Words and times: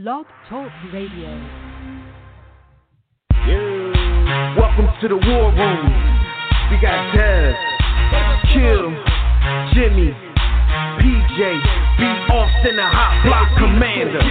Blog 0.00 0.24
Talk 0.48 0.72
Radio. 0.94 1.28
Yeah. 3.44 4.56
Welcome 4.56 4.88
to 4.96 5.08
the 5.12 5.20
war 5.20 5.52
room. 5.52 5.92
We 6.72 6.80
got 6.80 7.12
Dev, 7.12 7.52
Kill, 8.48 8.96
Jimmy, 9.76 10.16
PJ, 11.04 11.36
B. 12.00 12.02
Austin, 12.32 12.80
the 12.80 12.88
hot 12.88 13.12
block 13.28 13.52
commander. 13.60 14.24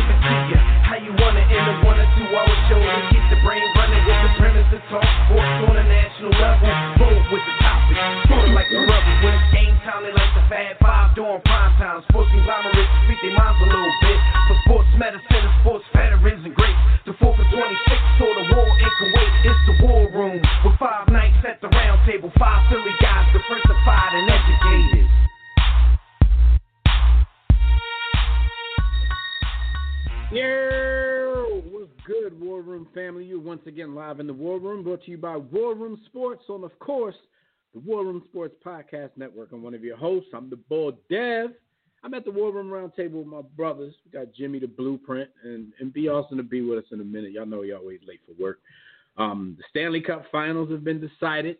How 0.89 0.97
you 0.97 1.13
wanna 1.13 1.45
end 1.45 1.69
a 1.69 1.85
one 1.85 2.01
or 2.01 2.09
two 2.17 2.25
hour 2.33 2.49
show 2.65 2.81
to 2.81 3.01
keep 3.13 3.21
the 3.29 3.37
brain 3.45 3.61
running 3.77 4.01
with 4.09 4.17
the 4.18 4.18
premise 4.49 4.69
to 4.73 4.79
talk 4.89 5.05
sports 5.29 5.61
on 5.69 5.77
a 5.77 5.85
national 5.85 6.33
level? 6.33 6.65
Bold 6.97 7.25
with 7.29 7.45
the 7.45 7.55
topic, 7.61 7.97
sort 8.25 8.49
like 8.57 8.69
the 8.73 8.81
rebels 8.81 9.19
when 9.21 9.33
it's 9.37 9.49
game 9.53 9.77
time. 9.85 10.01
They 10.01 10.13
like 10.13 10.33
the 10.33 10.45
Fab 10.49 10.73
Five 10.81 11.13
during 11.13 11.41
prime 11.45 11.73
time. 11.77 12.01
Sports 12.09 12.33
conglomerates 12.33 12.89
speak 13.05 13.19
their 13.21 13.37
minds 13.37 13.61
a 13.61 13.67
little 13.69 13.93
bit. 14.01 14.19
For 14.49 14.57
sports 14.65 14.89
medicine 14.97 15.43
and 15.45 15.53
sports 15.61 15.85
veterans 15.93 16.41
and 16.49 16.55
greats. 16.57 16.81
The 17.05 17.13
4th 17.21 17.37
of 17.37 17.47
26 17.53 18.17
saw 18.17 18.29
the 18.41 18.45
war 18.57 18.65
in 18.65 18.91
Kuwait. 18.97 19.33
It's 19.45 19.61
the 19.69 19.75
war 19.85 20.03
room 20.17 20.41
with 20.65 20.75
five 20.81 21.05
nights 21.13 21.45
at 21.45 21.61
the 21.61 21.69
round 21.69 22.01
table. 22.09 22.33
Five 22.41 22.65
Philly 22.73 22.93
guys 23.01 23.29
diversified 23.29 24.13
and 24.17 24.25
educated. 24.33 25.09
What's 30.29 31.08
good, 32.09 32.39
War 32.41 32.61
Room 32.63 32.87
family? 32.95 33.23
You're 33.23 33.39
once 33.39 33.61
again 33.67 33.93
live 33.93 34.19
in 34.19 34.25
the 34.25 34.33
War 34.33 34.59
Room, 34.59 34.83
brought 34.83 35.03
to 35.03 35.11
you 35.11 35.17
by 35.17 35.37
War 35.37 35.75
Room 35.75 36.01
Sports 36.07 36.43
on, 36.49 36.63
of 36.63 36.77
course, 36.79 37.15
the 37.75 37.79
War 37.81 38.03
Room 38.03 38.23
Sports 38.29 38.55
Podcast 38.65 39.11
Network. 39.15 39.51
I'm 39.51 39.61
one 39.61 39.75
of 39.75 39.83
your 39.83 39.95
hosts. 39.95 40.29
I'm 40.33 40.49
the 40.49 40.55
boy 40.55 40.91
Dev. 41.07 41.51
I'm 42.03 42.15
at 42.15 42.25
the 42.25 42.31
War 42.31 42.51
Room 42.51 42.67
Roundtable 42.67 43.19
with 43.19 43.27
my 43.27 43.41
brothers. 43.55 43.93
We 44.03 44.11
got 44.11 44.33
Jimmy 44.33 44.57
the 44.57 44.67
Blueprint 44.67 45.29
and 45.43 45.71
and 45.79 45.93
B 45.93 46.09
Austin 46.09 46.37
to 46.37 46.43
be 46.43 46.61
with 46.61 46.79
us 46.79 46.91
in 46.91 46.99
a 46.99 47.03
minute. 47.03 47.31
Y'all 47.31 47.45
know 47.45 47.61
he 47.61 47.73
always 47.73 47.99
late 48.07 48.21
for 48.25 48.41
work. 48.41 48.59
Um, 49.17 49.55
the 49.59 49.63
Stanley 49.69 50.01
Cup 50.01 50.25
Finals 50.31 50.71
have 50.71 50.83
been 50.83 50.99
decided. 50.99 51.57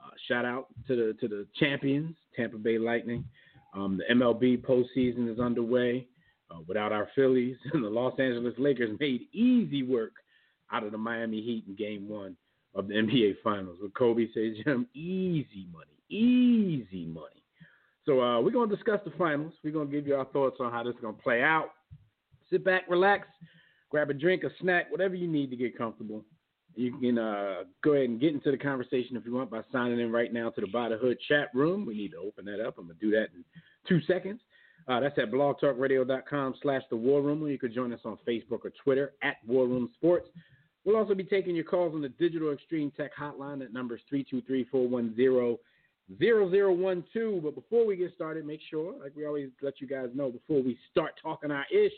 Uh, 0.00 0.10
shout 0.28 0.44
out 0.44 0.68
to 0.86 0.94
the 0.94 1.14
to 1.20 1.26
the 1.26 1.48
champions, 1.58 2.14
Tampa 2.36 2.58
Bay 2.58 2.78
Lightning. 2.78 3.24
Um, 3.74 3.98
the 3.98 4.14
MLB 4.14 4.62
postseason 4.64 5.32
is 5.32 5.40
underway. 5.40 6.06
Uh, 6.50 6.60
without 6.66 6.92
our 6.92 7.08
Phillies, 7.14 7.56
and 7.72 7.84
the 7.84 7.88
Los 7.88 8.18
Angeles 8.18 8.54
Lakers 8.58 8.98
made 8.98 9.28
easy 9.32 9.82
work 9.82 10.12
out 10.72 10.82
of 10.82 10.92
the 10.92 10.98
Miami 10.98 11.40
Heat 11.40 11.64
in 11.68 11.74
Game 11.76 12.08
One 12.08 12.36
of 12.74 12.88
the 12.88 12.94
NBA 12.96 13.36
Finals. 13.42 13.78
With 13.80 13.94
Kobe 13.94 14.26
says, 14.34 14.56
"Jim, 14.64 14.86
easy 14.94 15.66
money, 15.72 15.96
easy 16.08 17.06
money." 17.06 17.40
So 18.06 18.20
uh, 18.20 18.40
we're 18.40 18.50
gonna 18.50 18.74
discuss 18.74 19.00
the 19.04 19.12
finals. 19.12 19.52
We're 19.62 19.72
gonna 19.72 19.90
give 19.90 20.06
you 20.06 20.16
our 20.16 20.24
thoughts 20.26 20.56
on 20.60 20.72
how 20.72 20.82
this 20.82 20.94
is 20.94 21.00
gonna 21.00 21.12
play 21.14 21.42
out. 21.42 21.70
Sit 22.50 22.64
back, 22.64 22.82
relax, 22.88 23.28
grab 23.90 24.10
a 24.10 24.14
drink, 24.14 24.42
a 24.42 24.50
snack, 24.60 24.90
whatever 24.90 25.14
you 25.14 25.28
need 25.28 25.50
to 25.50 25.56
get 25.56 25.78
comfortable. 25.78 26.24
You 26.74 26.96
can 26.98 27.18
uh, 27.18 27.64
go 27.82 27.92
ahead 27.92 28.08
and 28.08 28.20
get 28.20 28.32
into 28.32 28.50
the 28.50 28.56
conversation 28.56 29.16
if 29.16 29.24
you 29.26 29.34
want 29.34 29.50
by 29.50 29.62
signing 29.70 30.00
in 30.00 30.10
right 30.10 30.32
now 30.32 30.50
to 30.50 30.60
the 30.60 30.68
By 30.68 30.88
the 30.88 30.96
Hood 30.96 31.18
chat 31.28 31.48
room. 31.52 31.84
We 31.84 31.94
need 31.94 32.12
to 32.12 32.18
open 32.18 32.44
that 32.46 32.60
up. 32.64 32.78
I'm 32.78 32.86
gonna 32.86 32.98
do 33.00 33.10
that 33.10 33.28
in 33.34 33.44
two 33.88 34.00
seconds. 34.06 34.40
Uh, 34.90 34.98
that's 34.98 35.16
at 35.18 35.30
blogtalkradio.com 35.30 36.54
slash 36.62 36.82
the 36.90 36.96
war 36.96 37.22
room, 37.22 37.44
or 37.44 37.48
you 37.48 37.58
could 37.58 37.72
join 37.72 37.92
us 37.92 38.00
on 38.04 38.18
Facebook 38.26 38.64
or 38.64 38.72
Twitter 38.82 39.12
at 39.22 39.36
War 39.46 39.68
Room 39.68 39.88
Sports. 39.94 40.28
We'll 40.84 40.96
also 40.96 41.14
be 41.14 41.22
taking 41.22 41.54
your 41.54 41.64
calls 41.64 41.94
on 41.94 42.00
the 42.02 42.08
Digital 42.08 42.52
Extreme 42.52 42.90
Tech 42.96 43.12
Hotline. 43.16 43.62
at 43.62 43.72
numbers 43.72 44.00
is 44.10 44.24
323-410-0012. 44.72 45.58
But 47.40 47.54
before 47.54 47.86
we 47.86 47.94
get 47.94 48.12
started, 48.16 48.44
make 48.44 48.58
sure, 48.68 48.94
like 49.00 49.12
we 49.14 49.26
always 49.26 49.50
let 49.62 49.80
you 49.80 49.86
guys 49.86 50.08
know 50.12 50.28
before 50.28 50.60
we 50.60 50.76
start 50.90 51.12
talking 51.22 51.52
our 51.52 51.66
ish, 51.72 51.92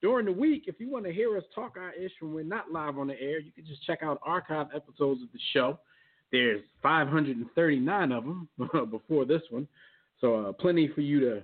during 0.00 0.24
the 0.24 0.32
week, 0.32 0.64
if 0.68 0.80
you 0.80 0.90
want 0.90 1.04
to 1.04 1.12
hear 1.12 1.36
us 1.36 1.44
talk 1.54 1.76
our 1.76 1.92
ish 1.92 2.12
when 2.20 2.32
we're 2.32 2.44
not 2.44 2.72
live 2.72 2.96
on 2.96 3.08
the 3.08 3.20
air, 3.20 3.40
you 3.40 3.52
can 3.52 3.66
just 3.66 3.84
check 3.84 3.98
out 4.02 4.18
archive 4.24 4.68
episodes 4.74 5.20
of 5.20 5.30
the 5.34 5.40
show. 5.52 5.78
There's 6.30 6.62
539 6.82 8.12
of 8.12 8.24
them 8.24 8.48
before 8.90 9.26
this 9.26 9.42
one. 9.50 9.68
So 10.18 10.46
uh, 10.46 10.52
plenty 10.52 10.88
for 10.88 11.02
you 11.02 11.20
to 11.20 11.42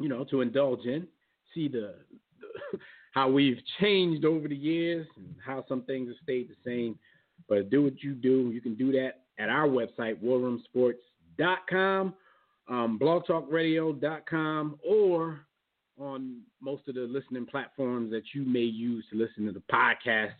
you 0.00 0.08
know, 0.08 0.24
to 0.24 0.40
indulge 0.40 0.86
in, 0.86 1.06
see 1.54 1.68
the, 1.68 1.94
the, 2.40 2.78
how 3.12 3.28
we've 3.28 3.58
changed 3.80 4.24
over 4.24 4.48
the 4.48 4.56
years 4.56 5.06
and 5.16 5.34
how 5.44 5.64
some 5.68 5.82
things 5.82 6.08
have 6.08 6.16
stayed 6.22 6.48
the 6.48 6.56
same. 6.64 6.98
But 7.48 7.70
do 7.70 7.82
what 7.82 8.02
you 8.02 8.14
do. 8.14 8.50
You 8.52 8.60
can 8.60 8.74
do 8.74 8.90
that 8.92 9.22
at 9.38 9.48
our 9.48 9.68
website, 9.68 10.22
warroomsports.com, 10.22 12.14
um, 12.68 12.98
blogtalkradio.com, 12.98 14.78
or 14.86 15.40
on 15.98 16.40
most 16.60 16.88
of 16.88 16.94
the 16.94 17.02
listening 17.02 17.46
platforms 17.46 18.10
that 18.10 18.22
you 18.34 18.44
may 18.44 18.60
use 18.60 19.04
to 19.10 19.18
listen 19.18 19.44
to 19.46 19.52
the 19.52 19.62
podcast 19.70 20.32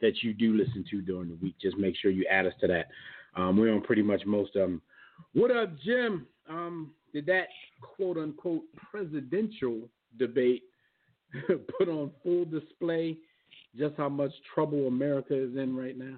that 0.00 0.22
you 0.22 0.34
do 0.34 0.54
listen 0.54 0.84
to 0.90 1.00
during 1.00 1.30
the 1.30 1.36
week. 1.36 1.54
Just 1.60 1.78
make 1.78 1.96
sure 1.96 2.10
you 2.10 2.26
add 2.30 2.46
us 2.46 2.52
to 2.60 2.66
that. 2.66 2.88
Um, 3.34 3.56
we're 3.56 3.72
on 3.72 3.82
pretty 3.82 4.02
much 4.02 4.26
most 4.26 4.56
of 4.56 4.62
them. 4.62 4.82
What 5.32 5.50
up, 5.50 5.78
Jim? 5.80 6.26
Um, 6.48 6.92
did 7.12 7.26
that 7.26 7.48
quote 7.80 8.16
unquote 8.18 8.62
presidential 8.90 9.88
debate 10.18 10.62
put 11.78 11.88
on 11.88 12.10
full 12.22 12.44
display 12.44 13.16
just 13.76 13.94
how 13.96 14.08
much 14.08 14.32
trouble 14.54 14.86
America 14.86 15.34
is 15.34 15.56
in 15.56 15.76
right 15.76 15.98
now? 15.98 16.16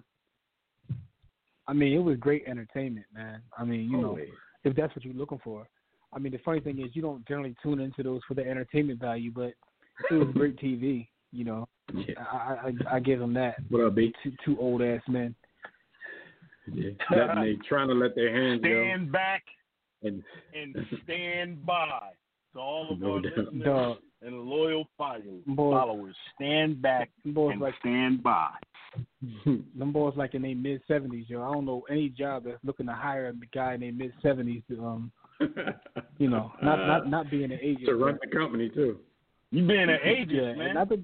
I 1.67 1.73
mean, 1.73 1.93
it 1.93 1.99
was 1.99 2.17
great 2.19 2.45
entertainment, 2.47 3.07
man. 3.15 3.43
I 3.57 3.65
mean, 3.65 3.91
you 3.91 4.05
Always. 4.05 4.29
know, 4.29 4.71
if 4.71 4.77
that's 4.77 4.95
what 4.97 5.05
you're 5.05 5.15
looking 5.15 5.41
for. 5.45 5.69
I 6.15 6.19
mean, 6.19 6.33
the 6.33 6.39
funny 6.39 6.61
thing 6.61 6.81
is, 6.81 6.91
you 6.95 7.03
don't 7.03 7.27
generally 7.29 7.55
tune 7.63 7.81
into 7.81 8.03
those 8.03 8.23
for 8.27 8.33
the 8.35 8.47
entertainment 8.49 9.01
value, 9.01 9.31
but 9.35 9.53
it 10.11 10.15
was 10.15 10.29
great 10.33 10.57
TV. 10.59 11.09
You 11.31 11.45
know, 11.45 11.69
Yeah. 11.93 12.15
I 12.21 12.73
I, 12.91 12.97
I 12.97 13.01
give 13.01 13.19
them 13.19 13.35
that. 13.35 13.57
What 13.69 13.85
up, 13.85 13.95
B? 13.95 14.15
Two, 14.23 14.33
two 14.45 14.59
old 14.59 14.81
ass 14.81 15.03
men. 15.09 15.35
Yeah. 16.73 16.91
Letting 17.11 17.43
they 17.43 17.57
trying 17.69 17.89
to 17.89 17.95
let 17.95 18.15
their 18.15 18.35
hands 18.35 18.63
go. 18.63 18.69
Stand 18.69 19.13
back 19.13 19.43
And 20.03 20.23
and 20.55 20.77
stand 21.05 21.65
by. 21.67 22.11
To 22.55 22.61
all 22.61 22.89
of 22.91 22.99
No 23.01 23.13
our 23.15 23.21
doubt. 23.21 23.37
listeners 23.37 23.65
Dog, 23.65 23.97
and 24.23 24.41
loyal 24.41 24.89
followers, 24.97 25.43
Boy. 25.47 25.71
followers, 25.73 26.17
stand 26.35 26.81
back 26.81 27.11
boys 27.27 27.53
and 27.53 27.61
like 27.61 27.75
stand 27.81 28.23
by. 28.23 28.49
them 29.45 29.93
boys 29.93 30.15
like 30.17 30.35
in 30.35 30.41
their 30.43 30.55
mid 30.57 30.81
seventies, 30.89 31.27
yo. 31.29 31.43
I 31.43 31.53
don't 31.53 31.67
know 31.67 31.83
any 31.91 32.09
job 32.09 32.45
that's 32.45 32.57
looking 32.65 32.87
to 32.87 32.95
hire 32.95 33.29
a 33.29 33.35
guy 33.55 33.75
in 33.75 33.81
their 33.81 33.93
mid 33.93 34.13
seventies 34.23 34.63
to 34.71 34.83
um, 34.83 35.13
you 36.19 36.31
know, 36.31 36.51
not 36.63 36.87
not 36.87 37.09
not 37.11 37.31
being 37.31 37.53
an 37.53 37.59
agent. 37.61 37.85
to 37.87 37.97
run 37.97 38.19
the 38.23 38.35
company 38.35 38.71
too. 38.71 38.99
You 39.51 39.67
being 39.67 39.83
an 39.91 39.99
agent, 40.03 40.33
Yeah, 40.33 40.55
man. 40.55 40.75
not 40.75 40.89
to 40.89 41.03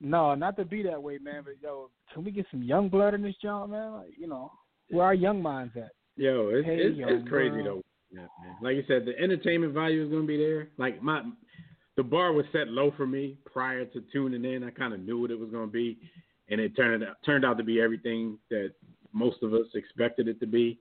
no, 0.00 0.34
not 0.36 0.56
to 0.56 0.64
be 0.64 0.82
that 0.84 1.02
way, 1.02 1.18
man. 1.18 1.42
But 1.44 1.54
yo, 1.60 1.90
can 2.14 2.22
we 2.24 2.30
get 2.30 2.46
some 2.52 2.62
young 2.62 2.88
blood 2.88 3.14
in 3.14 3.22
this 3.22 3.34
job, 3.42 3.70
man? 3.70 3.92
Like, 3.94 4.10
you 4.16 4.28
know, 4.28 4.52
where 4.90 5.04
our 5.04 5.14
young 5.14 5.42
minds 5.42 5.72
at? 5.76 5.90
Yo, 6.18 6.50
it's 6.52 6.66
Hey, 6.66 6.76
it's, 6.78 6.98
yo, 6.98 7.06
it's 7.08 7.28
crazy 7.28 7.62
though. 7.62 7.82
Like 8.60 8.74
you 8.74 8.84
said, 8.88 9.04
the 9.04 9.16
entertainment 9.18 9.72
value 9.72 10.04
is 10.04 10.10
gonna 10.10 10.24
be 10.24 10.36
there. 10.36 10.68
Like 10.76 11.00
my 11.00 11.22
the 11.96 12.02
bar 12.02 12.32
was 12.32 12.44
set 12.52 12.68
low 12.68 12.92
for 12.96 13.06
me 13.06 13.36
prior 13.44 13.84
to 13.84 14.02
tuning 14.12 14.44
in. 14.44 14.64
I 14.64 14.70
kind 14.70 14.92
of 14.92 15.00
knew 15.00 15.20
what 15.20 15.30
it 15.30 15.38
was 15.38 15.50
gonna 15.50 15.68
be, 15.68 15.98
and 16.48 16.60
it 16.60 16.74
turned 16.76 17.04
out 17.04 17.16
turned 17.24 17.44
out 17.44 17.56
to 17.58 17.64
be 17.64 17.80
everything 17.80 18.36
that 18.50 18.72
most 19.12 19.42
of 19.42 19.54
us 19.54 19.66
expected 19.74 20.26
it 20.26 20.40
to 20.40 20.46
be. 20.46 20.80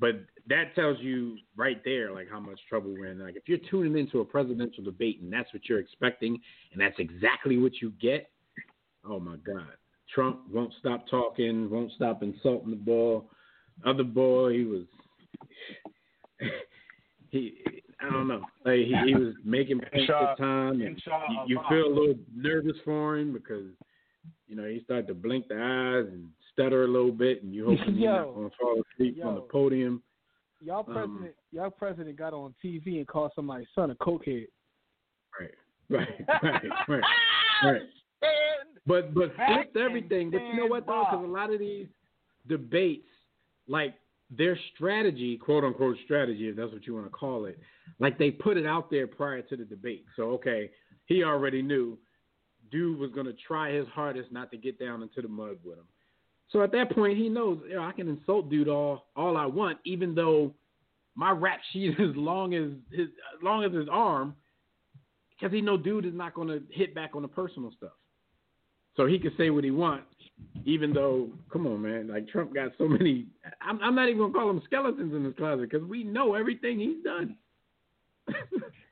But 0.00 0.24
that 0.48 0.74
tells 0.74 0.98
you 1.00 1.36
right 1.54 1.82
there, 1.84 2.10
like 2.10 2.30
how 2.30 2.40
much 2.40 2.58
trouble 2.66 2.92
we're 2.92 3.06
in. 3.06 3.18
Like 3.18 3.36
if 3.36 3.42
you're 3.46 3.58
tuning 3.70 3.98
into 3.98 4.20
a 4.20 4.24
presidential 4.24 4.82
debate 4.82 5.20
and 5.20 5.30
that's 5.30 5.52
what 5.52 5.68
you're 5.68 5.80
expecting, 5.80 6.38
and 6.72 6.80
that's 6.80 6.98
exactly 6.98 7.58
what 7.58 7.72
you 7.82 7.92
get. 8.00 8.30
Oh 9.06 9.20
my 9.20 9.36
God, 9.36 9.76
Trump 10.14 10.40
won't 10.50 10.72
stop 10.80 11.06
talking, 11.10 11.68
won't 11.68 11.92
stop 11.92 12.22
insulting 12.22 12.70
the 12.70 12.76
ball. 12.76 13.28
Other 13.84 14.04
boy, 14.04 14.52
he 14.52 14.64
was 14.64 14.84
he 17.30 17.54
I 18.00 18.10
don't 18.10 18.28
know. 18.28 18.42
Like 18.64 18.78
he, 18.80 18.94
he 19.06 19.14
was 19.14 19.34
making 19.44 19.80
Insha- 19.94 20.32
at 20.32 20.38
time 20.38 20.80
and 20.82 21.00
you, 21.04 21.40
you 21.46 21.60
feel 21.68 21.86
a 21.86 21.94
little 21.94 22.14
nervous 22.34 22.76
for 22.84 23.16
him 23.16 23.32
because 23.32 23.66
you 24.48 24.56
know 24.56 24.64
he 24.64 24.80
started 24.84 25.06
to 25.08 25.14
blink 25.14 25.48
the 25.48 25.54
eyes 25.56 26.12
and 26.12 26.28
stutter 26.52 26.84
a 26.84 26.88
little 26.88 27.12
bit 27.12 27.42
and 27.42 27.54
you 27.54 27.66
hope 27.66 27.78
he's 27.78 27.86
not 27.88 27.96
Yo. 27.96 28.32
gonna 28.34 28.50
fall 28.60 28.82
asleep 28.94 29.18
on 29.24 29.34
the 29.36 29.40
podium. 29.42 30.02
Y'all 30.60 30.84
Um, 30.88 30.92
president, 30.94 31.34
y'all 31.50 31.70
president 31.70 32.16
got 32.16 32.32
on 32.32 32.54
TV 32.64 32.98
and 32.98 33.06
called 33.06 33.32
somebody's 33.34 33.68
son 33.74 33.90
a 33.90 33.94
cokehead. 33.96 34.46
Right. 35.40 35.50
Right. 35.90 36.08
Right. 36.42 36.62
Right. 36.88 37.02
Right. 37.64 37.82
But 38.86 39.14
but 39.14 39.34
flipped 39.34 39.76
everything. 39.76 40.30
But 40.30 40.42
you 40.42 40.56
know 40.56 40.66
what 40.66 40.86
though? 40.86 41.04
Because 41.10 41.24
a 41.24 41.28
lot 41.28 41.52
of 41.52 41.58
these 41.58 41.86
debates, 42.48 43.08
like 43.68 43.94
their 44.30 44.58
strategy, 44.74 45.36
quote 45.36 45.64
unquote 45.64 45.96
strategy, 46.04 46.48
if 46.48 46.56
that's 46.56 46.72
what 46.72 46.86
you 46.86 46.94
want 46.94 47.06
to 47.06 47.10
call 47.10 47.44
it, 47.46 47.58
like 47.98 48.18
they 48.18 48.30
put 48.30 48.56
it 48.56 48.66
out 48.66 48.90
there 48.90 49.06
prior 49.06 49.42
to 49.42 49.56
the 49.56 49.64
debate. 49.64 50.04
So 50.16 50.24
okay, 50.32 50.70
he 51.06 51.22
already 51.22 51.62
knew 51.62 51.98
dude 52.70 52.98
was 52.98 53.10
gonna 53.12 53.32
try 53.46 53.72
his 53.72 53.86
hardest 53.88 54.32
not 54.32 54.50
to 54.50 54.56
get 54.56 54.78
down 54.78 55.02
into 55.02 55.20
the 55.20 55.28
mud 55.28 55.58
with 55.64 55.78
him. 55.78 55.84
So 56.50 56.62
at 56.62 56.72
that 56.72 56.94
point, 56.94 57.16
he 57.16 57.28
knows 57.28 57.60
you 57.68 57.76
know, 57.76 57.82
I 57.82 57.92
can 57.92 58.08
insult 58.08 58.50
dude 58.50 58.68
all 58.68 59.06
all 59.16 59.36
I 59.36 59.46
want, 59.46 59.78
even 59.84 60.14
though 60.14 60.54
my 61.14 61.30
rap 61.30 61.60
sheet 61.72 61.94
is 61.98 62.16
long 62.16 62.54
as 62.54 62.70
his 62.90 63.08
as 63.08 63.42
long 63.42 63.64
as 63.64 63.72
his 63.72 63.88
arm. 63.90 64.34
because 65.30 65.52
he 65.52 65.60
know 65.60 65.76
dude 65.76 66.06
is 66.06 66.14
not 66.14 66.34
going 66.34 66.48
to 66.48 66.62
hit 66.70 66.94
back 66.94 67.14
on 67.14 67.22
the 67.22 67.28
personal 67.28 67.72
stuff. 67.76 67.92
So 68.96 69.06
he 69.06 69.18
can 69.18 69.32
say 69.38 69.50
what 69.50 69.64
he 69.64 69.70
wants, 69.70 70.11
even 70.64 70.92
though, 70.92 71.28
come 71.52 71.66
on, 71.66 71.82
man, 71.82 72.08
like 72.08 72.28
Trump 72.28 72.54
got 72.54 72.72
so 72.78 72.86
many. 72.88 73.26
I'm, 73.60 73.80
I'm 73.82 73.94
not 73.94 74.08
even 74.08 74.20
gonna 74.20 74.32
call 74.32 74.46
them 74.48 74.62
skeletons 74.64 75.14
in 75.14 75.24
his 75.24 75.34
closet 75.36 75.68
because 75.70 75.86
we 75.86 76.04
know 76.04 76.34
everything 76.34 76.78
he's 76.78 77.02
done. 77.02 77.36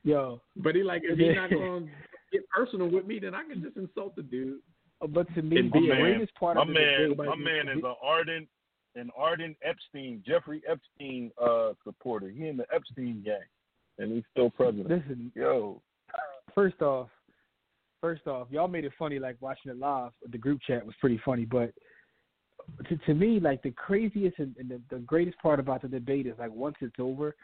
Yo, 0.03 0.41
but 0.57 0.75
he 0.75 0.83
like 0.83 1.03
if 1.05 1.17
he's 1.17 1.35
not 1.35 1.49
going 1.51 1.85
to 1.85 1.91
get 2.31 2.47
personal 2.49 2.87
with 2.89 3.05
me, 3.05 3.19
then 3.19 3.35
I 3.35 3.43
can 3.43 3.61
just 3.61 3.77
insult 3.77 4.15
the 4.15 4.23
dude. 4.23 4.59
uh, 5.01 5.07
but 5.07 5.33
to 5.35 5.41
me, 5.41 5.57
And 5.57 5.71
the 5.71 5.79
be 5.79 5.89
a- 5.89 5.95
greatest 5.95 6.33
part 6.35 6.55
my 6.55 6.63
of 6.63 6.67
the 6.67 6.73
man, 6.73 7.09
debate, 7.09 7.17
my 7.27 7.35
man 7.35 7.69
is 7.69 7.83
an 7.83 7.95
ardent, 8.03 8.47
an 8.95 9.09
ardent 9.15 9.55
Epstein, 9.63 10.23
Jeffrey 10.25 10.61
Epstein 10.67 11.31
uh, 11.41 11.73
supporter. 11.83 12.29
He 12.29 12.47
in 12.47 12.57
the 12.57 12.65
Epstein 12.73 13.21
gang, 13.23 13.39
and 13.99 14.11
he's 14.11 14.23
still 14.31 14.49
president. 14.49 14.89
listen. 14.89 15.31
Yo, 15.35 15.81
First 16.55 16.81
off, 16.81 17.07
first 18.01 18.27
off, 18.27 18.47
y'all 18.49 18.67
made 18.67 18.83
it 18.83 18.91
funny. 18.99 19.19
Like 19.19 19.37
watching 19.39 19.71
it 19.71 19.77
live, 19.77 20.11
the 20.29 20.37
group 20.37 20.59
chat 20.65 20.85
was 20.85 20.95
pretty 20.99 21.21
funny. 21.23 21.45
But 21.45 21.71
to, 22.89 22.97
to 22.97 23.13
me, 23.13 23.39
like 23.39 23.61
the 23.63 23.71
craziest 23.71 24.39
and, 24.39 24.55
and 24.57 24.69
the, 24.69 24.81
the 24.89 24.99
greatest 24.99 25.37
part 25.39 25.59
about 25.59 25.83
the 25.83 25.87
debate 25.87 26.27
is 26.27 26.33
like 26.39 26.51
once 26.51 26.75
it's 26.81 26.95
over, 26.99 27.35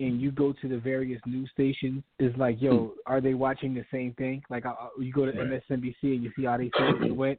and 0.00 0.20
you 0.20 0.32
go 0.32 0.52
to 0.60 0.68
the 0.68 0.78
various 0.78 1.20
news 1.26 1.50
stations, 1.52 2.02
is 2.18 2.34
like, 2.36 2.60
yo, 2.60 2.78
hmm. 2.78 2.88
are 3.06 3.20
they 3.20 3.34
watching 3.34 3.74
the 3.74 3.84
same 3.92 4.12
thing? 4.14 4.42
Like 4.50 4.66
uh, 4.66 4.70
uh 4.70 4.88
you 4.98 5.12
go 5.12 5.24
to 5.24 5.32
Right. 5.32 5.62
MSNBC 5.70 6.02
and 6.02 6.22
you 6.22 6.32
see 6.36 6.44
how 6.44 6.56
they 6.56 6.70
say 6.76 7.06
it 7.06 7.16
went, 7.16 7.38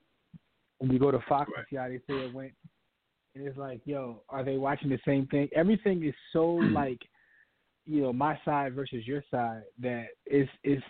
and 0.81 0.91
you 0.91 0.99
go 0.99 1.11
to 1.11 1.19
Fox 1.27 1.49
Right. 1.49 1.59
and 1.59 1.65
see 1.69 1.75
how 1.75 1.87
they 1.87 1.97
say 2.07 2.25
it 2.25 2.33
went, 2.33 2.53
and 3.35 3.47
it's 3.47 3.57
like, 3.57 3.81
yo, 3.85 4.21
are 4.29 4.43
they 4.43 4.57
watching 4.57 4.89
the 4.89 4.99
same 5.05 5.27
thing? 5.27 5.49
Everything 5.55 6.03
is 6.03 6.15
so 6.31 6.59
hmm. 6.61 6.73
like, 6.73 6.99
you 7.85 8.01
know, 8.01 8.13
my 8.13 8.39
side 8.45 8.73
versus 8.73 9.05
your 9.05 9.23
side 9.29 9.63
that 9.81 10.07
is 10.25 10.47
is 10.63 10.81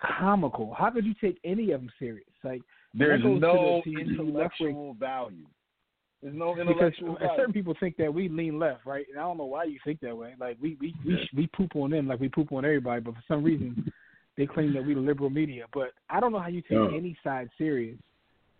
comical. 0.00 0.74
How 0.76 0.90
could 0.90 1.04
you 1.04 1.14
take 1.20 1.38
any 1.44 1.72
of 1.72 1.80
them 1.80 1.90
serious? 1.98 2.26
Like 2.44 2.62
there's 2.94 3.22
goes 3.22 3.34
to 3.34 3.38
no 3.40 3.82
the- 3.84 3.90
to 3.92 4.16
the 4.16 4.22
left-wing- 4.22 4.70
intellectual 4.70 4.94
value. 4.94 5.46
There's 6.22 6.34
no 6.34 6.54
because 6.54 6.68
intellectual 6.68 7.14
value. 7.16 7.30
certain 7.36 7.52
people 7.58 7.74
think 7.78 7.96
that 7.98 8.12
we 8.12 8.28
lean 8.28 8.58
left, 8.58 8.84
right? 8.86 9.06
And 9.10 9.18
I 9.18 9.22
don't 9.22 9.38
know 9.38 9.44
why 9.44 9.64
you 9.64 9.78
think 9.84 10.00
that 10.00 10.16
way. 10.16 10.34
Like 10.40 10.56
we 10.60 10.76
we 10.80 10.94
we, 11.04 11.28
we 11.36 11.46
poop 11.48 11.76
on 11.76 11.90
them 11.90 12.08
like 12.08 12.20
we 12.20 12.28
poop 12.28 12.52
on 12.52 12.64
everybody, 12.64 13.00
but 13.00 13.14
for 13.14 13.22
some 13.28 13.42
reason 13.44 13.92
they 14.36 14.46
claim 14.46 14.72
that 14.74 14.84
we 14.84 14.94
the 14.94 15.00
liberal 15.00 15.30
media. 15.30 15.66
But 15.72 15.92
I 16.10 16.20
don't 16.20 16.32
know 16.32 16.38
how 16.40 16.48
you 16.48 16.62
take 16.62 16.72
No. 16.72 16.88
any 16.88 17.16
side 17.24 17.48
serious. 17.58 17.98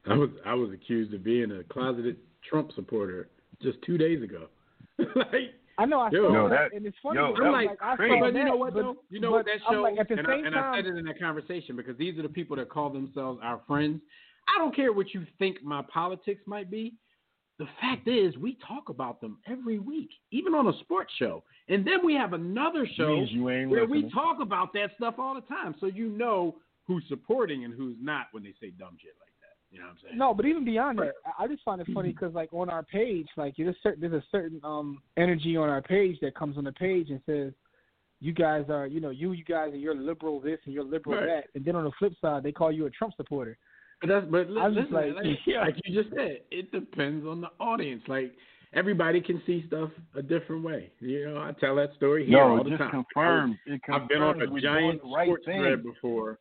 I 0.06 0.14
was 0.14 0.30
I 0.46 0.54
was 0.54 0.70
accused 0.72 1.12
of 1.14 1.24
being 1.24 1.50
a 1.52 1.64
closeted 1.64 2.16
Trump 2.48 2.70
supporter 2.74 3.28
just 3.60 3.78
two 3.82 3.98
days 3.98 4.22
ago. 4.22 4.46
like 4.98 5.54
I 5.78 5.84
know 5.86 6.00
I 6.00 6.10
Yo, 6.10 6.28
saw 6.28 6.48
that, 6.48 6.70
that- 6.70 6.76
and 6.76 6.84
it's 6.86 6.96
funny. 7.02 7.18
yo, 7.20 7.34
I'm 7.36 7.52
like, 7.52 7.70
I 7.80 7.94
crazy. 7.96 8.14
saw 8.18 8.20
but 8.20 8.34
you 8.38 8.44
know 8.44 8.56
what 8.56 8.74
but, 8.74 8.82
though? 8.82 8.96
You 9.10 9.20
know 9.20 9.30
what 9.30 9.44
that 9.46 9.58
I'm 9.68 9.74
shows, 9.74 9.82
like, 9.84 9.98
at 9.98 10.08
the 10.08 10.14
and, 10.18 10.26
same 10.28 10.42
I, 10.42 10.46
and 10.46 10.54
time, 10.54 10.74
I 10.74 10.76
said 10.78 10.86
it 10.86 10.96
in 10.96 11.04
that 11.04 11.20
conversation 11.20 11.76
because 11.76 11.96
these 11.96 12.18
are 12.18 12.22
the 12.22 12.28
people 12.28 12.56
that 12.56 12.68
call 12.68 12.90
themselves 12.90 13.38
our 13.42 13.60
friends. 13.66 14.00
I 14.54 14.58
don't 14.58 14.74
care 14.74 14.92
what 14.92 15.14
you 15.14 15.24
think 15.38 15.62
my 15.62 15.82
politics 15.92 16.42
might 16.46 16.70
be. 16.70 16.94
The 17.58 17.66
fact 17.80 18.06
is, 18.08 18.36
we 18.36 18.56
talk 18.66 18.88
about 18.88 19.20
them 19.20 19.38
every 19.48 19.78
week, 19.78 20.10
even 20.30 20.54
on 20.54 20.68
a 20.68 20.78
sports 20.80 21.12
show, 21.18 21.42
and 21.68 21.84
then 21.86 22.04
we 22.04 22.14
have 22.14 22.32
another 22.32 22.86
show 22.96 23.16
Means 23.16 23.30
you 23.32 23.50
ain't 23.50 23.68
where 23.70 23.82
listening. 23.82 24.04
we 24.06 24.10
talk 24.12 24.38
about 24.40 24.72
that 24.74 24.90
stuff 24.96 25.14
all 25.18 25.34
the 25.34 25.40
time, 25.42 25.74
so 25.80 25.86
you 25.86 26.08
know 26.08 26.56
who's 26.86 27.02
supporting 27.08 27.64
and 27.64 27.74
who's 27.74 27.96
not 28.00 28.26
when 28.32 28.42
they 28.44 28.54
say 28.60 28.70
dumb 28.78 28.96
shit 29.00 29.12
like 29.20 29.27
that. 29.27 29.27
You 29.70 29.80
know 29.80 29.84
what 29.86 29.90
I'm 29.92 29.98
saying? 30.02 30.18
No, 30.18 30.32
but 30.34 30.46
even 30.46 30.64
beyond 30.64 30.98
that, 30.98 31.12
I- 31.26 31.44
I 31.44 31.46
just 31.48 31.62
find 31.62 31.80
it 31.80 31.86
funny 31.92 32.10
because, 32.10 32.32
like, 32.34 32.52
on 32.54 32.70
our 32.70 32.82
page, 32.82 33.28
like, 33.36 33.54
there's 33.56 33.74
a 33.74 33.78
certain, 33.82 34.00
there's 34.00 34.22
a 34.22 34.26
certain 34.30 34.60
um 34.64 35.02
energy 35.16 35.56
on 35.56 35.68
our 35.68 35.82
page 35.82 36.18
that 36.20 36.34
comes 36.34 36.56
on 36.56 36.64
the 36.64 36.72
page 36.72 37.10
and 37.10 37.20
says, 37.26 37.52
"You 38.20 38.32
guys 38.32 38.64
are, 38.70 38.86
you 38.86 39.00
know, 39.00 39.10
you, 39.10 39.32
you 39.32 39.44
guys 39.44 39.72
are, 39.74 39.76
you're 39.76 39.94
liberal 39.94 40.40
this 40.40 40.58
and 40.64 40.72
you're 40.74 40.84
liberal 40.84 41.16
Right. 41.18 41.26
that," 41.26 41.44
and 41.54 41.64
then 41.64 41.76
on 41.76 41.84
the 41.84 41.92
flip 41.98 42.14
side, 42.20 42.42
they 42.42 42.52
call 42.52 42.72
you 42.72 42.86
a 42.86 42.90
Trump 42.90 43.14
supporter. 43.16 43.58
But 44.00 44.08
that's 44.08 44.26
but 44.26 44.48
li- 44.48 44.60
I'm 44.60 44.74
just 44.74 44.90
listen, 44.90 45.14
like- 45.14 45.24
like, 45.24 45.46
like 45.74 45.76
you 45.84 46.02
just 46.02 46.14
said, 46.14 46.40
it 46.50 46.70
depends 46.72 47.26
on 47.26 47.40
the 47.42 47.50
audience. 47.60 48.02
Like 48.08 48.32
everybody 48.72 49.20
can 49.20 49.42
see 49.44 49.64
stuff 49.66 49.90
a 50.14 50.22
different 50.22 50.62
way. 50.62 50.92
You 51.00 51.26
know, 51.30 51.38
I 51.42 51.52
tell 51.60 51.74
that 51.76 51.94
story 51.96 52.24
here 52.26 52.38
No, 52.38 52.50
all 52.52 52.60
it 52.60 52.64
the 52.64 52.70
just 52.70 52.80
time. 52.82 52.90
confirms. 52.90 53.56
It 53.66 53.80
I've 53.90 54.08
been 54.08 54.22
on 54.22 54.40
a 54.40 54.60
giant 54.60 55.02
the 55.02 55.08
right 55.08 55.26
sports 55.26 55.44
thing. 55.46 55.60
thread 55.60 55.82
before 55.82 56.38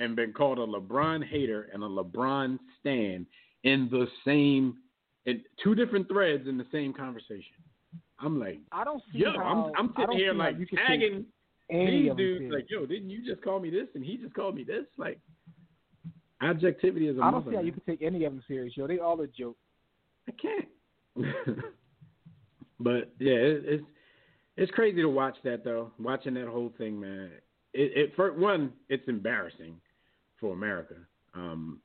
and 0.00 0.16
been 0.16 0.32
called 0.32 0.58
a 0.58 0.66
LeBron 0.66 1.24
hater 1.24 1.68
and 1.72 1.84
a 1.84 1.86
LeBron 1.86 2.58
stan 2.80 3.26
in 3.62 3.88
the 3.90 4.06
same 4.24 4.78
in 5.26 5.42
two 5.62 5.74
different 5.74 6.08
threads 6.08 6.48
in 6.48 6.56
the 6.56 6.66
same 6.72 6.92
conversation. 6.92 7.54
I'm 8.18 8.40
like, 8.40 8.58
I 8.72 8.82
don't 8.84 9.02
see 9.12 9.20
yo, 9.20 9.32
how 9.32 9.72
I'm 9.76 9.88
I'm 9.88 9.94
sitting 9.98 10.16
here 10.16 10.32
like 10.32 10.58
you 10.58 10.66
tagging 10.74 11.26
these 11.68 12.12
dudes 12.16 12.52
like, 12.52 12.66
yo, 12.68 12.86
didn't 12.86 13.10
you 13.10 13.24
just 13.24 13.42
call 13.42 13.60
me 13.60 13.70
this 13.70 13.86
and 13.94 14.04
he 14.04 14.16
just 14.16 14.34
called 14.34 14.56
me 14.56 14.64
this? 14.64 14.86
Like 14.96 15.18
objectivity 16.42 17.08
is 17.08 17.18
a 17.18 17.22
I 17.22 17.30
don't 17.30 17.44
see 17.44 17.54
how 17.54 17.60
you 17.60 17.72
man. 17.72 17.74
could 17.74 17.86
take 17.86 18.02
any 18.02 18.24
of 18.24 18.32
them 18.32 18.42
serious, 18.48 18.76
yo. 18.76 18.86
They 18.86 18.98
all 18.98 19.20
a 19.20 19.26
joke. 19.26 19.56
I 20.28 20.32
can't. 20.32 20.68
but 22.80 23.12
yeah, 23.18 23.34
it, 23.34 23.62
it's 23.66 23.84
it's 24.56 24.72
crazy 24.72 25.02
to 25.02 25.08
watch 25.08 25.36
that 25.44 25.62
though. 25.62 25.92
Watching 25.98 26.34
that 26.34 26.48
whole 26.48 26.72
thing, 26.78 26.98
man. 26.98 27.30
It, 27.72 27.92
it 27.96 28.16
for 28.16 28.32
one, 28.32 28.72
it's 28.88 29.06
embarrassing 29.06 29.76
for 30.40 30.52
America. 30.52 30.94
Um, 31.34 31.80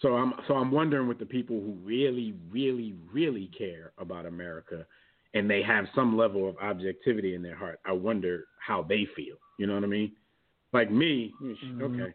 so 0.00 0.14
I'm 0.14 0.32
so 0.48 0.54
I'm 0.54 0.70
wondering 0.70 1.06
with 1.08 1.18
the 1.18 1.26
people 1.26 1.60
who 1.60 1.72
really, 1.84 2.34
really, 2.50 2.94
really 3.12 3.50
care 3.56 3.92
about 3.98 4.26
America, 4.26 4.86
and 5.34 5.48
they 5.48 5.62
have 5.62 5.86
some 5.94 6.16
level 6.16 6.48
of 6.48 6.56
objectivity 6.58 7.34
in 7.34 7.42
their 7.42 7.56
heart. 7.56 7.80
I 7.84 7.92
wonder 7.92 8.46
how 8.58 8.82
they 8.82 9.06
feel. 9.16 9.36
You 9.58 9.66
know 9.66 9.74
what 9.74 9.84
I 9.84 9.88
mean? 9.88 10.12
Like 10.72 10.90
me, 10.90 11.32
Mhm. 11.40 11.82
okay. 11.82 12.14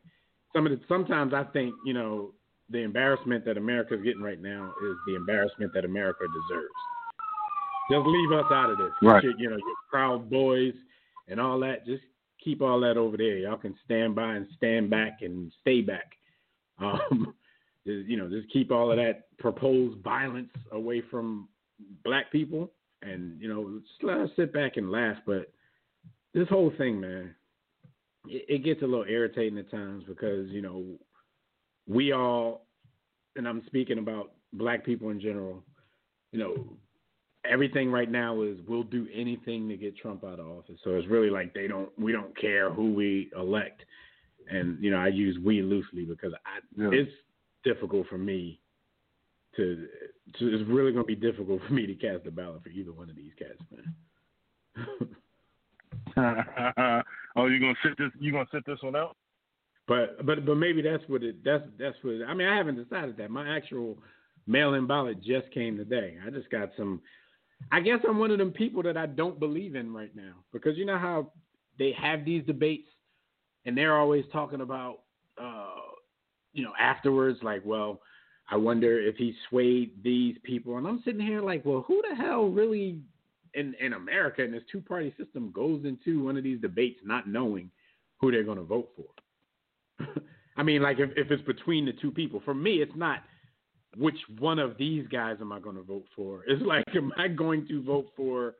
Some 0.53 0.65
of 0.65 0.71
the 0.77 0.85
sometimes 0.87 1.33
I 1.33 1.43
think 1.45 1.73
you 1.85 1.93
know 1.93 2.33
the 2.69 2.79
embarrassment 2.79 3.45
that 3.45 3.57
America's 3.57 4.01
getting 4.03 4.21
right 4.21 4.39
now 4.41 4.73
is 4.83 4.95
the 5.07 5.15
embarrassment 5.15 5.73
that 5.73 5.85
America 5.85 6.25
deserves. 6.27 6.73
Just 7.89 8.05
leave 8.05 8.31
us 8.31 8.51
out 8.51 8.69
of 8.69 8.77
this. 8.77 8.91
Right. 9.01 9.23
Your- 9.23 9.33
you 9.39 9.49
know, 9.49 9.57
your 9.57 9.75
proud 9.89 10.29
boys 10.29 10.75
and 11.27 11.39
all 11.39 11.59
that. 11.61 11.85
Just 11.85 12.03
keep 12.43 12.61
all 12.61 12.79
that 12.81 12.97
over 12.97 13.17
there. 13.17 13.37
Y'all 13.37 13.57
can 13.57 13.75
stand 13.85 14.15
by 14.15 14.35
and 14.35 14.47
stand 14.57 14.89
back 14.89 15.19
and 15.21 15.51
stay 15.61 15.81
back. 15.81 16.11
Um, 16.81 17.33
you 17.83 18.15
know, 18.15 18.29
just 18.29 18.49
keep 18.53 18.71
all 18.71 18.89
of 18.89 18.95
that 18.95 19.37
proposed 19.37 20.01
violence 20.01 20.47
away 20.71 21.01
from 21.11 21.49
black 22.05 22.31
people, 22.31 22.71
and 23.01 23.37
you 23.41 23.49
know, 23.49 23.81
just 23.81 24.01
let 24.01 24.17
us 24.17 24.29
sit 24.37 24.53
back 24.53 24.77
and 24.77 24.89
laugh. 24.89 25.17
But 25.25 25.51
this 26.33 26.47
whole 26.47 26.71
thing, 26.77 27.01
man, 27.01 27.35
it, 28.29 28.45
it 28.47 28.63
gets 28.63 28.81
a 28.81 28.85
little 28.85 29.03
irritating 29.03 29.57
at 29.57 29.69
times 29.69 30.05
because 30.07 30.49
you 30.51 30.61
know 30.61 30.85
we 31.85 32.13
all, 32.13 32.65
and 33.35 33.45
I'm 33.45 33.63
speaking 33.65 33.97
about 33.97 34.31
black 34.53 34.85
people 34.85 35.09
in 35.09 35.19
general, 35.19 35.63
you 36.31 36.39
know, 36.39 36.77
everything 37.49 37.91
right 37.91 38.09
now 38.09 38.41
is 38.41 38.57
we'll 38.67 38.83
do 38.83 39.07
anything 39.13 39.67
to 39.69 39.75
get 39.77 39.97
Trump 39.97 40.23
out 40.23 40.39
of 40.39 40.47
office. 40.47 40.79
So 40.83 40.91
it's 40.91 41.07
really 41.07 41.29
like 41.29 41.53
they 41.53 41.67
don't, 41.67 41.89
we 41.99 42.11
don't 42.11 42.35
care 42.39 42.71
who 42.71 42.93
we 42.93 43.29
elect, 43.35 43.81
and 44.49 44.81
you 44.83 44.91
know, 44.91 44.97
I 44.97 45.07
use 45.07 45.37
we 45.43 45.61
loosely 45.61 46.05
because 46.05 46.33
I, 46.45 46.59
Yeah. 46.81 46.89
it's 46.91 47.11
difficult 47.63 48.07
for 48.07 48.17
me 48.17 48.59
to, 49.55 49.87
to, 50.37 50.53
it's 50.53 50.69
really 50.69 50.91
going 50.91 51.03
to 51.03 51.07
be 51.07 51.15
difficult 51.15 51.61
for 51.67 51.73
me 51.73 51.85
to 51.87 51.95
cast 51.95 52.25
a 52.27 52.31
ballot 52.31 52.63
for 52.63 52.69
either 52.69 52.91
one 52.91 53.09
of 53.09 53.15
these 53.15 53.31
cats, 53.37 53.59
man. 53.71 53.95
oh, 57.35 57.45
you're 57.47 57.59
gonna 57.59 57.73
sit 57.83 57.97
this? 57.97 58.11
You 58.19 58.31
gonna 58.31 58.47
sit 58.51 58.65
this 58.65 58.81
one 58.81 58.95
out? 58.95 59.15
But 59.87 60.25
but 60.25 60.45
but 60.45 60.55
maybe 60.55 60.81
that's 60.81 61.03
what 61.07 61.23
it 61.23 61.43
that's 61.43 61.63
that's 61.77 61.95
what 62.01 62.15
it, 62.15 62.25
I 62.27 62.33
mean 62.33 62.47
I 62.47 62.55
haven't 62.55 62.75
decided 62.81 63.17
that. 63.17 63.31
My 63.31 63.55
actual 63.55 63.97
mail-in 64.47 64.87
ballot 64.87 65.21
just 65.23 65.51
came 65.51 65.77
today. 65.77 66.17
I 66.25 66.29
just 66.29 66.49
got 66.49 66.69
some. 66.77 67.01
I 67.71 67.79
guess 67.81 67.99
I'm 68.07 68.19
one 68.19 68.31
of 68.31 68.37
them 68.37 68.51
people 68.51 68.83
that 68.83 68.97
I 68.97 69.05
don't 69.05 69.39
believe 69.39 69.75
in 69.75 69.93
right 69.93 70.15
now 70.15 70.33
because 70.51 70.77
you 70.77 70.85
know 70.85 70.97
how 70.97 71.31
they 71.77 71.93
have 71.93 72.25
these 72.25 72.43
debates 72.45 72.89
and 73.65 73.77
they're 73.77 73.97
always 73.97 74.25
talking 74.31 74.61
about 74.61 74.99
uh 75.41 75.67
you 76.53 76.63
know 76.63 76.73
afterwards 76.79 77.39
like 77.43 77.61
well 77.65 78.01
I 78.51 78.55
wonder 78.57 78.99
if 78.99 79.15
he 79.17 79.35
swayed 79.49 79.91
these 80.03 80.35
people 80.43 80.77
and 80.77 80.87
I'm 80.87 81.01
sitting 81.05 81.21
here 81.21 81.41
like 81.41 81.63
well 81.65 81.85
who 81.87 82.01
the 82.09 82.15
hell 82.15 82.47
really 82.47 82.99
in 83.53 83.75
in 83.79 83.93
America 83.93 84.43
in 84.43 84.51
this 84.51 84.63
two-party 84.71 85.13
system 85.17 85.51
goes 85.51 85.85
into 85.85 86.23
one 86.23 86.37
of 86.37 86.43
these 86.43 86.61
debates 86.61 86.99
not 87.03 87.27
knowing 87.27 87.69
who 88.19 88.31
they're 88.31 88.43
going 88.43 88.57
to 88.57 88.63
vote 88.63 88.89
for. 88.95 90.07
I 90.57 90.63
mean, 90.63 90.81
like 90.81 90.99
if, 90.99 91.11
if 91.15 91.31
it's 91.31 91.43
between 91.43 91.85
the 91.85 91.93
two 91.93 92.11
people, 92.11 92.41
for 92.43 92.53
me, 92.53 92.81
it's 92.81 92.95
not 92.95 93.23
which 93.97 94.17
one 94.37 94.59
of 94.59 94.77
these 94.77 95.07
guys 95.07 95.37
am 95.41 95.51
I 95.51 95.59
going 95.59 95.75
to 95.75 95.83
vote 95.83 96.05
for. 96.15 96.43
It's 96.47 96.61
like, 96.63 96.85
am 96.95 97.11
I 97.17 97.27
going 97.27 97.67
to 97.67 97.83
vote 97.83 98.07
for, 98.15 98.55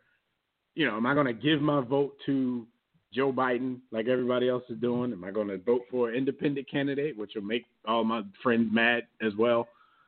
you 0.76 0.86
know, 0.86 0.98
am 0.98 1.06
I 1.06 1.14
going 1.14 1.28
to 1.28 1.34
give 1.34 1.62
my 1.62 1.82
vote 1.82 2.16
to 2.26 2.66
Joe 3.14 3.32
Biden 3.32 3.80
like 3.92 4.08
everybody 4.08 4.50
else 4.50 4.64
is 4.70 4.80
doing? 4.80 5.12
Am 5.12 5.24
I 5.24 5.32
going 5.32 5.48
to 5.48 5.58
vote 5.58 5.82
for 5.90 6.10
an 6.10 6.16
independent 6.16 6.70
candidate, 6.70 7.18
which 7.18 7.32
will 7.36 7.44
make 7.44 7.66
all 7.88 8.04
my 8.04 8.22
friends 8.44 8.70
mad 8.72 9.04
as 9.22 9.34
well? 9.38 9.68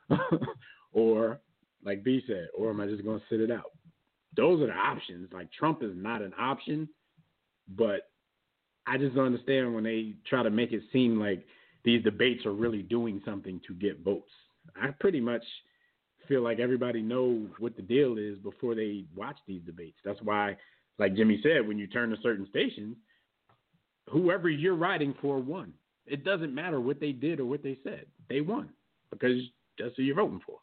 or, 0.94 1.40
like 1.84 2.04
B 2.04 2.22
said, 2.28 2.48
or 2.58 2.70
am 2.70 2.82
I 2.82 2.88
just 2.88 3.04
going 3.04 3.20
to 3.20 3.26
sit 3.30 3.42
it 3.42 3.52
out? 3.52 3.72
Those 4.36 4.62
are 4.62 4.68
the 4.68 4.74
options. 4.74 5.30
Like 5.34 5.52
Trump 5.52 5.84
is 5.84 5.92
not 5.96 6.22
an 6.22 6.34
option, 6.40 6.88
but 7.68 8.10
I 8.88 8.98
just 8.98 9.16
don't 9.16 9.26
understand 9.26 9.74
when 9.74 9.84
they 9.84 10.14
try 10.30 10.44
to 10.44 10.50
make 10.50 10.72
it 10.72 10.84
seem 10.92 11.20
like 11.20 11.46
these 11.84 12.04
debates 12.04 12.46
are 12.46 12.54
really 12.54 12.82
doing 12.82 13.22
something 13.26 13.60
to 13.68 13.74
get 13.74 14.04
votes. 14.04 14.32
I 14.82 14.92
pretty 15.00 15.20
much 15.20 15.44
feel 16.28 16.42
like 16.42 16.60
everybody 16.60 17.02
knows 17.02 17.48
what 17.60 17.76
the 17.76 17.82
deal 17.82 18.18
is 18.18 18.38
before 18.40 18.76
they 18.76 19.06
watch 19.16 19.38
these 19.48 19.62
debates. 19.66 19.98
That's 20.06 20.22
why, 20.22 20.58
like 21.00 21.16
Jimmy 21.16 21.40
said, 21.44 21.68
when 21.68 21.78
you 21.78 21.88
turn 21.88 22.10
to 22.10 22.18
certain 22.22 22.48
stations, 22.50 22.96
whoever 24.10 24.50
you're 24.50 24.76
riding 24.76 25.14
for 25.22 25.40
won. 25.40 25.74
It 26.06 26.24
doesn't 26.24 26.54
matter 26.54 26.80
what 26.80 27.00
they 27.00 27.12
did 27.12 27.40
or 27.40 27.46
what 27.46 27.64
they 27.64 27.78
said. 27.84 28.06
They 28.30 28.42
won 28.42 28.70
because 29.12 29.42
that's 29.78 29.96
who 29.98 30.04
you're 30.04 30.16
voting 30.16 30.42
for. 30.46 30.60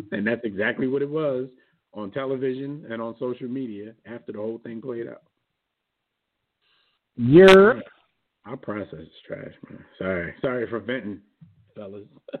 and 0.12 0.26
that's 0.26 0.44
exactly 0.44 0.86
what 0.86 1.02
it 1.02 1.10
was 1.10 1.48
on 1.92 2.10
television 2.10 2.84
and 2.90 3.00
on 3.00 3.14
social 3.18 3.48
media 3.48 3.92
after 4.06 4.32
the 4.32 4.38
whole 4.38 4.58
thing 4.58 4.80
played 4.80 5.08
out. 5.08 5.22
Yeah. 7.16 7.80
Our 8.44 8.56
process 8.56 9.00
is 9.00 9.08
trash, 9.26 9.52
man. 9.68 9.84
Sorry. 9.98 10.34
Sorry 10.40 10.68
for 10.68 10.78
venting, 10.78 11.20
fellas. 11.74 12.04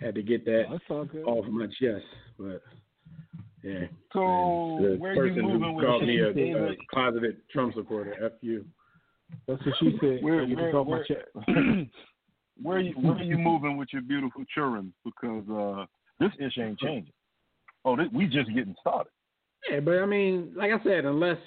had 0.00 0.14
to 0.14 0.22
get 0.22 0.44
that 0.44 0.64
off 1.24 1.44
my 1.46 1.66
chest. 1.66 2.04
But 2.38 2.62
yeah. 3.62 3.86
So 4.12 4.78
the 4.80 4.96
where 4.98 5.14
person 5.14 5.36
you 5.36 5.42
moving 5.42 5.60
who 5.62 5.72
with 5.74 5.86
called 5.86 6.06
me 6.06 6.20
a, 6.20 6.32
David? 6.32 6.62
a 6.72 6.74
closeted 6.92 7.36
Trump 7.52 7.74
supporter, 7.74 8.14
F 8.24 8.32
you. 8.40 8.64
That's 9.46 9.64
what 9.64 9.74
she 9.80 9.96
said. 10.00 10.22
Where- 10.22 10.42
you 10.42 10.56
where- 10.56 10.64
can 10.66 10.72
talk 10.72 10.86
my 10.86 10.92
where- 10.96 11.04
chat. 11.04 11.28
Where 12.60 12.78
you 12.80 12.92
where 12.92 13.14
are 13.14 13.22
you 13.22 13.38
moving 13.38 13.76
with 13.78 13.88
your 13.92 14.02
beautiful 14.02 14.44
children? 14.54 14.92
Because 15.04 15.42
uh 15.50 15.86
this 16.20 16.30
issue 16.38 16.62
ain't 16.62 16.78
changing. 16.78 17.12
Oh, 17.84 17.96
this, 17.96 18.06
we 18.12 18.26
just 18.26 18.54
getting 18.54 18.76
started. 18.80 19.10
Yeah, 19.68 19.80
but 19.80 19.98
I 19.98 20.06
mean, 20.06 20.52
like 20.54 20.70
I 20.70 20.80
said, 20.84 21.04
unless 21.06 21.38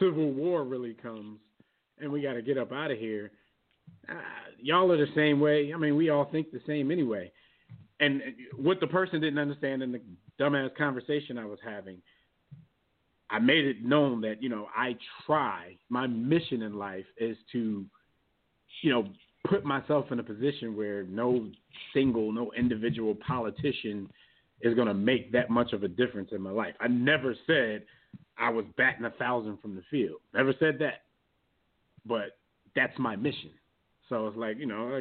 civil 0.00 0.32
war 0.32 0.64
really 0.64 0.94
comes 0.94 1.38
and 2.00 2.10
we 2.10 2.22
got 2.22 2.32
to 2.32 2.42
get 2.42 2.56
up 2.58 2.72
out 2.72 2.90
of 2.90 2.98
here, 2.98 3.30
uh, 4.08 4.14
y'all 4.60 4.90
are 4.90 4.96
the 4.96 5.12
same 5.14 5.38
way. 5.38 5.72
I 5.72 5.76
mean, 5.76 5.96
we 5.96 6.08
all 6.08 6.24
think 6.24 6.50
the 6.50 6.60
same 6.66 6.90
anyway. 6.90 7.30
And 8.02 8.20
what 8.56 8.80
the 8.80 8.86
person 8.88 9.20
didn't 9.20 9.38
understand 9.38 9.80
in 9.80 9.92
the 9.92 10.00
dumbass 10.38 10.76
conversation 10.76 11.38
I 11.38 11.46
was 11.46 11.60
having, 11.64 11.98
I 13.30 13.38
made 13.38 13.64
it 13.64 13.84
known 13.84 14.20
that 14.22 14.42
you 14.42 14.48
know 14.48 14.66
I 14.76 14.96
try. 15.24 15.76
My 15.88 16.08
mission 16.08 16.62
in 16.62 16.76
life 16.76 17.06
is 17.16 17.36
to, 17.52 17.84
you 18.82 18.90
know, 18.92 19.08
put 19.48 19.64
myself 19.64 20.06
in 20.10 20.18
a 20.18 20.22
position 20.22 20.76
where 20.76 21.04
no 21.04 21.48
single, 21.94 22.32
no 22.32 22.50
individual 22.58 23.14
politician 23.14 24.10
is 24.62 24.74
going 24.74 24.88
to 24.88 24.94
make 24.94 25.30
that 25.30 25.48
much 25.48 25.72
of 25.72 25.84
a 25.84 25.88
difference 25.88 26.30
in 26.32 26.42
my 26.42 26.50
life. 26.50 26.74
I 26.80 26.88
never 26.88 27.36
said 27.46 27.84
I 28.36 28.50
was 28.50 28.64
batting 28.76 29.04
a 29.04 29.10
thousand 29.10 29.60
from 29.60 29.76
the 29.76 29.82
field. 29.90 30.20
Never 30.34 30.54
said 30.58 30.78
that. 30.80 31.02
But 32.04 32.36
that's 32.74 32.98
my 32.98 33.14
mission. 33.14 33.50
So 34.08 34.26
it's 34.26 34.36
like, 34.36 34.58
you 34.58 34.66
know, 34.66 35.00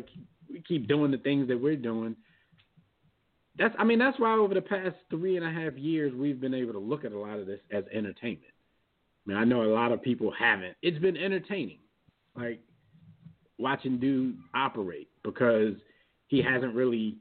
we 0.52 0.62
keep 0.62 0.88
doing 0.88 1.10
the 1.10 1.18
things 1.18 1.48
that 1.48 1.60
we're 1.60 1.76
doing. 1.76 2.16
That's 3.58 3.76
I 3.78 3.84
mean, 3.84 4.00
that's 4.00 4.20
why 4.20 4.34
over 4.34 4.54
the 4.54 4.62
past 4.62 4.96
three 5.10 5.38
and 5.38 5.46
a 5.46 5.52
half 5.52 5.78
years 5.78 6.14
we've 6.16 6.40
been 6.40 6.54
able 6.54 6.74
to 6.74 6.80
look 6.80 7.04
at 7.06 7.12
a 7.12 7.18
lot 7.20 7.38
of 7.40 7.48
this 7.48 7.60
as 7.72 7.84
entertainment. 7.94 8.54
I 9.26 9.30
mean, 9.30 9.38
I 9.38 9.44
know 9.44 9.64
a 9.64 9.74
lot 9.74 9.92
of 9.92 10.02
people 10.02 10.32
haven't. 10.38 10.76
It's 10.82 10.98
been 11.00 11.18
entertaining. 11.18 11.80
Like 12.36 12.60
watching 13.60 14.00
dude 14.00 14.38
operate 14.56 15.10
because 15.24 15.74
he 16.28 16.42
hasn't 16.42 16.74
really 16.74 17.18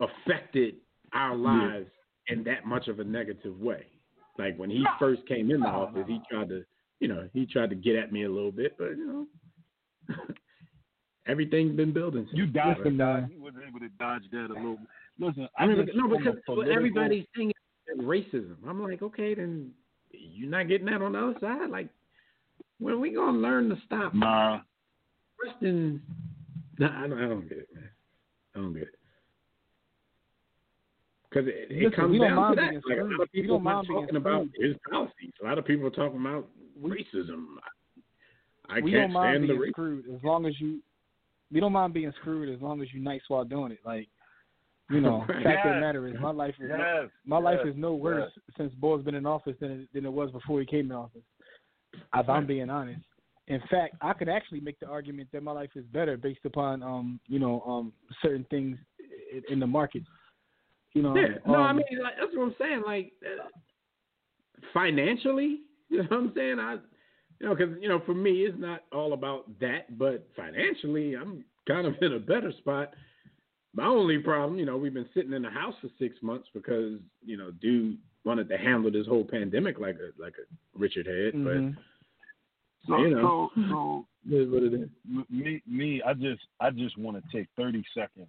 affected 0.00 0.74
our 1.12 1.34
lives 1.34 1.86
in 2.28 2.44
that 2.44 2.66
much 2.66 2.88
of 2.88 3.00
a 3.00 3.04
negative 3.04 3.58
way. 3.58 3.86
Like 4.38 4.56
when 4.58 4.70
he 4.70 4.84
first 5.00 5.26
came 5.26 5.50
in 5.50 5.60
the 5.60 5.66
office, 5.66 6.04
he 6.06 6.20
tried 6.30 6.50
to, 6.50 6.62
you 7.00 7.08
know, 7.08 7.28
he 7.32 7.46
tried 7.46 7.70
to 7.70 7.76
get 7.76 7.96
at 7.96 8.12
me 8.12 8.24
a 8.24 8.30
little 8.30 8.52
bit, 8.52 8.76
but 8.78 8.90
you 8.90 9.26
know, 10.08 10.14
everything's 11.26 11.74
been 11.76 11.92
building. 11.92 12.26
since. 12.28 12.36
You 12.38 12.46
dodged 12.46 12.80
Listen, 12.80 12.96
that. 12.98 13.04
uh, 13.04 13.26
You 13.30 13.42
was 13.42 13.54
able 13.66 13.80
to 13.80 13.88
dodge 13.98 14.22
that 14.32 14.46
a 14.50 14.54
little. 14.54 14.78
Bit. 15.18 15.26
Listen, 15.26 15.48
I 15.58 15.66
mean, 15.66 15.88
no, 15.94 16.08
because 16.08 16.36
political- 16.46 16.74
everybody's 16.76 17.24
saying 17.36 17.52
racism. 17.98 18.56
I'm 18.66 18.82
like, 18.82 19.02
okay, 19.02 19.34
then 19.34 19.72
you're 20.12 20.50
not 20.50 20.68
getting 20.68 20.86
that 20.86 21.02
on 21.02 21.12
the 21.12 21.18
other 21.18 21.36
side. 21.40 21.70
Like, 21.70 21.88
when 22.78 22.94
are 22.94 22.98
we 22.98 23.10
gonna 23.12 23.38
learn 23.38 23.68
to 23.70 23.76
stop 23.86 24.14
Nah, 24.14 24.60
trusting? 25.42 26.00
No, 26.78 26.86
I 26.86 27.06
don't, 27.08 27.18
I 27.18 27.28
don't 27.28 27.48
get 27.48 27.58
it, 27.58 27.68
man. 27.74 27.90
I 28.54 28.58
don't 28.58 28.72
get 28.72 28.82
it. 28.82 28.94
Because 31.28 31.46
it, 31.48 31.70
it 31.70 31.82
Listen, 31.82 31.92
comes 31.92 32.20
down 32.20 32.50
to 32.50 32.56
that. 32.56 32.70
being 32.70 32.82
Like, 32.88 32.98
a 32.98 33.04
lot 33.04 33.20
of 33.22 33.32
people 33.32 33.58
don't 33.58 33.66
are 33.66 33.74
not 33.74 33.86
talking 33.86 34.16
about 34.16 34.46
screwed. 34.48 34.68
his 34.70 34.76
policies. 34.90 35.32
A 35.42 35.44
lot 35.44 35.58
of 35.58 35.64
people 35.66 35.86
are 35.86 35.90
talking 35.90 36.20
about 36.20 36.48
racism. 36.82 37.44
I 38.70 38.80
we 38.80 38.92
can't 38.92 39.04
don't 39.04 39.12
mind 39.12 39.36
stand 39.36 39.44
the 39.44 39.46
being 39.48 39.60
racism. 39.60 39.70
screwed 39.72 40.04
as 40.14 40.22
long 40.24 40.46
as 40.46 40.58
you. 40.60 40.80
We 41.50 41.60
don't 41.60 41.72
mind 41.72 41.94
being 41.94 42.12
screwed 42.20 42.54
as 42.54 42.60
long 42.62 42.80
as 42.82 42.88
you're 42.92 43.02
nice 43.02 43.20
while 43.28 43.44
doing 43.44 43.72
it. 43.72 43.78
Like, 43.84 44.08
you 44.90 45.00
know, 45.00 45.24
Right. 45.28 45.44
fact 45.44 45.66
of 45.66 45.74
the 45.74 45.80
matter 45.80 46.06
is, 46.06 46.14
my 46.20 46.30
life 46.30 46.54
is 46.60 46.70
yes, 46.70 47.08
my 47.24 47.38
life 47.38 47.60
is 47.64 47.74
no 47.76 47.94
worse 47.94 48.30
since 48.56 48.72
Bo's 48.74 49.04
been 49.04 49.14
in 49.14 49.26
office 49.26 49.56
than 49.60 49.70
it, 49.70 49.88
than 49.92 50.06
it 50.06 50.12
was 50.12 50.30
before 50.30 50.60
he 50.60 50.66
came 50.66 50.86
in 50.86 50.92
office. 50.92 51.22
If 52.14 52.28
I'm 52.28 52.46
being 52.46 52.70
honest. 52.70 53.00
In 53.48 53.60
fact, 53.70 53.96
I 54.02 54.12
could 54.12 54.28
actually 54.28 54.60
make 54.60 54.78
the 54.78 54.86
argument 54.86 55.30
that 55.32 55.42
my 55.42 55.52
life 55.52 55.70
is 55.74 55.84
better 55.86 56.18
based 56.18 56.44
upon 56.44 56.82
um, 56.82 57.18
you 57.28 57.38
know, 57.38 57.62
um 57.66 57.92
certain 58.22 58.44
things 58.50 58.76
in, 59.32 59.42
in 59.50 59.60
the 59.60 59.66
market. 59.66 60.02
You 60.94 61.02
know, 61.02 61.16
Yeah, 61.16 61.38
no, 61.46 61.60
I 61.60 61.70
um, 61.70 61.76
mean 61.76 61.86
like, 62.02 62.14
that's 62.18 62.34
what 62.34 62.44
I'm 62.44 62.54
saying. 62.58 62.82
Like 62.84 63.12
uh, 63.24 63.48
financially, 64.72 65.60
you 65.88 65.98
know 65.98 66.08
what 66.08 66.18
I'm 66.18 66.32
saying? 66.34 66.58
I, 66.58 66.76
you 67.40 67.48
know, 67.48 67.54
because 67.54 67.74
you 67.80 67.88
know, 67.88 68.00
for 68.04 68.14
me, 68.14 68.42
it's 68.42 68.58
not 68.58 68.84
all 68.92 69.12
about 69.12 69.46
that, 69.60 69.98
but 69.98 70.28
financially, 70.36 71.14
I'm 71.14 71.44
kind 71.66 71.86
of 71.86 71.94
in 72.02 72.14
a 72.14 72.18
better 72.18 72.52
spot. 72.58 72.92
My 73.74 73.86
only 73.86 74.18
problem, 74.18 74.58
you 74.58 74.66
know, 74.66 74.76
we've 74.76 74.94
been 74.94 75.08
sitting 75.14 75.32
in 75.32 75.42
the 75.42 75.50
house 75.50 75.74
for 75.80 75.88
six 75.98 76.16
months 76.22 76.48
because 76.54 76.98
you 77.24 77.36
know, 77.36 77.50
dude 77.60 77.98
wanted 78.24 78.48
to 78.48 78.58
handle 78.58 78.90
this 78.90 79.06
whole 79.06 79.24
pandemic 79.24 79.78
like 79.78 79.96
a 79.96 80.22
like 80.22 80.34
a 80.34 80.78
Richard 80.78 81.06
had, 81.06 81.34
mhm. 81.34 81.76
So, 82.86 82.98
You 82.98 83.10
know. 83.10 83.50
so, 83.54 83.62
so 83.68 84.06
but 84.24 84.34
it 84.34 84.42
is 84.42 84.50
what 84.50 84.62
it 84.62 84.74
is. 84.74 84.88
me, 85.30 85.62
me, 85.66 86.02
I 86.02 86.14
just, 86.14 86.42
I 86.60 86.70
just 86.70 86.96
want 86.98 87.16
to 87.16 87.36
take 87.36 87.48
thirty 87.56 87.84
seconds 87.94 88.28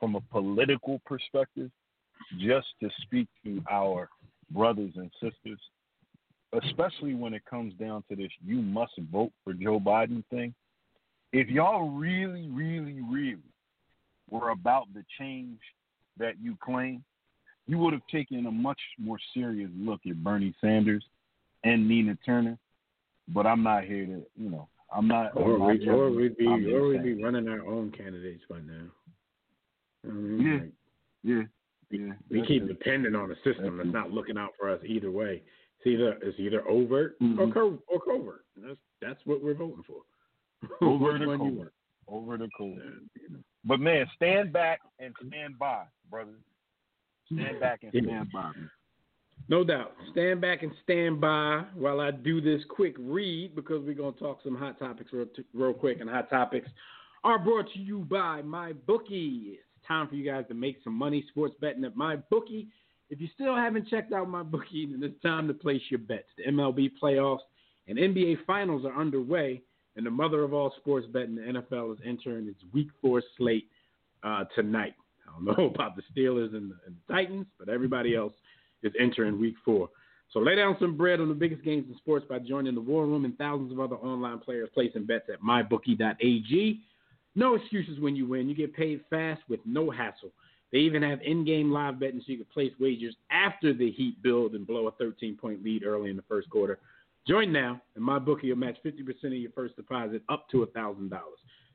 from 0.00 0.16
a 0.16 0.20
political 0.20 1.00
perspective, 1.06 1.70
just 2.38 2.66
to 2.82 2.90
speak 3.02 3.28
to 3.44 3.62
our 3.70 4.08
brothers 4.50 4.92
and 4.96 5.10
sisters, 5.22 5.58
especially 6.62 7.14
when 7.14 7.34
it 7.34 7.44
comes 7.48 7.72
down 7.74 8.04
to 8.10 8.16
this 8.16 8.30
"you 8.44 8.60
must 8.60 8.92
vote 9.10 9.32
for 9.42 9.52
Joe 9.54 9.80
Biden" 9.80 10.24
thing. 10.30 10.54
If 11.32 11.48
y'all 11.48 11.88
really, 11.90 12.48
really, 12.48 13.00
really 13.00 13.36
were 14.30 14.50
about 14.50 14.92
the 14.94 15.04
change 15.18 15.58
that 16.18 16.34
you 16.40 16.56
claim, 16.64 17.04
you 17.66 17.78
would 17.78 17.92
have 17.92 18.06
taken 18.10 18.46
a 18.46 18.50
much 18.50 18.80
more 18.98 19.18
serious 19.32 19.70
look 19.76 20.00
at 20.08 20.22
Bernie 20.22 20.54
Sanders 20.60 21.04
and 21.64 21.88
Nina 21.88 22.16
Turner. 22.24 22.58
But 23.28 23.46
I'm 23.46 23.62
not 23.62 23.84
here 23.84 24.04
to, 24.06 24.22
you 24.36 24.50
know, 24.50 24.68
I'm 24.94 25.08
not. 25.08 25.34
Or 25.36 25.54
I'm 25.70 25.78
we, 25.78 25.88
or 25.88 26.10
we'd 26.10 26.36
be 26.36 26.46
I'm 26.46 26.66
or 26.74 26.88
we'd 26.88 27.02
be 27.02 27.22
running 27.22 27.48
our 27.48 27.64
own 27.66 27.90
candidates 27.90 28.44
by 28.50 28.58
now. 28.58 28.84
You 30.04 30.12
know 30.12 30.12
I 30.12 30.12
mean? 30.12 30.42
Yeah. 31.22 31.36
Like, 31.36 31.48
Yeah, 31.90 31.98
yeah. 32.06 32.12
We 32.30 32.46
keep 32.46 32.64
it. 32.64 32.68
depending 32.68 33.14
on 33.14 33.30
a 33.30 33.34
system 33.44 33.78
that's 33.78 33.88
not 33.92 34.10
looking 34.10 34.36
out 34.36 34.50
for 34.60 34.68
us 34.70 34.80
either 34.84 35.10
way. 35.10 35.42
It's 35.78 35.86
either 35.86 36.18
it's 36.22 36.38
either 36.38 36.66
overt 36.68 37.16
or 37.20 37.26
Mhm. 37.26 37.52
co- 37.54 37.82
or 37.86 38.00
covert. 38.00 38.44
That's 38.56 38.78
that's 39.00 39.20
what 39.24 39.42
we're 39.42 39.54
voting 39.54 39.84
for. 39.84 40.02
Or 40.82 40.98
one 40.98 41.20
you 41.20 41.26
covert. 41.58 41.72
over 42.08 42.36
the 42.36 42.48
want? 42.58 42.82
Yeah. 43.16 43.36
But 43.64 43.80
man, 43.80 44.06
stand 44.16 44.52
back 44.52 44.80
and 44.98 45.14
stand 45.26 45.58
by, 45.58 45.84
brothers. 46.10 46.40
Stand 47.32 47.60
back 47.60 47.82
and 47.82 47.94
Yeah. 47.94 48.02
stand 48.02 48.32
by. 48.32 48.52
No 49.48 49.64
doubt. 49.64 49.94
Stand 50.10 50.40
back 50.40 50.62
and 50.62 50.74
stand 50.82 51.20
by 51.20 51.64
while 51.74 52.00
I 52.00 52.10
do 52.10 52.40
this 52.40 52.64
quick 52.64 52.94
read 52.98 53.54
because 53.54 53.84
we're 53.84 53.94
gonna 53.94 54.12
talk 54.12 54.42
some 54.42 54.54
hot 54.54 54.78
topics 54.78 55.12
real, 55.12 55.28
real 55.52 55.74
quick. 55.74 56.00
And 56.00 56.08
hot 56.08 56.30
topics 56.30 56.68
are 57.24 57.38
brought 57.38 57.70
to 57.72 57.78
you 57.78 58.00
by 58.00 58.42
my 58.42 58.72
bookie. 58.72 59.58
It's 59.58 59.86
time 59.86 60.08
for 60.08 60.14
you 60.14 60.24
guys 60.24 60.46
to 60.48 60.54
make 60.54 60.82
some 60.82 60.94
money 60.94 61.22
sports 61.28 61.54
betting 61.60 61.84
at 61.84 61.96
my 61.96 62.16
bookie. 62.16 62.68
If 63.10 63.20
you 63.20 63.28
still 63.28 63.54
haven't 63.54 63.88
checked 63.88 64.12
out 64.12 64.28
my 64.28 64.42
bookie, 64.42 64.86
then 64.86 65.02
it's 65.02 65.20
time 65.20 65.46
to 65.48 65.54
place 65.54 65.82
your 65.90 66.00
bets. 66.00 66.28
The 66.36 66.44
MLB 66.44 66.92
playoffs 67.02 67.40
and 67.86 67.98
NBA 67.98 68.36
finals 68.46 68.86
are 68.86 68.98
underway, 68.98 69.62
and 69.96 70.04
the 70.04 70.10
mother 70.10 70.42
of 70.42 70.52
all 70.52 70.72
sports 70.78 71.06
betting, 71.12 71.36
the 71.36 71.42
NFL, 71.42 71.92
is 71.92 71.98
entering 72.04 72.48
its 72.48 72.60
Week 72.72 72.88
Four 73.00 73.22
slate 73.36 73.68
uh, 74.22 74.44
tonight. 74.54 74.94
I 75.26 75.32
don't 75.32 75.44
know 75.58 75.66
about 75.66 75.96
the 75.96 76.02
Steelers 76.14 76.54
and 76.54 76.70
the, 76.70 76.76
and 76.86 76.96
the 76.96 77.12
Titans, 77.12 77.46
but 77.58 77.68
everybody 77.68 78.14
else 78.14 78.32
is 78.82 78.92
entering 78.98 79.40
Week 79.40 79.54
Four. 79.64 79.90
So 80.32 80.40
lay 80.40 80.56
down 80.56 80.76
some 80.80 80.96
bread 80.96 81.20
on 81.20 81.28
the 81.28 81.34
biggest 81.34 81.62
games 81.62 81.86
in 81.88 81.96
sports 81.96 82.26
by 82.28 82.40
joining 82.40 82.74
the 82.74 82.80
War 82.80 83.06
Room 83.06 83.24
and 83.24 83.36
thousands 83.38 83.70
of 83.70 83.78
other 83.78 83.96
online 83.96 84.40
players 84.40 84.68
placing 84.74 85.06
bets 85.06 85.28
at 85.32 85.40
mybookie.ag. 85.40 86.80
No 87.36 87.54
excuses 87.54 88.00
when 88.00 88.16
you 88.16 88.26
win. 88.26 88.48
You 88.48 88.54
get 88.54 88.74
paid 88.74 89.00
fast 89.10 89.42
with 89.48 89.60
no 89.64 89.90
hassle. 89.90 90.32
They 90.72 90.78
even 90.78 91.02
have 91.02 91.20
in-game 91.22 91.70
live 91.70 92.00
betting 92.00 92.20
so 92.20 92.32
you 92.32 92.38
can 92.38 92.46
place 92.52 92.72
wagers 92.80 93.14
after 93.30 93.72
the 93.72 93.92
Heat 93.92 94.20
build 94.22 94.54
and 94.54 94.66
blow 94.66 94.88
a 94.88 94.92
13-point 94.92 95.62
lead 95.62 95.84
early 95.84 96.10
in 96.10 96.16
the 96.16 96.24
first 96.28 96.50
quarter. 96.50 96.80
Join 97.26 97.52
now, 97.52 97.80
and 97.94 98.04
my 98.04 98.18
bookie 98.18 98.50
will 98.50 98.58
match 98.58 98.76
50% 98.84 99.24
of 99.24 99.32
your 99.32 99.50
first 99.52 99.76
deposit 99.76 100.22
up 100.28 100.48
to 100.50 100.66
$1,000. 100.76 101.10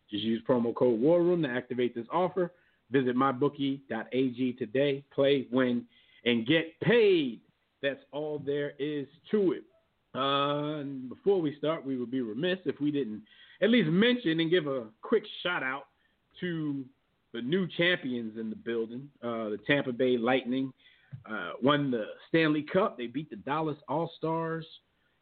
Just 0.10 0.24
use 0.24 0.41
promo 0.48 0.74
code 0.75 1.00
War 1.00 1.22
Room 1.22 1.44
to 1.44 1.50
activate 1.50 1.96
this 1.96 2.06
offer. 2.12 2.51
Visit 2.91 3.15
mybookie.ag 3.15 4.53
today. 4.53 5.03
Play, 5.13 5.48
win, 5.51 5.86
and 6.25 6.46
get 6.46 6.79
paid. 6.82 7.41
That's 7.82 8.00
all 8.12 8.41
there 8.44 8.74
is 8.79 9.08
to 9.32 9.53
it. 9.53 9.63
Uh, 10.15 10.84
before 11.08 11.39
we 11.39 11.56
start, 11.58 11.86
we 11.86 11.98
would 11.98 12.12
be 12.12 12.22
remiss 12.22 12.60
if 12.65 12.79
we 12.82 12.91
didn't 12.91 13.22
at 13.62 13.70
least 13.70 13.89
mention 13.89 14.39
and 14.39 14.50
give 14.50 14.68
a 14.68 14.86
quick 15.01 15.24
shout 15.44 15.63
out 15.63 15.84
to 16.39 16.84
the 17.34 17.41
new 17.41 17.68
champions 17.77 18.38
in 18.39 18.50
the 18.50 18.56
building. 18.56 19.08
Uh, 19.24 19.50
the 19.50 19.60
Tampa 19.68 19.91
Bay 19.91 20.18
Lightning 20.18 20.74
uh, 21.29 21.51
won 21.62 21.91
the 21.91 22.06
Stanley 22.27 22.63
Cup. 22.63 22.98
They 22.98 23.08
beat 23.08 23.29
the 23.29 23.36
Dallas 23.36 23.77
All 23.88 24.12
Stars 24.18 24.65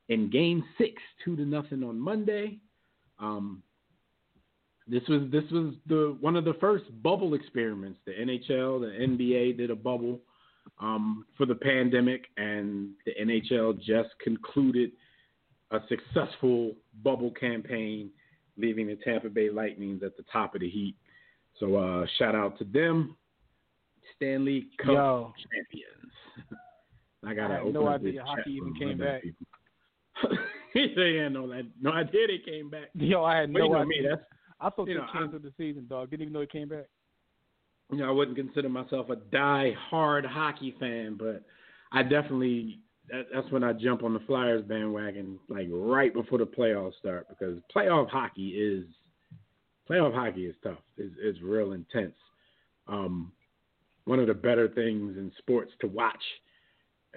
in 0.09 0.29
Game 0.29 0.63
Six, 0.77 0.93
two 1.23 1.35
to 1.35 1.45
nothing 1.45 1.83
on 1.83 1.99
Monday. 1.99 2.59
Um, 3.19 3.63
this 4.87 5.03
was 5.09 5.23
this 5.31 5.43
was 5.51 5.73
the 5.87 6.17
one 6.21 6.35
of 6.35 6.45
the 6.45 6.53
first 6.61 6.85
bubble 7.03 7.33
experiments. 7.33 7.99
The 8.05 8.13
NHL, 8.13 8.79
the 8.79 9.05
NBA 9.05 9.57
did 9.57 9.69
a 9.69 9.75
bubble 9.75 10.19
um, 10.79 11.25
for 11.37 11.45
the 11.45 11.55
pandemic, 11.55 12.25
and 12.37 12.91
the 13.05 13.13
NHL 13.19 13.77
just 13.81 14.09
concluded 14.23 14.91
a 15.71 15.79
successful 15.89 16.73
bubble 17.03 17.31
campaign, 17.31 18.09
leaving 18.57 18.87
the 18.87 18.95
Tampa 19.03 19.29
Bay 19.29 19.49
Lightning 19.49 19.99
at 20.05 20.15
the 20.15 20.23
top 20.31 20.55
of 20.55 20.61
the 20.61 20.69
heat. 20.69 20.95
So 21.59 21.75
uh, 21.75 22.05
shout 22.17 22.35
out 22.35 22.57
to 22.59 22.63
them, 22.63 23.17
Stanley 24.15 24.67
Cup 24.77 24.87
Yo. 24.87 25.33
champions. 25.51 26.13
I 27.25 27.33
got 27.33 27.65
no 27.73 27.87
idea 27.87 28.23
hockey 28.23 28.51
even 28.51 28.73
came 28.75 28.97
back. 28.97 29.23
they 30.73 31.15
had 31.15 31.33
no, 31.33 31.47
that. 31.49 31.65
no 31.81 31.91
idea 31.91 32.27
they 32.27 32.39
came 32.49 32.69
back. 32.69 32.89
Yo, 32.93 33.23
I 33.23 33.37
had 33.37 33.53
But 33.53 33.63
you 33.63 33.69
no 33.69 33.75
know 33.75 33.81
idea. 33.81 33.87
me, 33.87 34.07
that's 34.09 34.21
I 34.59 34.69
thought 34.69 34.87
you 34.87 34.95
they 34.95 34.99
know, 34.99 35.07
canceled 35.11 35.43
the 35.43 35.53
season, 35.57 35.87
dog. 35.87 36.09
Didn't 36.09 36.23
even 36.23 36.33
know 36.33 36.41
it 36.41 36.51
came 36.51 36.69
back. 36.69 36.85
you 37.91 37.97
know, 37.99 38.07
I 38.07 38.11
wouldn't 38.11 38.37
consider 38.37 38.69
myself 38.69 39.09
a 39.09 39.15
die-hard 39.15 40.25
hockey 40.25 40.75
fan, 40.79 41.15
but 41.17 41.43
I 41.91 42.03
definitely 42.03 42.79
that, 43.09 43.27
that's 43.33 43.49
when 43.51 43.63
I 43.63 43.73
jump 43.73 44.03
on 44.03 44.13
the 44.13 44.19
Flyers 44.21 44.63
bandwagon, 44.65 45.39
like 45.47 45.67
right 45.71 46.13
before 46.13 46.39
the 46.39 46.45
playoffs 46.45 46.97
start, 46.99 47.27
because 47.29 47.59
playoff 47.73 48.09
hockey 48.09 48.49
is 48.49 48.85
playoff 49.89 50.13
hockey 50.13 50.45
is 50.47 50.55
tough. 50.63 50.79
It's, 50.97 51.15
it's 51.19 51.41
real 51.41 51.71
intense. 51.73 52.15
Um, 52.87 53.31
one 54.05 54.19
of 54.19 54.27
the 54.27 54.33
better 54.33 54.67
things 54.69 55.17
in 55.17 55.31
sports 55.37 55.71
to 55.81 55.87
watch, 55.87 56.21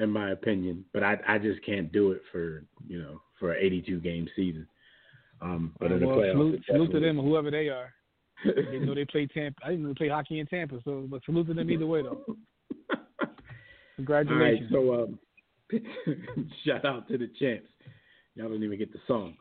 in 0.00 0.10
my 0.10 0.30
opinion. 0.30 0.84
But 0.92 1.02
I 1.02 1.16
I 1.26 1.38
just 1.38 1.64
can't 1.64 1.92
do 1.92 2.12
it 2.12 2.22
for 2.32 2.64
you 2.88 3.00
know 3.00 3.20
for 3.38 3.52
an 3.52 3.64
82 3.64 4.00
game 4.00 4.28
season. 4.36 4.66
Um, 5.42 5.74
but 5.80 5.90
in 5.90 6.00
the 6.00 6.06
well, 6.06 6.16
playoffs, 6.18 6.32
salute, 6.32 6.62
salute 6.66 6.92
to 6.92 7.00
them, 7.00 7.18
whoever 7.18 7.50
they 7.50 7.68
are. 7.68 7.92
I 8.44 8.48
didn't 8.48 8.86
know 8.86 8.94
they 8.94 9.04
play 9.04 9.26
Tampa. 9.26 9.60
I 9.64 9.70
didn't 9.70 9.82
know 9.82 9.88
they 9.90 9.94
played 9.94 10.10
hockey 10.10 10.40
in 10.40 10.46
Tampa. 10.46 10.80
So, 10.84 11.06
but 11.08 11.22
salute 11.24 11.46
to 11.48 11.54
them 11.54 11.70
either 11.70 11.86
way, 11.86 12.02
though. 12.02 12.24
All 12.28 12.36
right, 13.18 13.28
Congratulations. 13.96 14.70
so 14.72 15.02
um, 15.02 15.18
shout 16.64 16.84
out 16.84 17.08
to 17.08 17.18
the 17.18 17.30
champs. 17.38 17.68
Y'all 18.34 18.48
don't 18.48 18.62
even 18.62 18.78
get 18.78 18.92
the 18.92 18.98
song. 19.06 19.36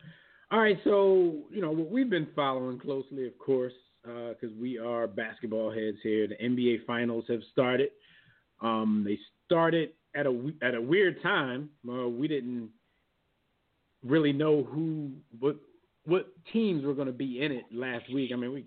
All 0.51 0.59
right, 0.59 0.77
so 0.83 1.43
you 1.51 1.61
know 1.61 1.71
what 1.71 1.91
we've 1.91 2.09
been 2.09 2.27
following 2.35 2.79
closely, 2.79 3.27
of 3.27 3.37
course, 3.37 3.73
because 4.03 4.55
we 4.59 4.77
are 4.79 5.07
basketball 5.07 5.71
heads 5.71 5.97
here. 6.01 6.27
The 6.27 6.35
NBA 6.35 6.85
Finals 6.85 7.25
have 7.29 7.41
started. 7.51 7.89
Um, 8.61 9.03
they 9.05 9.17
started 9.45 9.91
at 10.15 10.25
a 10.25 10.51
at 10.61 10.75
a 10.75 10.81
weird 10.81 11.21
time. 11.21 11.69
Uh, 11.87 12.07
we 12.07 12.27
didn't 12.27 12.69
really 14.03 14.33
know 14.33 14.63
who 14.63 15.11
what 15.39 15.57
what 16.05 16.27
teams 16.51 16.83
were 16.83 16.93
going 16.93 17.07
to 17.07 17.13
be 17.13 17.41
in 17.43 17.51
it 17.51 17.65
last 17.71 18.11
week. 18.13 18.31
I 18.33 18.35
mean, 18.35 18.53
we 18.53 18.65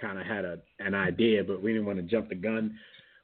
kind 0.00 0.18
of 0.18 0.26
had 0.26 0.44
a 0.44 0.58
an 0.78 0.94
idea, 0.94 1.44
but 1.44 1.62
we 1.62 1.72
didn't 1.72 1.86
want 1.86 1.98
to 1.98 2.02
jump 2.04 2.28
the 2.28 2.34
gun 2.34 2.76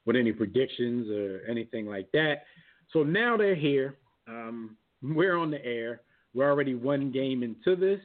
with 0.05 0.15
any 0.15 0.31
predictions 0.31 1.09
or 1.09 1.41
anything 1.49 1.85
like 1.85 2.09
that. 2.13 2.45
So 2.93 3.03
now 3.03 3.35
they're 3.35 3.55
here. 3.55 3.97
Um, 4.27 4.77
we're 5.01 5.37
on 5.37 5.51
the 5.51 5.63
air. 5.65 6.01
We're 6.33 6.49
already 6.49 6.75
one 6.75 7.11
game 7.11 7.43
into 7.43 7.75
this. 7.75 7.99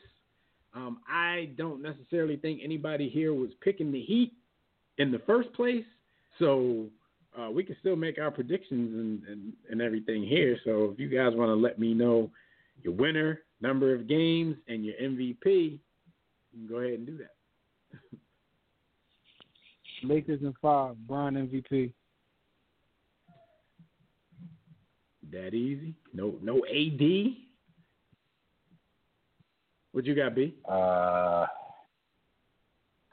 Um, 0.74 1.00
I 1.08 1.50
don't 1.56 1.82
necessarily 1.82 2.37
think 2.37 2.60
anybody 2.64 3.08
here 3.08 3.34
was 3.34 3.50
picking 3.62 3.92
the 3.92 4.00
Heat 4.00 4.32
in 4.98 5.12
the 5.12 5.20
first 5.20 5.52
place. 5.52 5.84
So 6.38 6.87
uh, 7.38 7.50
we 7.50 7.64
can 7.64 7.76
still 7.80 7.96
make 7.96 8.18
our 8.18 8.30
predictions 8.30 8.94
and, 8.94 9.22
and, 9.26 9.52
and 9.70 9.80
everything 9.80 10.22
here. 10.24 10.58
So 10.64 10.90
if 10.92 11.00
you 11.00 11.08
guys 11.08 11.34
want 11.34 11.48
to 11.48 11.54
let 11.54 11.78
me 11.78 11.94
know 11.94 12.30
your 12.82 12.92
winner, 12.92 13.40
number 13.60 13.94
of 13.94 14.06
games, 14.08 14.56
and 14.68 14.84
your 14.84 14.94
MVP, 14.96 15.44
you 15.44 15.78
can 16.52 16.66
go 16.68 16.76
ahead 16.76 16.98
and 16.98 17.06
do 17.06 17.18
that. 17.18 17.34
Lakers 20.04 20.40
in 20.42 20.54
five. 20.60 20.96
Bron 21.06 21.34
MVP. 21.34 21.92
That 25.30 25.54
easy? 25.54 25.94
No, 26.12 26.34
no 26.42 26.58
AD. 26.66 27.36
What 29.92 30.04
you 30.04 30.14
got, 30.14 30.34
B? 30.34 30.54
Uh, 30.68 31.46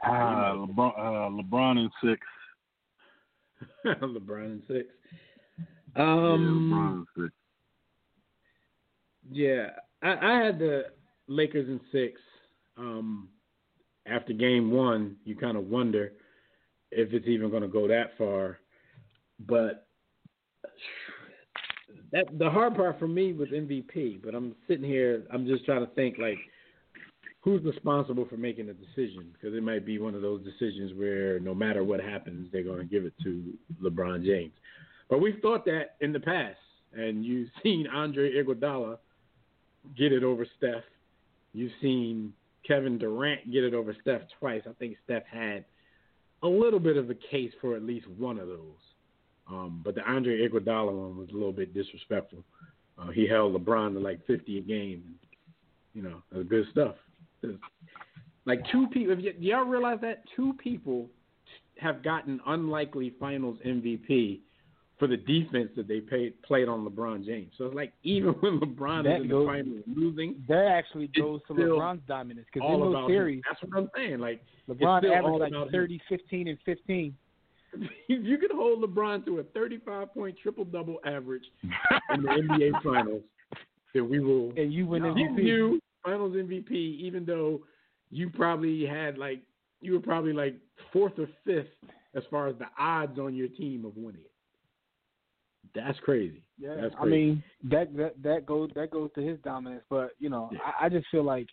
uh, 0.06 0.54
LeBron, 0.56 0.94
uh, 0.98 1.42
LeBron 1.42 1.78
in 1.78 1.90
six. 2.04 2.22
LeBron 4.02 4.46
in 4.46 4.64
six. 4.68 4.88
yeah, 5.96 6.04
Um, 6.04 6.72
LeBron 6.72 6.94
in 6.94 7.24
six. 7.24 7.36
yeah, 9.32 9.68
I, 10.02 10.36
I 10.40 10.46
had 10.46 10.60
the 10.60 10.86
Lakers 11.28 11.68
in 11.68 11.80
six. 11.92 12.20
Um, 12.78 13.30
after 14.06 14.34
game 14.34 14.72
one, 14.72 15.16
you 15.26 15.36
kind 15.36 15.58
of 15.58 15.66
wonder 15.68 16.14
if 16.92 17.14
it's 17.14 17.28
even 17.28 17.50
going 17.50 17.62
to 17.62 17.68
go 17.68 17.88
that 17.88 18.18
far. 18.18 18.60
But 19.48 19.86
that 22.12 22.26
the 22.38 22.50
hard 22.50 22.76
part 22.76 22.98
for 23.00 23.08
me 23.08 23.34
was 23.34 23.50
MVP. 23.50 24.22
But 24.24 24.34
I'm 24.36 24.56
sitting 24.68 24.84
here, 24.86 25.24
I'm 25.32 25.46
just 25.46 25.66
trying 25.66 25.86
to 25.86 25.94
think 25.94 26.18
like, 26.18 26.38
who's 27.42 27.64
responsible 27.64 28.26
for 28.26 28.38
making 28.38 28.68
the 28.68 28.74
decision? 28.74 29.32
Because 29.34 29.56
it 29.56 29.64
might 29.64 29.86
be 29.86 30.00
one 30.00 30.16
of 30.16 30.22
those 30.22 30.42
decisions 30.44 30.92
where 30.98 31.40
no 31.40 31.56
matter 31.56 31.84
what 31.84 32.00
happens, 32.00 32.50
they're 32.52 32.64
going 32.64 32.80
to 32.80 32.86
give 32.86 33.06
it 33.06 33.14
to 33.24 33.44
LeBron 33.82 34.26
James. 34.26 34.54
But 35.10 35.22
we've 35.22 35.40
thought 35.42 35.66
that 35.66 35.96
in 36.02 36.14
the 36.14 36.20
past, 36.20 36.58
and 36.94 37.24
you've 37.24 37.50
seen 37.64 37.88
Andre 37.88 38.34
Iguodala 38.34 38.98
get 39.98 40.12
it 40.12 40.24
over 40.24 40.46
Steph. 40.58 40.84
You've 41.54 41.72
seen 41.82 42.34
Kevin 42.68 42.98
Durant 42.98 43.52
get 43.52 43.64
it 43.64 43.74
over 43.74 43.96
Steph 44.02 44.22
twice. 44.40 44.62
I 44.70 44.74
think 44.74 44.98
Steph 45.06 45.24
had 45.26 45.66
a 46.44 46.48
little 46.48 46.80
bit 46.80 46.98
of 46.98 47.10
a 47.10 47.16
case 47.16 47.52
for 47.60 47.76
at 47.76 47.84
least 47.84 48.08
one 48.18 48.40
of 48.40 48.48
those. 48.48 48.60
Um, 49.50 49.82
but 49.84 49.96
the 49.96 50.08
Andre 50.08 50.48
Iguodala 50.48 50.94
one 50.94 51.18
was 51.18 51.30
a 51.30 51.34
little 51.34 51.52
bit 51.52 51.74
disrespectful. 51.74 52.44
Uh, 53.00 53.08
he 53.08 53.28
held 53.28 53.56
LeBron 53.56 53.94
to 53.94 54.00
like 54.00 54.26
50 54.28 54.60
a 54.60 54.62
game. 54.62 55.04
You 55.94 56.04
know, 56.04 56.44
good 56.44 56.66
stuff. 56.72 56.96
Like 58.46 58.62
two 58.72 58.88
people, 58.88 59.14
if 59.14 59.20
y- 59.20 59.34
do 59.40 59.46
y'all 59.46 59.66
realize 59.66 60.00
that 60.02 60.24
two 60.36 60.54
people 60.54 61.08
have 61.78 62.04
gotten 62.04 62.40
unlikely 62.48 63.14
Finals 63.20 63.58
MVP 63.66 64.40
for 64.98 65.08
the 65.08 65.16
defense 65.18 65.70
that 65.78 65.88
they 65.88 66.02
paid, 66.02 66.42
played 66.42 66.68
on 66.68 66.86
LeBron 66.86 67.26
James. 67.26 67.54
So 67.58 67.66
it's 67.66 67.76
like 67.76 67.94
even 68.04 68.30
when 68.42 68.60
LeBron 68.60 69.04
That 69.04 69.18
is 69.18 69.22
in 69.24 69.30
goes- 69.30 69.46
the 69.46 69.52
finals 69.52 69.84
losing, 69.96 70.44
That 70.48 70.66
actually 70.68 71.08
goes 71.08 71.40
to 71.48 71.54
LeBron's 71.54 72.02
dominance 72.08 72.48
because 72.52 72.68
in 72.70 72.80
those 72.80 73.08
series, 73.08 73.38
him. 73.38 73.44
That's 73.50 73.64
what 73.72 73.82
I'm 73.82 73.90
saying. 73.96 74.20
Like 74.20 74.44
LeBron 74.70 74.98
averaged 75.10 75.40
like 75.40 75.50
about 75.52 75.74
him. 75.74 76.00
15, 76.10 76.48
and 76.50 76.58
15. 76.66 77.16
if 77.74 78.26
you 78.26 78.38
could 78.40 78.52
hold 78.52 78.82
LeBron 78.84 79.24
to 79.26 79.40
a 79.40 79.44
35 79.44 80.14
point 80.14 80.36
triple 80.42 80.66
double 80.66 80.98
average 81.06 81.44
in 81.64 82.24
the 82.24 82.30
NBA 82.30 82.72
Finals, 82.84 83.22
then 83.94 84.10
we 84.10 84.20
will. 84.20 84.52
And 84.58 84.74
you 84.74 84.86
win 84.88 85.04
MVP. 85.04 85.44
you 85.44 85.80
Finals 86.04 86.34
MVP, 86.34 86.72
even 86.72 87.26
though 87.26 87.62
you 88.10 88.30
probably 88.30 88.86
had 88.86 89.18
like 89.18 89.42
you 89.82 89.94
were 89.94 90.00
probably 90.00 90.34
like 90.34 90.56
fourth 90.92 91.14
or 91.18 91.28
fifth 91.46 91.68
as 92.16 92.24
far 92.30 92.48
as 92.48 92.56
the 92.58 92.66
odds 92.78 93.20
on 93.20 93.36
your 93.36 93.48
team 93.48 93.86
of 93.86 93.96
winning 93.96 94.22
it. 94.22 94.32
That's 95.76 96.00
crazy. 96.00 96.44
Yeah, 96.58 96.76
That's 96.82 96.96
I 97.00 97.06
mean 97.06 97.44
that 97.64 97.96
that 97.96 98.22
that 98.24 98.46
goes 98.46 98.72
that 98.76 98.92
goes 98.92 99.10
to 99.16 99.22
his 99.22 99.38
dominance, 99.44 99.84
but 99.90 100.12
you 100.20 100.30
know, 100.30 100.50
Yeah. 100.52 100.60
I, 100.80 100.86
I 100.86 100.90
just 100.90 101.08
feel 101.12 101.24
like 101.24 101.48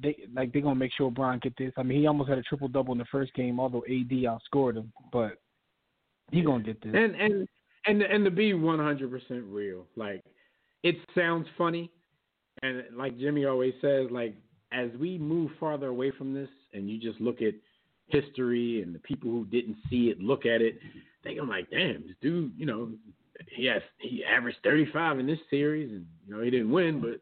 they 0.00 0.16
like 0.34 0.52
they're 0.52 0.62
gonna 0.62 0.74
make 0.74 0.92
sure 0.96 1.10
Bron 1.10 1.38
get 1.42 1.56
this. 1.56 1.72
I 1.76 1.82
mean, 1.82 2.00
he 2.00 2.06
almost 2.06 2.28
had 2.28 2.38
a 2.38 2.42
triple 2.42 2.68
double 2.68 2.92
in 2.92 2.98
the 2.98 3.04
first 3.06 3.32
game, 3.34 3.58
although 3.60 3.84
AD 3.88 4.10
outscored 4.10 4.76
him, 4.76 4.92
but 5.12 5.38
he 6.30 6.42
gonna 6.42 6.62
get 6.62 6.82
this. 6.82 6.94
And 6.94 7.14
and 7.14 7.48
and 7.86 8.02
and 8.02 8.24
to 8.24 8.30
be 8.30 8.54
one 8.54 8.78
hundred 8.78 9.10
percent 9.10 9.44
real, 9.44 9.86
like 9.96 10.22
it 10.82 10.96
sounds 11.14 11.46
funny, 11.56 11.90
and 12.62 12.84
like 12.96 13.18
Jimmy 13.18 13.44
always 13.44 13.74
says, 13.80 14.06
like 14.10 14.34
as 14.72 14.90
we 14.98 15.18
move 15.18 15.50
farther 15.60 15.88
away 15.88 16.10
from 16.16 16.32
this, 16.32 16.48
and 16.72 16.88
you 16.88 16.98
just 16.98 17.20
look 17.20 17.42
at 17.42 17.54
history 18.06 18.82
and 18.82 18.94
the 18.94 18.98
people 19.00 19.30
who 19.30 19.44
didn't 19.46 19.76
see 19.90 20.08
it 20.10 20.20
look 20.20 20.46
at 20.46 20.60
it, 20.62 20.78
go 21.24 21.42
like, 21.44 21.70
damn, 21.70 22.02
this 22.06 22.16
dude, 22.20 22.52
you 22.56 22.66
know, 22.66 22.90
he 23.50 23.66
has 23.66 23.82
he 23.98 24.24
averaged 24.24 24.58
thirty 24.62 24.86
five 24.92 25.18
in 25.18 25.26
this 25.26 25.38
series, 25.50 25.90
and 25.90 26.06
you 26.26 26.34
know 26.34 26.42
he 26.42 26.50
didn't 26.50 26.70
win, 26.70 27.00
but 27.00 27.20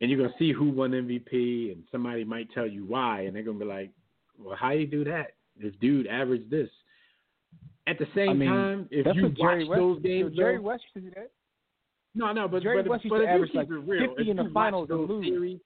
and 0.00 0.10
you're 0.10 0.20
gonna 0.20 0.34
see 0.38 0.52
who 0.52 0.70
won 0.70 0.90
MVP, 0.92 1.72
and 1.72 1.84
somebody 1.92 2.24
might 2.24 2.50
tell 2.52 2.66
you 2.66 2.84
why, 2.84 3.22
and 3.22 3.34
they're 3.36 3.42
gonna 3.42 3.58
be 3.58 3.64
like, 3.64 3.90
"Well, 4.38 4.56
how 4.56 4.70
you 4.70 4.86
do 4.86 5.04
that? 5.04 5.34
This 5.60 5.74
dude 5.80 6.06
averaged 6.06 6.50
this." 6.50 6.68
At 7.86 7.98
the 7.98 8.06
same 8.14 8.30
I 8.30 8.34
mean, 8.34 8.48
time, 8.48 8.88
if 8.90 9.06
you 9.16 9.24
what 9.24 9.34
Jerry 9.34 9.64
watch 9.64 9.68
West. 9.70 9.78
those 9.80 10.02
games, 10.02 10.36
Jerry 10.36 10.56
though- 10.56 10.62
West 10.62 10.84
do 10.94 11.10
that. 11.16 11.30
No, 12.14 12.32
no, 12.32 12.48
but 12.48 12.62
Jerry 12.62 12.82
but, 12.82 12.90
West 12.90 13.04
used 13.04 13.12
but 13.12 13.20
to 13.20 13.28
average 13.28 13.50
like 13.54 13.68
real, 13.70 14.08
50 14.08 14.22
if 14.22 14.28
in 14.28 14.36
the 14.36 14.50
finals 14.52 14.88
lose. 14.90 15.24
series, 15.24 15.60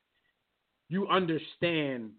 you 0.88 1.08
understand 1.08 2.10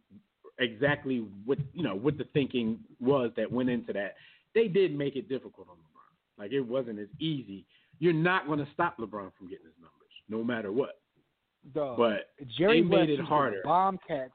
exactly 0.59 1.25
what 1.45 1.57
you 1.73 1.83
know 1.83 1.95
what 1.95 2.17
the 2.17 2.25
thinking 2.33 2.79
was 2.99 3.31
that 3.37 3.51
went 3.51 3.69
into 3.69 3.93
that. 3.93 4.15
They 4.53 4.67
did 4.67 4.97
make 4.97 5.15
it 5.15 5.29
difficult 5.29 5.67
on 5.69 5.75
LeBron. 5.75 6.39
Like 6.43 6.51
it 6.51 6.61
wasn't 6.61 6.99
as 6.99 7.07
easy. 7.19 7.65
You're 7.99 8.13
not 8.13 8.47
going 8.47 8.59
to 8.59 8.67
stop 8.73 8.97
LeBron 8.97 9.31
from 9.37 9.49
getting 9.49 9.65
his 9.65 9.73
numbers, 9.79 10.11
no 10.29 10.43
matter 10.43 10.71
what. 10.71 10.99
Dog. 11.73 11.97
But 11.97 12.29
Jerry 12.57 12.81
they 12.81 12.87
made 12.87 12.97
West 12.97 13.03
it 13.03 13.11
used 13.11 13.21
to 13.21 13.25
harder. 13.25 13.61
Bomb 13.63 13.99
cats. 14.07 14.31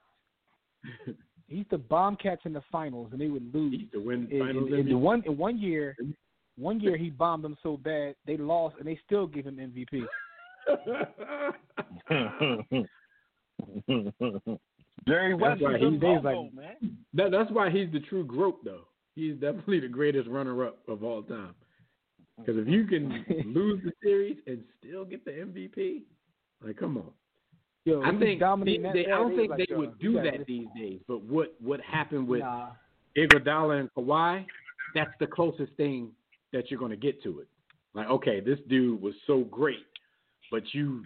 He 1.48 1.58
used 1.58 1.70
to 1.70 1.76
bomb 1.76 2.16
cats 2.16 2.40
in 2.46 2.54
the 2.54 2.62
finals, 2.72 3.10
and 3.12 3.20
they 3.20 3.26
would 3.26 3.54
lose. 3.54 3.72
he 3.72 3.78
used 3.80 3.92
to 3.92 4.00
win 4.00 4.26
finals 4.26 4.70
in, 4.72 4.78
in 4.78 4.88
the 4.88 4.96
one 4.96 5.22
in 5.26 5.36
one 5.36 5.58
year, 5.58 5.94
one 6.58 6.80
year 6.80 6.96
he 6.96 7.10
bombed 7.10 7.44
them 7.44 7.56
so 7.62 7.76
bad 7.76 8.14
they 8.26 8.36
lost, 8.36 8.76
and 8.78 8.86
they 8.86 8.98
still 9.06 9.26
give 9.26 9.46
him 9.46 9.56
MVP. 9.56 10.04
Jerry 15.08 15.34
West 15.34 15.60
why 15.62 15.74
is 15.74 15.80
he- 15.80 15.86
a 15.86 15.90
they 15.98 16.18
like- 16.18 16.54
man. 16.54 16.96
that, 17.14 17.30
that's 17.30 17.50
why 17.50 17.70
he's 17.70 17.90
the 17.92 18.00
true 18.00 18.24
GOAT, 18.24 18.64
though. 18.64 18.86
He's 19.14 19.34
definitely 19.34 19.80
the 19.80 19.88
greatest 19.88 20.28
runner-up 20.28 20.78
of 20.88 21.04
all 21.04 21.22
time. 21.22 21.54
Because 22.38 22.56
if 22.56 22.66
you 22.68 22.86
can 22.86 23.24
lose 23.46 23.80
the 23.84 23.92
series 24.02 24.38
and 24.46 24.62
still 24.78 25.04
get 25.04 25.24
the 25.24 25.32
MVP, 25.32 26.02
like 26.64 26.76
come 26.78 26.96
on. 26.96 27.10
Yo, 27.84 28.00
I 28.02 28.10
think 28.10 28.40
they, 28.64 28.78
they- 28.78 29.06
I 29.06 29.16
don't 29.18 29.36
think 29.36 29.50
Like, 29.50 29.58
they 29.58 29.66
yo, 29.68 29.78
would 29.78 29.98
do 29.98 30.14
gotta 30.14 30.30
that 30.30 30.38
listen. 30.40 30.44
these 30.48 30.68
days. 30.80 31.00
But 31.08 31.22
what 31.24 31.54
what 31.60 31.80
happened 31.80 32.26
with 32.28 32.40
Nah. 32.40 32.70
Iguodala 33.18 33.80
and 33.80 33.90
Kawhi, 33.94 34.46
that's 34.94 35.10
the 35.20 35.26
closest 35.26 35.72
thing 35.76 36.10
that 36.52 36.70
you're 36.70 36.80
going 36.80 36.90
to 36.90 36.96
get 36.96 37.22
to 37.24 37.40
it. 37.40 37.48
Like, 37.94 38.08
okay, 38.08 38.40
this 38.40 38.58
dude 38.68 39.00
was 39.02 39.14
so 39.26 39.40
great, 39.44 39.84
but 40.50 40.62
you 40.72 41.04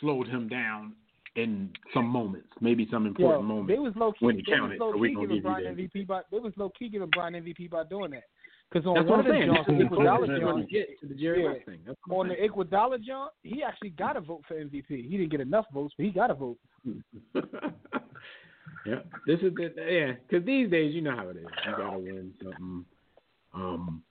slowed 0.00 0.28
him 0.28 0.48
down 0.48 0.92
in 1.36 1.70
some 1.94 2.06
moments, 2.06 2.48
maybe 2.60 2.86
some 2.90 3.06
important 3.06 3.42
Yo, 3.42 3.46
moments. 3.48 3.72
they 3.72 3.78
was 3.78 3.92
low 3.96 4.12
key. 4.12 4.26
when 4.26 4.38
it 4.38 4.44
was 4.48 4.58
counted, 4.58 4.80
low 4.80 4.92
so 4.92 4.98
we 4.98 5.08
key 5.10 5.14
gonna 5.14 5.28
give 5.34 5.42
Bron 5.44 5.62
MVP 5.62 6.06
by. 6.06 6.20
They 6.32 6.38
was 6.40 6.52
low 6.56 6.70
key 6.78 6.88
giving 6.88 7.08
Bron 7.10 7.32
MVP 7.34 7.70
by 7.70 7.84
doing 7.84 8.10
that. 8.10 8.24
Because 8.70 8.86
on 8.86 8.94
That's 8.94 9.08
one 9.08 9.18
what 9.18 9.26
of 9.26 9.32
I'm 9.32 9.40
the 9.40 9.46
saying. 9.46 9.54
John's, 9.54 9.66
This 9.66 9.76
the 9.78 9.82
is 9.84 9.90
Iguodala 9.90 10.26
you're 10.28 10.40
going 10.40 10.56
John, 10.56 10.60
to 10.60 10.66
get 10.66 11.00
to 11.00 11.06
the 11.08 11.14
Jerry 11.14 11.42
Yeah. 11.42 11.64
Thing. 11.64 11.80
On 12.10 12.28
the 12.28 12.34
Iguodala 12.34 13.02
John, 13.02 13.28
he 13.42 13.62
actually 13.64 13.90
got 13.90 14.16
a 14.16 14.20
vote 14.20 14.42
for 14.46 14.54
MVP. 14.54 14.86
He 14.88 15.16
didn't 15.16 15.30
get 15.30 15.40
enough 15.40 15.66
votes, 15.74 15.94
but 15.96 16.04
he 16.06 16.12
got 16.12 16.30
a 16.30 16.34
vote. 16.34 16.58
yeah, 18.86 19.00
this 19.26 19.40
is 19.40 19.52
the 19.54 19.72
yeah. 19.76 20.12
Because 20.28 20.44
these 20.46 20.70
days, 20.70 20.94
you 20.94 21.00
know 21.02 21.14
how 21.16 21.28
it 21.28 21.36
is. 21.36 21.46
You 21.66 21.72
got 21.76 21.90
to 21.92 21.98
win 21.98 22.32
something. 22.42 22.84
Um, 23.54 24.02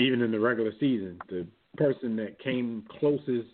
even 0.00 0.22
in 0.22 0.30
the 0.30 0.40
regular 0.40 0.72
season, 0.80 1.18
the 1.28 1.46
person 1.76 2.16
that 2.16 2.38
came 2.38 2.84
closest 2.98 3.48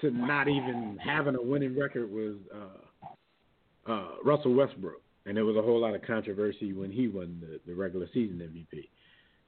to 0.00 0.10
not 0.10 0.48
even 0.48 0.98
having 1.02 1.36
a 1.36 1.42
winning 1.42 1.78
record 1.78 2.10
was 2.10 2.36
uh, 2.54 3.90
uh, 3.92 4.08
Russell 4.24 4.54
Westbrook, 4.54 5.00
and 5.26 5.36
there 5.36 5.44
was 5.44 5.56
a 5.56 5.62
whole 5.62 5.80
lot 5.80 5.94
of 5.94 6.02
controversy 6.02 6.72
when 6.72 6.90
he 6.90 7.08
won 7.08 7.40
the, 7.40 7.60
the 7.66 7.74
regular 7.74 8.08
season 8.12 8.38
MVP. 8.38 8.88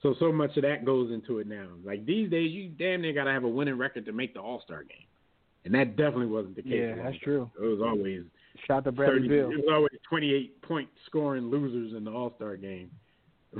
So 0.03 0.14
so 0.20 0.31
much 0.31 0.57
of 0.57 0.62
that 0.62 0.85
goes 0.85 1.11
into 1.11 1.38
it 1.38 1.46
now. 1.46 1.68
Like 1.85 2.05
these 2.05 2.31
days, 2.31 2.53
you 2.53 2.68
damn 2.68 3.00
near 3.03 3.12
got 3.12 3.24
to 3.24 3.33
have 3.33 3.44
a 3.44 3.48
winning 3.48 3.79
record 3.79 4.05
to 4.07 4.12
make 4.12 4.35
the 4.35 4.40
All 4.40 4.62
Star 4.64 4.85
game, 4.85 5.07
and 5.64 5.74
that 5.74 5.96
definitely 5.96 6.27
wasn't 6.27 6.57
the 6.57 6.62
case. 6.62 6.94
Yeah, 6.96 7.03
that's 7.03 7.18
true. 7.18 7.50
It 7.61 7.64
was 7.64 7.81
always 7.81 8.24
Shout 8.66 8.79
out 8.79 8.85
to 8.85 8.92
Bradley 8.92 9.29
30, 9.29 9.29
Beal. 9.29 9.50
it 9.50 9.57
was 9.57 9.68
always 9.72 9.92
28 10.09 10.62
point 10.62 10.88
scoring 11.07 11.50
losers 11.50 11.96
in 11.96 12.05
the 12.05 12.11
All 12.11 12.33
Star 12.37 12.57
game. 12.57 12.90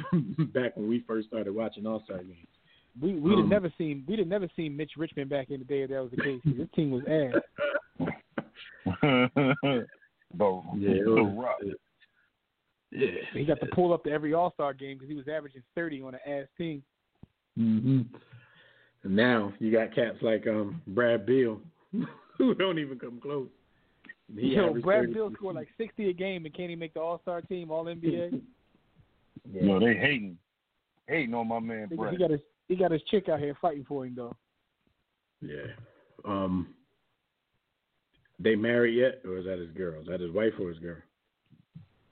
Back 0.55 0.77
when 0.77 0.89
we 0.89 1.05
first 1.07 1.29
started 1.29 1.55
watching 1.55 1.87
All 1.87 2.03
Star 2.05 2.19
games. 2.19 2.47
We 3.01 3.15
we'd 3.15 3.33
Um, 3.35 3.41
have 3.41 3.49
never 3.49 3.73
seen 3.77 4.05
we'd 4.07 4.19
have 4.21 4.29
never 4.29 4.49
seen 4.55 4.77
Mitch 4.77 4.93
Richmond 4.97 5.29
back 5.31 5.51
in 5.51 5.59
the 5.59 5.65
day 5.65 5.83
if 5.83 5.91
that 5.91 6.01
was 6.03 6.11
the 6.13 6.23
case. 6.23 6.41
His 6.45 6.69
team 6.77 6.91
was 6.93 7.03
ass. 7.09 8.09
the 9.03 9.87
Yeah, 10.77 10.91
it 10.91 11.05
the 11.05 11.11
was- 11.11 11.35
rock. 11.37 11.59
Yeah. 12.91 13.11
He 13.33 13.45
got 13.45 13.59
to 13.61 13.67
pull 13.75 13.93
up 13.93 14.05
to 14.05 14.11
every 14.11 14.35
All 14.35 14.53
Star 14.53 14.73
game 14.73 14.97
because 14.97 15.09
he 15.09 15.17
was 15.17 15.27
averaging 15.27 15.63
thirty 15.75 16.01
on 16.03 16.15
an 16.15 16.21
ass 16.27 16.47
team. 16.57 16.83
And 17.57 18.07
now 19.05 19.53
you 19.59 19.73
got 19.73 19.95
cats 19.95 20.19
like 20.23 20.47
um 20.47 20.81
Brad 20.87 21.27
Beal 21.27 21.61
who 22.39 22.55
don't 22.55 22.79
even 22.79 22.99
come 22.99 23.19
close. 23.21 23.49
He 24.35 24.55
Yo, 24.55 24.73
Brad 24.81 25.03
30 25.03 25.13
Beal 25.13 25.31
scored 25.35 25.57
like 25.57 25.69
sixty 25.77 26.09
a 26.11 26.13
game 26.13 26.45
and 26.47 26.55
can't 26.55 26.71
even 26.71 26.79
make 26.79 26.95
the 26.95 27.01
All 27.01 27.19
Star 27.23 27.41
team, 27.43 27.71
All 27.73 27.85
NBA. 27.87 28.41
No, 29.53 29.79
they 29.79 29.95
hating, 29.95 30.39
hating 31.07 31.35
on 31.35 31.49
my 31.49 31.61
man 31.61 31.89
he, 31.91 31.97
he 32.11 32.17
got 32.17 32.31
his 32.31 32.41
he 32.69 32.77
got 32.77 32.91
his 32.91 33.03
chick 33.11 33.29
out 33.29 33.41
here 33.41 33.57
fighting 33.61 33.85
for 33.87 34.07
him 34.07 34.15
though. 34.17 34.37
Yeah. 35.41 35.73
Um. 36.25 36.75
They 38.41 38.57
married 38.57 38.97
yet, 38.97 39.21
or 39.25 39.39
is 39.39 39.45
that 39.45 39.59
his 39.59 39.71
girl? 39.71 40.01
Is 40.01 40.09
that 40.09 40.21
his 40.21 40.33
wife 40.33 40.55
or 40.61 40.69
his 40.69 40.79
girl? 40.79 40.97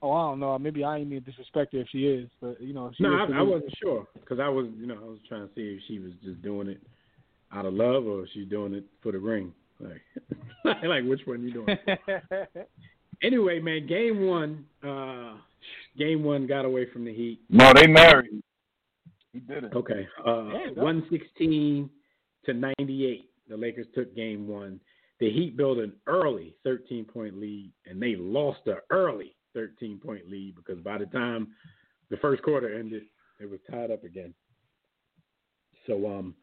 Oh, 0.01 0.11
I 0.11 0.29
don't 0.29 0.39
know. 0.39 0.57
Maybe 0.59 0.83
I 0.83 0.97
ain't 0.97 1.09
mean 1.09 1.23
to 1.23 1.25
disrespect 1.25 1.73
her 1.73 1.79
if 1.79 1.87
she 1.89 2.07
is, 2.07 2.29
but 2.41 2.59
you 2.61 2.73
know, 2.73 2.91
No, 2.99 3.13
I, 3.13 3.39
I 3.39 3.41
wasn't 3.41 3.73
sure 3.81 4.05
because 4.15 4.39
I 4.39 4.49
was, 4.49 4.67
you 4.77 4.85
know, 4.85 4.97
I 5.01 5.05
was 5.05 5.19
trying 5.29 5.47
to 5.47 5.53
see 5.55 5.61
if 5.61 5.81
she 5.87 5.99
was 5.99 6.11
just 6.23 6.41
doing 6.41 6.67
it 6.67 6.81
out 7.53 7.65
of 7.65 7.73
love 7.73 8.05
or 8.05 8.23
if 8.23 8.29
she's 8.33 8.47
doing 8.49 8.73
it 8.73 8.83
for 9.01 9.11
the 9.11 9.19
ring. 9.19 9.53
Like, 9.79 10.01
like 10.83 11.05
which 11.05 11.21
one 11.25 11.43
you 11.43 11.53
doing? 11.53 11.77
anyway, 13.23 13.59
man, 13.59 13.87
game 13.87 14.27
one, 14.27 14.65
uh, 14.83 15.35
game 15.97 16.23
one 16.23 16.47
got 16.47 16.65
away 16.65 16.87
from 16.91 17.05
the 17.05 17.13
Heat. 17.13 17.41
No, 17.49 17.71
they 17.73 17.87
married. 17.87 18.41
He 19.31 19.39
did 19.39 19.63
it. 19.65 19.73
Okay, 19.73 20.07
uh, 20.25 20.43
There 20.45 20.67
you 20.69 20.75
go. 20.75 20.83
one 20.83 21.05
sixteen 21.09 21.89
to 22.45 22.53
ninety 22.53 23.05
eight. 23.07 23.29
The 23.49 23.57
Lakers 23.57 23.87
took 23.95 24.15
game 24.15 24.47
one. 24.47 24.79
The 25.19 25.31
Heat 25.31 25.57
built 25.57 25.77
an 25.79 25.93
early 26.07 26.55
thirteen 26.63 27.05
point 27.05 27.37
lead, 27.39 27.71
and 27.85 28.01
they 28.01 28.15
lost 28.15 28.59
an 28.67 28.77
early 28.89 29.35
thirteen 29.53 29.99
point 29.99 30.29
lead 30.29 30.55
because 30.55 30.81
by 30.83 30.97
the 30.97 31.05
time 31.07 31.47
the 32.09 32.17
first 32.17 32.43
quarter 32.43 32.77
ended, 32.77 33.03
it 33.39 33.49
was 33.49 33.59
tied 33.69 33.91
up 33.91 34.03
again. 34.03 34.33
So, 35.87 36.05
um, 36.07 36.35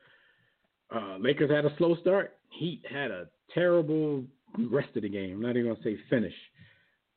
uh, 0.94 1.16
Lakers 1.18 1.50
had 1.50 1.64
a 1.64 1.74
slow 1.78 1.96
start. 1.96 2.36
Heat 2.50 2.82
had 2.90 3.10
a 3.10 3.28
terrible 3.54 4.24
rest 4.70 4.96
of 4.96 5.02
the 5.02 5.08
game. 5.08 5.34
I'm 5.36 5.42
not 5.42 5.56
even 5.56 5.70
gonna 5.72 5.82
say 5.84 5.96
finish. 6.10 6.34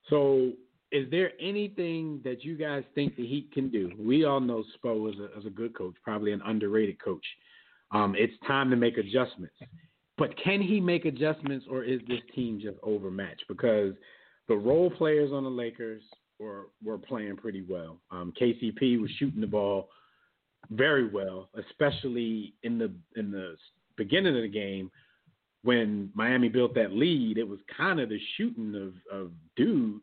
So, 0.10 0.52
is 0.94 1.10
there 1.10 1.32
anything 1.42 2.22
that 2.24 2.44
you 2.44 2.56
guys 2.56 2.84
think 2.94 3.16
the 3.16 3.26
Heat 3.26 3.52
can 3.52 3.70
do? 3.70 3.92
We 3.98 4.26
all 4.26 4.40
know 4.40 4.64
Spo 4.78 5.12
is 5.12 5.20
a, 5.20 5.40
is 5.40 5.46
a 5.46 5.50
good 5.50 5.76
coach, 5.76 5.96
probably 6.04 6.32
an 6.32 6.42
underrated 6.46 7.04
coach. 7.04 7.26
Um, 7.92 8.16
it's 8.18 8.34
time 8.48 8.70
to 8.70 8.76
make 8.76 8.98
adjustments. 8.98 9.56
But 10.20 10.38
can 10.42 10.62
he 10.62 10.80
make 10.80 11.06
adjustments, 11.06 11.66
or 11.70 11.84
is 11.84 12.00
this 12.08 12.20
team 12.36 12.60
just 12.62 12.78
overmatched? 12.84 13.46
Because 13.50 13.96
the 14.48 14.56
role 14.56 14.92
players 14.92 15.32
on 15.32 15.44
the 15.44 15.50
Lakers 15.50 16.04
were 16.40 16.68
were 16.84 17.00
playing 17.00 17.38
pretty 17.38 17.64
well. 17.68 17.98
Um, 18.12 18.32
KCP 18.40 19.02
was 19.02 19.10
shooting 19.18 19.42
the 19.42 19.48
ball 19.48 19.90
very 20.70 21.10
well, 21.10 21.50
especially 21.58 22.54
in 22.62 22.78
the 22.78 22.94
in 23.16 23.32
the 23.32 23.56
beginning 23.98 24.36
of 24.36 24.44
the 24.44 24.48
game 24.48 24.92
when 25.64 26.12
Miami 26.14 26.50
built 26.50 26.76
that 26.76 26.94
lead. 26.94 27.40
It 27.40 27.48
was 27.48 27.60
kind 27.76 28.00
of 28.00 28.10
the 28.10 28.20
shooting 28.38 28.76
of 28.76 28.94
of 29.20 29.32
dude 29.56 30.00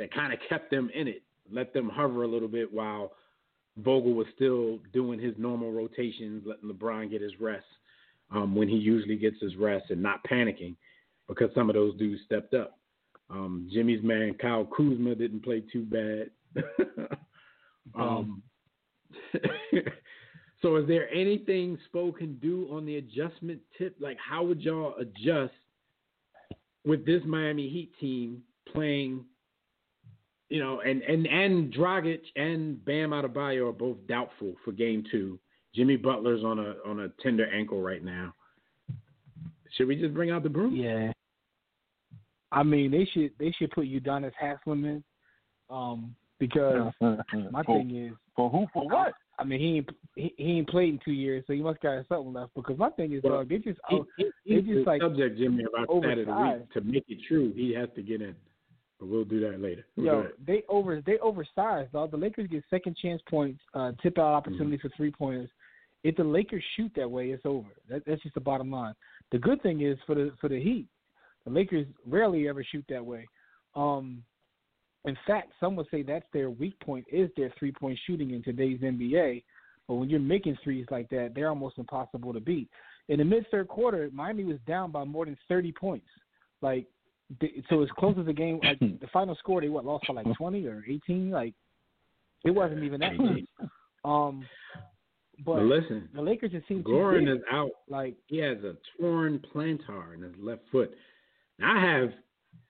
that 0.00 0.12
kind 0.12 0.32
of 0.32 0.38
kept 0.48 0.70
them 0.70 0.90
in 0.94 1.06
it, 1.06 1.22
let 1.52 1.72
them 1.72 1.88
hover 1.88 2.24
a 2.24 2.28
little 2.28 2.48
bit 2.48 2.72
while 2.72 3.12
Vogel 3.78 4.14
was 4.14 4.26
still 4.34 4.78
doing 4.92 5.20
his 5.20 5.34
normal 5.38 5.72
rotations, 5.72 6.42
letting 6.46 6.70
LeBron 6.70 7.10
get 7.10 7.20
his 7.20 7.38
rest 7.38 7.66
um, 8.32 8.54
when 8.54 8.68
he 8.68 8.76
usually 8.76 9.16
gets 9.16 9.36
his 9.40 9.56
rest 9.56 9.90
and 9.90 10.02
not 10.02 10.24
panicking 10.24 10.74
because 11.28 11.50
some 11.54 11.68
of 11.68 11.74
those 11.74 11.96
dudes 11.96 12.22
stepped 12.24 12.54
up. 12.54 12.78
Um, 13.28 13.68
Jimmy's 13.72 14.02
man 14.02 14.34
Kyle 14.40 14.64
Kuzma 14.64 15.14
didn't 15.14 15.44
play 15.44 15.62
too 15.72 15.84
bad. 15.84 16.30
um, 17.94 18.42
so, 20.62 20.76
is 20.76 20.88
there 20.88 21.08
anything 21.12 21.78
Spo 21.92 22.16
can 22.16 22.36
do 22.38 22.68
on 22.72 22.86
the 22.86 22.96
adjustment 22.96 23.60
tip? 23.78 23.94
Like, 24.00 24.16
how 24.18 24.42
would 24.44 24.62
y'all 24.62 24.94
adjust 24.98 25.52
with 26.84 27.06
this 27.06 27.22
Miami 27.24 27.68
Heat 27.68 27.92
team 28.00 28.42
playing? 28.72 29.24
You 30.50 30.58
know, 30.60 30.80
and 30.80 31.00
and 31.02 31.26
and 31.26 31.72
Dragic 31.72 32.20
and 32.36 32.84
Bam 32.84 33.10
Adebayo 33.10 33.68
are 33.68 33.72
both 33.72 33.96
doubtful 34.08 34.54
for 34.64 34.72
Game 34.72 35.04
Two. 35.10 35.38
Jimmy 35.74 35.96
Butler's 35.96 36.44
on 36.44 36.58
a 36.58 36.74
on 36.84 37.00
a 37.00 37.08
tender 37.22 37.46
ankle 37.52 37.80
right 37.80 38.04
now. 38.04 38.34
Should 39.76 39.86
we 39.86 39.96
just 39.96 40.12
bring 40.12 40.30
out 40.30 40.42
the 40.42 40.48
broom? 40.48 40.74
Yeah. 40.74 41.12
I 42.52 42.62
mean, 42.62 42.90
they 42.90 43.08
should 43.12 43.30
they 43.38 43.52
should 43.52 43.70
put 43.70 43.86
Udonis 43.86 44.32
Haslem 44.38 44.84
in. 44.84 45.04
Um, 45.70 46.16
because 46.40 46.92
my 47.00 47.62
for, 47.64 47.78
thing 47.78 47.94
is 47.94 48.12
for 48.34 48.50
who 48.50 48.66
for 48.72 48.88
what? 48.88 49.12
I 49.38 49.44
mean, 49.44 49.60
he 49.60 49.76
ain't 49.76 49.90
he, 50.16 50.34
he 50.36 50.58
ain't 50.58 50.68
played 50.68 50.94
in 50.94 51.00
two 51.04 51.12
years, 51.12 51.44
so 51.46 51.52
he 51.52 51.60
must 51.62 51.80
got 51.80 52.04
something 52.08 52.32
left. 52.32 52.54
Because 52.54 52.76
my 52.76 52.90
thing 52.90 53.12
is, 53.12 53.22
Well, 53.22 53.38
dog, 53.38 53.48
they 53.48 53.58
just 53.58 53.78
He, 53.88 53.96
oh, 53.96 54.06
he, 54.16 54.24
they 54.48 54.60
just 54.62 54.84
the 54.84 54.84
like 54.84 55.00
subject, 55.00 55.38
Jimmy, 55.38 55.64
about 55.64 55.86
stat 55.98 56.18
of 56.18 56.26
the 56.26 56.32
week. 56.32 56.72
To 56.72 56.80
make 56.80 57.04
it 57.08 57.18
true, 57.28 57.52
he 57.54 57.72
has 57.74 57.88
to 57.94 58.02
get 58.02 58.20
in. 58.20 58.34
But 59.00 59.08
we'll 59.08 59.24
do 59.24 59.40
that 59.40 59.60
later. 59.60 59.84
Go 59.96 60.02
yo, 60.02 60.18
ahead. 60.18 60.32
they 60.46 60.62
over 60.68 61.00
they 61.00 61.18
oversized, 61.18 61.92
dog. 61.92 62.10
The 62.10 62.18
Lakers 62.18 62.48
get 62.48 62.62
second 62.68 62.96
chance 63.00 63.22
points, 63.28 63.60
uh, 63.74 63.92
tip 64.02 64.18
out 64.18 64.34
opportunities 64.34 64.80
for 64.82 64.90
three 64.96 65.10
pointers. 65.10 65.48
If 66.04 66.16
the 66.16 66.24
Lakers 66.24 66.62
shoot 66.76 66.92
that 66.96 67.10
way, 67.10 67.30
it's 67.30 67.44
over. 67.46 67.68
That, 67.88 68.02
that's 68.06 68.22
just 68.22 68.34
the 68.34 68.40
bottom 68.40 68.70
line. 68.70 68.94
The 69.32 69.38
good 69.38 69.62
thing 69.62 69.80
is 69.80 69.98
for 70.06 70.14
the 70.14 70.32
for 70.40 70.48
the 70.48 70.60
Heat, 70.62 70.86
the 71.44 71.50
Lakers 71.50 71.86
rarely 72.06 72.46
ever 72.48 72.62
shoot 72.62 72.84
that 72.90 73.04
way. 73.04 73.26
Um, 73.74 74.22
in 75.06 75.16
fact, 75.26 75.52
some 75.58 75.76
would 75.76 75.86
say 75.90 76.02
that's 76.02 76.26
their 76.32 76.50
weak 76.50 76.78
point 76.80 77.06
is 77.10 77.30
their 77.36 77.52
three 77.58 77.72
point 77.72 77.98
shooting 78.06 78.32
in 78.32 78.42
today's 78.42 78.80
NBA. 78.80 79.42
But 79.88 79.94
when 79.94 80.10
you're 80.10 80.20
making 80.20 80.58
threes 80.62 80.86
like 80.90 81.08
that, 81.08 81.32
they're 81.34 81.48
almost 81.48 81.78
impossible 81.78 82.32
to 82.34 82.40
beat. 82.40 82.68
In 83.08 83.18
the 83.18 83.24
mid 83.24 83.46
third 83.50 83.66
quarter, 83.66 84.10
Miami 84.12 84.44
was 84.44 84.58
down 84.66 84.92
by 84.92 85.04
more 85.04 85.24
than 85.24 85.36
30 85.48 85.72
points. 85.72 86.06
Like, 86.62 86.86
so 87.68 87.82
as 87.82 87.88
close 87.98 88.16
as 88.18 88.26
the 88.26 88.32
game, 88.32 88.60
like 88.62 88.78
the 88.80 89.06
final 89.12 89.34
score, 89.36 89.60
they 89.60 89.68
what 89.68 89.84
lost 89.84 90.06
by 90.08 90.14
like 90.14 90.26
20 90.36 90.66
or 90.66 90.84
18. 90.88 91.30
Like, 91.30 91.54
it 92.44 92.50
wasn't 92.50 92.82
even 92.84 93.00
that 93.00 93.16
close. 93.16 93.40
Um, 94.02 94.46
but 95.44 95.56
But 95.56 95.62
listen, 95.64 96.08
the 96.14 96.22
Lakers 96.22 96.52
just 96.52 96.66
seem 96.68 96.82
too 96.82 96.88
Goran 96.90 97.30
is 97.30 97.42
out. 97.52 97.68
Like, 97.86 98.14
He 98.28 98.38
has 98.38 98.56
a 98.64 98.76
torn 98.98 99.42
plantar 99.54 100.14
in 100.14 100.22
his 100.22 100.32
left 100.40 100.62
foot. 100.72 100.90
Now, 101.58 101.76
I 101.76 101.80
have 101.98 102.10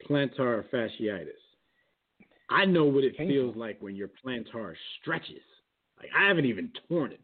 plantar 0.09 0.65
fasciitis. 0.75 1.29
I 2.51 2.65
know 2.65 2.85
what 2.85 3.05
it 3.05 3.17
Painful. 3.17 3.33
feels 3.33 3.57
like 3.57 3.81
when 3.81 3.95
your 3.95 4.09
plantar 4.25 4.75
stretches. 5.01 5.43
Like 6.01 6.11
I 6.19 6.27
haven't 6.27 6.47
even 6.47 6.73
torn 6.89 7.13
it. 7.13 7.21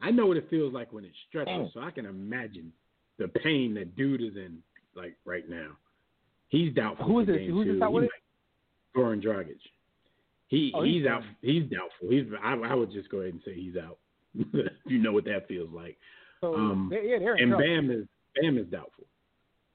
I 0.00 0.12
know 0.12 0.26
what 0.26 0.36
it 0.36 0.48
feels 0.48 0.72
like 0.72 0.92
when 0.92 1.04
it 1.04 1.12
stretches, 1.28 1.52
Oh. 1.52 1.70
so 1.74 1.80
I 1.80 1.90
can 1.90 2.06
imagine 2.06 2.72
the 3.18 3.26
pain 3.26 3.74
that 3.74 3.96
dude 3.96 4.22
is 4.22 4.36
in 4.36 4.58
like 4.94 5.16
right 5.24 5.48
now. 5.48 5.70
He's 6.52 6.74
doubtful. 6.74 7.06
Who 7.06 7.20
is 7.20 7.26
this? 7.26 7.38
Who's 7.48 7.66
this 7.66 7.82
out 7.82 7.94
with 7.94 8.10
Goran 8.94 9.24
Dragic. 9.24 9.56
He 10.48 10.70
Oh, 10.74 10.82
he's 10.82 10.96
he's 10.96 11.06
out. 11.06 11.22
He's 11.40 11.62
doubtful. 11.62 12.10
He's 12.10 12.26
I, 12.44 12.52
I 12.56 12.74
would 12.74 12.92
just 12.92 13.08
go 13.08 13.20
ahead 13.20 13.32
and 13.32 13.42
say 13.42 13.54
he's 13.54 13.76
out. 13.78 13.96
you 14.86 14.98
know 14.98 15.12
what 15.12 15.24
that 15.24 15.48
feels 15.48 15.70
like. 15.72 15.96
so 16.42 16.54
Um, 16.54 16.92
yeah, 16.92 17.16
And 17.38 17.52
trouble. 17.52 17.64
Bam 17.66 17.90
is 17.90 18.06
Bam 18.38 18.58
is 18.58 18.66
doubtful. 18.66 19.06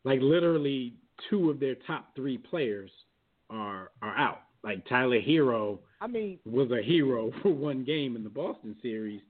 Like 0.04 0.20
literally 0.22 0.94
two 1.32 1.50
of 1.50 1.60
their 1.60 1.74
top 1.88 2.16
three 2.16 2.38
players 2.38 2.92
are 3.50 3.90
are 4.04 4.16
out. 4.16 4.42
Like 4.64 4.88
Tyler 4.88 5.20
Herro 5.20 5.80
I 6.00 6.06
mean, 6.06 6.38
was 6.46 6.70
a 6.70 6.84
hero 6.84 7.32
for 7.42 7.50
one 7.50 7.86
game 7.86 8.16
in 8.16 8.24
the 8.24 8.30
Boston 8.30 8.76
series, 8.84 9.22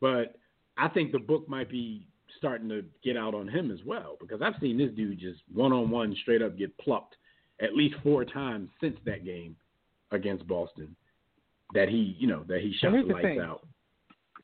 but 0.00 0.36
I 0.78 0.86
think 0.86 1.10
the 1.10 1.18
book 1.18 1.48
might 1.48 1.68
be 1.68 2.06
starting 2.36 2.68
to 2.68 2.84
get 3.02 3.16
out 3.16 3.34
on 3.34 3.48
him 3.48 3.70
as 3.70 3.78
well 3.84 4.16
because 4.20 4.40
I've 4.42 4.54
seen 4.60 4.78
this 4.78 4.90
dude 4.94 5.18
just 5.18 5.40
one 5.52 5.72
on 5.72 5.90
one 5.90 6.14
straight 6.22 6.42
up 6.42 6.56
get 6.58 6.76
plucked 6.78 7.16
at 7.60 7.74
least 7.74 7.94
four 8.02 8.24
times 8.24 8.68
since 8.80 8.96
that 9.06 9.24
game 9.24 9.56
against 10.10 10.46
Boston. 10.46 10.94
That 11.72 11.88
he, 11.88 12.16
you 12.18 12.26
know, 12.26 12.44
that 12.48 12.60
he 12.60 12.74
here's 12.92 13.06
the 13.08 13.12
lights 13.14 13.26
out. 13.40 13.66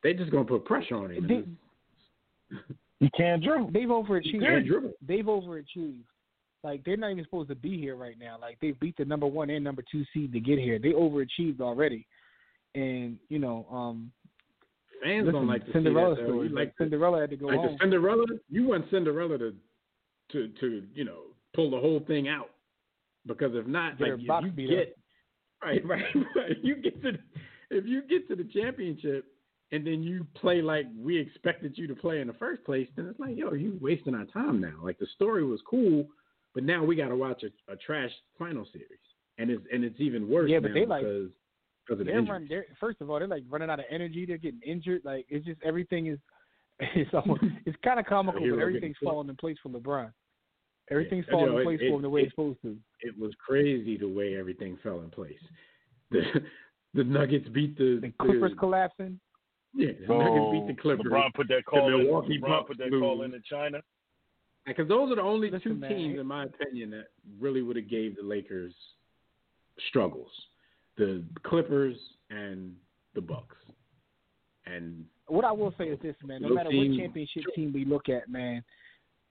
They 0.03 0.15
just 0.15 0.31
gonna 0.31 0.45
put 0.45 0.65
pressure 0.65 0.97
on 0.97 1.11
him. 1.11 1.27
They- 1.29 2.57
He 3.01 3.09
can't 3.17 3.43
dribble. 3.43 3.71
they've 3.73 3.83
he 3.83 3.89
overachieved. 3.89 4.41
they've 5.07 5.25
overachieved. 5.25 6.03
Like 6.63 6.85
they're 6.85 6.99
not 6.99 7.13
even 7.13 7.25
supposed 7.25 7.49
to 7.49 7.55
be 7.55 7.79
here 7.79 7.97
right 7.97 8.19
now. 8.19 8.37
Like 8.39 8.59
they 8.61 8.73
beat 8.73 8.97
the 8.99 9.07
number 9.07 9.27
one 9.27 9.49
and 9.49 9.65
number 9.65 9.83
two 9.91 10.05
seed 10.13 10.33
to 10.35 10.41
get 10.41 10.59
here. 10.59 10.79
They 10.79 10.91
overachieved 10.91 11.61
already, 11.63 12.07
and 12.75 13.17
you 13.31 13.39
know, 13.39 13.67
um, 13.71 14.13
Fans 15.03 15.27
listen, 15.27 15.33
don't 15.35 15.47
like 15.49 15.65
to 15.67 15.73
Cinderella 15.73 16.17
see 16.17 16.23
that, 16.23 16.29
story. 16.29 16.49
Like 16.49 16.77
the- 16.77 16.85
Cinderella 16.85 17.21
had 17.21 17.31
to 17.31 17.37
go 17.37 17.47
like 17.47 17.57
home. 17.57 17.73
the 17.73 17.79
Cinderella, 17.85 18.27
you 18.51 18.67
want 18.69 18.85
Cinderella 18.91 19.39
to, 19.39 19.55
to, 20.33 20.49
to, 20.61 20.83
you 20.95 21.05
know, 21.05 21.23
pull 21.55 21.71
the 21.71 21.79
whole 21.79 22.01
thing 22.07 22.29
out, 22.29 22.51
because 23.27 23.53
if 23.55 23.67
not, 23.67 23.99
Get 23.99 24.09
like 24.27 24.45
if 24.45 24.57
you 24.59 24.69
get 24.69 24.97
right, 25.63 25.85
right, 25.87 26.05
right, 26.37 26.57
you 26.63 26.77
get 26.77 27.03
to, 27.03 27.13
the, 27.13 27.19
if 27.71 27.87
you 27.87 28.03
get 28.09 28.29
to 28.29 28.37
the 28.37 28.45
championship 28.45 29.25
and 29.73 29.87
then 29.87 30.03
you 30.03 30.27
play 30.35 30.63
like 30.63 30.87
we 30.99 31.19
expected 31.19 31.77
you 31.77 31.87
to 31.87 31.95
play 31.95 32.21
in 32.21 32.27
the 32.27 32.33
first 32.35 32.65
place, 32.65 32.89
then 32.97 33.07
it's 33.07 33.21
like, 33.21 33.37
yo, 33.37 33.53
you 33.53 33.79
wasting 33.81 34.15
our 34.15 34.25
time 34.27 34.61
now. 34.61 34.75
Like 34.83 34.99
the 34.99 35.07
story 35.15 35.45
was 35.45 35.61
cool, 35.69 36.07
but 36.55 36.65
now 36.65 36.85
we 36.85 36.97
got 36.97 37.09
to 37.09 37.17
watch 37.17 37.43
a, 37.45 37.73
a 37.73 37.77
trash 37.77 38.11
final 38.39 38.67
series, 38.73 38.89
and 39.39 39.51
it's 39.51 39.63
and 39.73 39.85
it's 39.85 40.01
even 40.01 40.29
worse 40.29 40.51
Yeah, 40.51 40.59
but 40.61 40.75
they, 40.75 40.87
like- 40.87 41.05
because 41.91 41.99
because 41.99 42.01
of 42.01 42.07
the 42.07 42.13
they're 42.13 42.19
injuries. 42.21 42.31
run, 42.31 42.47
they're 42.49 42.67
first 42.79 43.01
of 43.01 43.11
all, 43.11 43.19
they're 43.19 43.29
like 43.29 43.45
running 43.49 43.71
out 43.71 43.81
of 43.81 43.87
energy. 43.91 44.25
They're 44.27 44.39
getting 44.39 44.61
injured. 44.65 45.03
Like 45.05 45.27
it's 45.29 45.45
just 45.47 45.61
everything 45.65 46.07
is. 46.07 46.19
It's 46.95 47.11
almost, 47.13 47.43
it's 47.67 47.77
kind 47.85 48.01
of 48.01 48.07
comical, 48.07 48.41
Hero 48.41 48.57
but 48.57 48.63
everything's 48.63 48.97
falling 49.05 49.29
in 49.29 49.37
place 49.37 49.59
for 49.63 49.69
LeBron. 49.69 50.11
Everything's 50.91 51.27
Yeah, 51.29 51.33
falling 51.33 51.53
yo, 51.53 51.59
in 51.59 51.65
place 51.65 51.79
it- 51.83 51.91
for 51.91 51.97
him 51.97 52.03
the 52.03 52.09
way 52.09 52.21
it- 52.23 52.25
it's 52.25 52.33
supposed 52.33 52.63
to. 52.63 52.77
it 53.01 53.19
was 53.19 53.33
crazy 53.47 53.99
the 53.99 54.09
way 54.09 54.35
everything 54.39 54.79
fell 54.83 55.01
in 55.03 55.11
place. 55.11 55.39
The 56.11 56.23
the 56.95 57.05
Nuggets 57.05 57.49
beat 57.51 57.77
the, 57.77 57.99
The 58.01 58.13
Clippers 58.19 58.53
the 58.53 58.57
collapsing. 58.57 59.21
yeah, 59.75 59.93
the 59.93 60.07
So 60.07 60.19
Nuggets 60.19 60.53
beat 60.53 60.67
the 60.75 60.79
oh, 60.79 60.83
Clippers. 60.83 61.13
LeBron 61.13 61.35
put 61.35 61.49
that 61.49 61.65
call 61.67 61.87
in. 61.95 61.99
Milwaukee 62.05 62.39
LeBron 62.39 62.49
Bucks 62.49 62.69
put 62.69 62.79
that 62.79 62.91
call 62.99 63.19
lose. 63.19 63.27
in 63.29 63.35
in 63.35 63.43
China. 63.49 63.81
Because 64.67 64.89
those 64.89 65.13
are 65.13 65.17
the 65.17 65.23
only 65.23 65.51
Listen, 65.51 65.73
two 65.73 65.75
man. 65.75 65.91
teams, 65.91 66.19
in 66.19 66.27
my 66.27 66.45
opinion, 66.45 66.91
that 66.93 67.09
really 67.39 67.61
would 67.61 67.77
have 67.77 67.91
gave 67.91 68.17
the 68.17 68.23
Lakers 68.23 68.73
struggles: 69.89 70.31
the 70.97 71.25
Clippers 71.43 71.97
and 72.31 72.75
the 73.15 73.21
Bucks. 73.21 73.57
And 74.67 75.05
What 75.27 75.45
I 75.45 75.53
will 75.53 75.75
say 75.79 75.85
is 75.85 75.99
this, 76.01 76.17
man. 76.25 76.43
No 76.43 76.51
matter 76.51 76.71
team- 76.71 76.93
what 76.93 77.01
championship 77.01 77.45
team 77.55 77.73
we 77.73 77.85
look 77.85 78.09
at, 78.09 78.29
man, 78.29 78.63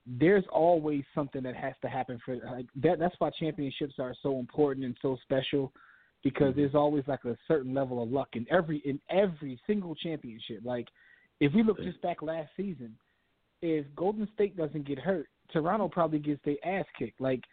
there's 0.05 0.45
always 0.51 1.03
something 1.13 1.43
that 1.43 1.55
has 1.55 1.73
to 1.81 1.89
happen 1.89 2.19
for 2.25 2.35
like 2.37 2.65
that. 2.77 2.99
That's 2.99 3.15
why 3.19 3.29
championships 3.31 3.95
are 3.99 4.15
so 4.23 4.39
important 4.39 4.85
and 4.85 4.97
so 5.01 5.17
special, 5.23 5.71
because 6.23 6.55
there's 6.55 6.75
always 6.75 7.03
like 7.07 7.25
a 7.25 7.37
certain 7.47 7.73
level 7.73 8.01
of 8.01 8.11
luck 8.11 8.29
in 8.33 8.45
every 8.49 8.79
in 8.79 8.99
every 9.09 9.59
single 9.67 9.95
championship. 9.95 10.61
Like 10.63 10.87
if 11.39 11.53
we 11.53 11.63
look 11.63 11.77
just 11.83 12.01
back 12.01 12.21
last 12.21 12.49
season, 12.57 12.95
if 13.61 13.85
Golden 13.95 14.27
State 14.33 14.57
doesn't 14.57 14.85
get 14.85 14.97
hurt, 14.97 15.27
Toronto 15.53 15.87
probably 15.87 16.19
gets 16.19 16.41
their 16.43 16.57
ass 16.65 16.85
kicked. 16.97 17.21
Like. 17.21 17.43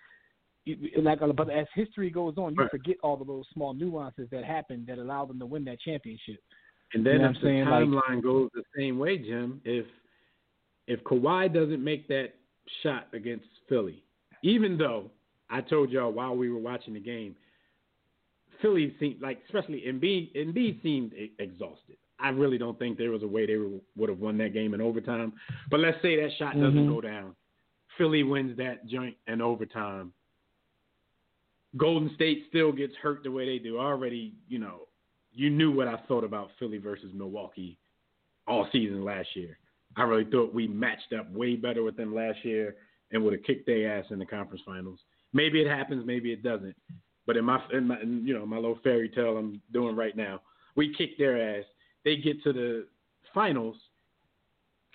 Like, 0.96 1.20
but 1.36 1.48
as 1.50 1.66
history 1.74 2.10
goes 2.10 2.34
on, 2.38 2.54
you 2.54 2.62
Right. 2.62 2.70
forget 2.70 2.96
all 3.02 3.20
of 3.20 3.26
those 3.26 3.46
small 3.52 3.72
nuances 3.72 4.28
that 4.30 4.44
happened 4.44 4.86
that 4.88 4.98
allowed 4.98 5.28
them 5.28 5.38
to 5.38 5.46
win 5.46 5.64
that 5.64 5.78
championship. 5.80 6.40
And 6.92 7.04
then 7.06 7.14
You 7.14 7.18
know 7.20 7.24
if 7.30 7.34
what 7.36 7.42
the 7.42 7.48
I'm 7.48 7.66
saying? 7.66 7.92
Like- 7.92 8.04
timeline 8.04 8.22
goes 8.22 8.50
the 8.54 8.64
same 8.76 8.98
way, 8.98 9.18
Jim, 9.18 9.60
if 9.64 9.86
if 10.88 11.02
Kawhi 11.02 11.52
doesn't 11.52 11.82
make 11.82 12.06
that 12.06 12.34
shot 12.82 13.08
against 13.12 13.46
Philly, 13.68 14.04
even 14.42 14.76
though 14.78 15.10
I 15.50 15.60
told 15.60 15.90
y'all 15.90 16.12
while 16.12 16.36
we 16.36 16.48
were 16.48 16.60
watching 16.60 16.94
the 16.94 17.00
game, 17.00 17.34
Philly 18.60 18.94
seemed 18.98 19.20
like, 19.20 19.42
especially 19.46 19.82
Embiid, 19.82 20.32
Embiid 20.34 20.80
seemed 20.82 21.12
exhausted. 21.38 21.96
I 22.18 22.30
really 22.30 22.56
don't 22.56 22.78
think 22.78 22.96
there 22.98 23.10
was 23.10 23.22
a 23.24 23.26
way 23.28 23.46
they 23.46 23.56
would 23.96 24.08
have 24.08 24.20
won 24.20 24.38
that 24.38 24.52
game 24.52 24.74
in 24.74 24.80
overtime. 24.80 25.32
But 25.70 25.80
let's 25.80 26.00
say 26.02 26.16
that 26.20 26.32
shot 26.34 26.54
doesn't 26.54 26.86
Mhm. 26.86 26.94
go 26.94 27.00
down. 27.00 27.36
Philly 27.98 28.22
wins 28.22 28.56
that 28.56 28.86
joint 28.86 29.16
in 29.26 29.40
overtime. 29.40 30.12
Golden 31.76 32.10
State 32.14 32.44
still 32.48 32.72
gets 32.72 32.94
hurt 32.96 33.22
the 33.22 33.30
way 33.30 33.46
they 33.46 33.62
do. 33.62 33.78
Already, 33.78 34.34
you 34.48 34.58
know, 34.58 34.82
you 35.32 35.50
knew 35.50 35.70
what 35.70 35.88
I 35.88 35.96
thought 36.08 36.24
about 36.24 36.50
Philly 36.58 36.78
versus 36.78 37.10
Milwaukee 37.14 37.78
all 38.46 38.68
season 38.72 39.04
last 39.04 39.28
year. 39.34 39.58
I 39.96 40.02
really 40.02 40.30
thought 40.30 40.54
we 40.54 40.66
matched 40.68 41.12
up 41.18 41.30
way 41.32 41.56
better 41.56 41.82
with 41.82 41.96
them 41.96 42.14
last 42.14 42.38
year 42.44 42.76
and 43.10 43.22
would 43.22 43.32
have 43.32 43.42
kicked 43.44 43.66
their 43.66 43.98
ass 43.98 44.06
in 44.10 44.18
the 44.18 44.26
conference 44.26 44.62
finals. 44.64 44.98
Maybe 45.32 45.60
it 45.60 45.68
happens, 45.68 46.06
maybe 46.06 46.32
it 46.32 46.42
doesn't. 46.42 46.74
But 47.26 47.36
in 47.36 47.44
my, 47.44 47.60
in 47.72 47.88
my 47.88 48.00
in, 48.00 48.26
you 48.26 48.34
know, 48.34 48.46
my 48.46 48.56
little 48.56 48.78
fairy 48.84 49.08
tale 49.08 49.36
I'm 49.36 49.60
doing 49.72 49.96
right 49.96 50.16
now, 50.16 50.40
we 50.76 50.94
kick 50.94 51.18
their 51.18 51.58
ass. 51.58 51.64
They 52.04 52.16
get 52.16 52.42
to 52.44 52.52
the 52.52 52.86
finals. 53.34 53.76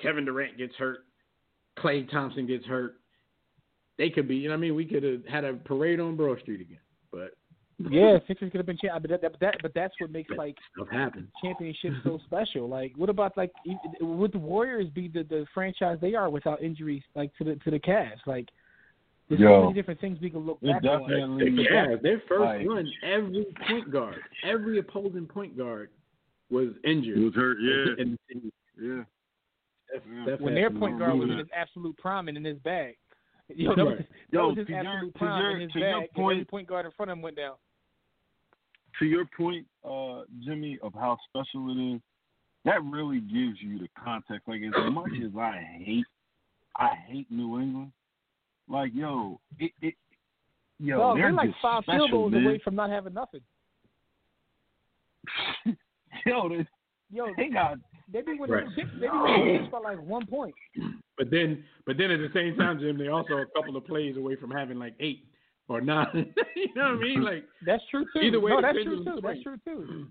Kevin 0.01 0.25
Durant 0.25 0.57
gets 0.57 0.75
hurt. 0.75 1.05
Klay 1.77 2.09
Thompson 2.09 2.47
gets 2.47 2.65
hurt. 2.65 3.00
They 3.97 4.09
could 4.09 4.27
be, 4.27 4.35
you 4.35 4.47
know, 4.49 4.53
what 4.53 4.59
I 4.59 4.61
mean, 4.61 4.75
we 4.75 4.85
could 4.85 5.03
have 5.03 5.25
had 5.25 5.43
a 5.45 5.53
parade 5.53 5.99
on 5.99 6.15
Broad 6.15 6.39
Street 6.41 6.61
again. 6.61 6.79
But 7.11 7.31
Yeah, 7.89 8.17
Sixers 8.27 8.51
could 8.51 8.57
have 8.59 8.65
been 8.65 8.77
champ, 8.77 9.01
but 9.03 9.11
that, 9.11 9.21
but 9.21 9.39
that, 9.39 9.55
but 9.61 9.73
that's 9.73 9.93
what 9.99 10.11
makes 10.11 10.31
like 10.35 10.55
stuff 10.75 10.87
happened. 10.91 11.27
championships 11.43 11.97
so 12.03 12.19
special. 12.25 12.67
Like, 12.69 12.93
what 12.95 13.09
about 13.09 13.35
like 13.37 13.51
would 13.99 14.31
the 14.31 14.39
Warriors 14.39 14.89
be 14.89 15.07
the, 15.07 15.23
the 15.23 15.45
franchise 15.53 15.97
they 16.01 16.15
are 16.15 16.29
without 16.29 16.61
injuries, 16.63 17.03
like 17.15 17.35
to 17.37 17.43
the 17.43 17.55
to 17.57 17.71
the 17.71 17.79
Cavs? 17.79 18.25
Like, 18.25 18.49
there's 19.29 19.41
so 19.41 19.61
many 19.63 19.73
different 19.73 19.99
things 20.01 20.17
we 20.21 20.29
can 20.29 20.41
look 20.41 20.59
It 20.61 20.67
back 20.81 20.83
on. 20.91 21.01
definitely- 21.09 21.51
The 21.63 21.69
Cavs, 21.69 22.01
their 22.01 22.21
first 22.27 22.41
Like- 22.41 22.67
run, 22.67 22.91
every 23.03 23.45
point 23.67 23.91
guard, 23.91 24.17
every 24.43 24.79
opposing 24.79 25.25
point 25.27 25.57
guard 25.57 25.89
was 26.49 26.69
injured. 26.83 27.17
He 27.17 27.23
was 27.23 27.33
hurt, 27.35 27.57
yeah. 27.61 27.93
And, 27.99 28.17
Yeah. 28.29 29.03
Steph- 29.89 30.01
Yeah. 30.13 30.23
Steph 30.25 30.39
When 30.41 30.53
their 30.55 30.69
point 30.69 30.97
guard 30.99 31.17
was 31.17 31.29
in 31.29 31.37
his 31.37 31.47
absolute 31.55 31.97
prime 31.97 32.27
and 32.27 32.37
in 32.37 32.43
his 32.43 32.57
bag. 32.59 32.97
Yo, 33.55 33.75
that 33.75 33.85
was, 33.85 33.95
Right. 33.97 34.07
that 34.09 34.37
Yo, 34.37 34.47
was 34.49 34.57
his 34.57 34.65
to 34.67 34.71
your- 34.73 34.79
absolute 34.81 35.15
to 35.15 35.25
your- 35.25 35.51
in 35.51 35.61
his 35.61 35.71
to 35.73 35.79
your 35.79 35.87
bag. 35.87 35.95
every 35.95 36.07
point- 36.09 36.47
point 36.47 36.67
guard 36.67 36.85
in 36.85 36.91
front 36.93 37.11
of 37.11 37.17
him 37.17 37.21
went 37.21 37.35
down. 37.37 37.55
to 38.99 39.05
your 39.05 39.25
point, 39.37 39.65
uh, 39.83 40.23
Jimmy, 40.41 40.77
of 40.79 40.93
how 40.93 41.17
special 41.29 41.71
it 41.71 41.95
is, 41.95 42.01
that 42.65 42.83
really 42.83 43.19
gives 43.21 43.59
you 43.61 43.79
the 43.79 43.87
context. 43.97 44.47
Like 44.47 44.61
as 44.61 44.91
much 44.91 45.11
as 45.25 45.35
I 45.35 45.57
hate, 45.57 46.05
I 46.75 46.89
hate 46.95 47.31
New 47.31 47.59
England. 47.59 47.91
Like 48.67 48.93
yo, 48.93 49.39
it, 49.59 49.71
it 49.81 49.95
yo, 50.79 50.97
Dog, 50.97 51.15
they're 51.17 51.25
they're 51.27 51.31
like 51.33 51.49
just 51.49 51.61
five 51.61 51.83
special, 51.83 51.99
field 52.07 52.11
goals 52.11 52.31
man. 52.33 52.45
away 52.45 52.57
from 52.59 52.75
not 52.75 52.89
having 52.89 53.13
nothing. 53.13 53.41
yo, 56.25 56.49
they, 56.49 56.65
Yo, 57.13 57.27
they 57.37 57.49
got 57.49 57.77
they 58.11 58.21
be 58.21 58.33
winning 58.37 58.49
Right. 58.55 58.67
six. 58.75 58.87
They 58.99 59.07
be 59.07 59.17
winning 59.17 59.59
six 59.63 59.71
by 59.71 59.79
like 59.79 59.99
one 60.01 60.25
point. 60.27 60.53
But 61.21 61.29
then, 61.29 61.63
but 61.85 61.97
then 61.99 62.09
at 62.09 62.17
the 62.19 62.29
same 62.33 62.55
time, 62.55 62.79
Jim, 62.79 62.97
they 62.97 63.09
also 63.09 63.33
a 63.35 63.45
couple 63.55 63.77
of 63.77 63.85
plays 63.85 64.17
away 64.17 64.35
from 64.37 64.49
having 64.49 64.79
like 64.79 64.95
eight 64.99 65.23
or 65.69 65.79
nine. 65.79 66.33
you 66.55 66.67
know 66.75 66.95
what 66.95 66.97
I 66.97 66.99
mean? 66.99 67.23
Like 67.23 67.43
That's 67.63 67.83
true 67.91 68.05
too. 68.11 68.21
Either 68.21 68.39
way, 68.39 68.49
no, 68.49 68.55
the 68.57 68.61
that's 68.63 68.83
true 68.83 69.03
too. 69.05 69.19
That's 69.23 69.43
true 69.43 69.57
too. 69.63 70.07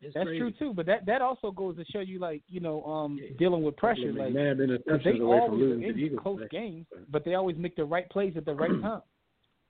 it's 0.00 0.14
That's 0.14 0.26
crazy. 0.26 0.38
true 0.38 0.52
too. 0.52 0.72
But 0.74 0.86
that 0.86 1.06
that 1.06 1.22
also 1.22 1.50
goes 1.50 1.74
to 1.76 1.84
show 1.86 1.98
you 1.98 2.20
like 2.20 2.42
you 2.46 2.60
know 2.60 2.84
um 2.84 3.18
dealing 3.36 3.64
with 3.64 3.76
pressure 3.76 4.12
like 4.12 4.32
McNabb 4.32 4.58
'cause 4.58 5.00
interceptions 5.00 5.04
they 5.04 5.18
away 5.18 5.38
from 5.38 5.50
always 5.54 5.60
losing 5.60 5.82
in 6.12 6.16
close 6.18 6.38
today. 6.38 6.48
games, 6.52 6.86
but 7.10 7.24
they 7.24 7.34
always 7.34 7.56
make 7.56 7.74
the 7.74 7.84
right 7.84 8.08
plays 8.10 8.34
at 8.36 8.44
the 8.44 8.54
right 8.54 8.70
time. 8.82 9.02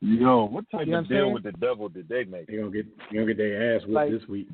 yo. 0.03 0.45
What 0.45 0.67
type 0.71 0.85
You 0.87 0.93
know 0.93 0.99
of 0.99 1.09
deal 1.09 1.33
with 1.33 1.45
the 1.45 1.53
devil 1.53 1.89
did 1.89 2.11
they 2.11 2.25
make? 2.25 2.47
They 2.47 2.57
gonna 2.59 2.71
get 2.71 2.85
they 3.11 3.15
gonna 3.17 3.27
get 3.27 3.39
their 3.39 3.75
ass 3.77 3.83
whipped 3.85 3.95
Like- 3.95 4.11
this 4.11 4.29
week. 4.29 4.49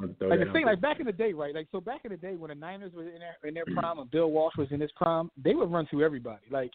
Want 0.00 0.12
to 0.12 0.18
throw 0.18 0.28
Like 0.28 0.46
the 0.46 0.52
thing, 0.52 0.64
like 0.64 0.80
back 0.80 0.98
in 0.98 1.06
the 1.06 1.12
day, 1.12 1.32
right? 1.32 1.54
Like 1.54 1.68
so, 1.70 1.80
back 1.80 2.02
in 2.04 2.10
the 2.10 2.16
day 2.16 2.34
when 2.34 2.48
the 2.48 2.54
Niners 2.54 2.92
were 2.94 3.02
in 3.02 3.20
their 3.20 3.36
in 3.44 3.54
their 3.54 3.64
prime 3.66 3.98
and 3.98 4.10
Bill 4.10 4.30
Walsh 4.30 4.54
was 4.56 4.68
in 4.70 4.80
his 4.80 4.90
prime, 4.96 5.30
they 5.42 5.54
would 5.54 5.70
run 5.70 5.86
through 5.86 6.04
everybody. 6.04 6.42
Like, 6.50 6.70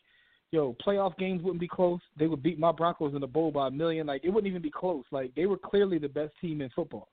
yo, 0.51 0.75
playoff 0.85 1.17
games 1.17 1.41
wouldn't 1.41 1.59
be 1.59 1.67
close. 1.67 1.99
They 2.19 2.27
would 2.27 2.43
beat 2.43 2.59
my 2.59 2.71
Broncos 2.71 3.15
in 3.15 3.21
the 3.21 3.27
bowl 3.27 3.51
by 3.51 3.67
a 3.67 3.71
million. 3.71 4.07
Like, 4.07 4.23
it 4.23 4.29
wouldn't 4.29 4.49
even 4.49 4.61
be 4.61 4.71
close. 4.71 5.03
Like, 5.11 5.33
they 5.35 5.47
were 5.47 5.57
clearly 5.57 5.97
the 5.97 6.07
best 6.07 6.33
team 6.39 6.61
in 6.61 6.69
football. 6.69 7.09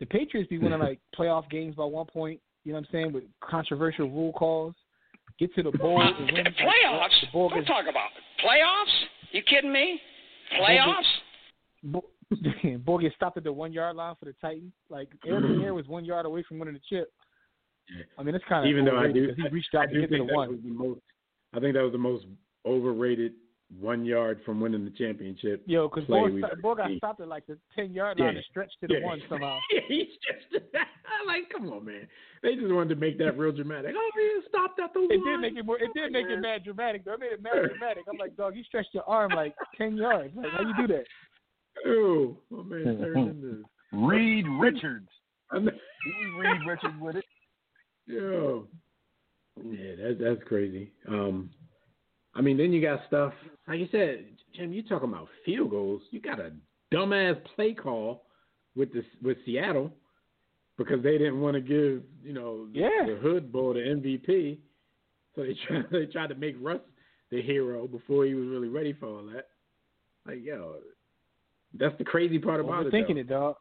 The 0.00 0.06
Patriots 0.06 0.48
be 0.48 0.58
winning 0.58 0.78
like 0.80 1.00
playoff 1.18 1.48
games 1.50 1.74
by 1.76 1.84
one 1.84 2.06
point. 2.06 2.40
You 2.64 2.72
know 2.72 2.78
what 2.78 2.86
I'm 2.88 2.92
saying? 2.92 3.12
With 3.12 3.24
controversial 3.42 4.08
rule 4.08 4.32
calls, 4.32 4.74
get 5.38 5.54
to 5.54 5.62
the 5.62 5.72
bowl 5.78 6.00
and 6.00 6.32
win. 6.32 6.44
Playoffs? 6.46 7.20
The 7.20 7.26
bowl 7.32 7.50
Don't 7.50 7.58
gets, 7.58 7.68
talk 7.68 7.84
about 7.88 8.08
playoffs. 8.42 9.04
You 9.32 9.42
kidding 9.42 9.72
me? 9.72 10.00
Playoffs? 10.58 11.02
Bo- 11.82 12.04
Boy 12.84 12.98
gets 13.02 13.14
stopped 13.14 13.36
at 13.36 13.44
the 13.44 13.52
one 13.52 13.72
yard 13.72 13.96
line 13.96 14.14
for 14.18 14.26
the 14.26 14.34
Titans. 14.40 14.72
Like 14.88 15.08
Eric 15.26 15.44
mm-hmm. 15.44 15.62
Air 15.62 15.74
was 15.74 15.86
one 15.86 16.04
yard 16.04 16.26
away 16.26 16.42
from 16.46 16.58
winning 16.58 16.74
the 16.74 16.80
chip. 16.88 17.12
Yeah. 17.94 18.04
I 18.18 18.22
mean, 18.22 18.34
it's 18.34 18.44
kind 18.48 18.64
of 18.64 18.70
Even 18.70 18.84
though 18.84 18.98
I 18.98 19.12
do, 19.12 19.32
he 19.36 19.48
reached 19.48 19.74
I 19.74 19.78
out 19.82 19.86
to 19.88 19.94
do 19.94 20.00
get 20.00 20.10
to 20.10 20.26
the 20.26 20.34
one. 20.34 20.48
was 20.50 20.58
the 20.62 20.70
most. 20.70 21.00
I 21.52 21.60
think 21.60 21.74
that 21.74 21.82
was 21.82 21.92
the 21.92 21.98
most 21.98 22.24
overrated 22.66 23.32
one 23.80 24.04
yard 24.04 24.40
from 24.44 24.60
winning 24.60 24.84
the 24.84 24.90
championship. 24.90 25.62
Yo, 25.66 25.88
because 25.88 26.04
play 26.04 26.20
boy, 26.20 26.30
we've 26.30 26.44
sto- 26.44 26.60
boy 26.62 26.74
got 26.74 26.90
stopped 26.96 27.20
at 27.20 27.28
like 27.28 27.46
the 27.46 27.58
ten 27.74 27.92
yard 27.92 28.18
line 28.18 28.32
Yeah. 28.32 28.36
and 28.38 28.44
stretched 28.50 28.76
to 28.80 28.86
the 28.86 29.00
Yeah. 29.00 29.06
one 29.06 29.22
somehow. 29.28 29.58
yeah, 29.72 29.80
he's 29.88 30.08
just 30.24 30.64
like, 31.26 31.48
come 31.50 31.70
on, 31.72 31.84
man. 31.84 32.06
They 32.42 32.54
just 32.54 32.72
wanted 32.72 32.90
to 32.90 32.96
make 33.00 33.18
that 33.18 33.36
real 33.38 33.52
dramatic. 33.52 33.94
Oh, 33.96 34.10
man, 34.16 34.42
stopped 34.48 34.78
at 34.80 34.92
the 34.92 35.00
It 35.00 35.18
one. 35.20 35.26
did 35.26 35.40
make 35.40 35.56
it 35.58 35.64
more. 35.66 35.78
It 35.78 35.90
did 35.94 36.12
make 36.12 36.26
it 36.26 36.40
mad 36.40 36.64
dramatic. 36.64 37.04
though. 37.04 37.14
It 37.14 37.20
made 37.20 37.32
it 37.32 37.42
mad 37.42 37.52
dramatic. 37.68 38.04
I'm 38.10 38.18
like, 38.18 38.36
dog, 38.36 38.54
you 38.56 38.62
stretched 38.64 38.92
your 38.94 39.04
arm 39.08 39.32
like 39.32 39.54
ten 39.76 39.96
yards. 39.96 40.34
Like, 40.36 40.50
how 40.52 40.62
you 40.62 40.74
do 40.86 40.86
that? 40.94 41.04
Ooh, 41.86 42.36
my 42.50 42.62
man 42.62 42.98
turned 42.98 43.16
into. 43.42 43.64
Reed 43.92 44.46
Richards. 44.60 45.08
Reed 45.52 46.60
Richards 46.66 46.94
with 47.00 47.16
it. 47.16 47.24
Yo, 48.06 48.66
yeah, 49.64 49.92
that's 49.98 50.20
that's 50.20 50.48
crazy. 50.48 50.92
Um, 51.08 51.48
I 52.34 52.40
mean, 52.42 52.56
then 52.58 52.72
you 52.72 52.82
got 52.82 53.00
stuff 53.06 53.32
like 53.66 53.78
you 53.78 53.88
said, 53.90 54.26
Jim. 54.54 54.72
You 54.72 54.82
talking 54.82 55.08
about 55.08 55.28
field 55.46 55.70
goals? 55.70 56.02
You 56.10 56.20
got 56.20 56.38
a 56.40 56.52
dumbass 56.92 57.42
play 57.54 57.72
call 57.72 58.26
with 58.76 58.92
this 58.92 59.04
with 59.22 59.38
Seattle 59.46 59.90
because 60.76 61.02
they 61.02 61.16
didn't 61.16 61.40
want 61.40 61.54
to 61.54 61.60
give 61.60 62.02
you 62.22 62.32
know 62.34 62.66
the, 62.72 62.80
Yeah. 62.80 63.06
the 63.06 63.16
Hood 63.16 63.50
Bowl 63.52 63.72
the 63.74 63.80
MVP, 63.80 64.58
so 65.34 65.42
they 65.42 65.54
tried 65.66 65.86
they 65.90 66.06
tried 66.06 66.28
to 66.28 66.34
make 66.34 66.56
Russ 66.60 66.80
the 67.30 67.40
hero 67.40 67.86
before 67.86 68.26
he 68.26 68.34
was 68.34 68.48
really 68.48 68.68
ready 68.68 68.92
for 68.92 69.06
all 69.06 69.24
that. 69.32 69.46
Like 70.26 70.44
yo, 70.44 70.74
that's 71.78 71.96
the 71.98 72.04
crazy 72.04 72.38
part 72.38 72.60
about 72.60 72.86
it. 72.86 72.90
Thinking 72.90 73.18
it, 73.18 73.28
dog. 73.28 73.56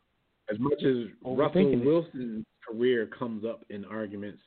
as 0.52 0.60
much 0.60 0.82
as 0.84 1.08
Russell 1.26 1.74
it. 1.74 1.86
Wilson's 1.86 2.46
career 2.68 3.08
comes 3.08 3.46
up 3.46 3.64
in 3.70 3.86
arguments, 3.86 4.40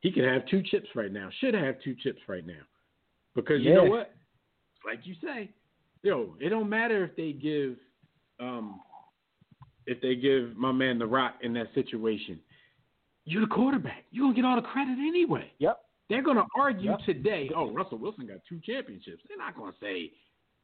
he 0.00 0.10
could 0.12 0.24
have 0.24 0.46
two 0.46 0.62
chips 0.62 0.88
right 0.94 1.12
now. 1.12 1.28
Should 1.40 1.54
have 1.54 1.76
two 1.82 1.94
chips 2.02 2.20
right 2.28 2.46
now. 2.46 2.62
Because 3.34 3.62
you 3.62 3.74
know 3.74 3.84
what? 3.84 4.14
Like 4.86 5.00
you 5.04 5.14
say, 5.22 5.50
yo, 6.02 6.36
it 6.40 6.50
don't 6.50 6.68
matter 6.68 7.04
if 7.04 7.16
they 7.16 7.32
give 7.32 7.76
um 8.40 8.80
if 9.86 10.00
they 10.00 10.14
give 10.14 10.56
my 10.56 10.72
man 10.72 10.98
the 10.98 11.06
rock 11.06 11.34
in 11.42 11.52
that 11.54 11.68
situation. 11.74 12.38
You're 13.26 13.42
the 13.42 13.46
quarterback. 13.54 14.04
You're 14.10 14.24
gonna 14.24 14.34
get 14.34 14.44
all 14.44 14.56
the 14.56 14.62
credit 14.62 14.98
anyway. 14.98 15.50
Yep. 15.58 15.80
They're 16.10 16.22
gonna 16.22 16.46
argue 16.56 16.90
Yep. 16.90 17.00
today, 17.06 17.50
oh, 17.56 17.70
Russell 17.72 17.98
Wilson 17.98 18.26
got 18.26 18.38
two 18.48 18.60
championships. 18.60 19.22
They're 19.28 19.38
not 19.38 19.56
gonna 19.56 19.72
say 19.80 20.12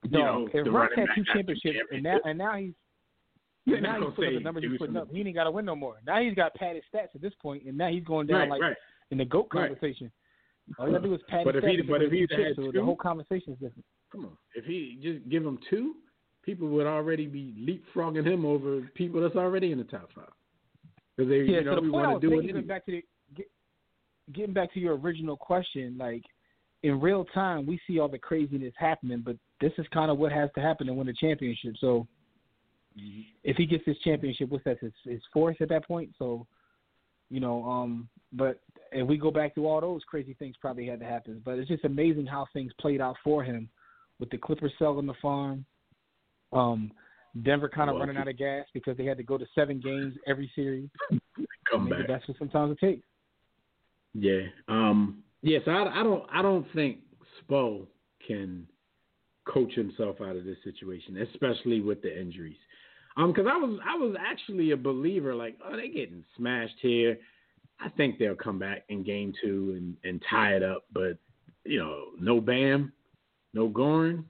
you 0.05 0.19
know, 0.19 0.49
if 0.53 0.65
the 0.65 0.71
Russ 0.71 0.91
had 0.97 1.09
two 1.15 1.25
championships, 1.33 1.79
and 1.93 2.03
now 2.03 2.19
and 2.25 2.39
now 2.39 2.57
he's 2.57 2.73
They're 3.67 3.81
now 3.81 4.01
he's 4.01 4.15
putting 4.17 4.37
up 4.37 4.41
the 4.41 4.45
numbers 4.45 4.65
he's 4.65 4.79
putting 4.79 4.97
up. 4.97 5.09
He 5.13 5.21
ain't 5.21 5.35
got 5.35 5.45
to 5.45 5.51
win 5.51 5.65
no 5.67 5.77
more. 5.77 5.97
Now 6.07 6.21
he's 6.23 6.35
got 6.35 6.55
padded 6.55 6.83
stats 6.93 7.15
at 7.15 7.21
this 7.21 7.35
point, 7.43 7.65
and 7.65 7.77
now 7.77 7.89
he's 7.89 8.05
going 8.05 8.27
down 8.27 8.41
Right, 8.41 8.51
like 8.51 8.61
right. 8.63 8.77
in 9.11 9.19
the 9.19 9.25
goat 9.25 9.49
Right. 9.53 9.69
conversation. 9.69 10.11
All 10.79 10.87
you 10.87 10.93
got 10.95 11.03
to 11.03 11.09
do 11.09 11.15
is 11.15 11.21
pad 11.29 11.45
But 11.45 11.57
if 11.57 11.65
he- 11.65 11.83
but 11.83 12.01
if 12.01 12.07
of 12.07 12.13
he's 12.13 12.29
the 12.29 12.37
chips, 12.37 12.49
had 12.49 12.57
so 12.57 12.73
the 12.73 12.83
whole 12.83 12.97
conversation 12.97 13.53
is 13.53 13.59
different. 13.59 13.85
Come 14.11 14.25
on. 14.25 14.37
If 14.55 14.65
he 14.65 14.99
just 15.03 15.29
give 15.29 15.45
him 15.45 15.59
two, 15.69 15.97
people 16.43 16.69
would 16.69 16.87
already 16.87 17.27
be 17.27 17.55
leapfrogging 17.59 18.25
him 18.27 18.45
over 18.47 18.81
people 18.95 19.21
that's 19.21 19.37
already 19.37 19.73
in 19.73 19.79
the 19.79 19.85
top 19.85 20.11
five. 20.15 20.31
Because 21.17 21.29
they, 21.29 21.39
Yeah, 21.43 21.59
you 21.59 21.65
know, 21.65 21.73
so 21.73 21.77
the 21.77 21.83
we 21.83 21.91
point 21.91 22.07
I 22.07 22.11
want 22.13 22.23
to 22.23 22.29
do 22.31 22.39
it 22.41 22.47
getting 22.47 22.67
back 22.67 22.87
to 22.87 22.93
the, 22.93 23.05
get, 23.37 23.51
getting 24.33 24.55
back 24.55 24.73
to 24.73 24.81
your 24.81 24.97
original 24.97 25.37
question, 25.37 25.97
like 25.99 26.23
in 26.83 26.99
real 27.01 27.25
time, 27.27 27.67
we 27.67 27.79
see 27.87 27.99
all 27.99 28.09
the 28.09 28.19
craziness 28.19 28.73
happening, 28.79 29.21
but 29.25 29.37
this 29.61 29.73
is 29.79 29.87
kind 29.92 30.11
of 30.11 30.18
what 30.18 30.33
has 30.33 30.51
to 30.55 30.61
happen 30.61 30.87
to 30.87 30.94
win 30.94 31.09
a 31.09 31.12
championship. 31.12 31.75
So 31.81 32.07
if 33.44 33.57
he 33.57 33.66
gets 33.66 33.85
this 33.87 33.99
championship, 34.05 34.49
what's 34.49 34.64
that? 34.64 34.79
His, 34.81 34.92
his 35.05 35.20
fourth 35.33 35.61
at 35.61 35.68
that 35.68 35.87
point. 35.87 36.11
So 36.18 36.46
you 37.31 37.38
know, 37.38 37.64
um, 37.64 38.09
but 38.33 38.61
if 38.92 39.07
we 39.07 39.16
go 39.16 39.31
back 39.31 39.55
to 39.55 39.66
all 39.66 39.81
those 39.81 40.03
crazy 40.07 40.35
things, 40.35 40.57
probably 40.61 40.87
had 40.87 40.99
to 40.99 41.07
happen. 41.07 41.40
But 41.44 41.59
it's 41.59 41.68
just 41.68 41.85
amazing 41.85 42.27
how 42.27 42.46
things 42.53 42.73
played 42.81 43.01
out 43.01 43.16
for 43.23 43.44
him 43.44 43.68
with 44.18 44.31
the 44.31 44.38
Clippers 44.38 44.73
selling 44.79 45.07
the 45.07 45.14
farm. 45.23 45.64
Um, 46.53 46.90
Denver 47.44 47.68
kind 47.68 47.88
of 47.88 47.94
Well, 47.94 48.01
running 48.07 48.20
out 48.20 48.27
of 48.27 48.37
gas 48.37 48.66
because 48.75 48.96
they 48.96 49.05
had 49.05 49.16
to 49.16 49.23
go 49.23 49.38
to 49.38 49.46
seven 49.55 49.81
games 49.81 50.14
every 50.27 50.51
series. 50.57 50.88
Come 51.70 51.88
Maybe 51.88 52.03
back. 52.03 52.09
that's 52.09 52.29
what 52.29 52.37
sometimes 52.38 52.73
it 52.73 52.85
takes. 52.85 53.07
Yeah. 54.14 54.40
Um. 54.66 55.23
Yes. 55.42 55.62
I, 55.68 55.85
I 55.85 56.03
don't. 56.03 56.25
I 56.33 56.42
don't 56.42 56.66
think 56.75 56.99
Spo 57.49 57.87
can 58.27 58.66
coach 59.46 59.72
himself 59.74 60.16
out 60.20 60.37
of 60.37 60.44
this 60.44 60.59
situation, 60.64 61.26
especially 61.33 61.81
with 61.81 62.03
the 62.03 62.20
injuries. 62.20 62.59
Um. 63.16 63.33
Because 63.33 63.46
I 63.50 63.57
was. 63.57 63.79
I 63.85 63.96
was 63.96 64.16
actually 64.18 64.70
a 64.70 64.76
believer. 64.76 65.35
Like, 65.35 65.57
oh, 65.64 65.76
they're 65.76 65.88
getting 65.88 66.24
smashed 66.37 66.76
here. 66.81 67.18
I 67.81 67.88
think 67.90 68.18
they'll 68.18 68.35
come 68.35 68.59
back 68.59 68.85
in 68.88 69.03
game 69.03 69.33
two 69.42 69.74
and 69.76 69.96
and 70.05 70.22
tie 70.31 70.55
it 70.55 70.62
up. 70.62 70.85
But 70.92 71.18
you 71.64 71.79
know, 71.79 72.07
no 72.20 72.40
Bam, 72.40 72.92
no 73.55 73.68
Goran. 73.68 74.24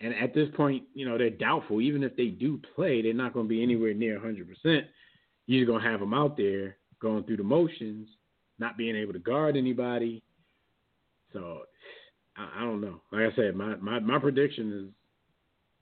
And 0.00 0.14
at 0.14 0.34
this 0.34 0.48
point, 0.56 0.82
you 0.94 1.06
know, 1.06 1.16
they're 1.16 1.30
doubtful. 1.30 1.80
Even 1.80 2.02
if 2.02 2.16
they 2.16 2.26
do 2.26 2.60
play, 2.74 3.00
they're 3.00 3.14
not 3.14 3.32
going 3.32 3.46
to 3.46 3.48
be 3.48 3.62
anywhere 3.62 3.94
near 3.94 4.18
100%. 4.18 4.44
You're 5.46 5.60
just 5.60 5.70
going 5.70 5.82
to 5.82 5.88
have 5.88 6.00
them 6.00 6.12
out 6.12 6.36
there 6.36 6.76
going 7.00 7.24
through 7.24 7.36
the 7.36 7.44
motions, 7.44 8.08
not 8.58 8.76
being 8.76 8.96
able 8.96 9.12
to 9.12 9.18
guard 9.18 9.56
anybody. 9.56 10.22
So 11.32 11.62
I, 12.36 12.48
I 12.58 12.60
don't 12.60 12.80
know. 12.80 13.00
Like 13.12 13.32
I 13.32 13.36
said, 13.36 13.54
my, 13.54 13.76
my, 13.76 13.98
my 14.00 14.18
prediction 14.18 14.72
is 14.72 14.94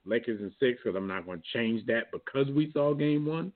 Lakers 0.05 0.41
in 0.41 0.51
six 0.59 0.79
because 0.83 0.95
I'm 0.95 1.07
not 1.07 1.25
going 1.25 1.39
to 1.39 1.57
change 1.57 1.85
that 1.87 2.11
because 2.11 2.47
we 2.53 2.71
saw 2.71 2.93
game 2.93 3.25
one. 3.25 3.51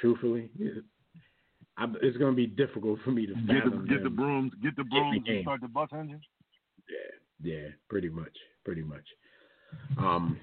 Truthfully, 0.00 0.50
I, 1.78 1.86
it's 2.02 2.16
going 2.18 2.32
to 2.32 2.36
be 2.36 2.46
difficult 2.46 2.98
for 3.04 3.10
me 3.10 3.26
to 3.26 3.34
Get 3.34 3.64
the, 3.64 3.86
get 3.88 4.02
the 4.02 4.10
brooms, 4.10 4.52
get 4.62 4.76
the 4.76 4.84
brooms, 4.84 5.22
and 5.26 5.42
start 5.42 5.62
the 5.62 5.68
bus 5.68 5.88
engine. 5.92 6.20
Yeah, 6.88 7.52
yeah, 7.52 7.68
pretty 7.88 8.10
much, 8.10 8.36
pretty 8.64 8.82
much. 8.82 9.04
Um, 9.98 10.38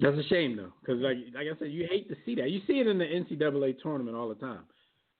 that's 0.00 0.16
a 0.16 0.22
shame 0.24 0.56
though, 0.56 0.72
because 0.80 1.00
like 1.00 1.16
like 1.34 1.46
I 1.46 1.58
said, 1.58 1.70
you 1.70 1.86
hate 1.90 2.08
to 2.08 2.16
see 2.24 2.34
that. 2.36 2.50
You 2.50 2.60
see 2.66 2.74
it 2.74 2.86
in 2.86 2.98
the 2.98 3.04
NCAA 3.04 3.80
tournament 3.82 4.16
all 4.16 4.28
the 4.28 4.34
time. 4.36 4.62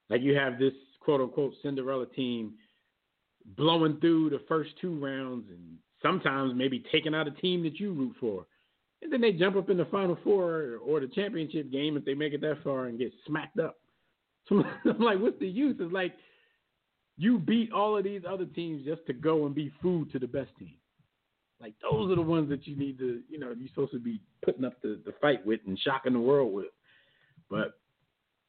Like 0.09 0.21
you 0.21 0.35
have 0.35 0.57
this 0.59 0.73
quote 0.99 1.21
unquote 1.21 1.53
Cinderella 1.61 2.05
team 2.07 2.53
blowing 3.57 3.97
through 3.99 4.29
the 4.29 4.41
first 4.47 4.71
two 4.81 4.97
rounds, 4.99 5.45
and 5.49 5.77
sometimes 6.01 6.53
maybe 6.55 6.83
taking 6.91 7.15
out 7.15 7.27
a 7.27 7.31
team 7.31 7.63
that 7.63 7.79
you 7.79 7.93
root 7.93 8.15
for, 8.19 8.45
and 9.01 9.11
then 9.11 9.21
they 9.21 9.31
jump 9.31 9.55
up 9.55 9.69
in 9.69 9.77
the 9.77 9.85
final 9.85 10.17
four 10.23 10.77
or 10.85 10.99
the 10.99 11.07
championship 11.07 11.71
game 11.71 11.97
if 11.97 12.05
they 12.05 12.13
make 12.13 12.33
it 12.33 12.41
that 12.41 12.63
far 12.63 12.85
and 12.85 12.99
get 12.99 13.11
smacked 13.25 13.59
up. 13.59 13.77
So 14.49 14.63
I'm 14.89 14.99
like, 14.99 15.19
what's 15.19 15.37
the 15.39 15.47
use? 15.47 15.75
It's 15.79 15.93
like 15.93 16.15
you 17.17 17.37
beat 17.37 17.71
all 17.71 17.95
of 17.95 18.03
these 18.03 18.21
other 18.27 18.45
teams 18.45 18.83
just 18.83 19.05
to 19.05 19.13
go 19.13 19.45
and 19.45 19.53
be 19.53 19.71
food 19.79 20.11
to 20.11 20.17
the 20.17 20.25
best 20.25 20.49
team. 20.57 20.73
Like 21.61 21.73
those 21.83 22.09
are 22.09 22.15
the 22.15 22.21
ones 22.21 22.49
that 22.49 22.65
you 22.65 22.75
need 22.75 22.97
to, 22.97 23.21
you 23.29 23.37
know, 23.37 23.53
you're 23.55 23.67
supposed 23.67 23.91
to 23.91 23.99
be 23.99 24.21
putting 24.43 24.65
up 24.65 24.81
the, 24.81 24.99
the 25.05 25.13
fight 25.21 25.45
with 25.45 25.59
and 25.67 25.77
shocking 25.77 26.13
the 26.13 26.19
world 26.19 26.53
with. 26.53 26.71
But 27.49 27.73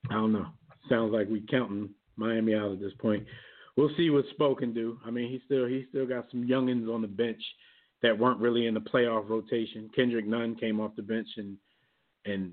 I 0.08 0.14
don't 0.14 0.32
know. 0.32 0.46
Sounds 0.88 1.12
like 1.12 1.28
we 1.28 1.44
counting 1.50 1.90
Miami 2.16 2.54
out 2.54 2.72
at 2.72 2.80
this 2.80 2.92
point. 2.98 3.26
We'll 3.80 3.96
see 3.96 4.10
what 4.10 4.26
Spo 4.38 4.58
can 4.58 4.74
do. 4.74 4.98
I 5.06 5.10
mean, 5.10 5.30
he 5.30 5.40
still 5.46 5.64
he 5.64 5.86
still 5.88 6.06
got 6.06 6.26
some 6.30 6.46
youngins 6.46 6.94
on 6.94 7.00
the 7.00 7.08
bench 7.08 7.42
that 8.02 8.18
weren't 8.18 8.38
really 8.38 8.66
in 8.66 8.74
the 8.74 8.80
playoff 8.80 9.26
rotation. 9.26 9.88
Kendrick 9.96 10.26
Nunn 10.26 10.54
came 10.54 10.80
off 10.80 10.94
the 10.96 11.02
bench 11.02 11.28
and 11.38 11.56
and 12.26 12.52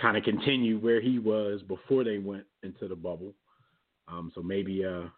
kind 0.00 0.16
of 0.16 0.22
continued 0.22 0.80
where 0.80 1.00
he 1.00 1.18
was 1.18 1.62
before 1.62 2.04
they 2.04 2.18
went 2.18 2.44
into 2.62 2.86
the 2.86 2.94
bubble. 2.94 3.34
Um, 4.06 4.30
so 4.36 4.40
maybe 4.40 4.84
uh, 4.84 5.08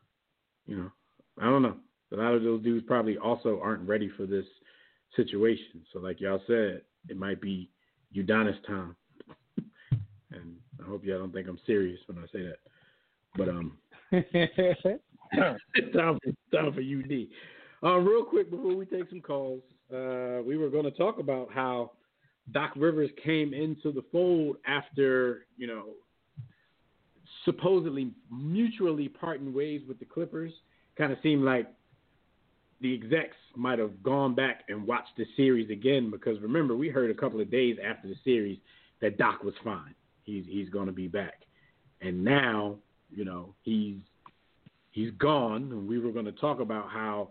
you 0.64 0.78
know, 0.78 0.90
I 1.38 1.44
don't 1.44 1.60
know. 1.60 1.76
A 2.14 2.16
lot 2.16 2.32
of 2.32 2.42
those 2.42 2.62
dudes 2.62 2.86
probably 2.86 3.18
also 3.18 3.60
aren't 3.62 3.86
ready 3.86 4.10
for 4.16 4.24
this 4.24 4.46
situation. 5.14 5.84
So 5.92 5.98
like 5.98 6.22
y'all 6.22 6.40
said, 6.46 6.80
it 7.10 7.18
might 7.18 7.42
be 7.42 7.68
Udonis 8.16 8.56
time. 8.66 8.96
and 10.30 10.56
I 10.82 10.88
hope 10.88 11.04
y'all 11.04 11.18
don't 11.18 11.34
think 11.34 11.48
I'm 11.48 11.60
serious 11.66 12.00
when 12.06 12.16
I 12.16 12.26
say 12.32 12.44
that. 12.44 12.60
But 13.36 13.50
um 13.50 13.76
time 15.36 16.18
for 16.22 16.56
time 16.56 16.72
for 16.72 16.80
UD. 16.80 17.26
Uh, 17.82 17.98
real 17.98 18.24
quick 18.24 18.50
before 18.50 18.74
we 18.74 18.84
take 18.84 19.08
some 19.08 19.20
calls, 19.20 19.62
uh, 19.92 20.42
we 20.44 20.56
were 20.56 20.68
going 20.68 20.84
to 20.84 20.90
talk 20.90 21.18
about 21.18 21.48
how 21.52 21.92
Doc 22.52 22.72
Rivers 22.76 23.10
came 23.22 23.54
into 23.54 23.92
the 23.92 24.04
fold 24.12 24.56
after 24.66 25.46
you 25.56 25.66
know 25.66 25.84
supposedly 27.44 28.10
mutually 28.30 29.08
parting 29.08 29.54
ways 29.54 29.82
with 29.88 29.98
the 29.98 30.04
Clippers. 30.04 30.52
Kind 30.98 31.12
of 31.12 31.18
seemed 31.22 31.44
like 31.44 31.68
the 32.80 32.92
execs 32.92 33.36
might 33.56 33.78
have 33.78 34.02
gone 34.02 34.34
back 34.34 34.64
and 34.68 34.86
watched 34.86 35.16
the 35.16 35.26
series 35.36 35.70
again 35.70 36.10
because 36.10 36.40
remember 36.40 36.76
we 36.76 36.88
heard 36.88 37.10
a 37.10 37.14
couple 37.14 37.40
of 37.40 37.50
days 37.50 37.76
after 37.84 38.08
the 38.08 38.16
series 38.24 38.58
that 39.00 39.16
Doc 39.16 39.42
was 39.42 39.54
fine. 39.62 39.94
He's 40.24 40.44
he's 40.48 40.68
going 40.68 40.86
to 40.86 40.92
be 40.92 41.08
back, 41.08 41.42
and 42.00 42.24
now 42.24 42.76
you 43.10 43.24
know 43.24 43.54
he's 43.62 43.96
he's 44.90 45.10
gone. 45.12 45.70
And 45.72 45.88
we 45.88 45.98
were 45.98 46.12
going 46.12 46.26
to 46.26 46.32
talk 46.32 46.60
about 46.60 46.90
how 46.90 47.28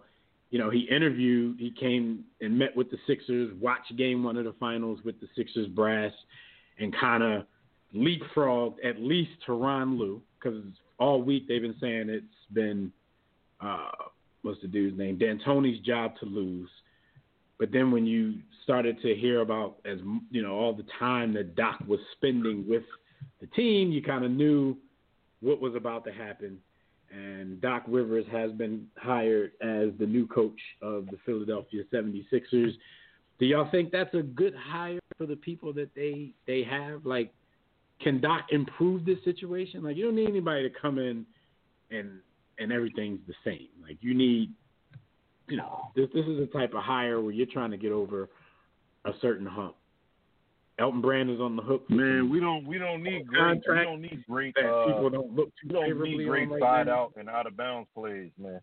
you 0.49 0.60
know 0.60 0.70
he 0.70 0.88
interviewed, 0.89 1.57
he 1.60 1.72
came 1.72 2.24
and 2.41 2.57
met 2.57 2.76
with 2.76 2.89
the 2.89 2.97
Sixers, 3.05 3.53
watched 3.60 3.95
Game 3.97 4.24
One 4.24 4.38
of 4.38 4.45
the 4.45 4.55
Finals 4.60 4.99
with 5.03 5.20
the 5.20 5.28
Sixers 5.36 5.68
brass, 5.68 6.14
and 6.80 6.95
kind 6.95 7.24
of 7.24 7.45
leapfrogged 7.95 8.76
at 8.84 8.99
least 8.99 9.32
Tyronn 9.47 9.97
Lue 9.97 10.22
because 10.38 10.64
all 10.99 11.22
week 11.22 11.47
they've 11.47 11.62
been 11.62 11.76
saying 11.82 12.10
it's 12.10 12.26
been 12.53 12.91
uh, 13.62 13.89
what's 14.41 14.62
the 14.62 14.68
dude's 14.68 14.97
name 14.97 15.18
D'Antoni's 15.18 15.80
job 15.86 16.14
to 16.20 16.26
lose. 16.26 16.70
But 17.57 17.72
then 17.72 17.91
when 17.91 18.05
you 18.05 18.36
started 18.64 19.01
to 19.01 19.16
hear 19.16 19.41
about 19.41 19.78
as 19.86 19.99
you 20.32 20.41
know 20.41 20.53
all 20.53 20.74
the 20.74 20.86
time 20.97 21.34
that 21.34 21.55
Doc 21.55 21.80
was 21.88 21.99
spending 22.16 22.66
with 22.68 22.84
the 23.41 23.47
team, 23.47 23.91
you 23.91 24.01
kind 24.01 24.24
of 24.24 24.32
knew 24.32 24.78
what 25.41 25.62
was 25.62 25.76
about 25.76 26.05
to 26.05 26.12
happen. 26.12 26.57
And 27.12 27.60
Doc 27.60 27.84
Rivers 27.88 28.26
has 28.32 28.51
been 28.51 28.88
hired 28.97 29.51
as 29.62 29.89
the 29.99 30.05
new 30.05 30.28
coach 30.28 30.60
of 30.82 31.07
the 31.07 31.18
Philadelphia 31.26 31.84
76ers. 31.91 32.74
Do 33.39 33.45
y'all 33.45 33.70
think 33.72 33.91
that's 33.91 34.14
a 34.14 34.22
good 34.22 34.53
hire 34.55 34.99
for 35.18 35.26
the 35.26 35.36
people 35.36 35.74
that 35.74 35.93
they 35.95 36.34
they 36.45 36.64
have? 36.64 37.05
Like, 37.05 37.34
can 38.01 38.22
Doc 38.22 38.47
improve 38.51 39.05
this 39.05 39.18
situation? 39.24 39.84
Like, 39.84 39.95
you 39.95 40.05
don't 40.05 40.16
need 40.16 40.30
anybody 40.30 40.70
to 40.70 40.76
come 40.80 40.99
in 40.99 41.26
and 41.89 42.20
and 42.60 42.72
everything's 42.72 43.22
the 43.26 43.34
same. 43.45 43.70
Like, 43.82 43.97
you 44.01 44.14
need, 44.14 44.51
you 45.47 45.57
know, 45.57 45.91
this 45.95 46.10
this 46.14 46.26
is 46.26 46.39
a 46.39 46.47
type 46.47 46.74
of 46.74 46.84
hire 46.84 47.22
where 47.22 47.32
you're 47.32 47.47
trying 47.47 47.72
to 47.72 47.78
get 47.78 47.91
over 47.91 48.30
a 49.05 49.12
certain 49.22 49.45
hump. 49.45 49.76
Elton 50.80 51.02
Brand 51.02 51.30
is 51.30 51.40
on 51.40 51.56
the 51.56 51.62
hook. 51.62 51.90
Man, 51.90 52.30
we 52.30 52.40
don't 52.40 52.66
we 52.66 52.78
don't 52.78 53.04
need 53.04 53.28
great 53.28 53.62
we 53.68 53.76
don't 53.76 54.02
need 54.02 54.24
great 54.28 54.56
uh, 54.58 54.86
people 54.86 55.10
don't 55.10 55.36
look 55.36 55.50
too 55.62 55.68
we 55.68 55.74
don't 55.74 56.02
need 56.02 56.26
great 56.26 56.50
side 56.60 56.88
out 56.88 57.12
and 57.18 57.30
out 57.30 57.48
of 57.48 57.58
bounds 57.58 57.90
plays, 57.94 58.32
man. 58.38 58.62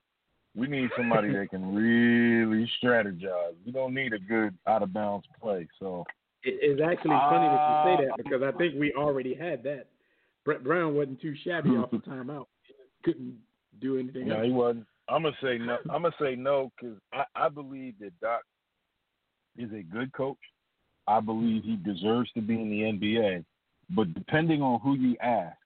We 0.55 0.67
need 0.67 0.89
somebody 0.97 1.31
that 1.35 1.51
can 1.51 1.75
really 1.75 2.71
strategize. 2.83 3.53
We 3.67 3.73
don't 3.73 3.93
need 3.93 4.15
a 4.15 4.19
good 4.19 4.57
out 4.67 4.83
of 4.83 4.93
bounds 4.93 5.27
play. 5.41 5.69
So 5.79 6.05
it's 6.43 6.81
actually 6.81 7.11
funny 7.11 7.47
that 7.47 7.69
you 7.69 7.97
say 7.99 8.07
that 8.07 8.25
because 8.25 8.43
I 8.43 8.57
think 8.57 8.81
we 8.81 8.95
already 8.95 9.35
had 9.35 9.63
that. 9.65 9.87
Brett 10.47 10.65
Brown 10.65 10.95
wasn't 10.95 11.21
too 11.21 11.35
shabby 11.45 11.71
off 11.71 11.91
the 11.91 11.99
timeout. 11.99 12.47
Couldn't 13.05 13.37
do 13.81 13.99
anything. 13.99 14.29
No, 14.29 14.37
else. 14.37 14.47
he 14.47 14.53
wasn't. 14.53 14.87
I'm 15.09 15.23
gonna 15.23 15.37
say 15.43 15.59
no. 15.59 15.77
I'm 15.91 16.03
gonna 16.03 16.15
say 16.21 16.35
no 16.37 16.73
because 16.81 16.97
I, 17.13 17.25
I 17.35 17.49
believe 17.51 17.95
that 18.01 18.19
Doc 18.21 18.41
is 19.59 19.71
a 19.73 19.83
good 19.83 20.13
coach. 20.13 20.39
I 21.09 21.21
believe 21.21 21.63
he 21.65 21.77
deserves 21.77 22.31
to 22.33 22.41
be 22.41 22.55
in 22.55 22.71
the 22.71 22.81
NBA. 22.83 23.45
But 23.91 24.13
depending 24.15 24.63
on 24.63 24.81
who 24.81 24.95
you 24.95 25.17
ask, 25.23 25.57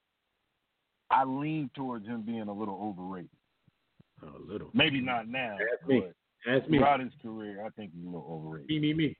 I 1.10 1.24
lean 1.24 1.70
towards 1.74 2.06
him 2.06 2.22
being 2.22 2.48
a 2.48 2.52
little 2.52 2.78
overrated. 2.82 3.30
A 4.22 4.52
little. 4.52 4.68
Maybe 4.74 5.00
not 5.00 5.28
now. 5.28 5.56
Ask 5.56 5.88
me. 5.88 6.04
Ask 6.46 6.68
me. 6.68 6.78
Throughout 6.78 7.00
his 7.00 7.12
career, 7.22 7.64
I 7.64 7.70
think 7.70 7.92
he's 7.94 8.04
a 8.04 8.06
little 8.06 8.26
overrated. 8.30 8.68
Me, 8.68 8.78
me, 8.78 8.94
me. 8.94 9.16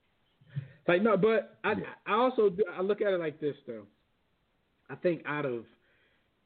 Like 0.86 1.02
no, 1.02 1.16
but 1.16 1.58
I, 1.64 1.72
Yeah. 1.72 1.84
I 2.06 2.14
also 2.14 2.50
do, 2.50 2.64
I 2.76 2.82
look 2.82 3.00
at 3.00 3.12
it 3.12 3.20
like 3.20 3.40
this 3.40 3.56
though. 3.66 3.86
I 4.88 4.96
think 4.96 5.22
out 5.24 5.46
of 5.46 5.64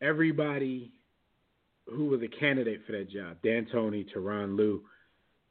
everybody 0.02 0.92
who 1.86 2.06
was 2.06 2.20
a 2.22 2.28
candidate 2.28 2.82
for 2.86 2.92
that 2.92 3.10
job, 3.10 3.38
D'Antoni, 3.42 4.06
Tyronn 4.12 4.56
Lue, 4.56 4.82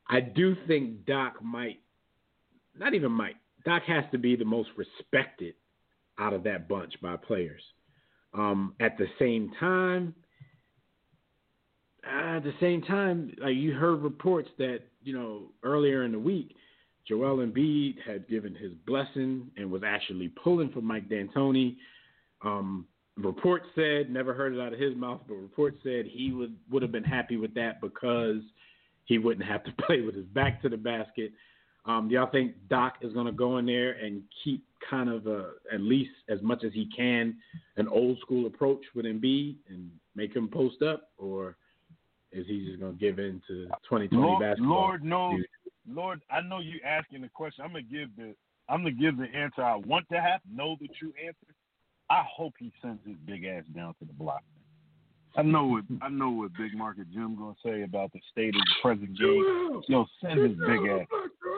I 0.07 0.19
do 0.19 0.55
think 0.67 1.05
Doc 1.05 1.43
might, 1.43 1.79
not 2.77 2.93
even 2.93 3.11
might, 3.11 3.35
Doc 3.65 3.83
has 3.87 4.03
to 4.11 4.17
be 4.17 4.35
the 4.35 4.45
most 4.45 4.69
respected 4.75 5.55
out 6.19 6.33
of 6.33 6.43
that 6.43 6.67
bunch 6.67 6.93
by 7.01 7.15
players. 7.15 7.61
Um, 8.33 8.73
at 8.79 8.97
the 8.97 9.07
same 9.19 9.51
time, 9.59 10.13
uh, 12.05 12.37
at 12.37 12.43
the 12.43 12.53
same 12.59 12.81
time, 12.81 13.33
like 13.39 13.55
you 13.55 13.73
heard 13.73 14.01
reports 14.01 14.49
that 14.57 14.79
you 15.03 15.13
know 15.13 15.51
earlier 15.63 16.03
in 16.03 16.11
the 16.11 16.19
week, 16.19 16.55
Joel 17.07 17.37
Embiid 17.45 17.95
had 18.05 18.27
given 18.27 18.55
his 18.55 18.73
blessing 18.85 19.49
and 19.57 19.71
was 19.71 19.83
actually 19.85 20.29
pulling 20.29 20.71
for 20.71 20.81
Mike 20.81 21.09
D'Antoni. 21.09 21.77
Um, 22.43 22.87
report 23.17 23.63
said, 23.75 24.09
never 24.09 24.33
heard 24.33 24.53
it 24.53 24.59
out 24.59 24.73
of 24.73 24.79
his 24.79 24.95
mouth, 24.95 25.21
but 25.27 25.35
report 25.35 25.75
said 25.83 26.05
he 26.05 26.31
would 26.31 26.55
would 26.69 26.81
have 26.81 26.91
been 26.91 27.03
happy 27.03 27.37
with 27.37 27.53
that 27.55 27.81
because 27.81 28.41
he 29.05 29.17
wouldn't 29.17 29.45
have 29.45 29.63
to 29.65 29.71
play 29.85 30.01
with 30.01 30.15
his 30.15 30.25
back 30.25 30.61
to 30.61 30.69
the 30.69 30.77
basket. 30.77 31.31
Um, 31.85 32.07
do 32.07 32.15
y'all 32.15 32.29
think 32.29 32.53
Doc 32.69 32.95
is 33.01 33.11
going 33.13 33.25
to 33.25 33.31
go 33.31 33.57
in 33.57 33.65
there 33.65 33.91
and 33.93 34.23
keep 34.43 34.63
kind 34.89 35.09
of 35.09 35.27
a, 35.27 35.51
at 35.71 35.81
least 35.81 36.11
as 36.29 36.41
much 36.41 36.63
as 36.63 36.71
he 36.73 36.89
can 36.95 37.35
an 37.77 37.87
old 37.87 38.19
school 38.19 38.45
approach 38.45 38.81
with 38.95 39.05
Embiid 39.05 39.55
and 39.69 39.91
make 40.15 40.33
him 40.35 40.47
post 40.47 40.81
up, 40.81 41.09
or 41.17 41.57
is 42.31 42.45
he 42.47 42.65
just 42.65 42.79
going 42.79 42.93
to 42.93 42.99
give 42.99 43.19
in 43.19 43.41
to 43.47 43.65
2020 43.89 44.09
Lord, 44.11 44.41
basketball? 44.41 44.69
Lord 44.69 45.03
knows, 45.03 45.37
Dude. 45.37 45.45
Lord, 45.95 46.21
I 46.31 46.41
know 46.41 46.59
you 46.59 46.79
asking 46.85 47.21
the 47.21 47.29
question. 47.29 47.63
I'm 47.65 47.71
gonna 47.71 47.83
give 47.83 48.15
the 48.15 48.33
I'm 48.69 48.83
gonna 48.83 48.91
give 48.91 49.17
the 49.17 49.27
answer 49.35 49.61
I 49.61 49.75
want 49.75 50.07
to 50.11 50.21
have. 50.21 50.39
Know 50.49 50.77
the 50.79 50.87
true 50.99 51.13
answer. 51.23 51.53
I 52.09 52.23
hope 52.29 52.53
he 52.57 52.71
sends 52.81 53.05
his 53.05 53.17
big 53.25 53.43
ass 53.43 53.63
down 53.75 53.93
to 53.99 54.05
the 54.05 54.13
block. 54.13 54.43
I 55.35 55.41
know 55.41 55.65
what 55.65 55.83
I 56.01 56.09
know 56.09 56.29
what 56.29 56.51
Big 56.57 56.75
Market 56.75 57.07
Jim 57.11 57.35
gonna 57.35 57.55
say 57.65 57.81
about 57.83 58.11
the 58.13 58.19
state 58.31 58.49
of 58.55 58.61
the 58.61 58.73
present 58.81 59.17
game. 59.17 59.81
Yo, 59.87 60.05
send 60.21 60.39
his 60.39 60.57
big 60.59 60.87
ass, 60.89 61.07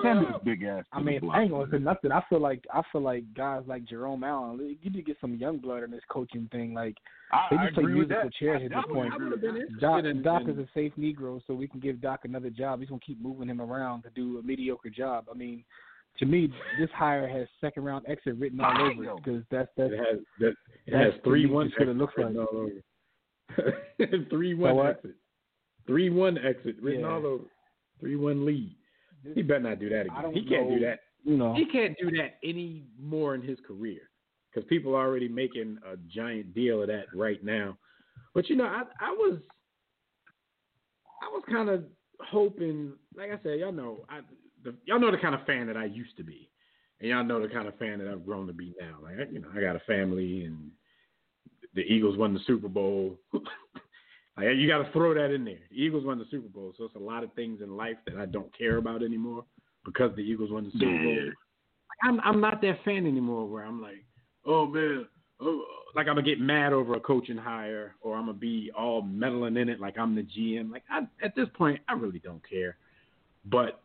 send 0.02 0.20
his 0.26 0.36
big 0.46 0.64
ass. 0.64 0.86
To 0.94 0.98
I 0.98 1.02
mean, 1.02 1.16
the 1.16 1.20
block. 1.22 1.36
I 1.36 1.42
ain't 1.42 1.52
gonna 1.52 1.72
say 1.72 1.80
nothing. 1.80 2.12
I 2.14 2.24
feel 2.30 2.40
like 2.40 2.64
I 2.74 2.82
feel 2.92 3.02
like 3.02 3.26
guys 3.36 3.64
like 3.68 3.84
Jerome 3.86 4.24
Allen, 4.24 4.78
you 4.82 4.90
need 4.90 4.96
to 4.98 5.02
get 5.02 5.18
some 5.20 5.36
young 5.36 5.58
blood 5.58 5.84
in 5.84 5.92
this 5.92 6.02
coaching 6.10 6.48
thing. 6.54 6.74
Like 6.74 6.96
I, 7.34 7.48
they 7.52 7.58
I 7.58 7.64
just 7.66 7.76
play 7.76 7.84
musical 7.86 8.30
chairs 8.40 8.62
at 8.64 8.70
this 8.72 8.94
point. 8.94 9.14
agree 9.14 9.28
I 9.28 9.30
would 9.30 9.32
have 9.32 9.32
with 9.32 9.42
been 9.42 9.56
that. 9.56 9.62
interested 9.62 9.82
Doc, 9.82 10.06
in, 10.06 10.22
Doc 10.22 10.42
in- 10.44 10.50
is 10.52 10.58
a 10.60 10.68
safe 10.74 10.94
Negro, 10.98 11.42
so 11.46 11.54
we 11.54 11.68
can 11.68 11.82
give 11.82 12.00
Doc 12.00 12.22
another 12.24 12.50
job. 12.50 12.80
He's 12.80 12.88
gonna 12.90 13.02
keep 13.06 13.22
moving 13.22 13.50
him 13.50 13.60
around 13.62 14.04
to 14.04 14.10
do 14.16 14.38
a 14.40 14.42
mediocre 14.42 14.90
job. 14.90 15.26
I 15.30 15.36
mean, 15.36 15.66
to 16.20 16.26
me, 16.26 16.50
this 16.80 16.90
hire 16.96 17.28
has 17.28 17.46
second 17.60 17.84
round 17.84 18.06
exit 18.08 18.38
written 18.38 18.62
all 18.62 18.72
over 18.82 19.04
it 19.04 19.10
because 19.18 19.44
that's 19.52 19.68
that's 19.76 19.92
It 19.92 19.98
has 19.98 20.20
that, 20.40 20.48
it 20.48 20.56
That's 20.92 21.14
has 21.16 21.22
three 21.26 21.42
to 21.42 21.48
me 21.50 21.54
one 21.54 21.68
just 21.68 21.80
what 21.80 21.90
it 21.90 21.98
looks 21.98 22.14
like. 22.18 22.28
all 22.28 22.48
over. 22.58 22.70
three 24.30 24.54
one 24.54 24.80
exit. 24.88 25.16
Three 25.88 26.10
one 26.10 26.38
exit 26.38 26.76
written 26.82 27.02
Yeah. 27.02 27.12
all 27.12 27.26
over. 27.26 27.44
Three 28.00 28.16
one 28.16 28.46
lead. 28.46 28.76
He 29.34 29.42
better 29.42 29.60
not 29.62 29.80
do 29.80 29.90
that 29.90 30.02
again. 30.08 30.34
He 30.34 30.46
can't 30.46 30.70
do 30.70 30.80
that. 30.82 31.00
you 31.24 31.38
know. 31.38 31.54
He 31.56 31.66
can't 31.66 31.96
do 32.00 32.12
that 32.18 32.36
any 32.44 32.84
more 33.00 33.34
in 33.36 33.42
his 33.42 33.58
career 33.68 34.02
because 34.54 34.68
people 34.70 34.96
are 34.96 35.06
already 35.08 35.28
making 35.28 35.78
a 35.92 35.98
giant 36.14 36.54
deal 36.54 36.82
of 36.82 36.88
that 36.90 37.06
right 37.14 37.44
now. 37.44 37.78
But 38.34 38.50
you 38.50 38.56
know, 38.56 38.66
I 38.66 38.84
I 39.00 39.12
was 39.12 39.40
I 41.22 41.28
was 41.30 41.44
kind 41.50 41.70
of 41.70 41.84
hoping, 42.20 42.94
like 43.16 43.32
I 43.32 43.40
said, 43.44 43.60
y'all 43.60 43.72
know, 43.72 44.06
I 44.10 44.20
the, 44.64 44.76
y'all 44.86 45.00
know 45.00 45.12
the 45.12 45.18
kind 45.18 45.36
of 45.36 45.46
fan 45.46 45.68
that 45.68 45.78
I 45.78 45.86
used 45.86 46.18
to 46.18 46.24
be, 46.24 46.50
and 47.00 47.10
y'all 47.10 47.24
know 47.24 47.42
the 47.42 47.48
kind 47.54 47.68
of 47.68 47.78
fan 47.78 48.00
that 48.00 48.08
I've 48.08 48.26
grown 48.26 48.48
to 48.48 48.54
be 48.54 48.74
now. 48.80 48.98
Like 49.02 49.16
I- 49.20 49.32
you 49.32 49.40
know, 49.40 49.48
I 49.56 49.62
got 49.62 49.76
a 49.76 49.80
family, 49.82 50.44
and 50.46 50.72
the 51.76 51.82
Eagles 51.82 52.18
won 52.18 52.34
the 52.34 52.40
Super 52.48 52.68
Bowl. 52.68 53.20
you 53.34 54.68
got 54.68 54.84
to 54.84 54.92
throw 54.92 55.14
that 55.14 55.34
in 55.34 55.46
there. 55.46 55.60
The 55.70 55.82
Eagles 55.82 56.06
won 56.06 56.18
the 56.18 56.26
Super 56.32 56.48
Bowl, 56.48 56.74
so 56.78 56.86
it's 56.86 56.96
a 56.96 57.00
lot 57.00 57.24
of 57.24 57.34
things 57.34 57.62
in 57.62 57.78
life 57.78 57.98
that 58.08 58.18
I 58.18 58.26
don't 58.26 58.56
care 58.58 58.78
about 58.78 59.04
anymore 59.04 59.44
because 59.86 60.16
the 60.16 60.22
Eagles 60.22 60.52
won 60.52 60.64
the 60.66 60.72
Super 60.72 61.04
Bowl. 61.04 61.32
I'm 62.04 62.20
I'm 62.22 62.42
not 62.42 62.62
that 62.62 62.84
fan 62.84 63.06
anymore 63.06 63.48
where 63.48 63.64
I'm 63.64 63.82
like, 63.82 64.04
oh 64.46 64.68
man, 64.68 65.06
uh, 65.40 65.46
like 65.96 66.08
I'm 66.08 66.16
gonna 66.16 66.24
get 66.24 66.40
mad 66.40 66.74
over 66.74 66.96
a 66.96 67.00
coaching 67.00 67.38
hire 67.38 67.96
or 68.02 68.16
I'm 68.16 68.26
gonna 68.26 68.38
be 68.38 68.72
all 68.78 69.02
meddling 69.02 69.58
in 69.58 69.70
it 69.70 69.80
like 69.80 69.98
I'm 69.98 70.16
the 70.16 70.24
GM. 70.24 70.72
Like 70.72 70.84
I, 70.90 71.02
at 71.24 71.36
this 71.36 71.48
point, 71.54 71.80
I 71.88 71.94
really 71.94 72.20
don't 72.20 72.42
care. 72.48 72.78
But 73.46 73.82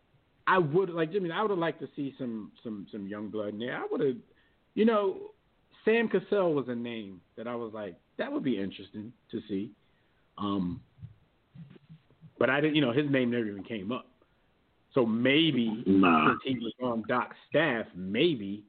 I 0.46 0.58
would 0.58 0.90
like 0.90 1.12
Jimmy. 1.12 1.30
I 1.30 1.42
would 1.42 1.50
have 1.50 1.58
liked 1.58 1.80
to 1.80 1.88
see 1.94 2.14
some 2.18 2.50
some 2.64 2.86
some 2.90 3.06
young 3.06 3.28
blood 3.28 3.50
in 3.50 3.60
there. 3.60 3.76
I 3.76 3.86
would 3.90 4.00
have, 4.00 4.16
you 4.74 4.84
know, 4.84 5.30
Sam 5.84 6.08
Cassell 6.08 6.52
was 6.54 6.68
a 6.68 6.74
name 6.74 7.20
that 7.36 7.46
I 7.46 7.54
was 7.54 7.72
like 7.72 7.96
that 8.18 8.30
would 8.30 8.44
be 8.44 8.60
interesting 8.60 9.12
to 9.30 9.40
see. 9.48 9.70
Um, 10.36 10.80
but 12.38 12.48
I 12.50 12.60
didn't, 12.60 12.76
you 12.76 12.82
know, 12.82 12.92
his 12.92 13.10
name 13.10 13.30
never 13.30 13.46
even 13.46 13.64
came 13.64 13.92
up. 13.92 14.06
So 14.94 15.06
maybe 15.06 15.82
Nah. 15.86 16.28
since 16.28 16.40
he 16.44 16.54
was 16.58 16.72
on 16.82 17.04
Doc's 17.08 17.36
staff, 17.48 17.86
maybe, 17.94 18.64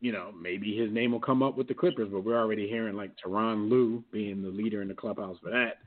you 0.00 0.12
know, 0.12 0.32
maybe 0.40 0.76
his 0.76 0.92
name 0.92 1.12
will 1.12 1.20
come 1.20 1.42
up 1.42 1.56
with 1.56 1.66
the 1.66 1.74
Clippers. 1.74 2.08
But 2.12 2.24
we're 2.24 2.38
already 2.38 2.68
hearing 2.68 2.94
like 2.96 3.10
Tyronn 3.16 3.68
Lue 3.70 4.04
being 4.12 4.42
the 4.42 4.48
leader 4.50 4.82
in 4.82 4.88
the 4.88 4.94
clubhouse 4.94 5.38
for 5.42 5.50
that. 5.50 5.78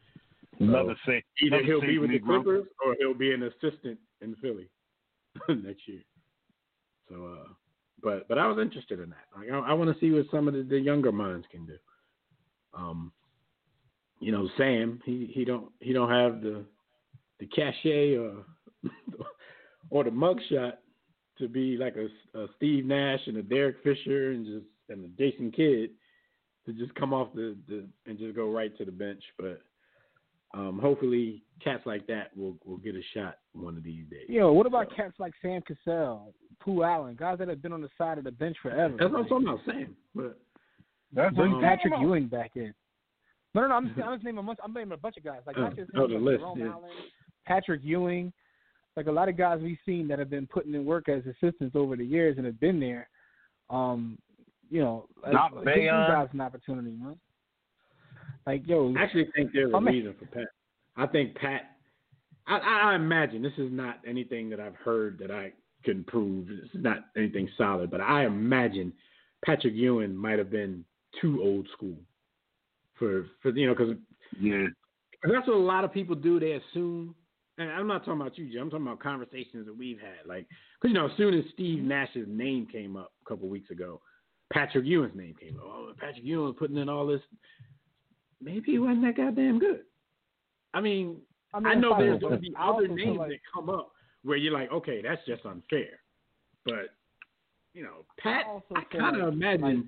Another 0.60 0.96
say 1.06 1.24
Either 1.42 1.58
another 1.58 1.66
he'll 1.66 1.82
be 1.82 2.00
with 2.00 2.12
the. 2.12 2.20
Clippers 2.20 2.66
or 2.86 2.96
he'll 3.00 3.14
be 3.14 3.32
an 3.32 3.44
assistant 3.44 4.00
in 4.22 4.36
Philly 4.42 4.68
next 5.50 5.88
year. 5.88 6.02
So, 7.10 7.16
uh, 7.26 7.48
but 8.02 8.28
but 8.28 8.38
I 8.38 8.48
was 8.48 8.58
interested 8.60 9.00
in 9.00 9.10
that. 9.10 9.26
Like 9.36 9.50
I, 9.52 9.72
I 9.72 9.74
want 9.74 9.94
to 9.94 10.00
see 10.00 10.12
what 10.12 10.26
some 10.32 10.48
of 10.48 10.54
the, 10.54 10.64
the 10.64 10.80
younger 10.80 11.12
minds 11.12 11.48
can 11.52 11.66
do. 11.66 11.78
Um, 12.74 13.12
you 14.20 14.32
know, 14.32 14.50
Sam, 14.58 15.02
he 15.06 15.32
he 15.34 15.46
don't 15.46 15.72
he 15.80 15.94
don't 15.94 16.10
have 16.10 16.42
the 16.42 16.64
the 17.40 17.48
cachet 17.48 18.16
or 18.16 18.46
or 19.90 20.04
the 20.04 20.10
mugshot 20.10 20.74
to 21.40 21.48
be 21.48 21.78
like 21.78 21.96
a, 21.96 22.40
a 22.40 22.48
Steve 22.58 22.86
Nash 22.86 23.22
and 23.28 23.38
a 23.38 23.44
Derek 23.44 23.78
Fisher 23.84 24.32
and 24.32 24.46
just 24.46 24.66
and 24.90 25.06
a 25.06 25.08
Jason 25.10 25.52
Kidd 25.52 25.92
to 26.66 26.74
just 26.74 26.94
come 26.96 27.14
off 27.14 27.34
the, 27.34 27.56
the 27.68 27.86
and 28.06 28.18
just 28.18 28.36
go 28.36 28.52
right 28.52 28.76
to 28.78 28.86
the 28.86 28.92
bench. 28.92 29.24
But 29.38 29.62
um, 30.54 30.80
hopefully, 30.82 31.44
cats 31.64 31.84
like 31.86 32.08
that 32.08 32.36
will 32.36 32.58
will 32.66 32.78
get 32.78 32.96
a 32.96 33.02
shot 33.14 33.38
one 33.54 33.78
of 33.78 33.84
these 33.84 34.06
days. 34.10 34.26
Yo, 34.30 34.52
what 34.52 34.66
about 34.66 34.96
cats 34.96 35.16
like 35.20 35.34
Sam 35.42 35.62
Cassell, 35.62 36.34
Pooh 36.60 36.84
Allen, 36.84 37.16
guys 37.20 37.38
that 37.40 37.48
have 37.48 37.62
been 37.62 37.74
on 37.74 37.82
the 37.82 37.90
side 37.98 38.18
of 38.18 38.24
the 38.24 38.32
bench 38.32 38.58
forever? 38.62 38.96
That's 39.00 39.12
what 39.12 39.22
I'm 39.22 39.28
talking 39.28 39.48
about, 39.48 39.60
Sam. 39.66 39.96
But 40.16 40.38
That's 41.14 41.36
Bring 41.36 41.54
Um, 41.54 41.62
Patrick 41.62 41.94
Ewing 42.00 42.28
back 42.28 42.52
in. 42.56 42.74
No, 43.56 43.62
no, 43.62 43.68
no. 43.70 43.76
I'm 43.76 43.88
just, 43.88 44.00
I'm 44.06 44.16
just 44.16 44.26
naming 44.26 44.40
a 44.40 44.44
bunch. 44.44 44.60
I'm 44.64 44.74
naming 44.74 44.92
a 44.94 44.98
bunch 44.98 45.18
of 45.18 45.24
guys 45.24 45.42
like 45.48 45.58
not 45.58 45.74
Uh, 45.74 45.76
just 45.76 45.92
oh, 45.96 46.08
the 46.08 46.16
but 46.16 46.22
list, 46.24 46.40
Jerome 46.40 46.60
yeah. 46.60 46.66
Allen, 46.72 46.90
Patrick 47.46 47.82
Ewing, 47.84 48.34
like 48.96 49.08
a 49.08 49.12
lot 49.12 49.30
of 49.30 49.38
guys 49.38 49.60
we've 49.62 49.78
seen 49.86 50.08
that 50.10 50.20
have 50.20 50.30
been 50.30 50.48
putting 50.48 50.74
in 50.74 50.84
work 50.86 51.08
as 51.10 51.22
assistants 51.26 51.76
over 51.76 51.96
the 51.96 52.04
years 52.06 52.38
and 52.38 52.46
have 52.46 52.60
been 52.60 52.80
there. 52.80 53.10
Um, 53.70 54.18
you 54.70 54.82
know, 54.82 55.08
like, 55.24 55.34
Not 55.34 55.54
give 55.54 55.66
these 55.76 55.88
guys 55.90 56.28
an 56.34 56.42
opportunity, 56.42 56.90
man. 56.92 57.18
Like 58.46 58.64
yo, 58.68 58.94
I 58.98 59.02
actually 59.04 59.30
think 59.36 59.52
there's 59.54 59.72
a 59.74 59.78
I 59.78 59.80
mean- 59.80 59.94
reason 59.96 60.16
for 60.20 60.26
Pat. 60.26 60.48
I 60.98 61.06
think 61.08 61.36
Pat. 61.36 61.72
I, 62.48 62.58
I 62.58 62.92
I 62.92 62.96
imagine 62.96 63.42
this 63.42 63.54
is 63.58 63.72
not 63.72 64.00
anything 64.08 64.50
that 64.50 64.60
I've 64.60 64.76
heard 64.76 65.20
that 65.20 65.32
I 65.32 65.52
can 65.84 66.04
prove. 66.04 66.48
It's 66.50 66.70
not 66.74 67.06
anything 67.16 67.50
solid, 67.58 67.90
but 67.92 68.02
I 68.02 68.26
imagine 68.26 68.94
Patrick 69.46 69.74
Ewing 69.76 70.16
might 70.16 70.40
have 70.40 70.50
been 70.50 70.84
too 71.22 71.40
old 71.42 71.68
school 71.74 71.98
for 72.96 73.28
for 73.42 73.50
you 73.52 73.68
know 73.68 73.76
because 73.76 73.96
Yeah. 74.42 74.68
that's 75.24 75.48
what 75.48 75.56
a 75.56 75.60
lot 75.60 75.84
of 75.84 75.92
people 75.94 76.16
do. 76.16 76.40
They 76.40 76.54
assume, 76.54 77.16
and 77.58 77.70
I'm 77.72 77.88
not 77.88 78.06
talking 78.06 78.22
about 78.22 78.38
you, 78.38 78.50
Jim. 78.52 78.64
I'm 78.64 78.70
talking 78.70 78.86
about 78.88 79.00
conversations 79.00 79.66
that 79.66 79.76
we've 79.78 80.00
had. 80.00 80.26
Like, 80.28 80.48
because 80.82 80.94
you 80.94 81.00
know, 81.00 81.08
as 81.08 81.16
soon 81.18 81.34
as 81.34 81.46
Steve 81.54 81.84
Nash's 81.84 82.28
name 82.28 82.68
came 82.72 82.96
up 82.98 83.14
a 83.26 83.30
couple 83.30 83.48
weeks 83.48 83.70
ago, 83.72 84.02
Patrick 84.52 84.86
Ewing's 84.86 85.16
name 85.16 85.36
came 85.40 85.58
up. 85.58 85.64
Oh, 85.66 85.94
Patrick 85.98 86.24
Ewing 86.26 86.46
was 86.48 86.56
putting 86.58 86.78
in 86.78 86.90
all 86.90 87.06
this. 87.08 87.22
Maybe 88.42 88.72
he 88.72 88.80
wasn't 88.80 89.02
that 89.04 89.18
goddamn 89.18 89.60
good. 89.60 89.82
I 90.74 90.82
mean, 90.82 91.18
I, 91.54 91.60
mean, 91.60 91.68
I 91.68 91.74
know 91.76 91.96
there's 91.98 92.20
going 92.20 92.34
to 92.34 92.40
be 92.40 92.54
other 92.60 92.88
names 92.88 93.18
like- 93.18 93.30
that 93.30 93.40
come 93.54 93.70
up 93.70 93.92
where 94.28 94.38
you're 94.38 94.54
like, 94.54 94.72
okay, 94.72 95.02
that's 95.02 95.22
just 95.26 95.46
unfair. 95.46 96.00
But 96.66 96.90
you 97.74 97.84
know, 97.84 98.06
Pat, 98.20 98.44
I 98.76 98.80
I 98.80 98.84
kind 98.84 99.22
of 99.22 99.34
imagine 99.34 99.88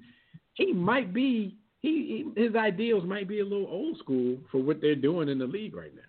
he 0.54 0.72
might 0.72 1.14
be 1.14 1.58
he, 1.82 2.26
he 2.36 2.42
his 2.42 2.56
ideals 2.56 3.04
might 3.04 3.28
be 3.28 3.42
a 3.42 3.44
little 3.44 3.68
old 3.68 3.98
school 4.00 4.38
for 4.52 4.62
what 4.62 4.80
they're 4.82 4.96
doing 4.96 5.28
in 5.28 5.38
the 5.38 5.46
league 5.46 5.76
right 5.76 5.94
now. 5.94 6.02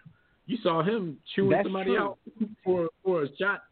You 0.46 0.58
saw 0.62 0.82
him 0.82 1.18
chewing 1.34 1.50
That's 1.50 1.64
somebody 1.64 1.90
true. 1.90 1.98
out 2.00 2.18
for 2.64 2.88
for 3.04 3.24
a 3.24 3.36
shot, 3.36 3.64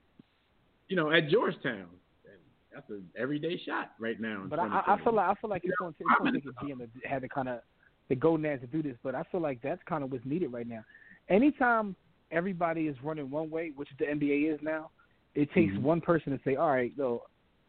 you 0.89 0.97
know, 0.97 1.13
at 1.13 1.29
Georgetown. 1.29 1.87
And 2.25 2.41
that's 2.73 2.89
an 2.91 3.09
everyday 3.17 3.61
shot 3.65 3.93
right 4.01 4.21
now. 4.21 4.45
But 4.49 4.59
I, 4.59 4.83
I 4.87 4.99
feel 5.05 5.15
like 5.15 5.29
I 5.29 5.41
feel 5.41 5.51
like 5.51 5.63
it's 5.65 5.77
going 5.79 5.95
to 5.95 5.99
it's 6.01 6.11
I'm 6.19 6.25
going 6.25 6.41
to 6.41 6.49
in- 6.49 6.55
take 6.55 6.79
a 6.79 6.83
GM 6.83 7.03
to 7.03 7.09
have 7.09 7.23
the 7.23 7.29
kind 7.29 7.49
of 7.49 7.61
the 8.09 8.17
gonads 8.17 8.63
to 8.63 8.67
do 8.67 8.83
this. 8.83 8.97
But 9.05 9.15
I 9.15 9.23
feel 9.31 9.41
like 9.41 9.61
that's 9.63 9.83
kind 9.89 10.03
of 10.03 10.11
what's 10.11 10.25
needed 10.25 10.53
right 10.53 10.67
now. 10.67 10.85
Anytime 11.29 11.95
everybody 12.31 12.87
is 12.89 12.97
running 13.03 13.31
one 13.31 13.51
way, 13.51 13.73
which 13.77 13.89
the 13.99 14.05
NBA 14.07 14.53
is 14.55 14.61
now, 14.63 14.91
it 15.35 15.51
takes 15.53 15.73
Mhm. 15.75 15.83
one 15.83 16.01
person 16.01 16.37
to 16.37 16.43
say, 16.45 16.57
"All 16.57 16.71
right, 16.71 16.93
no, 16.97 17.23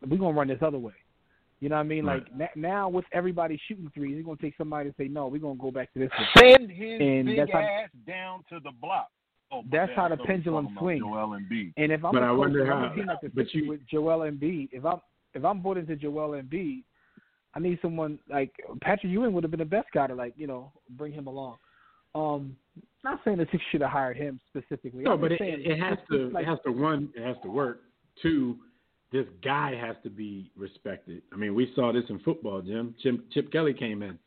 we're 0.07 0.17
gonna 0.17 0.37
run 0.37 0.47
this 0.47 0.61
other 0.61 0.79
way." 0.79 0.93
You 1.59 1.67
know 1.69 1.75
what 1.75 1.81
I 1.81 1.83
mean? 1.83 2.05
Right. 2.05 2.23
Like 2.23 2.35
na- 2.35 2.69
now, 2.69 2.89
with 2.89 3.05
everybody 3.11 3.57
shooting 3.57 3.89
threes, 3.89 4.17
it's 4.17 4.25
gonna 4.25 4.37
take 4.37 4.55
somebody 4.55 4.89
to 4.89 4.95
say, 4.95 5.07
"No, 5.09 5.27
we're 5.27 5.39
gonna 5.39 5.55
go 5.55 5.71
back 5.71 5.91
to 5.93 5.99
this." 5.99 6.11
One. 6.11 6.27
Send 6.37 6.71
his 6.71 7.01
And 7.01 7.25
big 7.25 7.37
that's 7.37 7.51
how- 7.51 7.59
ass 7.59 7.89
down 8.05 8.43
to 8.49 8.59
the 8.61 8.71
block. 8.71 9.09
Oh, 9.51 9.63
That's 9.69 9.91
how 9.93 10.07
the 10.07 10.15
thought 10.15 10.19
we 10.19 10.21
were 10.21 10.27
pendulum 10.27 10.77
swings. 10.77 11.01
Joel 11.01 11.29
Embiid. 11.39 11.73
And 11.75 11.91
if 11.91 12.05
I'm 12.05 12.11
But 12.13 12.21
a 12.21 12.27
I 12.27 12.29
coach, 12.29 12.67
how- 12.67 12.89
team 12.89 13.05
like 13.07 13.17
but 13.33 13.53
you- 13.53 13.67
with 13.67 13.85
Joel 13.87 14.19
Embiid, 14.29 14.69
if 14.71 14.85
I'm 14.85 15.01
if 15.33 15.43
I'm 15.43 15.61
voting 15.61 15.85
to 15.87 15.95
Joel 15.95 16.41
Embiid, 16.41 16.83
I 17.55 17.59
need 17.59 17.79
someone 17.81 18.19
like 18.29 18.51
Patrick 18.81 19.11
Ewing 19.11 19.33
would 19.33 19.43
have 19.43 19.51
been 19.51 19.59
the 19.59 19.65
best 19.65 19.91
guy 19.91 20.07
to 20.07 20.15
like 20.15 20.33
you 20.37 20.47
know 20.47 20.71
bring 20.91 21.11
him 21.11 21.27
along. 21.27 21.57
Um, 22.15 22.55
not 23.03 23.19
saying 23.23 23.37
the 23.37 23.45
Sixers 23.45 23.61
should 23.71 23.81
have 23.81 23.91
hired 23.91 24.17
him 24.17 24.39
specifically. 24.49 25.03
No, 25.03 25.13
I'm 25.13 25.21
but 25.21 25.31
it, 25.31 25.39
saying, 25.39 25.61
it 25.63 25.79
has 25.79 25.97
to 26.11 26.29
like, 26.29 26.43
it 26.43 26.47
has 26.47 26.59
to 26.65 26.71
one 26.71 27.09
it 27.15 27.23
has 27.25 27.37
to 27.43 27.49
work. 27.49 27.81
Two, 28.21 28.57
this 29.11 29.25
guy 29.43 29.75
has 29.75 29.95
to 30.03 30.09
be 30.09 30.51
respected. 30.55 31.21
I 31.33 31.37
mean, 31.37 31.55
we 31.55 31.71
saw 31.75 31.91
this 31.91 32.03
in 32.09 32.19
football, 32.19 32.61
Jim. 32.61 32.95
Chip, 33.01 33.31
Chip 33.31 33.51
Kelly 33.51 33.73
came 33.73 34.03
in. 34.03 34.17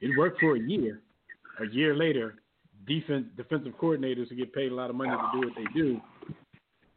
It 0.00 0.16
worked 0.16 0.40
for 0.40 0.56
a 0.56 0.60
year. 0.60 1.02
A 1.60 1.66
year 1.74 1.94
later, 1.94 2.36
defense 2.86 3.26
defensive 3.36 3.72
coordinators 3.80 4.28
who 4.28 4.36
get 4.36 4.52
paid 4.52 4.72
a 4.72 4.74
lot 4.74 4.90
of 4.90 4.96
money 4.96 5.10
to 5.10 5.40
do 5.40 5.46
what 5.46 5.56
they 5.56 5.78
do, 5.78 6.00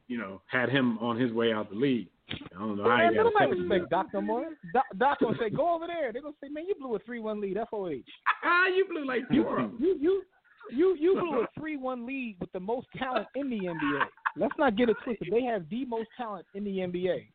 you 0.07 0.17
know, 0.17 0.41
had 0.47 0.69
him 0.69 0.97
on 0.99 1.19
his 1.19 1.31
way 1.31 1.51
out 1.51 1.69
the 1.69 1.75
league. 1.75 2.07
I 2.55 2.59
don't 2.59 2.77
know 2.77 2.83
how 2.83 2.97
man, 2.97 3.09
he 3.09 3.15
got 3.15 3.21
a 3.21 3.23
nobody 3.25 3.45
second 3.51 3.69
respect. 3.69 3.89
Doc 3.89 4.07
no 4.13 4.21
more. 4.21 4.45
Doc, 4.73 4.85
Doc 4.97 5.19
gonna 5.19 5.37
say, 5.37 5.49
"Go 5.49 5.75
over 5.75 5.87
there." 5.87 6.13
They're 6.13 6.21
gonna 6.21 6.35
say, 6.41 6.47
"Man, 6.49 6.65
you 6.65 6.75
blew 6.75 6.95
a 6.95 6.99
three-one 6.99 7.41
lead." 7.41 7.57
FOH. 7.57 8.03
Ah, 8.43 8.67
you 8.67 8.85
blew 8.89 9.05
like 9.05 9.23
You 9.29 9.43
four 9.43 9.69
you 9.79 9.97
you 9.99 10.23
you 10.71 10.95
you 10.99 11.13
blew 11.19 11.41
a 11.41 11.47
three-one 11.59 12.05
lead 12.05 12.37
with 12.39 12.51
the 12.51 12.59
most 12.59 12.87
talent 12.97 13.27
in 13.35 13.49
the 13.49 13.59
NBA. 13.59 14.03
Let's 14.37 14.53
not 14.57 14.75
get 14.75 14.89
it 14.89 14.97
twisted. 15.03 15.29
They 15.31 15.43
have 15.43 15.69
the 15.69 15.85
most 15.85 16.09
talent 16.17 16.45
in 16.55 16.63
the 16.63 16.77
NBA, 16.77 17.27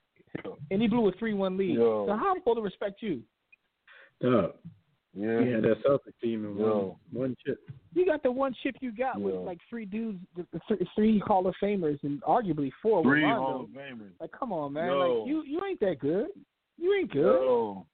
and 0.70 0.82
he 0.82 0.88
blew 0.88 1.08
a 1.08 1.12
three-one 1.12 1.56
lead. 1.56 1.74
Yo. 1.76 2.06
So 2.06 2.16
how 2.16 2.30
am 2.30 2.36
I 2.36 2.40
supposed 2.40 2.58
to 2.58 2.62
respect 2.62 3.02
you? 3.02 3.22
Dog. 4.20 4.52
Yeah. 5.14 5.40
He 5.42 5.50
had 5.50 5.62
that 5.62 5.76
Celtic 5.84 6.18
team 6.20 6.44
in 6.44 6.56
one, 6.56 6.92
one 7.12 7.36
chip. 7.44 7.58
You 7.94 8.04
got 8.06 8.22
the 8.22 8.30
one 8.30 8.54
chip 8.62 8.76
you 8.80 8.92
got 8.92 9.20
with 9.20 9.34
like 9.34 9.58
three 9.68 9.84
dudes, 9.84 10.18
the- 10.36 10.46
the 10.52 10.60
th- 10.76 10.88
three 10.94 11.18
Hall 11.20 11.46
of 11.46 11.54
Famers, 11.62 11.98
and 12.04 12.20
arguably 12.22 12.70
four 12.82 13.02
Three 13.02 13.22
with 13.24 13.30
Hall 13.30 13.52
Rondo. 13.52 13.64
of 13.64 13.70
Famers. 13.70 14.10
Like, 14.20 14.30
come 14.32 14.52
on, 14.52 14.74
man. 14.74 14.88
Yo. 14.90 14.98
Like, 14.98 15.28
you 15.28 15.42
you 15.42 15.60
ain't 15.64 15.80
that 15.80 15.98
good. 15.98 16.28
You 16.76 16.94
ain't 16.94 17.10
good. 17.10 17.22
Yo. 17.22 17.86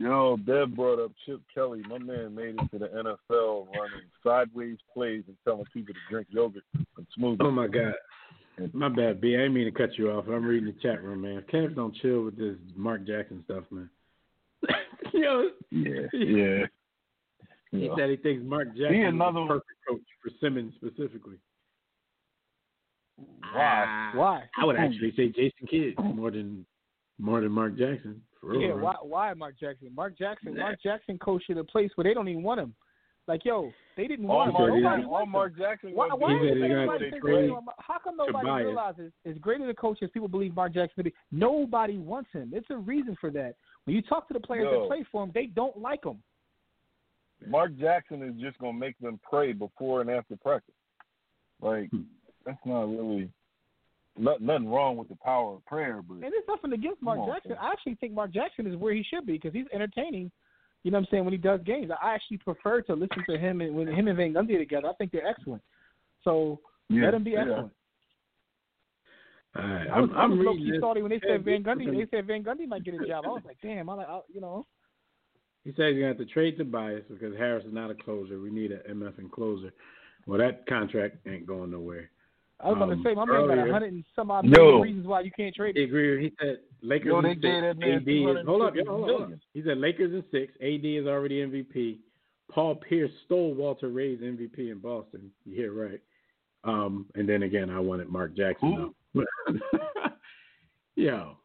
Yo, 0.00 0.38
Dev 0.46 0.74
brought 0.74 0.98
up 0.98 1.12
Chip 1.26 1.42
Kelly. 1.54 1.82
My 1.86 1.98
man 1.98 2.34
made 2.34 2.54
it 2.58 2.70
to 2.72 2.78
the 2.78 2.86
NFL 2.88 3.66
running 3.66 4.08
sideways 4.24 4.78
plays 4.94 5.24
and 5.28 5.36
telling 5.44 5.66
people 5.74 5.92
to 5.92 6.00
drink 6.08 6.26
yogurt 6.30 6.62
and 6.72 7.06
smoothies. 7.18 7.36
Oh 7.40 7.50
my 7.50 7.66
God. 7.66 7.92
My 8.72 8.88
bad, 8.88 9.20
B. 9.20 9.34
I 9.34 9.40
didn't 9.40 9.52
mean 9.52 9.66
to 9.66 9.70
cut 9.70 9.98
you 9.98 10.10
off. 10.10 10.24
I'm 10.26 10.42
reading 10.46 10.72
the 10.74 10.80
chat 10.80 11.02
room, 11.02 11.20
man. 11.20 11.44
Cavs 11.52 11.76
don't 11.76 11.94
chill 11.96 12.22
with 12.22 12.38
this 12.38 12.56
Mark 12.74 13.06
Jackson 13.06 13.42
stuff, 13.44 13.64
man. 13.70 13.90
Yo, 15.12 15.50
Yeah, 15.70 16.06
yeah. 16.14 16.66
he 17.70 17.86
Yeah. 17.86 17.94
said 17.94 18.08
he 18.08 18.16
thinks 18.16 18.42
Mark 18.42 18.68
Jackson 18.68 18.94
He 18.94 19.02
is 19.02 19.08
another 19.08 19.40
the 19.40 19.46
perfect 19.48 19.80
coach 19.86 20.00
for 20.22 20.30
Simmons 20.40 20.72
specifically. 20.76 21.36
Why? 23.52 23.84
Ah, 23.86 24.10
Why? 24.14 24.44
I 24.58 24.64
would 24.64 24.76
actually 24.76 25.12
say 25.14 25.28
Jason 25.28 25.66
Kidd 25.68 25.94
more 26.14 26.30
than 26.30 26.64
more 27.18 27.42
than 27.42 27.52
Mark 27.52 27.76
Jackson. 27.76 28.22
Real, 28.42 28.60
Yeah, 28.60 28.72
why? 28.74 28.94
Why 29.02 29.34
Mark 29.34 29.58
Jackson? 29.58 29.94
Mark 29.94 30.16
Jackson. 30.18 30.56
Mark 30.56 30.80
Jackson 30.82 31.18
coached 31.18 31.50
at 31.50 31.58
a 31.58 31.64
place 31.64 31.90
where 31.94 32.04
they 32.04 32.14
don't 32.14 32.28
even 32.28 32.42
want 32.42 32.60
him. 32.60 32.74
Like, 33.28 33.44
yo, 33.44 33.70
they 33.96 34.06
didn't 34.08 34.26
All 34.28 34.36
want 34.38 34.48
him. 34.48 34.52
Mark, 34.54 34.70
said 34.70 34.82
Nobody 34.82 34.82
Jackson, 35.02 35.10
all. 35.14 35.26
Mark 35.26 35.58
Jackson 35.58 35.90
Why, 35.94 36.08
why 36.08 36.28
do 36.30 36.34
He 36.40 36.48
said 36.48 36.56
is 36.56 36.62
he's 36.62 36.72
everybody 36.72 37.04
take 37.04 37.10
think 37.12 37.22
credit 37.22 37.50
so- 37.50 37.64
How 37.78 37.98
come 38.02 38.16
nobody 38.16 38.38
Tobias. 38.46 38.66
realizes 38.66 39.12
as 39.26 39.38
great 39.38 39.60
as 39.60 39.68
a 39.68 39.74
coach 39.74 39.98
as 40.02 40.10
people 40.10 40.26
believe 40.28 40.54
Mark 40.56 40.72
Jackson 40.74 40.96
to 41.04 41.10
be? 41.10 41.14
Nobody 41.30 41.98
wants 41.98 42.30
him. 42.32 42.50
It's 42.54 42.66
a 42.70 42.76
reason 42.78 43.16
for 43.20 43.30
that. 43.30 43.54
When 43.84 43.94
you 43.94 44.02
talk 44.02 44.26
to 44.28 44.34
the 44.34 44.40
players 44.40 44.68
Yo. 44.72 44.80
that 44.80 44.88
play 44.88 45.04
for 45.12 45.22
him, 45.22 45.30
they 45.34 45.46
don't 45.46 45.76
like 45.76 46.04
him. 46.04 46.22
Mark 47.46 47.76
Jackson 47.76 48.22
is 48.22 48.34
just 48.40 48.58
gonna 48.58 48.72
make 48.72 48.98
them 48.98 49.18
pray 49.22 49.52
before 49.52 50.00
and 50.00 50.10
after 50.10 50.36
practice. 50.36 50.74
Like 51.60 51.90
Hmm. 51.90 52.02
that's 52.44 52.64
not 52.66 52.88
really 52.88 53.30
nothing 54.20 54.68
wrong 54.68 54.96
with 54.96 55.08
the 55.08 55.16
power 55.16 55.54
of 55.54 55.64
prayer, 55.66 56.00
but 56.06 56.14
And 56.14 56.22
there's 56.24 56.48
nothing 56.48 56.72
against 56.72 57.02
Mark 57.02 57.18
on, 57.18 57.28
Jackson. 57.28 57.52
man. 57.52 57.58
I 57.60 57.70
actually 57.72 57.94
think 57.96 58.12
Mark 58.12 58.32
Jackson 58.32 58.66
is 58.66 58.76
where 58.76 58.94
he 58.94 59.02
should 59.02 59.26
be 59.26 59.34
because 59.34 59.52
he's 59.52 59.66
entertaining. 59.72 60.30
You 60.82 60.90
know 60.90 60.98
what 60.98 61.02
I'm 61.02 61.08
saying 61.10 61.24
when 61.24 61.32
he 61.32 61.38
does 61.38 61.60
games. 61.64 61.90
I 62.02 62.14
actually 62.14 62.38
prefer 62.38 62.80
to 62.82 62.94
listen 62.94 63.22
to 63.28 63.38
him 63.38 63.60
and 63.60 63.74
when 63.74 63.86
him 63.88 64.08
and 64.08 64.16
Van 64.16 64.32
Gundy 64.32 64.54
are 64.56 64.58
together. 64.58 64.88
I 64.88 64.94
think 64.94 65.12
they're 65.12 65.26
excellent. 65.26 65.62
So 66.24 66.60
yeah, 66.88 67.04
let 67.04 67.14
him 67.14 67.24
be 67.24 67.32
yeah. 67.32 67.40
excellent. 67.40 67.72
All 69.56 69.64
right, 69.64 69.88
I 69.88 70.00
was, 70.00 70.10
I'm, 70.12 70.16
I 70.16 70.22
I'm 70.22 70.30
was 70.38 70.46
low 70.46 70.52
reading 70.52 70.70
this. 70.72 70.80
salty 70.80 71.02
when 71.02 71.10
they 71.10 71.20
said 71.26 71.44
Van 71.44 71.62
Gundy. 71.64 71.86
They 71.86 72.16
said 72.16 72.26
Van 72.26 72.44
Gundy 72.44 72.68
might 72.68 72.84
get 72.84 72.94
a 72.94 73.06
job. 73.06 73.24
I 73.26 73.28
was 73.28 73.42
like, 73.44 73.56
damn. 73.62 73.88
I, 73.88 73.94
like, 73.94 74.08
I 74.08 74.20
you 74.32 74.40
know. 74.40 74.64
He 75.64 75.70
says 75.70 75.92
he's 75.92 76.00
going 76.00 76.00
to 76.00 76.06
have 76.08 76.18
to 76.18 76.24
trade 76.26 76.56
Tobias 76.56 77.02
because 77.10 77.36
Harris 77.36 77.64
is 77.66 77.74
not 77.74 77.90
a 77.90 77.94
closer. 77.94 78.38
We 78.38 78.50
need 78.50 78.72
an 78.72 78.80
MF 78.88 79.18
and 79.18 79.30
closer. 79.30 79.72
Well, 80.26 80.38
that 80.38 80.66
contract 80.66 81.26
ain't 81.26 81.46
going 81.46 81.72
nowhere. 81.72 82.10
I 82.62 82.68
was 82.68 82.76
about 82.76 82.90
Um, 82.92 83.02
to 83.02 83.08
say 83.08 83.14
my 83.14 83.24
man 83.24 83.46
got 83.46 83.58
a 83.58 83.60
earlier- 83.62 83.72
hundred 83.72 83.92
and 83.94 84.04
some 84.14 84.30
odd 84.30 84.44
Yo. 84.44 84.50
million 84.50 84.80
reasons 84.82 85.06
why 85.06 85.20
you 85.20 85.30
can't 85.30 85.54
trade 85.54 85.76
He 85.76 85.82
him. 85.84 85.88
agreed. 85.88 86.22
He 86.24 86.36
said 86.38 86.60
Lakers 86.82 87.06
Yo, 87.06 87.22
they 87.22 87.30
and 87.30 87.40
gave 87.42 87.62
that 87.62 87.76
six. 87.76 87.78
man 87.78 87.92
AD 87.96 88.08
is 88.40 88.46
hold 88.46 88.62
up, 88.62 88.74
yo, 88.76 88.84
hold 88.84 89.04
up, 89.04 89.08
hold 89.18 89.32
up. 89.32 89.38
He 89.54 89.62
said 89.62 89.78
Lakers 89.78 90.12
and 90.12 90.24
six. 90.30 90.52
AD 90.60 90.84
is 90.84 91.06
already 91.06 91.40
MVP. 91.42 92.00
Paul 92.50 92.74
Pierce 92.76 93.12
stole 93.24 93.54
Walter 93.54 93.88
Ray's 93.88 94.20
MVP 94.20 94.70
in 94.70 94.78
Boston. 94.78 95.30
You 95.46 95.54
hear 95.56 95.72
right. 95.72 96.00
Um, 96.64 97.06
and 97.14 97.26
then 97.28 97.44
again, 97.44 97.70
I 97.70 97.78
wanted 97.80 98.08
Mark 98.10 98.34
Jackson. 98.36 98.92
though. 99.14 99.24
yo, 100.96 101.36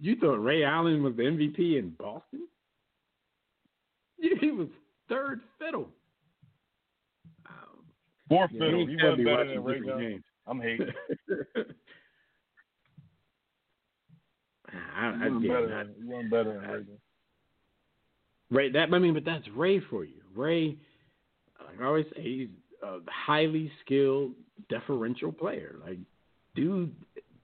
you 0.00 0.16
thought 0.16 0.42
Ray 0.42 0.64
Allen 0.64 1.02
was 1.02 1.14
the 1.16 1.22
MVP 1.22 1.78
in 1.78 1.90
Boston? 1.90 2.48
He 4.40 4.50
was 4.50 4.68
third 5.08 5.42
fiddle. 5.58 5.88
Um, 7.46 7.84
Fourth 8.28 8.50
yeah, 8.52 8.58
fiddle. 8.60 8.86
he 8.86 8.92
He 8.92 8.98
can't 8.98 9.16
be 9.18 9.24
wasn't 9.24 9.26
better 9.26 9.36
watching 9.36 9.54
than 9.54 9.64
Ray 9.64 9.78
different 9.80 10.00
games. 10.00 10.24
I'm 10.46 10.60
hating. 10.60 10.88
I, 14.96 15.08
I 15.08 15.28
get 15.40 15.48
better 15.48 15.68
that. 15.68 15.86
than, 15.86 15.94
he 15.98 16.04
wasn't 16.04 16.30
better 16.30 16.52
than 16.54 16.70
Ray 16.70 16.84
Ray, 18.50 18.70
that 18.72 18.92
I 18.92 18.98
mean, 18.98 19.14
but 19.14 19.24
that's 19.24 19.46
Ray 19.54 19.80
for 19.80 20.04
you. 20.04 20.22
Ray, 20.34 20.76
like 21.64 21.80
I 21.80 21.84
always 21.84 22.06
say, 22.14 22.22
he's 22.22 22.48
a 22.82 22.98
highly 23.08 23.70
skilled, 23.84 24.32
deferential 24.68 25.32
player. 25.32 25.76
Like, 25.84 25.98
dude, 26.54 26.94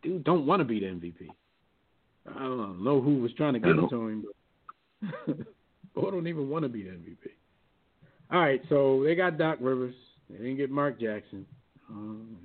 dude, 0.03 0.25
don't 0.25 0.47
want 0.47 0.61
to 0.61 0.65
be 0.65 0.81
the 0.81 0.87
MVP. 0.87 1.29
I 2.29 2.39
don't 2.39 2.85
know 2.85 3.01
who 3.01 3.17
was 3.17 3.33
trying 3.37 3.55
to 3.55 3.59
give 3.59 3.77
it 3.77 3.89
to 3.91 4.09
him, 4.09 4.25
but 5.95 6.01
don't 6.11 6.29
even 6.29 6.49
want 6.49 6.65
to 6.65 6.69
be 6.69 6.85
the 6.85 6.91
MVP. 6.91 7.17
All 8.31 8.41
right, 8.41 8.63
so 8.69 9.03
they 9.05 9.15
got 9.15 9.39
Doc 9.39 9.59
Rivers. 9.61 9.95
They 10.31 10.39
didn't 10.39 10.57
get 10.57 10.71
Mark 10.71 11.01
Jackson. 11.01 11.45
Um, 11.91 12.37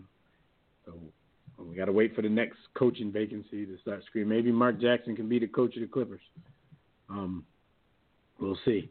so 0.88 1.64
we 1.64 1.76
got 1.76 1.86
to 1.86 1.92
wait 1.92 2.16
for 2.16 2.24
the 2.24 2.30
next 2.30 2.58
coaching 2.76 3.12
vacancy 3.12 3.66
to 3.66 3.78
start 3.82 4.04
screaming. 4.08 4.30
Maybe 4.30 4.52
Mark 4.52 4.82
Jackson 4.82 5.16
can 5.16 5.30
be 5.30 5.38
the 5.38 5.48
coach 5.48 5.76
of 5.76 5.82
the 5.82 5.88
Clippers. 5.88 6.22
Um, 7.10 7.46
We'll 8.40 8.58
see. 8.66 8.90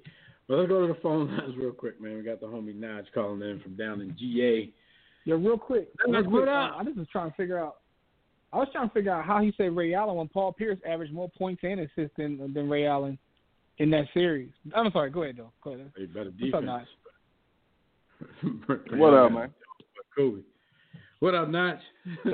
But 0.48 0.56
let's 0.56 0.68
go 0.68 0.86
to 0.86 0.92
the 0.92 1.00
phone 1.00 1.28
lines 1.38 1.56
real 1.56 1.72
quick, 1.72 2.00
man. 2.00 2.16
We 2.16 2.22
got 2.22 2.40
the 2.40 2.46
homie 2.46 2.78
Naj 2.78 3.04
calling 3.14 3.42
in 3.42 3.60
from 3.60 3.76
down 3.76 4.00
in 4.00 4.16
GA. 4.18 4.72
Yo, 5.24 5.36
real 5.36 5.58
quick. 5.58 5.88
Real 6.06 6.24
quick 6.24 6.48
uh, 6.48 6.52
up. 6.52 6.76
I 6.78 6.84
just 6.84 6.96
was 6.96 7.08
trying 7.10 7.30
to 7.30 7.36
figure 7.36 7.58
out. 7.58 7.76
I 8.52 8.58
was 8.58 8.68
trying 8.72 8.88
to 8.88 8.94
figure 8.94 9.12
out 9.12 9.24
how 9.24 9.40
he 9.42 9.52
said 9.56 9.74
Ray 9.74 9.92
Allen 9.92 10.16
when 10.16 10.28
Paul 10.28 10.52
Pierce 10.52 10.78
averaged 10.88 11.12
more 11.12 11.28
points 11.36 11.62
and 11.64 11.80
assists 11.80 12.16
than, 12.16 12.52
than 12.54 12.70
Ray 12.70 12.86
Allen 12.86 13.18
in 13.78 13.90
that 13.90 14.04
series. 14.14 14.50
I'm 14.74 14.90
sorry. 14.92 15.10
Go 15.10 15.24
ahead 15.24 15.36
though. 15.36 15.52
Go 15.64 15.74
ahead. 15.74 15.92
They 15.96 16.06
better 16.06 16.32
What's 16.38 16.54
up, 16.54 16.60
defense. 16.60 16.66
Naj? 16.66 16.86
What 18.98 19.12
up, 19.12 19.32
man? 19.32 19.52
Kobe. 20.16 20.40
What 21.26 21.34
up, 21.34 21.48
Notch? 21.48 21.80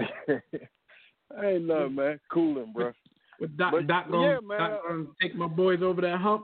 Ain't 1.42 1.64
nothing, 1.64 1.94
man. 1.94 2.20
Cooling, 2.30 2.74
bro. 2.74 2.92
What 3.38 3.56
Doc, 3.56 3.72
But, 3.72 3.86
Doc, 3.86 4.10
gonna, 4.10 4.26
yeah, 4.34 4.38
man. 4.46 4.58
Doc 4.70 4.80
gonna 4.86 5.04
take 5.18 5.34
my 5.34 5.46
boys 5.46 5.80
over 5.82 6.02
that 6.02 6.18
hump? 6.20 6.42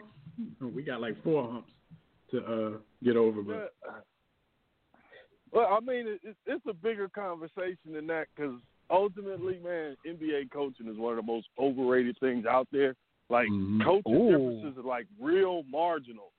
Oh, 0.63 0.69
we 0.69 0.83
got 0.83 1.03
like 1.03 1.23
four 1.23 1.43
humps 1.47 1.71
to 2.31 2.39
uh, 2.39 2.79
get 3.05 3.17
over, 3.19 3.43
but 3.43 3.75
Well, 5.53 5.69
I 5.71 5.81
mean, 5.81 6.07
it's- 6.09 6.35
it's 6.47 6.65
a 6.67 6.73
bigger 6.73 7.07
conversation 7.11 7.93
than 7.93 8.07
that 8.07 8.29
because 8.35 8.55
ultimately, 8.89 9.59
man, 9.63 9.99
NBA 10.07 10.51
coaching 10.51 10.89
is 10.89 10.97
one 10.97 11.19
of 11.19 11.27
the 11.27 11.31
most 11.31 11.49
overrated 11.59 12.17
things 12.19 12.47
out 12.47 12.67
there. 12.73 12.95
Like 13.29 13.49
Mhm. 13.51 13.85
coaching 13.85 14.15
Ooh. 14.17 14.31
differences 14.31 14.79
are 14.83 14.89
like 14.89 15.07
real 15.21 15.65
marginal. 15.65 16.33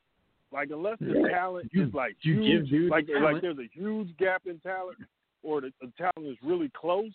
Like 0.52 0.72
unless 0.72 0.98
the 0.98 1.22
Right. 1.22 1.32
talent 1.32 1.70
You- 1.72 1.84
is 1.84 1.94
like 1.94 2.16
you 2.26 2.34
give 2.38 2.44
huge, 2.66 2.70
dudes 2.72 2.90
like 2.90 3.06
talent. 3.06 3.24
like 3.26 3.42
there's 3.44 3.60
a 3.60 3.68
huge 3.68 4.18
gap 4.18 4.48
in 4.48 4.60
talent, 4.62 4.98
or 5.44 5.62
the, 5.62 5.72
the 5.82 5.92
talent 5.98 6.30
is 6.32 6.38
really 6.44 6.72
close. 6.80 7.12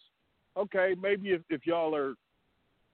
Okay, 0.57 0.95
maybe 1.01 1.31
if 1.31 1.43
if 1.51 1.67
y'all 1.67 1.95
are, 1.95 2.15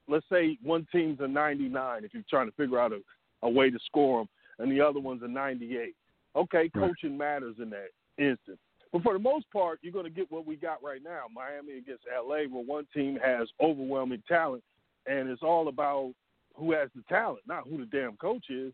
let's 0.09 0.27
say 0.31 0.59
one 0.63 0.87
team's 0.93 1.21
a 1.21 1.29
99, 1.29 2.05
if 2.05 2.15
you're 2.15 2.23
trying 2.29 2.49
to 2.49 2.57
figure 2.57 2.79
out 2.79 2.93
a, 2.93 3.01
a 3.43 3.51
way 3.51 3.71
to 3.71 3.79
score 3.87 4.21
them, 4.21 4.29
and 4.59 4.71
the 4.73 4.81
other 4.81 5.01
one's 5.01 5.23
a 5.23 5.29
98. 5.29 5.95
Okay, 6.37 6.59
Right. 6.59 6.73
coaching 6.75 7.17
matters 7.19 7.57
in 7.61 7.71
that 7.71 7.89
instance. 8.19 8.59
But 8.93 9.03
for 9.03 9.13
the 9.13 9.19
most 9.19 9.47
part, 9.53 9.79
you're 9.83 9.93
going 9.93 10.05
to 10.05 10.11
get 10.11 10.31
what 10.31 10.47
we 10.47 10.57
got 10.57 10.83
right 10.83 11.03
now 11.03 11.23
Miami 11.33 11.79
against 11.79 12.05
LA, 12.13 12.43
where 12.51 12.65
one 12.65 12.87
team 12.95 13.19
has 13.25 13.49
overwhelming 13.61 14.23
talent, 14.27 14.65
and 15.07 15.29
it's 15.29 15.43
all 15.43 15.69
about 15.69 16.13
who 16.55 16.73
has 16.73 16.89
the 16.95 17.03
talent, 17.09 17.41
not 17.47 17.69
who 17.69 17.79
the 17.79 17.87
damn 17.87 18.17
coach 18.17 18.47
is. 18.51 18.73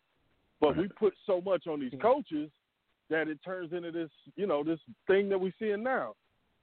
But 0.61 0.77
we 0.77 0.89
put 0.89 1.13
so 1.27 1.41
much 1.43 1.67
on 1.67 1.81
these 1.81 1.93
coaches 2.01 2.51
that 3.11 3.29
it 3.29 3.39
turns 3.45 3.73
into 3.73 3.93
this, 3.93 4.09
you 4.37 4.47
know, 4.47 4.65
this 4.65 4.81
thing 5.07 5.29
that 5.29 5.39
we're 5.39 5.53
seeing 5.59 5.83
now. 5.83 6.15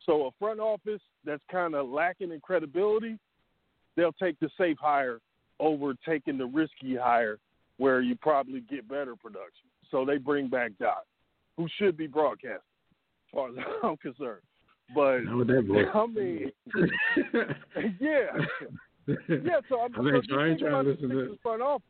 So 0.05 0.27
a 0.27 0.31
front 0.39 0.59
office 0.59 1.01
that's 1.25 1.43
kind 1.51 1.75
of 1.75 1.87
lacking 1.89 2.31
in 2.31 2.39
credibility, 2.41 3.17
they'll 3.95 4.11
take 4.13 4.39
the 4.39 4.49
safe 4.57 4.77
hire 4.79 5.19
over 5.59 5.93
taking 6.07 6.37
the 6.37 6.45
risky 6.45 6.95
hire 6.95 7.37
where 7.77 8.01
you 8.01 8.15
probably 8.15 8.61
get 8.61 8.87
better 8.87 9.15
production. 9.15 9.69
So 9.91 10.05
they 10.05 10.17
bring 10.17 10.47
back 10.49 10.71
Doc, 10.79 11.03
who 11.57 11.67
should 11.77 11.95
be 11.97 12.07
broadcasting, 12.07 12.55
as 12.57 13.31
far 13.33 13.49
as 13.49 13.55
I'm 13.83 13.97
concerned. 13.97 14.41
But. 14.93 15.21
I 15.93 16.05
mean, 16.07 16.51
yeah, 17.99 18.25
yeah. 19.07 19.59
So 19.69 19.79
I'm, 19.81 19.95
I 20.07 20.15
ain't 20.15 20.25
so 20.25 20.35
trying- 20.35 20.39
I 20.39 20.49
ain't 20.49 20.59
trying 20.59 20.83
to 20.83 20.89
listen 20.91 21.09
to 21.09 21.37
front 21.41 21.61
office. 21.61 21.83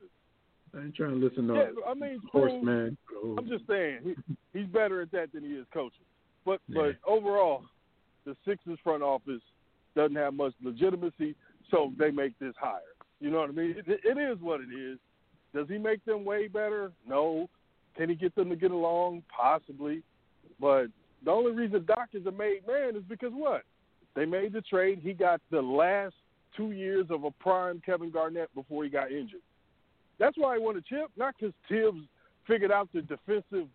I 0.75 0.81
ain't 0.81 0.95
trying 0.95 1.19
to 1.19 1.25
listen 1.25 1.47
to 1.47 1.53
Yeah, 1.53 1.65
I 1.87 1.93
mean, 1.93 2.19
horseman. 2.31 2.97
I'm 3.37 3.47
just 3.47 3.67
saying 3.67 3.99
he, 4.03 4.15
he's 4.59 4.67
better 4.67 5.01
at 5.01 5.11
that 5.11 5.31
than 5.33 5.43
he 5.43 5.49
is 5.51 5.65
coaching. 5.73 6.05
But 6.45 6.59
Yeah. 6.67 6.91
but 7.05 7.11
overall, 7.11 7.63
the 8.25 8.35
Sixers 8.45 8.79
front 8.83 9.03
office 9.03 9.41
doesn't 9.95 10.15
have 10.15 10.33
much 10.33 10.53
legitimacy, 10.63 11.35
so 11.69 11.91
they 11.97 12.11
make 12.11 12.37
this 12.39 12.53
hire. 12.59 12.79
You 13.19 13.29
know 13.29 13.39
what 13.39 13.49
I 13.49 13.53
mean? 13.53 13.75
It, 13.77 14.01
it 14.03 14.17
is 14.17 14.37
what 14.41 14.59
it 14.61 14.73
is. 14.73 14.97
Does 15.53 15.67
he 15.69 15.77
make 15.77 16.03
them 16.05 16.25
way 16.25 16.47
better? 16.47 16.91
No. 17.07 17.49
Can 17.95 18.09
he 18.09 18.15
get 18.15 18.33
them 18.35 18.49
to 18.49 18.55
get 18.55 18.71
along? 18.71 19.23
Possibly. 19.35 20.01
But 20.59 20.87
the 21.23 21.31
only 21.31 21.51
reason 21.51 21.85
Doc 21.85 22.09
is 22.13 22.25
a 22.25 22.31
made 22.31 22.67
man 22.67 22.95
is 22.95 23.03
because 23.07 23.31
what? 23.33 23.63
They 24.15 24.25
made 24.25 24.53
the 24.53 24.61
trade. 24.61 24.99
He 25.01 25.13
got 25.13 25.41
the 25.51 25.61
last 25.61 26.15
two 26.55 26.71
years 26.71 27.07
of 27.09 27.23
a 27.23 27.31
prime 27.31 27.81
Kevin 27.85 28.11
Garnett 28.11 28.53
before 28.55 28.83
he 28.83 28.89
got 28.89 29.11
injured. 29.11 29.41
That's 30.19 30.37
why 30.37 30.57
he 30.57 30.63
won 30.63 30.77
a 30.77 30.81
chip, 30.81 31.09
not 31.17 31.35
because 31.39 31.53
Thibs 31.67 32.05
figured 32.47 32.71
out 32.71 32.89
the 32.93 33.01
defensive, 33.01 33.67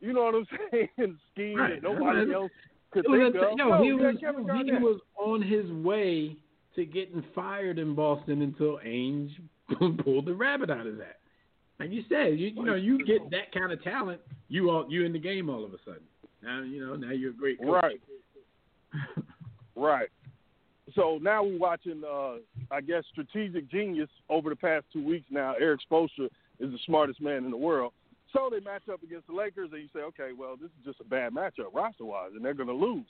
you 0.00 0.12
know 0.12 0.24
what 0.24 0.34
I'm 0.34 0.46
saying, 0.70 1.18
scheme 1.32 1.58
Right. 1.58 1.82
that 1.82 1.82
nobody 1.82 2.32
else 2.32 2.52
could 2.94 3.04
It 3.04 3.08
was 3.10 3.32
think 3.32 3.34
a- 3.44 3.48
of. 3.50 3.58
yo, 3.58 3.68
no, 3.68 3.82
he 3.82 3.92
was 3.92 4.16
he 4.20 4.72
was 4.72 5.00
on 5.18 5.42
his 5.42 5.70
way 5.84 6.36
to 6.76 6.84
getting 6.86 7.22
fired 7.34 7.78
in 7.78 7.94
Boston 7.94 8.40
until 8.42 8.78
Ainge 8.86 9.30
pulled 10.04 10.24
the 10.26 10.34
rabbit 10.34 10.70
out 10.70 10.86
of 10.86 10.96
that. 10.98 11.18
Like 11.78 11.90
you 11.90 12.02
said, 12.08 12.38
you 12.38 12.48
you 12.48 12.64
know 12.64 12.74
you 12.76 13.04
get 13.04 13.30
that 13.30 13.52
kind 13.52 13.72
of 13.72 13.82
talent, 13.82 14.20
you 14.48 14.70
all 14.70 14.86
you 14.88 15.04
in 15.04 15.12
the 15.12 15.18
game 15.18 15.50
all 15.50 15.64
of 15.64 15.74
a 15.74 15.78
sudden. 15.84 16.02
Now 16.42 16.62
you 16.62 16.80
know 16.86 16.94
now 16.96 17.10
you're 17.10 17.32
a 17.32 17.34
great 17.34 17.58
coach. 17.60 17.68
Right. 17.82 18.00
Right. 19.76 20.08
So 20.94 21.18
now 21.20 21.42
we're 21.42 21.58
watching, 21.58 22.02
uh, 22.08 22.34
I 22.70 22.80
guess, 22.80 23.02
strategic 23.10 23.68
genius 23.70 24.08
over 24.28 24.50
the 24.50 24.56
past 24.56 24.84
two 24.92 25.04
weeks 25.04 25.26
now. 25.30 25.54
Erik 25.54 25.80
Spoelstra 25.90 26.26
is 26.60 26.70
the 26.70 26.78
smartest 26.86 27.20
man 27.20 27.44
in 27.44 27.50
the 27.50 27.56
world. 27.56 27.92
So 28.34 28.50
they 28.50 28.60
match 28.60 28.82
up 28.92 29.02
against 29.02 29.28
the 29.28 29.32
Lakers, 29.32 29.70
and 29.72 29.80
you 29.80 29.88
say, 29.94 30.00
okay, 30.00 30.30
well, 30.36 30.56
this 30.60 30.66
is 30.66 30.84
just 30.84 31.00
a 31.00 31.04
bad 31.04 31.32
matchup 31.32 31.72
roster 31.72 32.04
wise, 32.04 32.32
and 32.34 32.44
they're 32.44 32.52
going 32.52 32.68
to 32.68 32.74
lose 32.74 33.06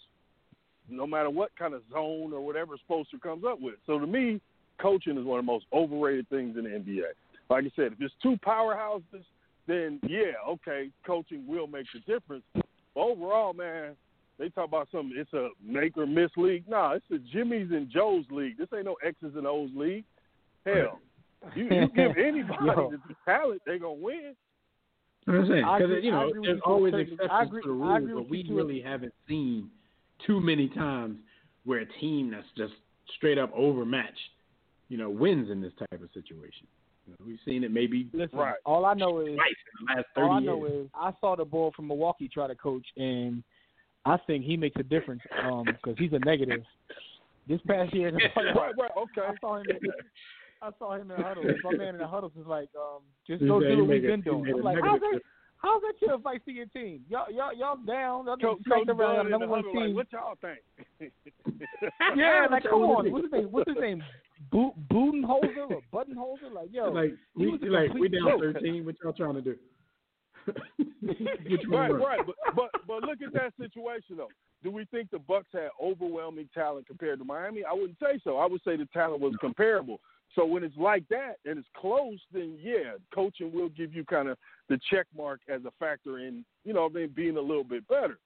no 0.89 1.07
matter 1.07 1.31
what 1.31 1.51
kind 1.59 1.73
of 1.73 1.83
zone 1.91 2.33
or 2.33 2.41
whatever 2.41 2.75
Spoelstra 2.89 3.21
comes 3.23 3.43
up 3.45 3.61
with. 3.61 3.77
So 3.87 3.99
to 3.99 4.07
me, 4.07 4.41
coaching 4.81 5.17
is 5.17 5.25
one 5.25 5.39
of 5.39 5.47
the 5.47 5.51
most 5.51 5.65
overrated 5.73 6.29
things 6.29 6.57
in 6.57 6.65
the 6.65 6.71
NBA. 6.71 7.09
Like 7.49 7.65
I 7.65 7.71
said, 7.75 7.93
if 7.93 8.01
it's 8.01 8.15
two 8.23 8.37
powerhouses, 8.47 9.25
then 9.67 9.99
yeah, 10.07 10.33
okay, 10.47 10.91
coaching 11.07 11.47
will 11.47 11.67
make 11.67 11.87
the 11.95 12.01
difference. 12.01 12.45
But 12.55 12.67
overall, 13.01 13.55
man, 13.55 13.97
they 14.39 14.51
talk 14.51 14.69
about 14.69 14.89
something. 14.93 15.17
It's 15.17 15.33
a 15.33 15.49
make 15.65 15.97
or 15.97 16.07
miss 16.07 16.31
league. 16.37 16.69
Nah, 16.69 16.93
it's 16.93 17.05
a 17.11 17.19
Jimmy's 17.33 17.71
and 17.71 17.89
Joe's 17.91 18.25
league. 18.31 18.59
This 18.59 18.69
ain't 18.75 18.85
no 18.85 18.97
X's 19.05 19.37
and 19.37 19.47
O's 19.47 19.71
league. 19.75 20.05
Hell, 20.67 21.01
you, 21.55 21.65
you 21.65 21.89
give 21.89 22.17
anybody 22.19 22.99
the 23.09 23.15
talent, 23.25 23.63
they 23.67 23.79
gonna 23.79 23.95
win. 23.95 24.35
I'm 25.27 25.47
saying 25.49 25.65
because 25.79 26.05
you 26.05 26.11
know 26.11 26.31
there's 26.33 26.45
you 26.45 26.55
to 26.57 26.59
a 26.59 26.69
always 26.71 26.95
exceptions 26.95 27.49
agree- 27.49 27.63
to 27.63 27.69
the 27.69 27.85
I 27.85 27.97
rules, 27.99 28.11
but 28.23 28.29
we 28.31 28.39
you 28.39 28.45
to 28.45 28.53
a- 28.53 28.57
really 28.57 28.81
haven't 28.81 29.15
seen 29.29 29.71
too 30.27 30.41
many 30.41 30.69
times 30.69 31.19
where 31.65 31.81
a 31.81 31.87
team 32.01 32.31
that's 32.31 32.47
just 32.57 32.75
straight 33.17 33.39
up 33.39 33.51
overmatched, 33.55 34.19
you 34.89 34.99
know, 34.99 35.09
wins 35.11 35.51
in 35.51 35.61
this 35.63 35.73
type 35.79 36.03
of 36.03 36.11
situation. 36.13 36.67
You 37.07 37.13
know, 37.13 37.27
we've 37.27 37.39
seen 37.45 37.65
it 37.65 37.71
maybe 37.71 38.09
Listen, 38.13 38.39
Right. 38.39 38.55
all 38.65 38.85
I 38.87 38.95
know 38.95 39.21
is 39.21 39.29
in 39.29 39.37
the 39.37 39.95
last 39.95 40.07
thirty 40.15 40.27
all 40.29 40.33
I 40.33 40.41
years. 40.41 40.85
is 40.85 40.91
I 40.95 41.13
saw 41.21 41.37
the 41.37 41.45
boy 41.45 41.71
from 41.75 41.89
Milwaukee 41.89 42.29
try 42.29 42.47
to 42.47 42.55
coach, 42.55 42.87
and 42.97 43.43
I 44.07 44.17
think 44.27 44.45
he 44.45 44.57
makes 44.57 44.77
a 44.79 44.83
difference 44.83 45.23
um, 45.43 45.65
because 45.65 45.97
he's 45.99 46.13
a 46.13 46.19
negative. 46.21 46.63
This 47.47 47.61
past 47.67 47.93
year 47.95 48.09
in 48.09 48.15
the 48.15 48.21
playoffs, 48.35 48.55
Right, 48.57 48.73
right, 48.79 48.91
okay. 48.97 49.21
I 49.27 49.35
saw 49.41 49.57
him. 49.57 49.67
I 50.63 50.71
saw 50.79 50.95
him 50.95 51.03
in 51.03 51.09
the 51.09 51.23
huddle. 51.23 51.45
My 51.63 51.77
man 51.77 51.95
in 51.95 51.99
the 51.99 52.07
huddle 52.07 52.33
was 52.35 52.47
like, 52.47 52.69
um, 52.77 53.03
"Just 53.27 53.41
go 53.47 53.61
do 53.61 53.79
what 53.79 53.89
we've 53.89 54.03
been 54.03 54.21
doing." 54.23 54.55
I'm 54.55 54.63
like, 54.63 54.79
"How's 54.83 55.01
that? 55.01 55.21
How's 55.65 55.81
that 55.81 55.95
your 56.07 56.17
advice 56.17 56.41
to 56.45 56.53
your 56.53 56.67
team? 56.67 57.01
Y'all, 57.09 57.31
y'all, 57.31 57.55
y'all 57.55 57.77
down? 57.77 58.27
Y'all 58.27 58.37
Coach, 58.37 58.59
Coach 58.69 58.87
around. 58.89 59.21
In 59.21 59.25
the 59.25 59.31
Number 59.31 59.47
one 59.47 59.65
huddle, 59.65 59.87
like, 59.87 59.95
what 59.95 60.13
y'all 60.13 60.37
think? 60.41 60.61
Yeah, 62.17 62.47
like 62.51 62.63
come 62.71 62.83
on. 62.83 63.11
What's 63.11 63.25
his 63.25 63.33
name? 63.33 63.49
What's 63.51 63.69
his 63.69 63.79
name? 63.81 64.03
Boot, 64.51 64.75
Budenholzer 64.91 65.71
or 65.71 65.81
Buttonholzer? 65.93 66.53
Like, 66.53 66.69
yo, 66.71 66.91
like 66.91 67.15
we 67.35 67.59
like 67.69 67.95
we 67.95 68.09
down 68.09 68.29
joke. 68.29 68.41
thirteen. 68.41 68.85
What 68.85 68.97
y'all 69.03 69.13
trying 69.13 69.35
to 69.35 69.43
do? 69.43 69.57
Right, 71.69 71.91
run? 71.91 72.01
right. 72.01 72.21
But, 72.27 72.35
but 72.55 72.71
but 72.87 73.03
look 73.03 73.19
at 73.23 73.33
that 73.35 73.53
situation 73.59 74.17
though. 74.17 74.29
Do 74.63 74.71
we 74.71 74.85
think 74.87 75.11
the 75.11 75.19
Bucks 75.19 75.49
had 75.53 75.69
overwhelming 75.83 76.49
talent 76.55 76.87
compared 76.87 77.19
to 77.19 77.25
Miami? 77.25 77.65
I 77.65 77.73
wouldn't 77.73 77.99
say 78.01 78.19
so. 78.25 78.39
I 78.39 78.47
would 78.47 78.61
say 78.65 78.77
the 78.77 78.87
talent 78.93 79.21
was 79.21 79.35
comparable. 79.41 80.01
So 80.35 80.45
when 80.45 80.65
it's 80.65 80.77
like 80.77 81.07
that 81.11 81.37
and 81.45 81.59
it's 81.59 81.69
close, 81.77 82.19
then 82.33 82.59
yeah, 82.61 82.95
coaching 83.15 83.53
will 83.53 83.69
give 83.69 83.95
you 83.95 84.05
kind 84.05 84.29
of 84.29 84.37
the 84.69 84.79
check 84.91 85.07
mark 85.17 85.41
as 85.49 85.61
a 85.65 85.71
factor 85.79 86.19
in, 86.19 86.45
you 86.65 86.73
know, 86.73 86.87
I 86.87 86.89
mean, 86.89 87.09
being 87.15 87.37
a 87.37 87.41
little 87.41 87.63
bit 87.65 87.87
better. 87.89 88.19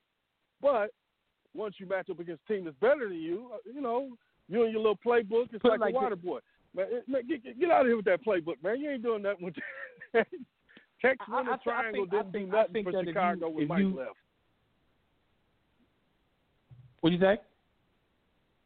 But 0.62 0.90
once 1.54 1.74
you 1.78 1.86
match 1.86 2.08
up 2.10 2.18
against 2.20 2.42
a 2.48 2.52
team 2.52 2.64
that's 2.64 2.76
better 2.78 3.08
than 3.08 3.18
you, 3.20 3.50
uh, 3.52 3.58
you 3.72 3.80
know, 3.80 4.10
you 4.48 4.62
and 4.62 4.72
your 4.72 4.80
little 4.80 4.98
playbook, 5.04 5.48
it's 5.52 5.62
like, 5.64 5.80
like 5.80 5.92
a 5.92 5.94
water 5.94 6.16
boy. 6.16 6.38
Man, 6.74 6.86
man 7.06 7.26
get, 7.28 7.44
get, 7.44 7.60
get 7.60 7.70
out 7.70 7.82
of 7.82 7.86
here 7.88 7.96
with 7.96 8.04
that 8.06 8.24
playbook, 8.24 8.62
man. 8.62 8.80
You 8.80 8.90
ain't 8.92 9.02
doing 9.02 9.22
nothing 9.22 9.44
with 9.44 9.54
that. 10.14 10.26
Tex 11.02 11.16
I- 11.28 11.32
I- 11.32 11.36
Winter 11.36 11.52
I 11.52 11.56
thi- 11.56 11.60
I 11.60 11.64
Triangle 11.64 11.92
think- 12.06 12.14
I 12.14 12.16
didn't 12.22 12.32
think- 12.32 12.50
do 12.50 12.56
nothing 12.56 12.84
for 12.84 12.92
that 12.92 12.98
if 13.00 13.06
you- 13.06 13.12
Chicago 13.12 13.48
when 13.50 13.68
Mike 13.68 13.78
you- 13.80 13.96
left. 13.96 14.16
What 17.00 17.10
do 17.10 17.16
you 17.16 17.20
say? 17.20 17.38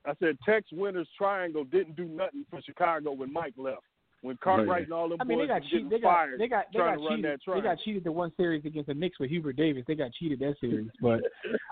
I 0.05 0.15
said 0.21 0.37
Tex 0.45 0.67
Winter's 0.73 1.09
triangle 1.17 1.65
didn't 1.65 1.97
do 1.97 2.05
nothing 2.07 2.45
for 2.51 2.61
Chicago 2.63 3.13
when 3.13 3.33
Mike 3.33 3.55
left. 3.57 3.83
When 4.23 4.37
Cartwright 4.37 4.69
Right. 4.69 4.83
and 4.85 4.93
all 4.93 5.09
them 5.09 5.19
I 5.21 5.25
mean, 5.25 5.39
boys 5.39 5.45
they 5.45 5.49
got 5.49 5.61
was 5.63 5.71
cheated. 5.71 5.79
getting 5.85 5.89
They 5.91 5.99
got 6.03 6.15
fired 6.15 6.41
they 6.41 6.49
got 6.49 6.65
they 6.73 6.79
trying 6.79 6.95
got 6.95 7.01
to 7.03 7.09
run 7.09 7.17
cheated. 7.19 7.41
that 7.47 7.55
They 7.55 7.61
got 7.61 7.79
cheated 7.81 8.05
the 8.05 8.13
one 8.13 8.33
series 8.37 8.65
against 8.65 8.87
the 8.87 8.95
Knicks 8.95 9.19
with 9.19 9.31
Hubert 9.31 9.57
Davis. 9.57 9.85
They 9.89 9.95
got 9.97 10.13
cheated 10.13 10.39
that 10.41 10.55
series. 10.61 10.89
But 11.01 11.23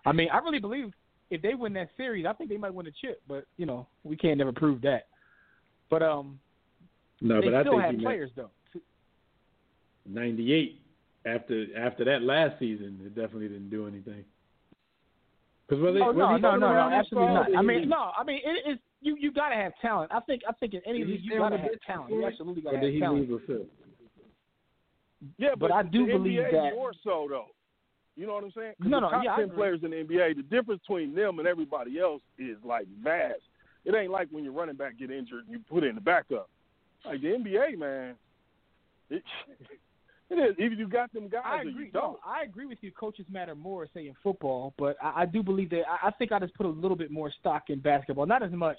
I 0.05 0.13
mean, 0.13 0.29
I 0.33 0.39
really 0.39 0.59
believe 0.59 0.93
if 1.31 1.43
they 1.43 1.55
win 1.55 1.73
that 1.75 1.91
series, 1.97 2.27
I 2.27 2.33
think 2.33 2.51
they 2.51 2.57
might 2.57 2.75
win 2.75 2.87
the 2.87 2.93
chip. 3.01 3.21
But 3.29 3.45
you 3.57 3.67
know, 3.67 3.87
we 4.03 4.17
can't 4.17 4.37
never 4.39 4.53
prove 4.53 4.81
that. 4.83 5.07
But 5.91 6.03
um, 6.03 6.41
No, 7.21 7.41
they 7.41 7.47
but 7.51 7.55
I 7.55 7.63
still 7.63 7.73
think 7.75 7.83
have 7.83 7.91
he 7.93 7.97
meant 7.99 8.07
players 8.07 8.31
though. 8.35 8.51
ninety 10.07 10.53
eight. 10.53 10.81
After 11.27 11.67
after 11.77 12.05
that 12.07 12.23
last 12.23 12.59
season, 12.59 12.99
it 13.05 13.15
definitely 13.15 13.49
didn't 13.49 13.71
do 13.71 13.87
anything. 13.87 14.25
Because 15.71 15.85
was 15.85 15.95
it? 15.95 16.03
Oh 16.03 16.07
was 16.09 16.17
no, 16.17 16.27
he 16.35 16.41
no, 16.43 16.49
still 16.51 16.61
no, 16.61 16.73
no, 16.75 16.91
absolutely 16.97 17.35
not. 17.35 17.55
I 17.57 17.63
mean, 17.63 17.89
no, 17.89 18.11
I 18.19 18.25
mean, 18.25 18.41
it 18.45 18.69
is 18.73 18.79
you. 19.01 19.17
You 19.21 19.31
gotta 19.31 19.55
have 19.55 19.73
talent. 19.81 20.11
I 20.13 20.19
think. 20.21 20.43
I 20.49 20.53
think 20.55 20.75
in 20.75 20.81
any 20.85 20.99
Did 20.99 21.07
he 21.07 21.13
league 21.15 21.25
you 21.25 21.39
gotta 21.39 21.59
have 21.59 21.71
talent. 21.87 22.11
You 22.13 22.27
absolutely 22.27 22.63
gotta 22.63 22.79
have 22.79 22.99
talent. 23.01 23.21
leave 23.21 23.31
with 23.31 23.47
Phil? 23.47 23.67
Yeah, 25.39 25.51
But 25.51 25.61
but, 25.69 25.73
I 25.73 25.83
do 25.85 26.07
the 26.07 26.13
believe 26.15 26.41
NBA 26.41 26.51
that- 26.53 26.75
more 26.75 26.93
so 27.05 27.27
though. 27.31 27.47
You 28.17 28.27
know 28.27 28.35
what 28.35 28.43
I'm 28.45 28.51
saying? 28.53 28.75
'Cause 28.83 28.91
No, 28.91 28.97
the 28.99 29.07
no, 29.07 29.11
top 29.11 29.25
yeah, 29.25 29.35
I 29.35 29.37
ten 29.39 29.51
players 29.51 29.85
in 29.85 29.91
the 29.93 29.97
NBA, 29.99 30.35
the 30.35 30.43
difference 30.43 30.81
between 30.83 31.15
them 31.15 31.39
and 31.39 31.47
everybody 31.47 32.01
else 32.01 32.23
is 32.37 32.57
like 32.65 32.87
vast. 33.01 33.43
It 33.85 33.95
ain't 33.95 34.11
like 34.11 34.29
when 34.31 34.43
your 34.43 34.53
running 34.53 34.75
back 34.77 34.97
get 34.99 35.11
injured 35.13 35.45
and 35.45 35.53
you 35.53 35.61
put 35.71 35.85
in 35.85 35.95
the 35.95 36.01
backup. 36.01 36.51
Like 37.05 37.21
the 37.23 37.29
NBA, 37.29 37.77
man, 37.79 38.17
it, 39.09 39.23
it 40.31 40.39
is. 40.39 40.57
Either 40.59 40.75
you 40.75 40.89
got 40.89 41.13
them 41.13 41.29
guys 41.29 41.43
I 41.45 41.57
or 41.59 41.61
agree. 41.63 41.87
you 41.87 41.91
don't. 41.91 42.13
No, 42.13 42.19
I 42.25 42.43
agree 42.45 42.67
with 42.67 42.79
you. 42.83 42.93
Coaches 42.93 43.27
matter 43.31 43.55
more, 43.55 43.87
say 43.93 44.07
in 44.09 44.15
football, 44.23 44.75
but 44.79 44.97
I, 45.03 45.23
I 45.23 45.27
do 45.27 45.43
believe 45.43 45.71
that. 45.71 45.83
I, 45.89 46.09
I 46.09 46.11
think 46.13 46.33
I 46.33 46.39
just 46.39 46.55
put 46.55 46.67
a 46.67 46.69
little 46.71 46.97
bit 46.97 47.11
more 47.11 47.31
stock 47.41 47.65
in 47.71 47.81
basketball, 47.81 48.27
not 48.27 48.43
as 48.43 48.53
much 48.53 48.79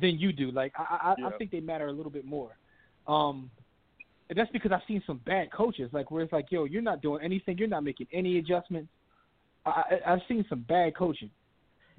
than 0.00 0.18
you 0.18 0.32
do. 0.32 0.50
Like 0.50 0.72
I, 0.78 0.82
I, 0.82 1.14
Yeah. 1.18 1.28
I 1.28 1.30
think 1.38 1.50
they 1.50 1.60
matter 1.60 1.86
a 1.86 1.92
little 1.92 2.12
bit 2.12 2.24
more. 2.24 2.56
Um, 3.06 3.50
and 4.28 4.38
that's 4.38 4.50
because 4.52 4.72
I've 4.72 4.82
seen 4.86 5.02
some 5.06 5.20
bad 5.24 5.50
coaches, 5.50 5.88
like 5.92 6.10
where 6.10 6.22
it's 6.22 6.32
like, 6.32 6.46
yo, 6.50 6.64
you're 6.64 6.82
not 6.82 7.00
doing 7.00 7.22
anything, 7.24 7.56
you're 7.56 7.68
not 7.68 7.82
making 7.84 8.08
any 8.12 8.38
adjustments. 8.38 8.90
I, 9.64 9.70
I, 10.06 10.12
I've 10.12 10.20
seen 10.28 10.44
some 10.48 10.64
bad 10.68 10.94
coaching. 10.94 11.30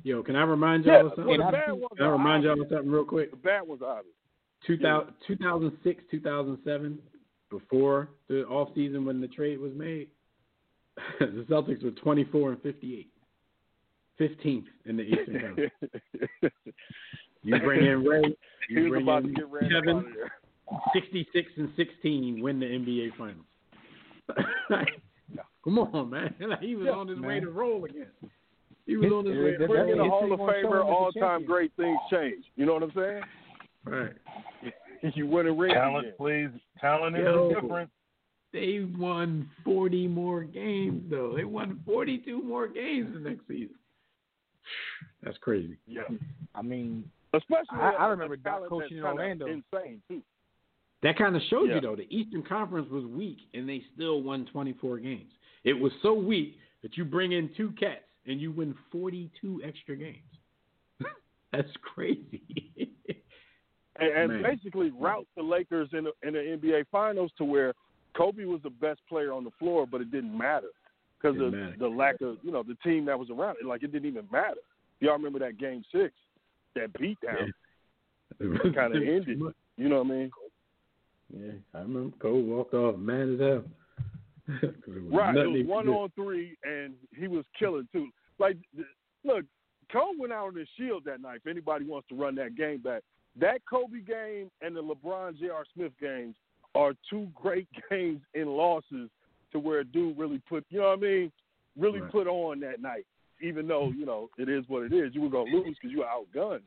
Yo, 0.04 0.22
can 0.24 0.36
I 0.36 0.44
remind 0.44 0.86
y'all 0.86 0.94
Yeah, 0.94 1.00
of 1.06 1.12
something? 1.16 1.38
the 1.38 1.44
And 1.44 1.52
bad 1.52 1.72
ones 1.72 1.84
Can 1.98 2.06
I 2.06 2.10
are 2.10 2.12
remind 2.14 2.44
y'all 2.44 2.62
of 2.62 2.68
something 2.70 2.90
real 2.90 3.04
quick? 3.04 3.32
The 3.32 3.38
bad 3.38 3.68
ones 3.68 3.82
are 3.82 3.98
obvious. 3.98 4.16
2000, 4.68 5.14
2006, 5.28 6.04
2007, 6.12 7.00
before 7.50 8.10
the 8.28 8.44
off 8.46 8.70
season 8.76 9.06
when 9.06 9.20
the 9.22 9.28
trade 9.28 9.60
was 9.60 9.72
made, 9.76 10.08
the 11.20 11.46
Celtics 11.50 11.84
were 11.84 11.92
24 11.92 12.52
and 12.54 12.62
58, 12.62 13.08
15th 14.20 14.64
in 14.86 14.98
the 14.98 15.04
Eastern 15.04 15.42
Conference. 15.42 15.72
You 17.44 17.60
bring 17.60 17.86
in 17.86 18.04
Ray, 18.04 18.22
you 18.70 18.90
bring 18.90 19.04
about 19.04 19.24
to 19.24 19.30
in 19.30 19.36
Kevin, 19.36 19.90
out 19.98 20.06
of 20.06 20.14
there. 20.14 20.32
66 20.94 21.52
and 21.58 21.70
16, 21.78 22.42
win 22.44 22.60
the 22.60 22.66
NBA 22.66 23.10
Finals. 23.18 23.46
Come 25.64 25.80
on, 25.80 26.10
man! 26.10 26.34
Like, 26.40 26.60
he 26.62 26.76
was 26.76 26.86
Yeah, 26.88 26.94
on 26.94 27.08
his 27.08 27.20
way 27.20 27.40
to 27.40 27.50
roll 27.50 27.86
again. 27.86 28.08
He 28.86 28.96
was 28.98 29.06
His- 29.06 29.14
on 29.14 29.26
his 29.26 29.36
way. 29.38 29.58
To 29.58 29.68
roll. 29.68 29.92
in 29.92 30.00
a 30.00 30.04
history 30.04 30.10
Hall 30.10 30.32
of 30.34 30.40
gonna 30.40 30.52
show 30.54 30.60
him 30.60 30.66
Famer, 30.74 30.86
all 30.86 31.12
time 31.12 31.46
great 31.46 31.72
things 31.76 31.98
change. 32.12 32.46
You 32.56 32.66
know 32.66 32.74
what 32.76 32.84
I'm 32.84 32.92
saying? 32.96 33.22
Right. 33.86 34.14
You 35.16 35.28
win 35.28 35.48
a 35.48 35.52
ring 35.54 35.74
Talent 35.74 36.08
again. 36.08 36.18
plays. 36.18 36.50
Talent 36.80 37.16
is 37.18 37.24
Yo. 37.24 37.54
different. 37.54 37.90
They 38.52 38.88
won 38.98 39.50
40 39.64 40.08
more 40.08 40.44
games, 40.44 41.04
though. 41.10 41.34
They 41.36 41.44
won 41.44 41.80
42 41.86 42.42
more 42.42 42.68
games 42.68 43.14
the 43.14 43.20
next 43.30 43.48
season. 43.48 43.76
That's 45.24 45.38
crazy. 45.38 45.78
Yeah. 45.88 46.02
I 46.56 46.62
mean, 46.62 47.10
Especially 47.34 47.78
I 47.78 48.08
remember 48.08 48.36
Doc 48.38 48.68
coaching 48.68 48.98
in 48.98 49.04
Orlando. 49.04 49.46
Insane 49.46 50.02
too. 50.08 50.24
That 51.04 51.16
kind 51.18 51.36
of 51.36 51.42
shows 51.50 51.68
Yeah. 51.70 51.76
you, 51.76 51.82
though, 51.82 51.96
the 51.96 52.08
Eastern 52.14 52.42
Conference 52.44 52.90
was 52.90 53.06
weak, 53.06 53.38
and 53.54 53.70
they 53.70 53.84
still 53.94 54.22
won 54.24 54.46
24 54.48 54.98
games. 54.98 55.32
It 55.64 55.74
was 55.74 55.92
so 56.02 56.14
weak 56.14 56.58
that 56.82 56.98
you 56.98 57.06
bring 57.06 57.32
in 57.34 57.50
two 57.56 57.72
cats 57.80 58.04
and 58.26 58.42
you 58.42 58.52
win 58.52 58.74
42 58.92 59.62
extra 59.64 59.96
games. 59.96 60.18
That's 61.54 61.70
crazy. 61.82 62.42
and, 64.02 64.32
and 64.32 64.44
basically 64.44 64.92
route 64.92 65.28
the 65.36 65.44
Lakers 65.44 65.90
in 65.94 66.06
the, 66.06 66.12
in 66.28 66.34
the 66.34 66.40
NBA 66.40 66.86
Finals 66.92 67.32
to 67.38 67.44
where 67.44 67.74
Kobe 68.16 68.46
was 68.46 68.62
the 68.64 68.70
best 68.70 69.00
player 69.08 69.32
on 69.32 69.44
the 69.44 69.52
floor, 69.60 69.86
but 69.86 70.02
it 70.02 70.12
didn't 70.12 70.38
matter 70.38 70.70
because 71.20 71.40
of 71.40 71.54
matter. 71.54 71.76
the 71.80 71.88
lack 71.88 72.22
of 72.22 72.38
you 72.42 72.52
know 72.52 72.64
the 72.64 72.76
team 72.84 73.06
that 73.06 73.18
was 73.18 73.30
around 73.30 73.58
it. 73.62 73.66
Like 73.66 73.84
it 73.84 73.92
didn't 73.92 74.08
even 74.08 74.28
matter. 74.32 74.58
Y'all 75.00 75.14
remember 75.14 75.40
that 75.40 75.58
Game 75.58 75.84
Six, 75.92 76.14
that 76.76 76.92
beatdown? 76.94 77.52
It 78.40 78.62
kinda 78.62 78.96
ended. 78.96 79.40
You 79.78 79.90
know 79.90 80.04
what 80.04 80.08
I 80.08 80.10
mean? 80.10 80.32
Yeah, 81.34 81.52
I 81.74 81.80
remember 81.80 82.16
Kobe 82.18 82.48
walked 82.48 82.74
off 82.74 82.98
mad 82.98 83.30
as 83.30 83.40
hell. 83.40 83.64
Right. 84.88 85.36
It 85.36 85.48
was 85.48 85.68
one 85.68 85.88
on 85.90 86.10
three, 86.16 86.58
and 86.64 86.96
he 87.16 87.28
was 87.28 87.46
killing 87.60 87.88
too. 87.94 88.08
Like, 88.40 88.58
look, 89.24 89.46
Cole 89.92 90.14
went 90.18 90.34
out 90.34 90.48
on 90.48 90.56
his 90.56 90.68
shield 90.76 91.04
that 91.06 91.22
night. 91.22 91.42
If 91.46 91.48
anybody 91.48 91.86
wants 91.86 92.08
to 92.10 92.16
run 92.16 92.34
that 92.36 92.56
game 92.56 92.80
back, 92.80 93.04
that 93.40 93.62
Kobe 93.70 94.02
game 94.02 94.50
and 94.62 94.76
the 94.76 94.82
LeBron 94.82 95.40
J.R. 95.40 95.66
Smith 95.74 95.92
games 96.00 96.36
are 96.76 96.94
two 97.10 97.28
great 97.36 97.68
games 97.90 98.22
in 98.34 98.48
losses 98.48 99.10
to 99.52 99.60
where 99.60 99.80
a 99.80 99.84
dude 99.84 100.18
really 100.18 100.42
put, 100.48 100.66
you 100.70 100.80
know 100.80 100.90
what 100.90 101.00
I 101.00 101.02
mean, 101.02 101.32
really 101.78 102.02
Right. 102.02 102.12
put 102.12 102.28
on 102.28 102.60
that 102.62 102.82
night. 102.82 103.06
Even 103.42 103.68
though 103.68 103.90
you 103.92 104.06
know 104.06 104.30
it 104.38 104.50
is 104.50 104.66
what 104.68 104.84
it 104.84 104.92
is, 104.92 105.16
you 105.16 105.22
were 105.22 105.30
gonna 105.30 105.50
lose 105.50 105.78
because 105.82 105.92
you 105.92 106.00
were 106.00 106.06
outgunned. 106.06 106.64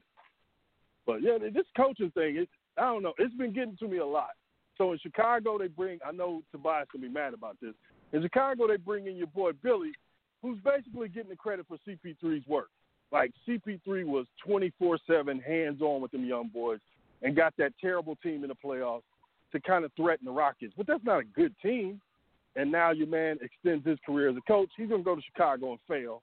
But 1.07 1.21
yeah, 1.23 1.37
this 1.39 1.67
coaching 1.77 2.11
thing, 2.13 2.37
it, 2.37 2.49
I 2.79 2.83
don't 2.83 3.03
know. 3.03 3.13
It's 3.19 3.35
been 3.35 3.53
getting 3.53 3.77
to 3.79 3.89
me 3.89 3.99
a 3.99 4.07
lot. 4.07 4.31
So 4.79 4.93
in 4.93 4.99
Chicago, 4.99 5.59
they 5.59 5.67
bring. 5.67 5.99
I 6.07 6.13
know 6.13 6.43
Tobias 6.51 6.89
gonna 6.91 7.07
be 7.07 7.13
mad 7.13 7.35
about 7.35 7.59
this. 7.61 7.75
In 8.15 8.23
Chicago, 8.23 8.67
they 8.67 8.79
bring 8.79 9.07
in 9.07 9.17
your 9.17 9.27
boy 9.27 9.51
Billy, 9.63 9.93
who's 10.41 10.59
basically 10.65 11.11
getting 11.11 11.29
the 11.29 11.37
credit 11.37 11.67
for 11.69 11.77
CP3's 11.87 12.47
work. 12.47 12.71
Like 13.13 13.33
CP3 13.47 14.05
was 14.05 14.27
24/7 14.47 15.41
hands-on 15.43 16.01
with 16.01 16.11
them 16.13 16.25
young 16.25 16.49
boys 16.49 16.81
and 17.21 17.37
got 17.37 17.55
that 17.59 17.73
terrible 17.81 18.17
team 18.17 18.43
in 18.43 18.49
the 18.49 18.57
playoffs 18.57 19.03
to 19.53 19.61
kind 19.61 19.85
of 19.85 19.93
threaten 19.93 20.25
the 20.25 20.33
Rockets. 20.33 20.73
But 20.77 20.87
that's 20.87 21.05
not 21.05 21.21
a 21.21 21.25
good 21.25 21.55
team. 21.63 22.01
And 22.57 22.73
now 22.73 22.91
your 22.91 23.07
man 23.07 23.39
extends 23.43 23.87
his 23.87 23.99
career 24.05 24.29
as 24.31 24.37
a 24.37 24.41
coach. 24.43 24.71
He's 24.77 24.89
gonna 24.89 25.03
go 25.03 25.15
to 25.15 25.23
Chicago 25.23 25.73
and 25.73 25.81
fail. 25.87 26.23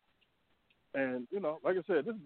And 0.95 1.27
you 1.31 1.39
know, 1.39 1.59
like 1.63 1.77
I 1.77 1.81
said, 1.87 2.05
this 2.05 2.15
is 2.15 2.21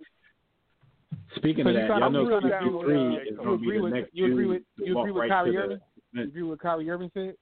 Speaking 1.36 1.64
So 1.66 1.70
of 1.70 1.76
that, 1.76 1.88
kinda 1.88 2.00
y'all 2.00 2.12
know 2.12 2.26
agree 2.26 2.36
with 2.36 2.52
that, 2.52 2.62
CP3 2.62 3.18
uh, 3.18 3.22
is 3.22 3.28
you 3.28 3.36
going 3.36 3.48
to 3.50 3.58
be 3.58 3.66
agree 3.66 3.78
the 3.78 3.84
with- 3.84 3.94
next 3.94 4.14
you 4.14 4.26
agree 4.26 4.46
with- 4.46 4.64
to 4.78 4.86
you 4.86 5.00
agree 5.00 5.12
with 5.12 5.22
right 5.22 5.30
Kyrie 5.30 5.52
to 5.52 5.58
Irving? 5.58 5.80
You 6.14 6.22
agree 6.24 6.44
with 6.44 6.60
Kyrie 6.60 6.90
Irving 6.90 7.12
said? 7.14 7.36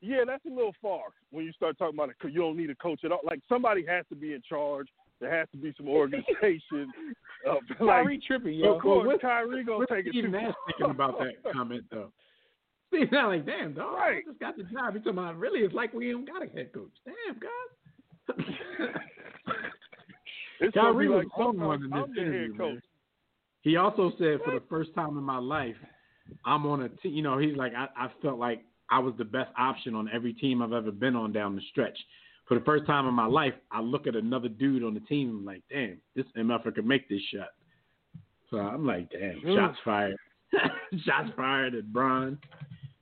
Yeah, 0.00 0.24
that's 0.26 0.44
a 0.46 0.48
little 0.48 0.74
far 0.82 1.04
when 1.30 1.44
you 1.44 1.52
start 1.52 1.78
talking 1.78 1.96
about 1.96 2.10
it. 2.10 2.16
You 2.24 2.40
don't 2.40 2.56
need 2.56 2.70
a 2.70 2.74
coach 2.76 3.04
at 3.04 3.12
all. 3.12 3.20
Like 3.24 3.40
somebody 3.48 3.84
has 3.86 4.04
to 4.08 4.14
be 4.16 4.32
in 4.34 4.42
charge. 4.42 4.88
There 5.20 5.30
has 5.36 5.48
to 5.52 5.56
be 5.56 5.72
some 5.76 5.88
organization. 5.88 6.92
Of, 7.46 7.58
like, 7.68 7.78
Kyrie 7.78 8.20
tripping, 8.26 8.54
yo. 8.54 8.74
of 8.74 8.82
course, 8.82 9.06
what- 9.06 9.20
Kyrie 9.20 9.62
gonna 9.62 9.86
take 9.88 10.06
it 10.06 10.12
too 10.12 10.26
Nash 10.26 10.52
thinking 10.66 10.90
about 10.90 11.16
that 11.20 11.34
comment 11.52 11.84
though? 11.92 12.10
Steve 12.88 13.12
Nash 13.12 13.26
like, 13.26 13.46
damn, 13.46 13.72
dog, 13.72 13.94
Right. 13.94 14.24
I 14.26 14.28
just 14.28 14.40
got 14.40 14.56
the 14.56 14.64
job. 14.64 14.94
He's 14.94 15.04
talking 15.04 15.18
about 15.18 15.38
really, 15.38 15.60
it's 15.60 15.72
like 15.74 15.92
we 15.92 16.10
ain't 16.10 16.26
got 16.26 16.42
a 16.42 16.48
head 16.48 16.72
coach. 16.72 16.90
Damn, 17.04 17.38
guys. 17.38 18.46
It's 20.60 20.74
Kyrie 20.74 21.06
be 21.06 21.12
was 21.14 21.24
like 21.24 21.38
on 21.46 21.60
one 21.60 21.84
in 21.84 21.90
this 21.90 22.18
interview, 22.18 22.54
man. 22.54 22.82
He 23.62 23.76
also 23.76 24.10
said 24.18 24.38
for 24.44 24.52
the 24.52 24.62
first 24.68 24.94
time 24.94 25.16
in 25.18 25.22
my 25.22 25.38
life, 25.38 25.76
I'm 26.44 26.66
on 26.66 26.82
a 26.82 26.88
team. 26.88 27.12
You 27.14 27.22
know, 27.22 27.38
he's 27.38 27.56
like, 27.56 27.74
I, 27.76 27.86
I 27.96 28.10
felt 28.22 28.38
like 28.38 28.64
I 28.90 28.98
was 28.98 29.14
the 29.18 29.24
best 29.24 29.50
option 29.58 29.94
on 29.94 30.08
every 30.12 30.32
team 30.32 30.62
I've 30.62 30.72
ever 30.72 30.90
been 30.90 31.14
on 31.14 31.32
down 31.32 31.54
the 31.54 31.62
stretch. 31.70 31.98
For 32.48 32.54
the 32.56 32.64
first 32.64 32.86
time 32.86 33.06
in 33.08 33.14
my 33.14 33.26
life, 33.26 33.54
I 33.72 33.80
look 33.80 34.06
at 34.06 34.14
another 34.14 34.48
dude 34.48 34.84
on 34.84 34.94
the 34.94 35.00
team 35.00 35.30
and 35.30 35.38
I'm 35.40 35.44
like, 35.44 35.62
damn, 35.70 35.98
this 36.14 36.26
MFer 36.36 36.74
could 36.74 36.86
make 36.86 37.08
this 37.08 37.20
shot. 37.34 37.48
So 38.50 38.58
I'm 38.58 38.86
like, 38.86 39.10
damn, 39.10 39.40
Mm. 39.40 39.54
shots 39.56 39.78
fired. 39.84 40.16
shots 41.04 41.30
fired 41.36 41.74
at 41.74 41.92
Bron. 41.92 42.38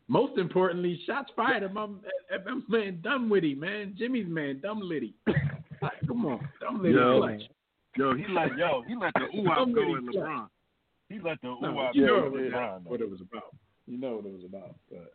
Most 0.09 0.39
importantly, 0.39 1.01
shots 1.07 1.31
fired 1.37 1.63
at 1.63 1.73
my, 1.75 1.87
at 2.33 2.45
my 2.47 2.61
man 2.69 3.01
Dunwitty, 3.03 3.57
man. 3.57 3.95
Jimmy's 3.99 4.29
man, 4.29 4.61
Dumlitty. 4.65 5.13
Like, 5.83 5.93
come 6.07 6.25
on, 6.27 6.47
Dumlitty 6.63 6.95
Yo. 6.95 7.19
clutch. 7.21 7.43
Yo, 7.97 8.15
he 8.17 8.25
let 8.29 8.57
yo, 8.59 8.83
he 8.89 8.97
let 8.97 9.13
the 9.15 9.25
ooh 9.39 9.51
I'm 9.51 9.73
go 9.73 9.83
in. 9.97 10.07
LeBron. 10.09 10.49
He 11.11 11.21
let 11.21 11.41
the 11.43 11.49
ooh 11.49 11.59
No, 11.61 11.79
out 11.81 11.95
you 11.95 12.07
know 12.07 12.29
go 12.31 12.37
in 12.39 12.51
LeBron. 12.51 12.83
what 12.85 13.01
it 13.01 13.11
was 13.11 13.21
about. 13.21 13.55
You 13.87 13.99
know 13.99 14.17
what 14.17 14.25
it 14.27 14.33
was 14.33 14.45
about. 14.45 14.75
But 14.91 15.13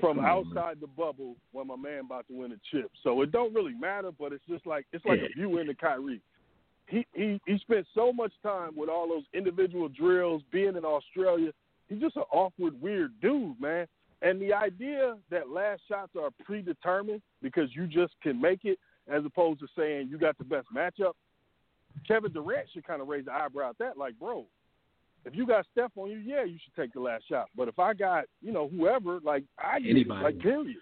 from 0.00 0.20
outside 0.20 0.78
the 0.80 0.86
bubble 0.86 1.36
when 1.52 1.66
my 1.66 1.76
man 1.76 2.00
about 2.00 2.26
to 2.28 2.38
win 2.38 2.52
a 2.52 2.56
chip. 2.70 2.90
So 3.02 3.22
it 3.22 3.32
don't 3.32 3.54
really 3.54 3.74
matter, 3.74 4.10
but 4.18 4.32
it's 4.32 4.44
just 4.48 4.66
like 4.66 4.86
it's 4.92 5.04
like 5.04 5.20
a 5.20 5.32
view 5.34 5.58
into 5.58 5.74
Kyrie. 5.74 6.20
He 6.88 7.06
he 7.14 7.40
he 7.46 7.58
spent 7.58 7.86
so 7.94 8.12
much 8.12 8.32
time 8.42 8.76
with 8.76 8.88
all 8.88 9.08
those 9.08 9.24
individual 9.32 9.88
drills, 9.88 10.42
being 10.52 10.76
in 10.76 10.84
Australia. 10.84 11.52
He's 11.88 12.00
just 12.00 12.16
an 12.16 12.24
awkward, 12.32 12.80
weird 12.80 13.12
dude, 13.20 13.60
man. 13.60 13.86
And 14.22 14.40
the 14.40 14.52
idea 14.52 15.16
that 15.30 15.50
last 15.50 15.82
shots 15.88 16.12
are 16.20 16.30
predetermined 16.44 17.22
because 17.42 17.68
you 17.74 17.86
just 17.86 18.14
can 18.22 18.40
make 18.40 18.64
it, 18.64 18.78
as 19.08 19.24
opposed 19.24 19.60
to 19.60 19.66
saying 19.76 20.08
you 20.10 20.18
got 20.18 20.38
the 20.38 20.44
best 20.44 20.68
matchup. 20.74 21.12
Kevin 22.06 22.32
Durant 22.32 22.68
should 22.72 22.86
kind 22.86 23.00
of 23.00 23.08
raise 23.08 23.24
the 23.26 23.32
eyebrow 23.32 23.70
at 23.70 23.78
that, 23.78 23.96
like, 23.96 24.18
bro, 24.18 24.46
if 25.26 25.34
you 25.34 25.46
got 25.46 25.66
Steph 25.72 25.90
on 25.96 26.10
you, 26.10 26.18
yeah, 26.18 26.44
you 26.44 26.56
should 26.64 26.74
take 26.80 26.92
the 26.92 27.00
last 27.00 27.24
shot. 27.28 27.46
But 27.56 27.68
if 27.68 27.78
I 27.78 27.92
got, 27.94 28.24
you 28.40 28.52
know, 28.52 28.68
whoever, 28.68 29.18
like 29.22 29.44
I 29.58 29.76
Anybody. 29.76 30.22
like 30.24 30.38
period. 30.38 30.76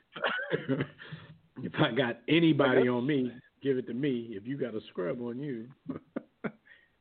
if 1.63 1.73
I 1.79 1.91
got 1.93 2.19
anybody 2.29 2.89
on 2.89 3.07
me, 3.07 3.33
give 3.63 3.79
it 3.79 3.87
to 3.89 3.95
me. 3.95 4.29
If 4.31 4.47
you 4.47 4.57
got 4.59 4.75
a 4.75 4.81
scrub 4.91 5.21
on 5.23 5.39
you, 5.39 5.67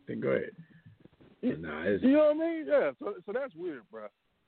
then 0.07 0.19
go 0.19 0.29
ahead. 0.29 0.51
Nah, 1.41 1.83
You 1.83 2.13
know 2.13 2.33
what 2.33 2.35
I 2.35 2.39
mean? 2.39 2.65
Yeah. 2.67 2.91
So 2.99 3.15
so 3.25 3.31
that's 3.33 3.53
weird, 3.55 3.81
bro. 3.91 4.05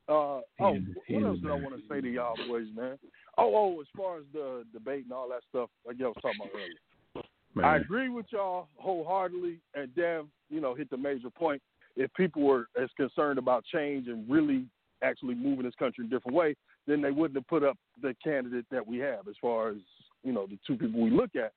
Uh, 0.08 0.41
oh, 0.62 0.74
He 0.74 0.78
is- 0.78 0.86
he 1.08 1.14
what 1.16 1.24
else 1.26 1.39
did 1.39 1.52
I 1.52 1.56
want 1.56 1.76
to 1.76 1.82
say 1.89 2.00
to 2.00 2.10
y'all 2.10 2.36
boys, 2.48 2.68
man? 2.76 2.98
Oh, 3.38 3.54
oh, 3.56 3.82
as 3.82 3.88
far 3.98 4.20
as 4.20 4.24
the 4.32 4.64
debate 4.72 5.04
and 5.04 5.12
all 5.12 5.28
that 5.30 5.41
stuff, 5.50 5.70
like 5.86 6.00
y'all 6.00 6.10
was 6.16 6.22
talking 6.22 6.39
about 6.39 6.52
earlier. 6.56 7.26
man, 7.54 7.66
I 7.66 7.78
agree 7.78 8.08
with 8.08 8.28
y'all 8.32 8.70
wholeheartedly, 8.78 9.60
and 9.74 9.93
Dev, 9.96 10.28
you 10.50 10.62
know, 10.62 10.74
hit 10.74 10.89
the 10.89 10.98
major 10.98 11.30
point. 11.30 11.62
If 11.96 12.14
people 12.14 12.41
were 12.43 12.68
as 12.82 12.89
concerned 12.98 13.39
about 13.39 13.64
change 13.66 14.08
and 14.08 14.30
really 14.30 14.66
actually 15.02 15.36
moving 15.36 15.64
this 15.66 15.76
country 15.76 16.04
in 16.04 16.12
a 16.12 16.16
different 16.16 16.36
way, 16.36 16.56
then 16.88 17.02
they 17.02 17.12
wouldn't 17.12 17.38
have 17.38 17.48
put 17.48 17.64
up 17.64 17.78
the 18.02 18.16
candidate 18.24 18.66
that 18.72 18.86
we 18.86 18.98
have 19.00 19.28
as 19.28 19.36
far 19.41 19.70
as, 19.70 19.78
you 20.24 20.32
know, 20.32 20.46
the 20.48 20.58
two 20.66 20.76
people 20.78 21.02
we 21.02 21.10
look 21.10 21.36
at. 21.36 21.52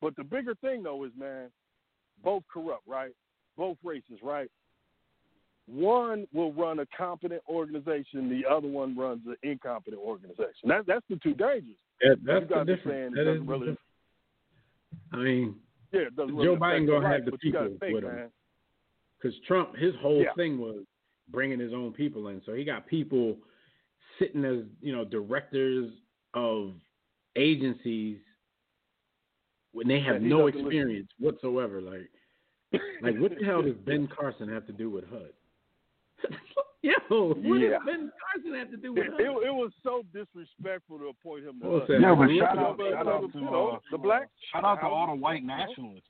But 0.00 0.16
the 0.16 0.24
bigger 0.24 0.54
thing, 0.56 0.82
though, 0.82 1.04
is, 1.04 1.12
man, 1.18 1.48
both 2.22 2.42
corrupt, 2.52 2.82
right? 2.86 3.12
Both 3.56 3.76
racist, 3.84 4.22
right? 4.22 4.50
One 5.66 6.26
will 6.34 6.52
run 6.52 6.80
a 6.80 6.86
competent 6.96 7.42
organization, 7.48 8.28
the 8.28 8.42
other 8.50 8.68
one 8.68 8.96
runs 8.96 9.22
an 9.26 9.36
incompetent 9.42 10.02
organization. 10.02 10.68
That, 10.68 10.86
that's 10.86 11.04
the 11.08 11.16
two 11.22 11.34
dangers. 11.34 11.76
that, 12.02 12.16
that's 12.24 12.42
you 12.50 12.56
the 12.56 12.64
difference. 12.64 12.82
saying 12.84 13.12
it 13.12 13.24
That 13.24 13.32
is 13.32 13.40
really- 13.46 13.76
I 15.12 15.16
mean, 15.16 15.56
Yeah, 15.92 16.04
doesn't 16.16 16.34
Joe 16.36 16.42
really 16.42 16.56
Biden 16.56 16.86
gonna 16.86 17.08
have 17.08 17.24
the 17.24 17.30
but 17.30 17.42
you 17.44 17.52
gotta 17.52 17.70
people 17.70 17.78
think, 17.80 17.94
with 17.94 18.04
him. 18.04 18.14
man. 18.16 18.30
Because 19.24 19.38
Trump, 19.46 19.74
his 19.76 19.94
whole 19.96 20.22
Yeah. 20.22 20.34
thing 20.34 20.58
was 20.58 20.84
bringing 21.28 21.58
his 21.58 21.72
own 21.72 21.92
people 21.92 22.28
in. 22.28 22.42
So 22.44 22.52
he 22.52 22.62
got 22.64 22.86
people 22.86 23.38
sitting 24.18 24.44
as 24.44 24.64
you 24.82 24.92
know 24.94 25.04
directors 25.04 25.90
of 26.34 26.74
agencies 27.36 28.20
when 29.72 29.88
they 29.88 30.00
have 30.00 30.22
Yeah, 30.22 30.28
no 30.28 30.36
doesn't 30.50 30.66
listen. 30.66 30.66
experience 30.66 31.10
whatsoever. 31.18 31.80
Like, 31.80 32.10
like 33.00 33.16
what 33.18 33.36
the 33.38 33.44
hell 33.44 33.62
does 33.62 33.76
Ben 33.78 34.06
Carson 34.08 34.48
have 34.48 34.66
to 34.66 34.72
do 34.72 34.90
with 34.90 35.04
HUD? 35.08 35.32
Yo, 36.82 36.92
what 37.34 37.60
Yeah. 37.60 37.70
does 37.70 37.80
Ben 37.86 38.12
Carson 38.20 38.54
have 38.54 38.70
to 38.70 38.76
do 38.76 38.92
with 38.92 39.04
It, 39.06 39.10
HUD? 39.12 39.20
it, 39.20 39.24
it 39.48 39.54
was 39.54 39.72
so 39.82 40.02
disrespectful 40.12 40.98
to 40.98 41.06
appoint 41.08 41.46
him 41.46 41.60
to 41.60 41.66
What 41.66 41.72
was 41.72 41.82
us. 41.82 41.88
that? 41.88 42.00
Yeah, 42.02 42.14
but 42.14 42.28
shout 42.38 42.58
out, 42.58 42.78
shout 42.78 43.08
out 43.08 43.32
to 43.32 43.48
uh, 43.48 43.78
the 43.90 43.98
black. 43.98 44.28
shout 44.52 44.64
out 44.64 44.80
to 44.80 44.86
all 44.86 45.06
the 45.08 45.14
white 45.20 45.42
nationalists. 45.44 46.08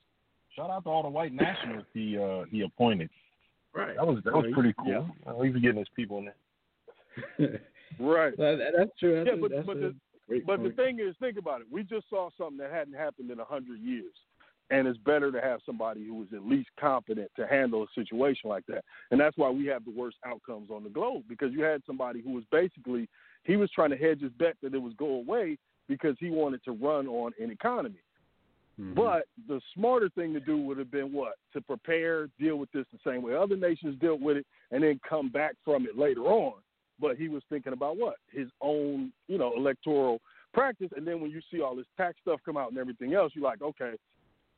Shout 0.55 0.69
out 0.69 0.83
to 0.85 0.89
all 0.89 1.03
the 1.03 1.09
white 1.09 1.33
nationalists 1.33 1.87
he 1.93 2.17
uh 2.17 2.43
he 2.49 2.61
appointed. 2.61 3.09
right. 3.73 3.95
That 3.95 4.05
was 4.07 4.19
that 4.23 4.33
was 4.33 4.45
pretty 4.53 4.73
cool. 4.79 4.87
yeah. 5.25 5.31
Uh, 5.31 5.41
he's 5.41 5.55
getting 5.55 5.77
his 5.79 5.87
people 5.95 6.19
in 6.19 6.25
there. 6.25 7.61
Right. 7.99 8.35
That- 8.37 8.73
that's 8.75 8.91
true. 8.99 9.15
That's 9.23 9.27
Yeah, 9.27 9.33
a- 9.33 9.37
but- 9.37 9.51
that's 9.51 9.65
but 9.67 9.79
the- 9.79 9.95
But 10.45 10.63
the 10.63 10.71
thing 10.71 10.99
is, 10.99 11.15
think 11.19 11.37
about 11.37 11.61
it. 11.61 11.67
We 11.71 11.83
just 11.83 12.09
saw 12.09 12.29
something 12.35 12.57
that 12.57 12.71
hadn't 12.71 12.95
happened 12.95 13.29
in 13.29 13.39
a 13.39 13.45
hundred 13.45 13.79
years, 13.79 14.11
and 14.71 14.87
it's 14.87 14.97
better 14.97 15.31
to 15.31 15.39
have 15.39 15.59
somebody 15.67 16.03
who 16.07 16.23
is 16.23 16.29
at 16.33 16.43
least 16.43 16.69
competent 16.79 17.29
to 17.35 17.45
handle 17.45 17.83
a 17.83 17.87
situation 17.93 18.49
like 18.49 18.65
that. 18.65 18.83
And 19.11 19.19
that's 19.19 19.37
why 19.37 19.49
we 19.51 19.65
have 19.67 19.85
the 19.85 19.91
worst 19.91 20.17
outcomes 20.25 20.71
on 20.71 20.83
the 20.83 20.89
globe 20.89 21.25
because 21.29 21.53
you 21.53 21.61
had 21.61 21.83
somebody 21.85 22.21
who 22.21 22.31
was 22.31 22.43
basically 22.51 23.07
he 23.43 23.55
was 23.55 23.69
trying 23.69 23.91
to 23.91 23.97
hedge 23.97 24.21
his 24.21 24.31
bet 24.33 24.55
that 24.63 24.73
it 24.73 24.81
was 24.81 24.93
go 24.97 25.05
away 25.23 25.59
because 25.87 26.17
he 26.19 26.31
wanted 26.31 26.63
to 26.65 26.71
run 26.71 27.07
on 27.07 27.31
an 27.39 27.51
economy. 27.51 27.99
Mhm. 28.79 28.95
But 28.95 29.27
the 29.47 29.61
smarter 29.73 30.09
thing 30.09 30.33
to 30.33 30.39
do 30.39 30.57
would 30.57 30.77
have 30.77 30.91
been 30.91 31.13
what? 31.13 31.35
To 31.53 31.61
prepare, 31.61 32.27
deal 32.39 32.57
with 32.57 32.71
this 32.71 32.85
the 32.91 32.99
same 33.09 33.21
way 33.21 33.35
other 33.35 33.55
nations 33.55 33.97
dealt 33.99 34.19
with 34.19 34.37
it, 34.37 34.45
and 34.71 34.83
then 34.83 34.99
come 35.07 35.29
back 35.29 35.55
from 35.63 35.85
it 35.85 35.97
later 35.97 36.23
on. 36.23 36.61
But 36.99 37.17
he 37.17 37.27
was 37.27 37.43
thinking 37.49 37.73
about 37.73 37.97
what? 37.97 38.17
His 38.31 38.49
own, 38.61 39.11
you 39.27 39.37
know, 39.37 39.53
electoral 39.55 40.21
practice. 40.53 40.89
And 40.95 41.05
then 41.05 41.21
when 41.21 41.31
you 41.31 41.41
see 41.51 41.61
all 41.61 41.75
this 41.75 41.87
tax 41.97 42.17
stuff 42.21 42.39
come 42.45 42.57
out 42.57 42.69
and 42.69 42.77
everything 42.77 43.13
else, 43.13 43.33
you're 43.35 43.43
like, 43.43 43.61
okay. 43.61 43.95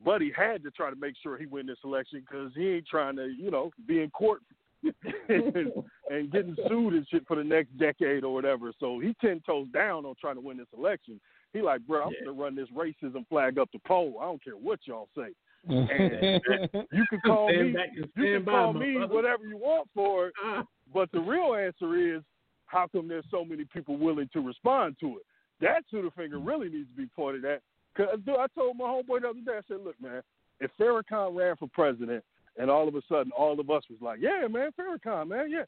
But 0.04 0.22
he 0.22 0.32
had 0.36 0.62
to 0.64 0.72
try 0.72 0.92
to 0.92 0.96
make 0.96 1.16
sure 1.22 1.38
he 1.38 1.48
win 1.48 1.66
this 1.66 1.80
election 1.84 2.20
because 2.22 2.52
he 2.56 2.70
ain't 2.70 2.88
trying 2.88 3.16
to, 3.16 3.26
you 3.26 3.50
know, 3.50 3.72
be 3.88 4.04
in 4.04 4.12
court 4.12 4.42
and, 4.84 5.74
and 6.10 6.32
getting 6.32 6.56
sued 6.68 6.94
and 6.94 7.08
shit 7.08 7.26
for 7.28 7.36
the 7.36 7.44
next 7.44 7.76
decade 7.80 8.24
or 8.24 8.34
whatever. 8.34 8.72
So 8.80 9.00
he 9.00 9.16
ten 9.20 9.42
toes 9.46 9.68
down 9.74 10.06
on 10.06 10.14
trying 10.22 10.36
to 10.36 10.42
win 10.42 10.58
this 10.58 10.68
election. 10.78 11.20
He 11.54 11.62
like, 11.62 11.82
bro, 11.88 12.04
I'm 12.04 12.12
Yeah. 12.14 12.26
gonna 12.26 12.42
run 12.42 12.56
this 12.56 12.70
racism 12.70 13.28
flag 13.28 13.58
up 13.58 13.70
the 13.72 13.80
pole. 13.80 14.18
I 14.22 14.26
don't 14.26 14.44
care 14.44 14.56
what 14.58 14.80
y'all 14.86 15.10
say. 15.16 15.30
yeah, 15.68 16.40
You 16.92 17.06
can 17.10 17.20
call 17.22 17.50
Stand 17.50 17.68
me, 17.68 17.74
back 17.74 17.90
you 17.96 18.06
can 18.16 18.46
call 18.46 18.74
me 18.74 18.94
brother. 18.96 19.14
whatever 19.14 19.44
you 19.46 19.58
want 19.58 19.90
for 19.94 20.28
it. 20.28 20.34
Ah. 20.44 20.64
But 20.94 21.12
the 21.12 21.20
real 21.20 21.56
answer 21.56 21.96
is, 22.18 22.22
how 22.68 22.88
come 22.88 23.08
there's 23.08 23.26
so 23.32 23.44
many 23.44 23.66
people 23.66 23.98
willing 23.98 24.30
to 24.34 24.42
respond 24.42 24.98
to 25.00 25.18
it? 25.18 25.24
That's 25.60 25.86
who 25.92 26.02
the 26.04 26.12
finger 26.12 26.40
really 26.40 26.70
needs 26.70 26.90
to 26.90 26.96
be 26.96 27.08
pointed 27.08 27.44
at. 27.46 27.62
Cause 27.96 28.08
dude, 28.26 28.36
I 28.38 28.48
told 28.56 28.78
my 28.78 28.86
homeboy 28.86 29.22
the 29.22 29.30
other 29.30 29.42
day, 29.46 29.58
I 29.58 29.62
said, 29.68 29.78
look, 29.84 30.00
man, 30.02 30.22
if 30.60 30.70
Farrakhan 30.80 31.36
ran 31.36 31.56
for 31.56 31.68
president, 31.68 32.24
and 32.58 32.70
all 32.72 32.88
of 32.88 32.96
a 32.96 33.02
sudden 33.10 33.32
all 33.38 33.60
of 33.60 33.70
us 33.70 33.84
was 33.90 34.00
like, 34.02 34.20
yeah, 34.22 34.48
man, 34.48 34.70
Farrakhan, 34.80 35.28
man, 35.30 35.50
yeah. 35.50 35.64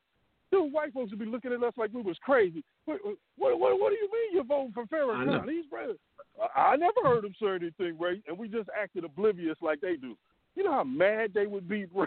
Dude, 0.52 0.74
white 0.74 0.94
folks 0.94 1.12
would 1.12 1.20
be 1.20 1.26
looking 1.26 1.54
at 1.54 1.64
us 1.64 1.74
like 1.78 1.94
we 1.94 2.02
was 2.02 2.18
crazy. 2.22 2.64
What, 2.86 3.00
what, 3.38 3.60
what, 3.60 3.80
what 3.80 3.90
do 3.90 3.96
you 3.96 4.10
mean 4.12 4.34
you're 4.34 4.44
voting 4.44 4.74
for 4.74 4.86
Farrakhan? 4.86 5.48
He's 5.48 5.66
president. 5.70 6.00
I, 6.56 6.60
I 6.60 6.76
never 6.76 7.02
heard 7.04 7.26
him 7.26 7.36
say 7.40 7.50
anything, 7.50 8.00
Ray, 8.00 8.22
and 8.28 8.38
we 8.38 8.48
just 8.48 8.70
acted 8.80 9.04
oblivious 9.04 9.58
like 9.62 9.82
they 9.82 9.96
do. 9.96 10.16
You 10.56 10.64
know 10.64 10.72
how 10.72 10.84
mad 10.84 11.32
they 11.34 11.46
would 11.46 11.70
be, 11.70 11.86
bro? 11.94 12.06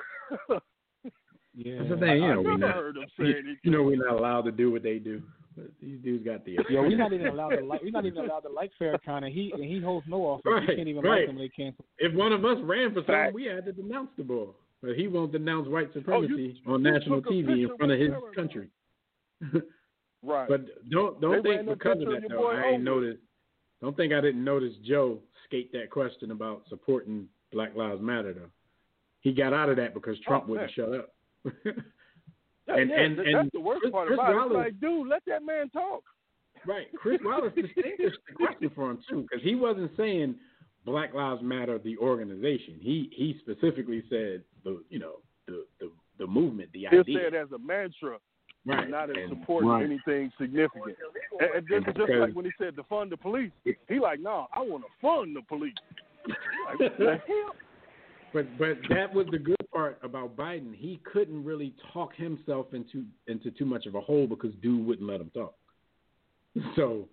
That's 0.49 1.89
the 1.89 1.97
thing, 2.01 2.23
you 2.23 2.31
I 2.31 2.35
know, 2.35 2.41
we 2.41 2.47
never 2.47 2.59
not, 2.59 2.75
heard 2.75 2.97
him 2.97 3.05
say 3.17 3.27
you, 3.27 3.35
anything. 3.35 3.59
you 3.63 3.71
know, 3.71 3.83
we're 3.83 3.97
not 3.97 4.19
allowed 4.19 4.43
to 4.43 4.53
do 4.53 4.73
what 4.73 4.83
they 4.83 4.99
do. 4.99 5.23
But 5.57 5.67
these 5.83 5.99
dudes 6.03 6.25
got 6.25 6.45
the. 6.47 6.57
Yo, 6.71 6.81
we're 6.83 6.97
not 6.97 7.13
even 7.13 7.27
allowed 7.27 7.51
to 7.51 7.65
like. 7.65 7.83
We're 7.83 7.91
not 7.91 8.07
even 8.07 8.25
allowed 8.25 8.41
to 8.41 8.49
like 8.49 8.71
Farrakhan, 8.81 9.25
and 9.25 9.35
he 9.35 9.53
and 9.53 9.63
he 9.63 9.81
holds 9.81 10.07
no 10.09 10.23
office. 10.23 10.45
Right, 10.47 10.67
we 10.67 10.77
can't 10.77 10.89
even 10.89 11.03
right. 11.03 11.21
like 11.21 11.29
him. 11.29 11.37
They 11.37 11.51
cancel. 11.51 11.85
If 11.99 12.15
one 12.15 12.33
of 12.33 12.43
us 12.47 12.57
ran 12.63 12.95
for 12.95 13.03
something, 13.07 13.35
we 13.35 13.45
had 13.45 13.67
to 13.67 13.73
denounce 13.73 14.09
the 14.17 14.25
boy. 14.25 14.47
But 14.83 14.97
he 14.97 15.07
won't 15.07 15.31
denounce 15.33 15.69
white 15.69 15.89
Oh, 15.91 16.01
supremacy 16.01 16.61
you- 16.65 16.73
on 16.73 16.85
you 16.85 16.91
national 16.93 17.23
TV 17.23 17.63
in 17.69 17.77
front 17.77 17.93
of 17.93 17.99
his 18.01 18.11
country. 18.35 18.69
right. 20.23 20.49
But 20.49 20.89
don't 20.91 21.21
don't 21.21 21.43
They 21.43 21.57
think 21.57 21.69
because 21.69 22.01
of 22.01 22.09
that 22.09 22.23
though. 22.29 22.49
I 22.51 22.71
ain't 22.73 22.83
noticed. 22.83 23.21
Don't 23.81 23.97
think 23.97 24.13
I 24.13 24.21
didn't 24.21 24.45
notice 24.45 24.75
Joe 24.85 25.19
skate 25.45 25.73
that 25.73 25.91
question 25.91 26.31
about 26.31 26.63
supporting 26.69 27.29
Black 27.53 27.75
Lives 27.77 28.01
Matter 28.01 28.33
though. 28.33 28.51
He 29.21 29.33
got 29.33 29.53
out 29.53 29.69
of 29.69 29.77
that 29.77 29.95
because 29.95 30.17
oh, 30.21 30.25
Trump 30.29 30.45
Oh, 30.47 30.53
wouldn't 30.53 30.73
shut 30.73 30.93
up. 30.95 31.15
Yeah, 32.69 32.77
and- 32.77 32.91
yeah, 32.91 33.01
and- 33.01 33.19
and 33.19 33.35
that's 33.35 33.49
the 33.53 33.61
worst 33.61 33.81
Chris- 33.81 33.91
part 33.93 34.07
Chris 34.07 34.19
about 34.21 34.31
it. 34.31 34.35
Wallace- 34.37 34.51
It's 34.51 34.55
like, 34.57 34.81
dude, 34.81 35.09
let 35.09 35.23
that 35.27 35.45
man 35.45 35.69
talk. 35.71 36.05
Right. 36.65 36.87
Chris 36.95 37.19
Wallace 37.25 37.53
distinguished 37.57 38.19
the 38.29 38.35
question 38.35 38.71
for 38.73 38.89
him 38.93 38.99
too, 39.11 39.23
because 39.23 39.43
he 39.43 39.57
wasn't 39.57 39.91
saying 39.97 40.37
Black 40.85 41.13
Lives 41.13 41.43
Matter, 41.43 41.79
the 41.81 41.99
organization. 41.99 42.79
He 42.81 43.11
he 43.17 43.37
specifically 43.41 44.05
said 44.09 44.45
the 44.65 44.83
you 44.91 44.99
know 44.99 45.15
the 45.47 45.65
the, 45.81 45.91
the 46.19 46.27
movement, 46.27 46.71
the 46.73 46.87
He'll 46.91 47.01
idea. 47.01 47.19
say 47.19 47.27
it 47.27 47.35
as 47.35 47.51
a 47.53 47.59
mantra, 47.59 48.19
right. 48.67 48.89
not 48.89 49.11
as 49.11 49.17
supporting 49.29 49.69
Right. 49.71 49.85
anything 49.85 50.33
significant. 50.41 50.97
And, 51.41 51.51
and 51.57 51.69
just, 51.69 51.97
just 51.97 52.11
like 52.13 52.35
when 52.35 52.45
he 52.45 52.53
said 52.59 52.77
to 52.77 52.83
fund 52.85 53.11
the 53.11 53.17
police, 53.17 53.51
he 53.65 53.99
like, 53.99 54.21
no, 54.21 54.47
I 54.53 54.61
want 54.61 54.85
to 54.85 54.91
fund 55.01 55.35
the 55.37 55.43
police. 55.43 55.75
Like, 56.27 56.79
the? 56.99 57.21
But 58.35 58.47
but 58.59 58.79
that 58.89 59.13
was 59.13 59.27
the 59.31 59.39
good 59.39 59.57
part 59.75 59.99
about 60.03 60.37
Biden. 60.37 60.75
He 60.75 61.01
couldn't 61.05 61.45
really 61.45 61.75
talk 61.93 62.15
himself 62.17 62.73
into 62.73 63.05
into 63.27 63.51
too 63.51 63.67
much 63.67 63.85
of 63.85 63.95
a 63.95 64.01
hole 64.01 64.27
because 64.27 64.55
dude 64.63 64.87
wouldn't 64.87 65.07
let 65.07 65.21
him 65.21 65.31
talk. 65.35 65.55
So 66.77 67.09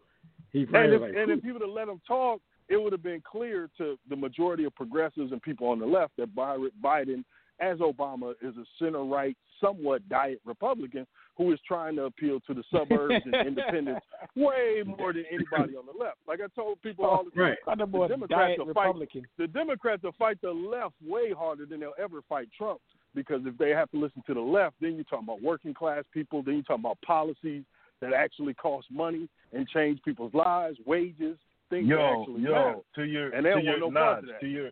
he 0.54 0.62
And 0.74 0.94
if, 0.94 1.02
like, 1.02 1.14
and 1.18 1.30
if 1.30 1.44
he 1.44 1.52
would 1.52 1.62
have 1.62 1.72
let 1.72 1.90
him 1.90 2.00
talk, 2.08 2.40
it 2.70 2.82
would 2.82 2.92
have 2.92 3.04
been 3.04 3.22
clear 3.30 3.70
to 3.78 3.98
the 4.10 4.16
majority 4.16 4.64
of 4.64 4.76
progressives 4.76 5.32
and 5.32 5.42
people 5.42 5.68
on 5.68 5.80
the 5.80 5.86
left 5.86 6.14
that 6.18 6.34
Bi- 6.36 6.58
Biden, 6.84 7.24
as 7.60 7.80
Obama, 7.80 8.34
is 8.42 8.56
a 8.58 8.66
center 8.78 9.04
right, 9.04 9.36
somewhat 9.60 10.08
diet 10.08 10.40
Republican 10.46 11.06
who 11.36 11.52
is 11.52 11.60
trying 11.68 11.96
to 11.96 12.04
appeal 12.04 12.40
to 12.48 12.54
the 12.54 12.64
suburbs 12.72 13.16
and 13.26 13.36
independents 13.48 14.06
way 14.36 14.84
more 14.86 15.14
than 15.14 15.26
anybody 15.32 15.76
on 15.76 15.86
the 15.86 15.98
left. 16.00 16.18
Like 16.28 16.40
I 16.42 16.48
told 16.56 16.82
people 16.82 17.06
all 17.06 17.24
the 17.24 17.32
oh, 17.32 17.36
time, 17.36 17.56
right. 17.68 17.78
The 17.78 18.08
Democrats 18.08 18.30
diet 18.30 18.60
will 18.60 18.74
fight- 18.74 18.88
Republican. 18.88 19.26
the 19.38 19.48
Democrats 19.48 20.04
will 20.04 20.16
fight 20.18 20.40
the 20.42 20.52
left 20.52 20.96
way 21.06 21.32
harder 21.36 21.66
than 21.66 21.80
they'll 21.80 21.94
ever 22.02 22.22
fight 22.30 22.50
Trump 22.58 22.80
because 23.16 23.42
if 23.46 23.58
they 23.58 23.72
have 23.72 23.90
to 23.92 24.00
listen 24.00 24.22
to 24.28 24.34
the 24.34 24.40
left, 24.40 24.76
then 24.80 24.94
you're 24.96 25.04
talking 25.06 25.26
about 25.26 25.42
working 25.42 25.74
class 25.74 26.04
people, 26.14 26.44
then 26.44 26.56
you're 26.56 26.64
talking 26.64 26.86
about 26.86 27.02
policies 27.02 27.64
that 28.02 28.14
actually 28.14 28.54
cost 28.54 28.88
money 28.92 29.28
and 29.52 29.68
change 29.68 30.00
people's 30.06 30.34
lives, 30.34 30.78
wages, 30.86 31.38
things 31.70 31.88
Yo, 31.88 32.22
actually 32.22 32.42
yo, 32.42 32.52
matter. 32.52 32.76
to 32.96 33.04
your 33.04 33.30
And 33.32 33.46
they 33.46 33.54
to 33.54 33.62
your 33.62 33.80
want 33.80 33.94
no 33.94 34.00
part 34.00 34.24
Nas, 34.24 34.30
of 34.30 34.34
that. 34.34 34.42
to 34.42 34.48
your 34.48 34.70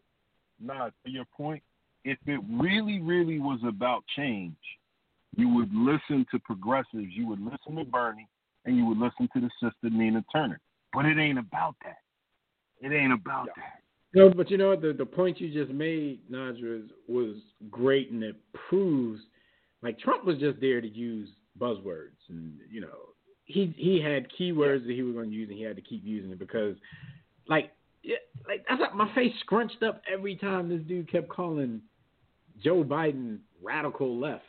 Nas, 0.59 0.91
to 1.05 1.11
your 1.11 1.25
point, 1.35 1.63
if 2.03 2.17
it 2.25 2.39
really, 2.49 2.99
really 2.99 3.39
was 3.39 3.59
about 3.67 4.03
change, 4.15 4.55
you 5.35 5.49
would 5.49 5.73
listen 5.73 6.25
to 6.31 6.39
progressives, 6.39 7.09
you 7.11 7.27
would 7.27 7.39
listen 7.41 7.75
to 7.75 7.83
Bernie, 7.85 8.27
and 8.65 8.75
you 8.77 8.85
would 8.85 8.97
listen 8.97 9.29
to 9.33 9.41
the 9.41 9.49
sister 9.61 9.89
Nina 9.95 10.23
Turner. 10.31 10.59
But 10.93 11.05
it 11.05 11.17
ain't 11.17 11.37
about 11.37 11.75
that. 11.83 11.97
It 12.81 12.93
ain't 12.93 13.13
about 13.13 13.47
Yeah. 13.47 13.53
that. 13.63 13.81
No, 14.13 14.29
but 14.29 14.49
you 14.49 14.57
know 14.57 14.69
what? 14.69 14.81
The, 14.81 14.93
the 14.93 15.05
point 15.05 15.39
you 15.39 15.53
just 15.53 15.71
made, 15.71 16.19
Nadra, 16.31 16.81
was, 16.81 16.89
was 17.07 17.35
great, 17.69 18.09
and 18.09 18.23
it 18.23 18.37
proves 18.69 19.21
like 19.83 19.99
Trump 19.99 20.25
was 20.25 20.37
just 20.39 20.59
there 20.59 20.81
to 20.81 20.87
use 20.87 21.29
buzzwords, 21.59 22.17
and 22.29 22.57
you 22.71 22.81
know 22.81 23.13
he 23.47 23.73
he 23.77 24.01
had 24.01 24.27
keywords 24.39 24.85
that 24.85 24.93
he 24.93 25.01
was 25.01 25.15
going 25.15 25.29
to 25.29 25.35
use, 25.35 25.49
and 25.49 25.57
he 25.57 25.63
had 25.63 25.77
to 25.77 25.81
keep 25.81 26.03
using 26.03 26.31
it 26.31 26.37
because, 26.37 26.75
like, 27.47 27.71
it, 28.03 28.19
like 28.47 28.65
that's 28.69 28.81
like 28.81 28.93
my 28.93 29.13
face 29.15 29.33
scrunched 29.39 29.81
up 29.81 30.01
every 30.11 30.35
time 30.35 30.69
this 30.69 30.81
dude 30.81 31.11
kept 31.11 31.29
calling 31.29 31.81
Joe 32.63 32.83
Biden 32.83 33.39
radical 33.63 34.19
left. 34.19 34.43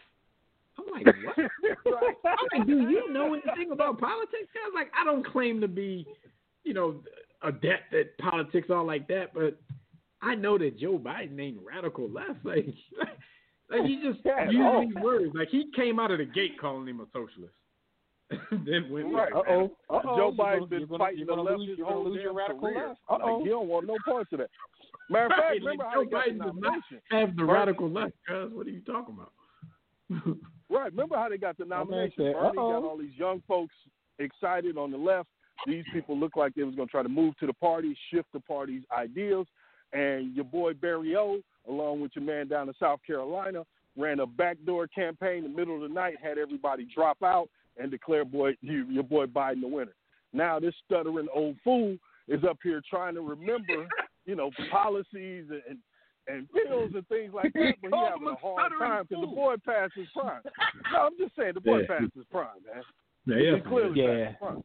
I'm 0.78 0.84
like, 0.92 1.06
what? 1.24 1.38
I'm 2.24 2.58
like, 2.58 2.66
do 2.66 2.88
you 2.90 3.12
know 3.12 3.34
anything 3.34 3.72
about 3.72 3.98
politics? 3.98 4.48
I 4.54 4.68
was 4.68 4.74
like, 4.74 4.90
I 5.00 5.04
don't 5.04 5.26
claim 5.26 5.60
to 5.60 5.68
be, 5.68 6.06
you 6.64 6.74
know, 6.74 7.00
adept 7.42 7.94
at 7.94 8.16
politics 8.18 8.68
all 8.70 8.84
like 8.84 9.08
that, 9.08 9.32
but 9.32 9.58
I 10.22 10.34
know 10.34 10.58
that 10.58 10.78
Joe 10.78 10.98
Biden 10.98 11.40
ain't 11.40 11.58
radical 11.64 12.08
left. 12.10 12.44
Like, 12.44 12.66
like 13.70 13.86
he 13.86 13.96
just 13.96 14.24
used 14.50 14.62
all. 14.62 14.80
these 14.80 14.94
words. 15.02 15.34
Like 15.34 15.48
he 15.50 15.70
came 15.76 16.00
out 16.00 16.10
of 16.10 16.18
the 16.18 16.24
gate 16.24 16.58
calling 16.58 16.88
him 16.88 17.00
a 17.00 17.06
socialist. 17.12 17.52
then 18.50 18.90
went 18.90 19.12
Right. 19.12 19.32
Uh 19.32 19.42
oh. 19.48 19.70
Uh 19.90 20.00
oh. 20.04 20.16
Joe 20.16 20.32
Biden's 20.36 20.68
been 20.68 20.86
gonna, 20.86 20.98
fighting 20.98 21.18
you're 21.18 21.26
the 21.26 21.32
gonna 21.36 21.42
left 21.42 21.58
lose, 21.58 21.68
his 21.70 21.78
you're 21.78 21.86
gonna 21.88 21.96
whole 22.02 22.10
lose 22.10 22.22
your 22.22 22.32
damn 22.32 22.36
radical 22.36 22.60
career. 22.60 22.88
left. 22.88 23.00
Uh 23.08 23.12
Like, 23.14 23.22
oh. 23.24 23.42
he 23.42 23.48
don't 23.48 23.68
want 23.68 23.86
no 23.86 23.96
parts 24.04 24.32
of 24.32 24.38
that. 24.40 24.50
Matter 25.10 25.24
of 25.26 25.30
fact, 25.30 25.40
Right, 25.42 25.60
remember 25.60 25.84
like, 25.84 25.92
how 25.94 25.94
Joe 25.94 26.04
he 26.04 26.10
got 26.10 26.26
Biden 26.26 26.38
the 26.38 26.44
does 26.44 26.54
not 26.54 26.62
nomination? 26.62 27.00
have 27.10 27.28
the 27.30 27.42
Bernie- 27.42 27.52
radical 27.52 27.90
left, 27.90 28.12
cuz. 28.28 28.52
What 28.52 28.66
are 28.66 28.70
you 28.70 28.80
talking 28.82 29.14
about? 29.16 29.32
Right. 30.70 30.90
Remember 30.92 31.16
how 31.16 31.30
they 31.30 31.38
got 31.38 31.56
the 31.56 31.64
man 31.64 31.78
nomination? 31.78 32.12
said, 32.18 32.34
Bernie 32.34 32.56
got 32.56 32.58
"Uh-oh." 32.58 32.88
all 32.90 32.98
these 32.98 33.16
young 33.16 33.42
folks 33.48 33.74
excited 34.18 34.76
on 34.76 34.90
the 34.90 34.98
left. 34.98 35.28
These 35.66 35.84
people 35.94 36.16
look 36.18 36.36
like 36.36 36.54
they 36.54 36.62
was 36.62 36.74
going 36.74 36.88
to 36.88 36.92
try 36.92 37.02
to 37.02 37.08
move 37.08 37.36
to 37.38 37.46
the 37.46 37.54
party, 37.54 37.96
shift 38.12 38.28
the 38.34 38.40
party's 38.40 38.82
ideals. 38.96 39.46
And 39.94 40.36
your 40.36 40.44
boy 40.44 40.74
Barry 40.74 41.16
O, 41.16 41.40
along 41.66 42.02
with 42.02 42.12
your 42.14 42.24
man 42.24 42.48
down 42.48 42.68
in 42.68 42.74
South 42.78 43.00
Carolina, 43.06 43.62
ran 43.96 44.20
a 44.20 44.26
backdoor 44.26 44.86
campaign 44.88 45.38
in 45.44 45.50
the 45.52 45.56
middle 45.56 45.74
of 45.74 45.80
the 45.80 45.88
night, 45.88 46.16
had 46.22 46.36
everybody 46.36 46.86
drop 46.94 47.16
out, 47.24 47.48
and 47.78 47.90
declare 47.90 48.24
boy 48.24 48.54
you, 48.60 48.84
your 48.90 49.04
boy 49.04 49.26
Biden 49.26 49.60
the 49.62 49.68
winner. 49.68 49.94
Now 50.32 50.58
this 50.60 50.74
stuttering 50.84 51.28
old 51.34 51.56
fool 51.64 51.96
is 52.28 52.44
up 52.44 52.58
here 52.62 52.82
trying 52.88 53.14
to 53.14 53.22
remember, 53.22 53.86
you 54.26 54.34
know, 54.36 54.50
policies 54.70 55.46
and 55.50 55.62
and, 55.68 55.78
and 56.28 56.48
bills 56.52 56.90
and 56.94 57.06
things 57.08 57.32
like 57.32 57.52
that, 57.54 57.74
but 57.80 57.86
he 57.86 57.88
called 57.88 58.10
having 58.10 58.26
a 58.28 58.30
a 58.32 58.36
hard 58.36 58.72
time 58.78 59.06
because 59.08 59.22
the 59.22 59.34
boy 59.34 59.54
passed 59.64 59.94
his 59.94 60.08
prime. 60.14 60.42
No, 60.92 60.98
I'm 61.06 61.12
just 61.18 61.34
saying 61.36 61.52
the 61.54 61.60
boy 61.60 61.80
Yeah. 61.80 61.86
passed 61.86 62.14
his 62.14 62.24
prime, 62.30 62.48
man. 62.66 62.82
Yeah, 63.26 63.56
He 63.56 63.60
clearly 63.62 64.00
Yeah. 64.02 64.06
passed 64.06 64.28
his 64.28 64.36
prime. 64.48 64.64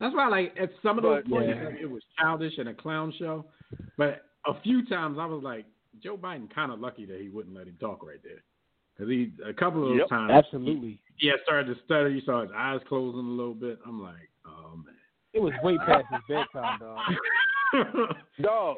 That's 0.00 0.14
why, 0.16 0.26
like, 0.28 0.54
at 0.60 0.70
some 0.82 0.98
of 0.98 1.02
those 1.04 1.22
But- 1.24 1.30
points, 1.30 1.48
Yeah. 1.48 1.80
it 1.82 1.90
was 1.90 2.02
childish 2.18 2.58
and 2.58 2.68
a 2.68 2.74
clown 2.74 3.12
show. 3.18 3.44
But 3.96 4.22
a 4.46 4.54
few 4.62 4.84
times, 4.86 5.18
I 5.18 5.26
was 5.26 5.42
like, 5.42 5.64
Joe 6.00 6.16
Biden 6.16 6.52
kind 6.52 6.72
of 6.72 6.80
lucky 6.80 7.04
that 7.06 7.20
he 7.20 7.28
wouldn't 7.28 7.54
let 7.54 7.66
him 7.68 7.76
talk 7.80 8.04
right 8.04 8.22
there, 8.24 8.42
because 9.02 9.10
he 9.10 9.32
a 9.48 9.52
couple 9.52 9.82
of 9.82 9.88
those 9.90 9.98
Yep. 10.00 10.08
times, 10.08 10.32
Absolutely. 10.32 11.00
he 11.16 11.28
had 11.28 11.40
started 11.44 11.74
to 11.74 11.82
stutter. 11.84 12.08
You 12.08 12.20
saw 12.22 12.42
his 12.42 12.50
eyes 12.54 12.80
closing 12.88 13.20
a 13.20 13.30
little 13.30 13.54
bit. 13.54 13.78
I'm 13.86 14.02
like, 14.02 14.28
oh 14.46 14.76
man, 14.76 14.94
It 15.32 15.40
was 15.42 15.52
way 15.62 15.78
past 15.78 16.06
his 16.10 16.20
bedtime, 16.28 16.78
dog. 16.78 16.98
Dog. 18.42 18.76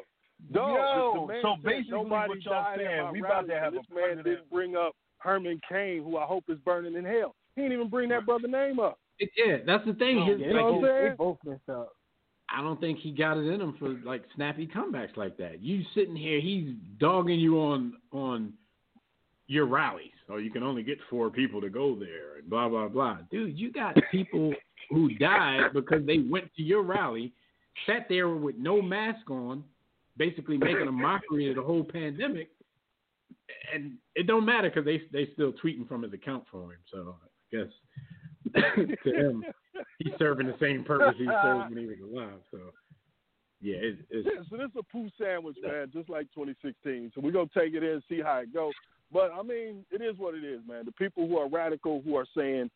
Dog, 0.51 0.69
Yo, 0.69 1.27
so 1.41 1.53
said 1.57 1.63
basically 1.63 1.91
nobody 1.91 2.29
what 2.29 2.45
y'all 2.45 2.63
died 2.63 2.77
saying, 2.79 3.11
we 3.13 3.19
about 3.21 3.47
to 3.47 3.53
have 3.53 3.73
and 3.73 3.77
a 3.77 3.79
this 3.79 3.87
man 3.93 4.17
didn't 4.23 4.49
bring 4.51 4.75
up 4.75 4.93
Herman 5.19 5.59
Cain, 5.67 6.03
who 6.03 6.17
I 6.17 6.25
hope 6.25 6.43
is 6.49 6.57
burning 6.59 6.95
in 6.95 7.05
hell. 7.05 7.35
He 7.55 7.61
didn't 7.61 7.73
even 7.73 7.89
bring 7.89 8.09
that 8.09 8.25
brother 8.25 8.47
name 8.47 8.79
up. 8.79 8.99
It- 9.17 9.31
yeah, 9.37 9.57
that's 9.65 9.85
the 9.85 9.93
thing. 9.93 10.23
His, 10.25 10.39
Yeah, 10.41 10.47
You 10.47 10.53
know 10.53 10.71
what 10.73 10.89
I'm 10.89 11.01
saying? 11.01 11.15
Both 11.17 11.37
messed 11.45 11.69
up. 11.69 11.93
I 12.49 12.61
don't 12.61 12.79
think 12.79 12.99
he 12.99 13.11
got 13.11 13.37
it 13.37 13.47
in 13.47 13.59
him 13.59 13.73
for 13.79 13.89
like 14.05 14.23
snappy 14.35 14.67
comebacks 14.67 15.17
like 15.17 15.35
that. 15.37 15.61
You 15.61 15.83
sitting 15.95 16.15
here, 16.15 16.39
he's 16.39 16.73
dogging 16.99 17.39
you 17.39 17.59
on 17.59 17.93
on 18.11 18.53
your 19.47 19.65
rallies, 19.65 20.11
so 20.27 20.37
you 20.37 20.49
can 20.49 20.63
only 20.63 20.83
get 20.83 20.97
four 21.09 21.29
people 21.29 21.61
to 21.61 21.69
go 21.69 21.95
there, 21.95 22.37
and 22.39 22.49
blah 22.49 22.67
blah 22.67 22.87
blah. 22.87 23.17
Dude, 23.31 23.57
you 23.57 23.71
got 23.71 23.95
people 24.11 24.53
who 24.89 25.13
died 25.15 25.73
because 25.73 26.05
they 26.05 26.19
went 26.19 26.53
to 26.55 26.63
your 26.63 26.83
rally, 26.83 27.33
sat 27.85 28.07
there 28.09 28.29
with 28.29 28.55
no 28.57 28.81
mask 28.81 29.29
on, 29.29 29.63
basically 30.17 30.57
making 30.57 30.87
a 30.87 30.91
mockery 30.91 31.49
of 31.49 31.55
the 31.55 31.61
whole 31.61 31.83
pandemic, 31.83 32.49
and 33.73 33.93
it 34.15 34.27
don't 34.27 34.45
matter 34.45 34.69
because 34.69 34.85
they 34.85 35.01
they 35.11 35.31
still 35.33 35.53
tweeting 35.63 35.87
from 35.87 36.03
his 36.03 36.13
account 36.13 36.43
for 36.51 36.73
him. 36.73 36.79
So 36.91 37.15
I 37.21 37.55
guess 37.55 38.65
to 39.03 39.13
him, 39.13 39.43
he's 39.99 40.13
serving 40.17 40.47
the 40.47 40.55
same 40.59 40.83
purpose 40.83 41.15
he 41.17 41.25
served 41.25 41.69
when 41.69 41.77
he 41.77 41.85
was 41.85 41.97
alive. 42.03 42.39
So 42.51 42.59
yeah, 43.61 43.77
it, 43.77 43.97
it's 44.09 44.27
Yeah, 44.27 44.43
so 44.49 44.57
this 44.57 44.67
is 44.67 44.75
a 44.77 44.83
poo 44.83 45.09
sandwich, 45.19 45.57
man, 45.63 45.89
just 45.93 46.09
like 46.09 46.27
2016. 46.33 47.11
So 47.13 47.21
we're 47.21 47.31
gonna 47.31 47.49
take 47.55 47.73
it 47.73 47.83
in 47.83 48.01
see 48.09 48.21
how 48.21 48.39
it 48.39 48.53
goes. 48.53 48.73
But 49.11 49.31
I 49.31 49.43
mean, 49.43 49.85
it 49.91 50.01
is 50.01 50.17
what 50.17 50.35
it 50.35 50.43
is, 50.43 50.61
man. 50.67 50.85
The 50.85 50.91
people 50.91 51.27
who 51.27 51.37
are 51.37 51.47
radical, 51.47 52.01
who 52.03 52.15
are 52.15 52.25
saying 52.35 52.69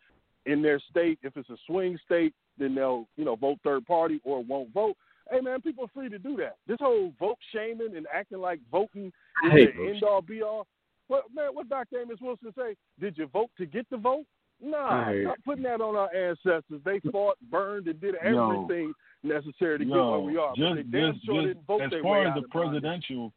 in 0.45 0.61
their 0.61 0.79
state, 0.89 1.19
if 1.23 1.35
it's 1.35 1.49
a 1.49 1.57
swing 1.67 1.97
state, 2.05 2.33
then 2.57 2.75
they'll, 2.75 3.07
you 3.17 3.25
know, 3.25 3.35
vote 3.35 3.59
third 3.63 3.85
party 3.85 4.21
or 4.23 4.43
won't 4.43 4.73
vote. 4.73 4.95
Hey, 5.31 5.41
man, 5.41 5.61
people 5.61 5.85
are 5.85 5.91
free 5.93 6.09
to 6.09 6.19
do 6.19 6.35
that. 6.37 6.57
This 6.67 6.77
whole 6.79 7.13
vote 7.19 7.37
shaming 7.53 7.95
and 7.95 8.07
acting 8.13 8.39
like 8.39 8.59
voting 8.71 9.11
is 9.45 9.51
the 9.51 9.89
end 9.89 10.03
all 10.03 10.21
be 10.21 10.41
all. 10.41 10.65
What 11.07 11.25
man? 11.33 11.49
What 11.53 11.69
Dr. 11.69 11.99
Amos 11.99 12.19
Wilson 12.21 12.53
say? 12.57 12.75
Did 12.99 13.17
you 13.17 13.27
vote 13.27 13.49
to 13.57 13.65
get 13.65 13.89
the 13.89 13.97
vote? 13.97 14.25
Nah, 14.61 15.11
stop 15.23 15.37
putting 15.45 15.63
that 15.63 15.81
on 15.81 15.95
our 15.95 16.13
ancestors. 16.13 16.81
They 16.83 16.99
fought, 17.11 17.37
burned, 17.49 17.87
and 17.87 17.99
did 18.01 18.15
everything 18.15 18.93
necessary 19.23 19.79
to 19.79 19.85
get 19.85 19.95
Yo, 19.95 20.11
where 20.11 20.19
we 20.19 20.37
are. 20.37 20.53
just, 20.55 20.91
just, 20.91 21.25
sure 21.25 21.53
just 21.53 21.93
as 21.93 22.01
far 22.01 22.27
as 22.27 22.35
the 22.35 22.47
presidential, 22.49 23.31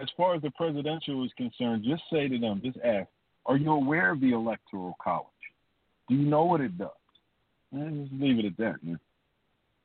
as 0.00 0.08
far 0.16 0.34
as 0.34 0.42
the 0.42 0.50
presidential 0.52 1.24
is 1.24 1.30
concerned, 1.36 1.84
just 1.84 2.02
say 2.10 2.28
to 2.28 2.38
them, 2.38 2.60
just 2.64 2.78
ask, 2.84 3.08
are 3.46 3.56
you 3.56 3.70
aware 3.72 4.12
of 4.12 4.20
the 4.20 4.32
electoral 4.32 4.96
college? 5.02 5.26
Do 6.08 6.14
you 6.14 6.24
know 6.26 6.44
what 6.44 6.60
it 6.60 6.76
does? 6.78 6.88
Eh, 7.74 7.88
just 8.02 8.12
leave 8.12 8.38
it 8.38 8.46
at 8.46 8.56
that, 8.58 8.82
man. 8.84 9.00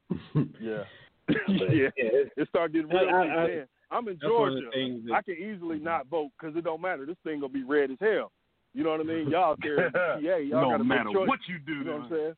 Yeah. 0.61 0.83
Yeah. 1.47 1.89
it's- 1.97 2.31
It 2.37 2.47
started 2.49 2.73
getting 2.73 2.89
real 2.89 3.09
I- 3.15 3.23
deep 3.23 3.31
I- 3.33 3.47
then. 3.47 3.67
I'm 3.89 4.05
in 4.09 4.17
that's 4.21 4.33
one 4.33 4.49
of 4.49 4.55
the 4.55 4.61
Georgia. 4.61 5.01
that- 5.07 5.13
I 5.13 5.21
can 5.21 5.35
easily 5.35 5.79
not 5.79 6.07
vote 6.07 6.31
because 6.39 6.55
it 6.57 6.63
don't 6.63 6.81
matter. 6.81 7.05
This 7.05 7.15
thing 7.23 7.39
gonna 7.39 7.53
be 7.53 7.63
red 7.63 7.89
as 7.91 7.97
hell. 8.01 8.31
You 8.73 8.83
know 8.83 8.91
what 8.91 8.99
I 8.99 9.03
mean? 9.03 9.29
Y'all 9.29 9.51
out 9.51 9.59
there 9.61 9.87
in 9.87 9.93
the 9.93 9.99
PA, 9.99 10.37
y'all 10.37 10.61
no 10.61 10.69
gotta 10.71 10.83
matter 10.83 11.09
make 11.11 11.27
what 11.27 11.39
you 11.47 11.57
do, 11.65 11.73
You 11.79 11.83
know 11.85 11.93
what 11.97 12.03
I'm 12.03 12.09
saying? 12.09 12.33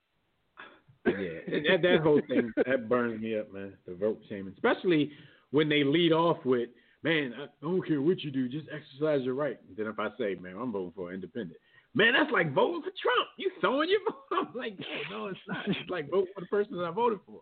yeah, 1.05 1.59
that, 1.71 1.81
that 1.81 1.99
whole 2.01 2.21
thing 2.27 2.51
that 2.65 2.87
burns 2.89 3.19
me 3.21 3.37
up, 3.39 3.51
man. 3.53 3.73
The 3.87 3.95
vote 3.95 4.19
shaming, 4.29 4.53
especially 4.53 5.11
when 5.51 5.69
they 5.69 5.83
lead 5.83 6.11
off 6.11 6.37
with, 6.45 6.69
"Man, 7.03 7.33
I 7.39 7.45
don't 7.61 7.85
care 7.87 8.01
what 8.01 8.21
you 8.23 8.31
do, 8.31 8.49
just 8.49 8.67
exercise 8.73 9.23
your 9.23 9.35
right." 9.35 9.57
And 9.67 9.77
then 9.77 9.87
if 9.87 9.99
I 9.99 10.09
say, 10.17 10.35
"Man, 10.35 10.55
I'm 10.59 10.71
voting 10.71 10.93
for 10.95 11.13
independent," 11.13 11.57
man, 11.93 12.13
that's 12.13 12.31
like 12.31 12.53
voting 12.53 12.81
for 12.81 12.91
Trump. 13.01 13.29
You 13.37 13.51
throwing 13.61 13.89
your 13.89 13.99
vote? 14.09 14.23
I'm 14.31 14.55
like, 14.55 14.77
no, 15.09 15.17
no, 15.17 15.27
it's 15.27 15.39
not. 15.47 15.67
It's 15.67 15.89
like 15.89 16.09
voting 16.09 16.31
for 16.33 16.41
the 16.41 16.47
person 16.47 16.77
that 16.77 16.85
I 16.85 16.91
voted 16.91 17.19
for. 17.25 17.41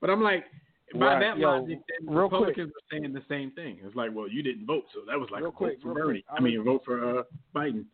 But 0.00 0.10
I'm 0.10 0.22
like, 0.22 0.44
by 0.92 1.06
Right. 1.14 1.20
that 1.20 1.38
Yo, 1.38 1.48
logic, 1.50 1.78
real 2.02 2.28
quick. 2.28 2.32
Republicans 2.32 2.72
were 2.72 2.98
saying 2.98 3.12
the 3.12 3.22
same 3.28 3.50
thing. 3.52 3.78
It's 3.82 3.96
like, 3.96 4.10
well, 4.14 4.28
you 4.28 4.42
didn't 4.42 4.66
vote, 4.66 4.84
so 4.92 5.00
that 5.06 5.18
was 5.18 5.28
like 5.30 5.40
Real 5.40 5.50
a 5.50 5.52
quick, 5.52 5.82
vote 5.82 5.94
for 5.94 5.94
Bernie. 5.94 6.24
I 6.30 6.40
mean, 6.40 6.62
vote 6.62 6.82
for 6.84 7.18
uh, 7.20 7.22
Biden. 7.54 7.86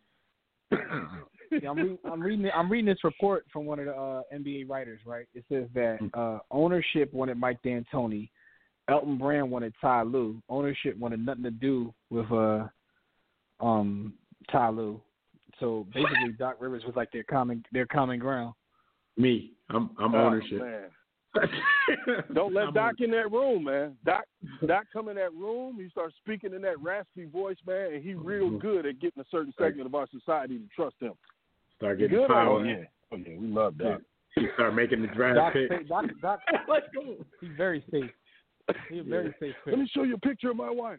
Yeah, 1.53 1.70
I'm, 1.70 1.78
reading, 1.78 1.98
I'm 2.05 2.20
reading. 2.22 2.51
I'm 2.55 2.70
reading 2.70 2.86
this 2.86 3.03
report 3.03 3.44
from 3.53 3.66
one 3.66 3.80
of 3.80 3.86
the 3.86 3.92
uh, 3.92 4.22
NBA 4.32 4.68
writers. 4.68 5.01
Right, 5.05 5.26
it 5.34 5.44
says 5.51 5.64
that 5.74 5.98
uh, 6.14 6.38
ownership 6.53 7.12
wanted 7.12 7.38
Mike 7.38 7.61
D'Antoni, 7.64 8.30
Elton 8.91 9.16
Brand 9.18 9.51
wanted 9.51 9.72
Ty 9.80 10.03
Lue. 10.03 10.43
Ownership 10.49 10.97
wanted 10.99 11.24
nothing 11.24 11.45
to 11.45 11.51
do 11.51 11.95
with 12.11 12.30
uh, 12.32 12.66
um, 13.61 14.14
Ty 14.51 14.70
Lue. 14.70 15.01
So 15.59 15.86
basically, 15.95 16.32
Doc 16.38 16.57
Rivers 16.61 16.84
was 16.84 16.97
like 16.97 17.12
their 17.12 17.22
common 17.24 17.64
their 17.72 17.86
common 17.86 18.18
ground. 18.18 18.55
Me, 19.16 19.53
I'm 19.68 19.91
I'm 19.99 20.14
Oh, 20.14 20.26
ownership. 20.26 20.61
man. 20.61 20.88
Don't 22.34 22.55
let 22.55 22.68
I'm 22.68 22.74
Doc 22.74 22.95
in 23.01 23.11
that 23.12 23.30
room, 23.30 23.64
man. 23.64 23.97
Doc 24.05 24.24
Doc 24.66 24.84
come 24.93 25.09
in 25.09 25.16
that 25.16 25.32
room, 25.34 25.76
he 25.80 25.88
starts 25.91 26.14
speaking 26.16 26.55
in 26.55 26.62
that 26.62 26.80
raspy 26.80 27.26
voice, 27.26 27.57
man, 27.66 27.93
and 27.95 28.03
he 28.03 28.14
real 28.14 28.47
Mm-hmm. 28.49 28.59
good 28.59 28.86
at 28.86 28.99
getting 29.01 29.20
a 29.22 29.26
certain 29.30 29.53
segment 29.59 29.86
of 29.86 29.95
our 29.95 30.07
society 30.11 30.59
to 30.59 30.64
trust 30.74 30.97
him. 31.01 31.12
Start 31.76 31.99
getting 31.99 32.16
Good 32.16 32.28
power. 32.28 32.49
Oh 32.61 32.62
yeah, 32.64 32.84
oh 33.12 33.16
yeah, 33.16 33.38
we 33.38 33.47
love 33.47 33.76
that. 33.78 34.01
He 34.36 34.47
start 34.55 34.74
making 34.74 35.03
the 35.03 35.09
draft 35.09 35.36
Doc, 35.36 35.53
pick. 35.53 35.68
say- 35.70 35.84
Doc, 35.88 36.05
Doc, 36.22 36.41
Let's 36.68 36.86
go. 36.95 37.16
he's 37.41 37.51
very 37.57 37.84
safe. 37.91 38.11
He's 38.90 39.04
very 39.06 39.34
safe. 39.40 39.54
Let 39.66 39.78
me 39.78 39.88
show 39.92 40.02
you 40.02 40.14
a 40.14 40.18
picture 40.18 40.50
of 40.50 40.56
my 40.56 40.70
wife. 40.70 40.98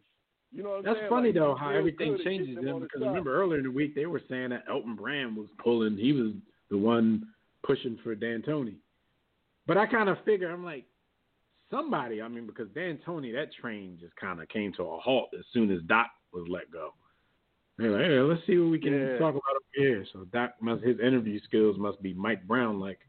You 0.53 0.63
know 0.63 0.69
what 0.71 0.79
I'm 0.79 0.83
That's 0.83 0.99
saying? 0.99 1.09
funny 1.09 1.27
Like, 1.29 1.35
though 1.35 1.55
how 1.55 1.69
everything 1.69 2.17
changes 2.23 2.55
them 2.55 2.65
then 2.65 2.79
because 2.79 3.01
side. 3.01 3.07
remember 3.07 3.33
earlier 3.33 3.59
in 3.59 3.65
the 3.65 3.71
week 3.71 3.95
they 3.95 4.05
were 4.05 4.21
saying 4.29 4.49
that 4.49 4.63
Elton 4.69 4.95
Brand 4.95 5.35
was 5.37 5.47
pulling 5.63 5.95
he 5.97 6.11
was 6.11 6.33
the 6.69 6.77
one 6.77 7.25
pushing 7.63 7.97
for 8.03 8.15
D'Antoni. 8.15 8.75
But 9.65 9.77
I 9.77 9.85
kind 9.85 10.09
of 10.09 10.17
figure 10.25 10.51
I'm 10.51 10.65
like 10.65 10.85
somebody 11.69 12.21
I 12.21 12.27
mean 12.27 12.45
because 12.45 12.67
D'Antoni 12.69 13.31
that 13.33 13.53
train 13.53 13.97
just 13.99 14.15
kind 14.17 14.41
of 14.41 14.49
came 14.49 14.73
to 14.73 14.83
a 14.83 14.99
halt 14.99 15.29
as 15.37 15.45
soon 15.53 15.71
as 15.71 15.81
Doc 15.83 16.07
was 16.33 16.45
let 16.49 16.69
go. 16.69 16.93
They're 17.77 17.91
like, 17.91 18.01
hey, 18.01 18.19
let's 18.19 18.45
see 18.45 18.57
what 18.57 18.71
we 18.71 18.79
can 18.79 18.93
Yeah. 18.93 19.17
talk 19.19 19.31
about 19.35 19.55
up 19.55 19.63
here. 19.73 20.05
So 20.11 20.25
Doc 20.33 20.55
must 20.59 20.83
his 20.83 20.99
interview 20.99 21.39
skills 21.45 21.77
must 21.77 22.01
be 22.01 22.13
Mike 22.13 22.45
Brown 22.45 22.79
like. 22.79 22.99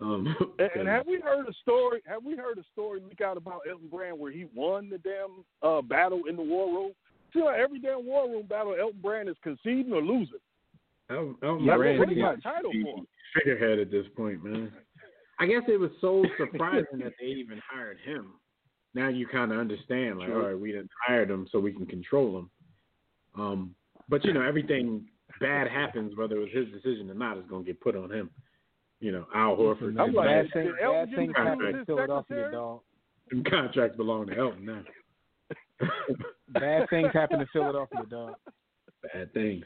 Um, 0.00 0.34
And, 0.58 0.70
and 0.80 0.88
have 0.88 1.06
we 1.06 1.20
heard 1.20 1.46
a 1.48 1.52
story? 1.62 2.00
Have 2.06 2.24
we 2.24 2.36
heard 2.36 2.58
a 2.58 2.64
story 2.72 3.00
leak 3.06 3.20
out 3.20 3.36
about 3.36 3.62
Elton 3.70 3.88
Brand 3.88 4.18
where 4.18 4.32
he 4.32 4.46
won 4.54 4.88
the 4.90 4.98
damn 4.98 5.44
uh, 5.62 5.82
battle 5.82 6.22
in 6.28 6.36
the 6.36 6.42
war 6.42 6.66
room? 6.72 6.92
See, 7.32 7.42
like 7.42 7.58
every 7.58 7.78
damn 7.78 8.04
war 8.06 8.28
room 8.28 8.46
battle, 8.46 8.74
Elton 8.78 9.00
Brand 9.00 9.28
is 9.28 9.36
conceding 9.42 9.92
or 9.92 10.02
losing. 10.02 10.38
Elton, 11.10 11.36
Elton 11.42 11.64
Yeah, 11.64 11.76
Brand 11.76 11.98
pretty 11.98 12.14
is 12.14 12.22
much. 12.22 12.42
Title 12.42 12.72
for 12.72 12.98
him. 12.98 13.06
figurehead 13.34 13.78
at 13.78 13.90
this 13.90 14.06
point, 14.16 14.42
man. 14.44 14.72
I 15.38 15.46
guess 15.46 15.62
it 15.68 15.78
was 15.80 15.90
so 16.00 16.24
surprising 16.38 16.98
that 17.02 17.12
they 17.20 17.26
even 17.26 17.60
hired 17.66 17.98
him. 18.04 18.32
Now 18.94 19.08
you 19.08 19.26
kind 19.26 19.52
of 19.52 19.58
understand, 19.58 20.18
like, 20.18 20.28
all 20.30 20.40
right, 20.40 20.58
we 20.58 20.72
didn't 20.72 20.90
hire 21.06 21.22
him 21.24 21.46
so 21.52 21.60
we 21.60 21.72
can 21.72 21.86
control 21.86 22.38
him. 22.40 22.50
Um, 23.38 23.74
but 24.08 24.24
you 24.24 24.32
know, 24.32 24.42
everything 24.42 25.06
bad 25.40 25.68
happens, 25.68 26.16
whether 26.16 26.36
it 26.36 26.40
was 26.40 26.48
his 26.52 26.68
decision 26.74 27.08
or 27.10 27.14
not, 27.14 27.38
is 27.38 27.44
going 27.48 27.64
to 27.64 27.66
get 27.66 27.80
put 27.80 27.94
on 27.96 28.10
him. 28.10 28.28
You 29.00 29.12
know, 29.12 29.26
Al 29.34 29.56
Horford. 29.56 29.98
I'm 29.98 30.12
like, 30.12 30.26
bad 30.26 30.42
did 30.42 30.52
things, 30.52 30.74
Elton 30.82 31.00
bad 31.00 31.10
get 31.10 31.16
things 31.16 31.32
in 31.36 31.46
happen 31.46 31.72
with 31.72 31.86
Philadelphia, 31.86 32.50
dog. 32.52 32.80
Them 33.30 33.44
contracts 33.44 33.96
belong 33.96 34.26
to 34.26 34.36
Elton 34.36 34.66
now. 34.66 34.82
Bad 36.48 36.88
things 36.90 37.08
happen 37.14 37.40
in 37.40 37.46
Philadelphia, 37.52 38.00
dog. 38.10 38.34
bad 39.02 39.32
things. 39.32 39.64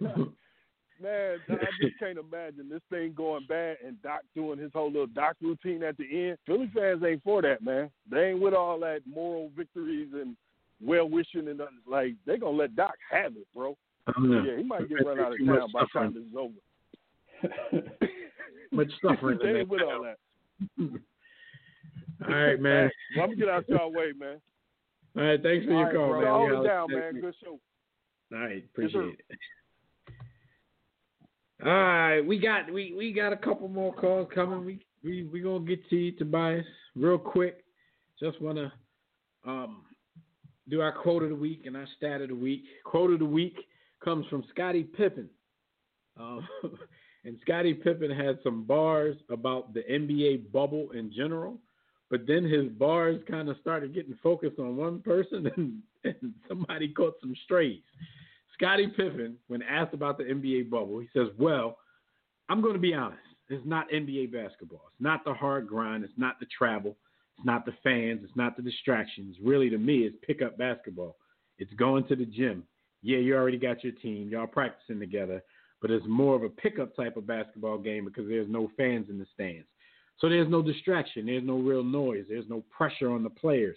Man, 0.00 1.38
I 1.48 1.54
just 1.80 1.98
can't 1.98 2.18
imagine 2.18 2.68
this 2.70 2.80
thing 2.88 3.12
going 3.16 3.44
bad 3.48 3.78
and 3.84 4.00
Doc 4.02 4.20
doing 4.36 4.58
his 4.58 4.70
whole 4.72 4.90
little 4.90 5.08
Doc 5.08 5.36
routine 5.40 5.82
at 5.82 5.96
the 5.96 6.04
end. 6.04 6.38
Philly 6.46 6.70
fans 6.72 7.02
ain't 7.04 7.24
for 7.24 7.42
that, 7.42 7.62
man. 7.62 7.90
They 8.08 8.30
ain't 8.30 8.40
with 8.40 8.54
all 8.54 8.78
that 8.80 9.00
moral 9.04 9.50
victories 9.56 10.10
and 10.12 10.36
well 10.80 11.08
wishing 11.08 11.48
and 11.48 11.58
nothing. 11.58 11.78
like 11.88 12.14
they 12.24 12.38
gonna 12.38 12.56
let 12.56 12.76
Doc 12.76 12.94
have 13.10 13.32
it, 13.32 13.48
bro. 13.52 13.76
I 14.06 14.12
don't 14.12 14.30
know. 14.30 14.44
Yeah, 14.44 14.58
he 14.58 14.62
might 14.62 14.88
get 14.88 15.04
run 15.04 15.18
out 15.18 15.32
of 15.32 15.38
town 15.44 15.68
by 15.72 15.80
the 15.80 15.98
time 15.98 16.14
this 16.14 16.22
is 16.22 16.36
over. 16.36 18.08
much 18.72 18.90
suffering. 19.04 19.38
in 19.42 19.52
they 19.54 19.62
with 19.62 19.82
all 19.82 20.02
that. 20.04 20.18
All 22.28 22.34
right, 22.34 22.60
man. 22.60 22.90
Well, 23.16 23.24
I'm 23.24 23.30
gonna 23.30 23.36
get 23.40 23.48
out 23.48 23.68
y'all 23.68 23.92
way, 23.92 24.12
man. 24.16 24.40
All 25.16 25.24
right, 25.24 25.42
thanks 25.42 25.66
for 25.66 25.72
All 25.72 25.78
your 25.80 25.86
right, 25.86 25.94
call, 25.96 26.08
bro. 26.08 26.20
man. 26.20 26.28
Hold 26.32 26.50
We 26.50 26.56
it 26.56 26.68
down, 26.68 26.90
man. 26.90 27.20
Good 27.20 27.34
show. 27.42 27.58
All 28.32 28.38
right, 28.38 28.64
appreciate 28.64 29.04
it. 29.04 29.38
All 31.64 31.70
right, 31.72 32.20
we 32.20 32.38
got 32.38 32.72
we 32.72 32.94
we 32.96 33.12
got 33.12 33.32
a 33.32 33.36
couple 33.36 33.68
more 33.68 33.92
calls 33.94 34.28
coming. 34.34 34.64
We 34.64 34.84
we 35.04 35.24
we 35.24 35.40
gonna 35.40 35.64
get 35.64 35.88
to 35.90 35.96
you, 35.96 36.12
Tobias, 36.12 36.64
real 36.96 37.18
quick. 37.18 37.64
Just 38.20 38.40
wanna 38.40 38.72
um 39.46 39.82
do 40.68 40.80
our 40.80 40.92
quote 40.92 41.22
of 41.22 41.28
the 41.28 41.34
week 41.36 41.62
and 41.66 41.76
our 41.76 41.86
stat 41.96 42.20
of 42.20 42.28
the 42.28 42.34
week. 42.34 42.64
Quote 42.84 43.12
of 43.12 43.18
the 43.18 43.24
week 43.24 43.56
comes 44.02 44.26
from 44.28 44.44
Scottie 44.50 44.84
Pippen. 44.84 45.28
Um, 46.18 46.46
and 47.24 47.38
Scottie 47.42 47.74
Pippen 47.74 48.10
had 48.10 48.38
some 48.42 48.64
bars 48.64 49.16
about 49.30 49.74
the 49.74 49.82
NBA 49.82 50.50
bubble 50.52 50.90
in 50.92 51.12
general, 51.12 51.58
but 52.10 52.26
then 52.26 52.44
his 52.44 52.68
bars 52.68 53.20
kind 53.28 53.48
of 53.48 53.56
started 53.60 53.94
getting 53.94 54.18
focused 54.22 54.58
on 54.58 54.76
one 54.76 55.00
person, 55.00 55.50
and, 55.56 55.82
and 56.04 56.34
somebody 56.48 56.88
caught 56.88 57.14
some 57.20 57.34
strays. 57.44 57.80
Scottie 58.54 58.88
Pippen, 58.88 59.36
when 59.48 59.62
asked 59.62 59.94
about 59.94 60.18
the 60.18 60.24
NBA 60.24 60.68
bubble, 60.68 60.98
he 60.98 61.08
says, 61.12 61.28
Well, 61.38 61.78
I'm 62.48 62.60
going 62.60 62.74
to 62.74 62.80
be 62.80 62.94
honest. 62.94 63.18
It's 63.48 63.66
not 63.66 63.90
NBA 63.90 64.32
basketball. 64.32 64.82
It's 64.92 65.00
not 65.00 65.24
the 65.24 65.34
hard 65.34 65.66
grind. 65.66 66.04
It's 66.04 66.12
not 66.16 66.38
the 66.40 66.46
travel. 66.46 66.96
It's 67.36 67.46
not 67.46 67.66
the 67.66 67.74
fans. 67.82 68.20
It's 68.22 68.36
not 68.36 68.56
the 68.56 68.62
distractions. 68.62 69.36
Really, 69.42 69.68
to 69.70 69.78
me, 69.78 70.00
it's 70.00 70.16
pickup 70.22 70.56
basketball. 70.58 71.16
It's 71.58 71.72
going 71.74 72.06
to 72.08 72.16
the 72.16 72.24
gym. 72.24 72.64
Yeah, 73.02 73.18
you 73.18 73.34
already 73.34 73.58
got 73.58 73.82
your 73.82 73.92
team. 73.94 74.28
Y'all 74.28 74.46
practicing 74.46 75.00
together, 75.00 75.42
but 75.82 75.90
it's 75.90 76.06
more 76.06 76.36
of 76.36 76.44
a 76.44 76.48
pickup 76.48 76.96
type 76.96 77.16
of 77.16 77.26
basketball 77.26 77.76
game 77.76 78.04
because 78.04 78.28
there's 78.28 78.48
no 78.48 78.70
fans 78.76 79.10
in 79.10 79.18
the 79.18 79.26
stands. 79.34 79.66
So 80.18 80.28
there's 80.28 80.48
no 80.48 80.62
distraction. 80.62 81.26
There's 81.26 81.44
no 81.44 81.58
real 81.58 81.82
noise. 81.82 82.24
There's 82.28 82.48
no 82.48 82.62
pressure 82.70 83.10
on 83.10 83.24
the 83.24 83.30
players. 83.30 83.76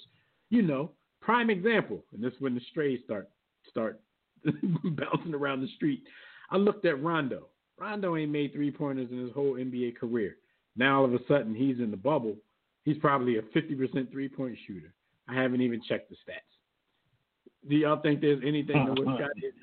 You 0.51 0.62
know, 0.62 0.91
prime 1.20 1.49
example, 1.49 2.03
and 2.14 2.24
this 2.24 2.34
is 2.34 2.41
when 2.41 2.53
the 2.53 2.62
strays 2.70 2.99
start 3.03 3.30
start 3.70 3.99
bouncing 4.45 5.34
around 5.34 5.62
the 5.62 5.68
street. 5.76 6.03
I 6.51 6.58
looked 6.58 6.86
at 6.86 7.01
Rondo. 7.01 7.47
Rondo 7.80 8.16
ain't 8.16 8.32
made 8.32 8.53
three 8.53 8.72
pointers 8.72 9.10
in 9.12 9.20
his 9.20 9.34
whole 9.34 9.56
NBA 9.56 9.97
career. 9.97 10.38
Now 10.78 10.99
all 10.99 11.06
of 11.06 11.14
a 11.14 11.20
sudden 11.28 11.56
he's 11.56 11.80
in 11.80 11.89
the 11.89 11.97
bubble. 11.97 12.36
He's 12.84 12.97
probably 12.99 13.38
a 13.38 13.41
50% 13.41 14.12
three 14.12 14.30
point 14.30 14.56
shooter. 14.68 14.93
I 15.28 15.34
haven't 15.34 15.62
even 15.62 15.82
checked 15.82 16.12
the 16.12 16.16
stats. 16.16 17.68
Do 17.68 17.76
y'all 17.76 17.99
think 17.99 18.22
there's 18.22 18.43
anything 18.45 18.86
to 18.86 19.01
what 19.01 19.16
Scott 19.18 19.32
did? 19.41 19.53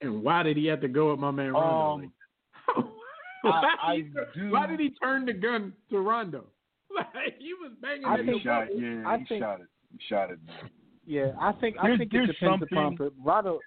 And 0.00 0.22
why 0.22 0.42
did 0.42 0.56
he 0.56 0.66
have 0.66 0.80
to 0.82 0.88
go 0.88 1.10
with 1.10 1.18
my 1.20 1.30
man 1.30 1.52
Rondo? 1.52 2.04
Um, 2.04 2.12
why, 3.42 3.62
I- 3.82 3.96
did 3.96 4.06
he, 4.06 4.18
I 4.18 4.24
do- 4.44 4.50
why 4.52 4.66
did 4.66 4.80
he 4.80 4.90
turn 5.02 5.24
the 5.26 5.32
gun 5.32 5.72
to 5.90 5.98
Rondo? 6.00 6.44
Like 6.96 7.36
he 7.38 7.52
was 7.54 7.72
banging 7.80 8.04
I 8.06 8.16
think- 8.24 8.42
shot, 8.42 8.68
bubble. 8.68 8.80
yeah, 8.80 9.02
I 9.06 9.18
he 9.18 9.24
think- 9.26 9.42
shot 9.42 9.60
it. 9.60 9.66
He 9.92 9.98
shot 10.08 10.30
it. 10.30 10.38
Man. 10.46 10.70
Yeah, 11.06 11.32
I 11.40 11.52
think 11.52 11.76
I 11.78 11.84
There's- 11.84 11.98
think 11.98 12.12
it 12.12 12.16
there's 12.16 12.28
depends 12.28 12.62
upon. 12.70 12.96
something- 12.98 13.10
Rondo, 13.24 13.60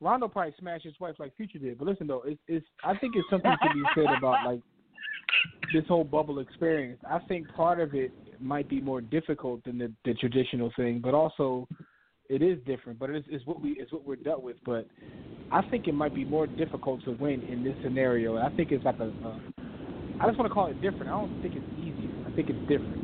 Rondo 0.00 0.28
probably 0.28 0.54
smashed 0.58 0.84
his 0.84 0.94
wife 1.00 1.16
like 1.18 1.36
Future 1.36 1.58
did, 1.58 1.78
but 1.78 1.86
listen 1.86 2.06
though, 2.06 2.22
it's 2.24 2.40
it's. 2.48 2.66
I 2.84 2.96
think 2.98 3.14
it's 3.16 3.28
something 3.28 3.50
to 3.50 3.74
be 3.74 3.82
said 3.94 4.06
about 4.16 4.44
like 4.46 4.60
this 5.72 5.84
whole 5.88 6.04
bubble 6.04 6.38
experience. 6.38 7.00
I 7.08 7.18
think 7.28 7.48
part 7.54 7.80
of 7.80 7.94
it 7.94 8.12
might 8.40 8.68
be 8.68 8.80
more 8.80 9.00
difficult 9.00 9.62
than 9.64 9.78
the, 9.78 9.92
the 10.04 10.14
traditional 10.14 10.70
thing, 10.76 11.00
but 11.02 11.12
also 11.14 11.66
it 12.28 12.42
is 12.42 12.58
different. 12.66 12.98
But 12.98 13.10
it's, 13.10 13.26
it's 13.30 13.44
what 13.46 13.60
we 13.60 13.70
it's 13.72 13.92
what 13.92 14.04
we're 14.06 14.16
dealt 14.16 14.42
with. 14.42 14.56
But 14.64 14.86
I 15.52 15.62
think 15.62 15.88
it 15.88 15.94
might 15.94 16.14
be 16.14 16.24
more 16.24 16.46
difficult 16.46 17.02
to 17.04 17.12
win 17.12 17.42
in 17.42 17.64
this 17.64 17.74
scenario. 17.82 18.36
I 18.36 18.50
think 18.50 18.70
it's 18.72 18.84
like 18.84 19.00
a. 19.00 19.04
a 19.08 19.40
I 20.20 20.26
just 20.26 20.38
want 20.38 20.50
to 20.50 20.54
call 20.54 20.66
it 20.66 20.80
different. 20.82 21.08
I 21.08 21.12
don't 21.12 21.42
think 21.42 21.54
it's 21.56 21.78
easier. 21.78 22.10
I 22.26 22.30
think 22.36 22.50
it's 22.50 22.60
different 22.68 23.02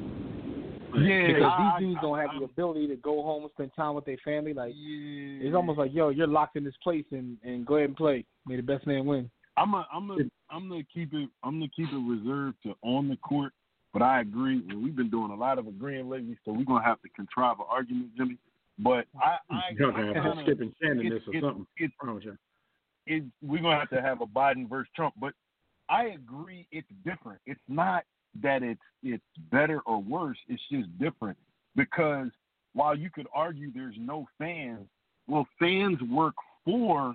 Yeah, 0.94 1.26
because 1.28 1.42
I- 1.44 1.76
these 1.78 1.88
dudes 1.88 2.00
don't 2.02 2.18
have 2.18 2.30
I- 2.30 2.38
the 2.38 2.44
ability 2.44 2.88
to 2.88 2.96
go 2.96 3.22
home 3.22 3.44
and 3.44 3.52
spend 3.52 3.70
time 3.74 3.94
with 3.94 4.04
their 4.04 4.18
family. 4.24 4.52
Like 4.52 4.74
yeah. 4.76 5.46
it's 5.46 5.56
almost 5.56 5.78
like, 5.78 5.94
yo, 5.94 6.10
you're 6.10 6.26
locked 6.26 6.56
in 6.56 6.64
this 6.64 6.76
place 6.82 7.06
and, 7.12 7.38
and 7.42 7.66
go 7.66 7.76
ahead 7.76 7.88
and 7.88 7.96
play. 7.96 8.24
May 8.46 8.56
the 8.56 8.62
best 8.62 8.86
man 8.86 9.06
win. 9.06 9.30
I'm 9.56 9.72
a, 9.72 9.86
I'm 9.92 10.10
a, 10.10 10.16
I'm 10.50 10.68
gonna 10.68 10.82
keep 10.92 11.14
it. 11.14 11.30
I'm 11.42 11.58
gonna 11.58 11.70
keep 11.74 11.88
it 11.90 11.96
reserved 11.96 12.58
to 12.64 12.74
on 12.82 13.08
the 13.08 13.16
court. 13.16 13.52
But 13.94 14.02
I 14.02 14.20
agree, 14.20 14.62
and 14.68 14.82
we've 14.84 14.94
been 14.94 15.08
doing 15.08 15.30
a 15.30 15.34
lot 15.34 15.58
of 15.58 15.66
agreeing 15.66 16.10
lately, 16.10 16.36
so 16.44 16.52
we're 16.52 16.66
gonna 16.66 16.84
have 16.84 17.00
to 17.00 17.08
contrive 17.16 17.60
an 17.60 17.66
argument, 17.70 18.10
Jimmy. 18.14 18.36
But 18.78 19.06
oh. 19.16 19.20
I, 19.20 19.38
I, 19.54 19.60
You're 19.76 19.92
gonna 19.92 20.02
I 20.02 20.06
have 20.06 20.14
to 20.14 20.20
kinda- 20.22 20.42
skip 20.42 20.60
and 20.60 20.72
Shannon 20.82 21.08
this 21.08 21.22
or 21.26 21.34
it's- 21.34 21.42
something. 21.42 21.66
it's- 21.78 21.96
Wrong 22.02 22.14
with 22.16 22.24
you? 22.24 22.38
it, 23.06 23.22
we're 23.42 23.62
gonna 23.62 23.78
have 23.78 23.88
to 23.90 24.02
have 24.02 24.20
a 24.20 24.26
Biden 24.26 24.68
versus 24.68 24.90
Trump. 24.96 25.14
But 25.20 25.32
I 25.88 26.06
agree, 26.06 26.66
it's 26.72 26.88
different. 27.04 27.40
It's 27.46 27.60
not 27.68 28.04
that 28.42 28.62
it's 28.62 28.80
it's 29.02 29.22
better 29.50 29.80
or 29.86 30.02
worse. 30.02 30.38
It's 30.48 30.62
just 30.70 30.88
different 30.98 31.38
because 31.76 32.28
while 32.74 32.96
you 32.98 33.08
could 33.10 33.26
argue 33.32 33.72
there's 33.72 33.94
no 33.98 34.26
fans, 34.38 34.86
well, 35.28 35.46
fans 35.58 35.98
work 36.10 36.34
for 36.64 37.14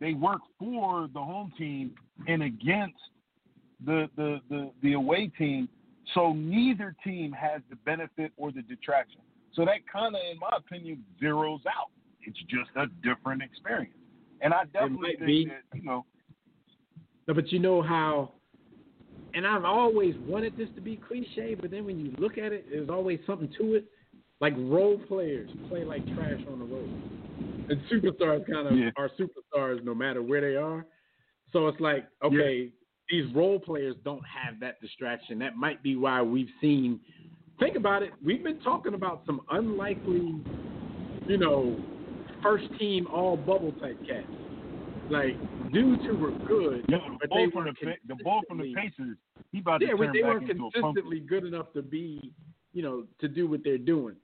they 0.00 0.14
work 0.14 0.40
for 0.58 1.08
the 1.12 1.20
home 1.20 1.52
team 1.58 1.94
and 2.28 2.42
against 2.44 2.96
the 3.84 4.08
the 4.16 4.40
the, 4.48 4.70
the 4.82 4.92
away 4.94 5.26
team. 5.36 5.68
So 6.14 6.32
neither 6.32 6.94
team 7.04 7.32
has 7.32 7.60
the 7.70 7.76
benefit 7.76 8.32
or 8.36 8.50
the 8.52 8.62
detraction. 8.62 9.20
So 9.54 9.64
that 9.64 9.86
kind 9.90 10.14
of, 10.14 10.22
in 10.30 10.38
my 10.38 10.50
opinion, 10.56 11.04
zeroes 11.22 11.60
out. 11.66 11.90
It's 12.22 12.38
just 12.48 12.70
a 12.76 12.86
different 13.06 13.42
experience. 13.42 13.94
And 14.40 14.54
I 14.54 14.64
definitely 14.72 15.16
think 15.18 15.26
be. 15.26 15.46
that, 15.46 15.76
you 15.76 15.84
know, 15.84 16.04
No, 17.28 17.34
but 17.34 17.50
you 17.52 17.58
know 17.58 17.82
how, 17.82 18.32
and 19.34 19.46
I've 19.46 19.64
always 19.64 20.14
wanted 20.26 20.56
this 20.56 20.68
to 20.74 20.80
be 20.80 20.96
cliche, 20.96 21.54
but 21.54 21.70
then 21.70 21.84
when 21.84 21.98
you 21.98 22.14
look 22.18 22.38
at 22.38 22.52
it, 22.52 22.66
there's 22.70 22.88
always 22.88 23.18
something 23.26 23.52
to 23.58 23.74
it. 23.74 23.84
Like 24.40 24.54
role 24.56 24.98
players 25.06 25.50
play 25.68 25.84
like 25.84 26.04
trash 26.14 26.40
on 26.50 26.58
the 26.58 26.64
road, 26.64 26.90
and 27.68 27.80
superstars 27.90 28.44
kind 28.50 28.66
of 28.66 28.76
Yeah. 28.76 28.90
are 28.96 29.08
superstars 29.10 29.84
no 29.84 29.94
matter 29.94 30.20
where 30.20 30.40
they 30.40 30.56
are. 30.56 30.84
So 31.52 31.68
it's 31.68 31.78
like, 31.80 32.08
okay, 32.24 32.72
these 33.08 33.32
role 33.34 33.60
players 33.60 33.94
don't 34.04 34.24
have 34.26 34.58
that 34.58 34.80
distraction. 34.80 35.38
That 35.38 35.56
might 35.56 35.82
be 35.82 35.94
why 35.96 36.22
we've 36.22 36.50
seen. 36.60 36.98
Think 37.58 37.76
about 37.76 38.02
it. 38.02 38.10
We've 38.24 38.42
been 38.42 38.60
talking 38.60 38.94
about 38.94 39.22
some 39.26 39.40
unlikely, 39.50 40.34
you 41.26 41.36
know, 41.38 41.76
first 42.42 42.64
team 42.78 43.06
all 43.06 43.36
bubble 43.36 43.72
type 43.80 43.98
cats. 44.06 44.26
Like 45.10 45.36
dudes 45.72 46.02
who 46.06 46.16
were 46.16 46.30
good, 46.46 46.84
yo, 46.88 46.98
but 47.20 47.28
the 47.28 47.34
they 47.34 47.46
ball 47.46 47.50
from 47.52 47.64
the 47.64 47.86
weren't 47.86 47.98
the 48.08 48.14
ball 48.22 48.40
from 48.48 48.58
the 48.58 48.72
consistently- 48.72 48.90
Pacers, 49.04 49.16
he 49.50 49.58
about 49.58 49.80
to 49.80 49.86
yeah, 49.86 49.92
but 49.96 50.04
turn 50.04 50.12
they 50.14 50.22
weren't 50.22 50.46
consistently 50.48 51.20
good 51.20 51.44
enough 51.44 51.72
to 51.74 51.82
be, 51.82 52.32
you 52.72 52.82
know, 52.82 53.04
to 53.20 53.28
do 53.28 53.46
what 53.48 53.60
they're 53.64 53.78
doing. 53.78 54.14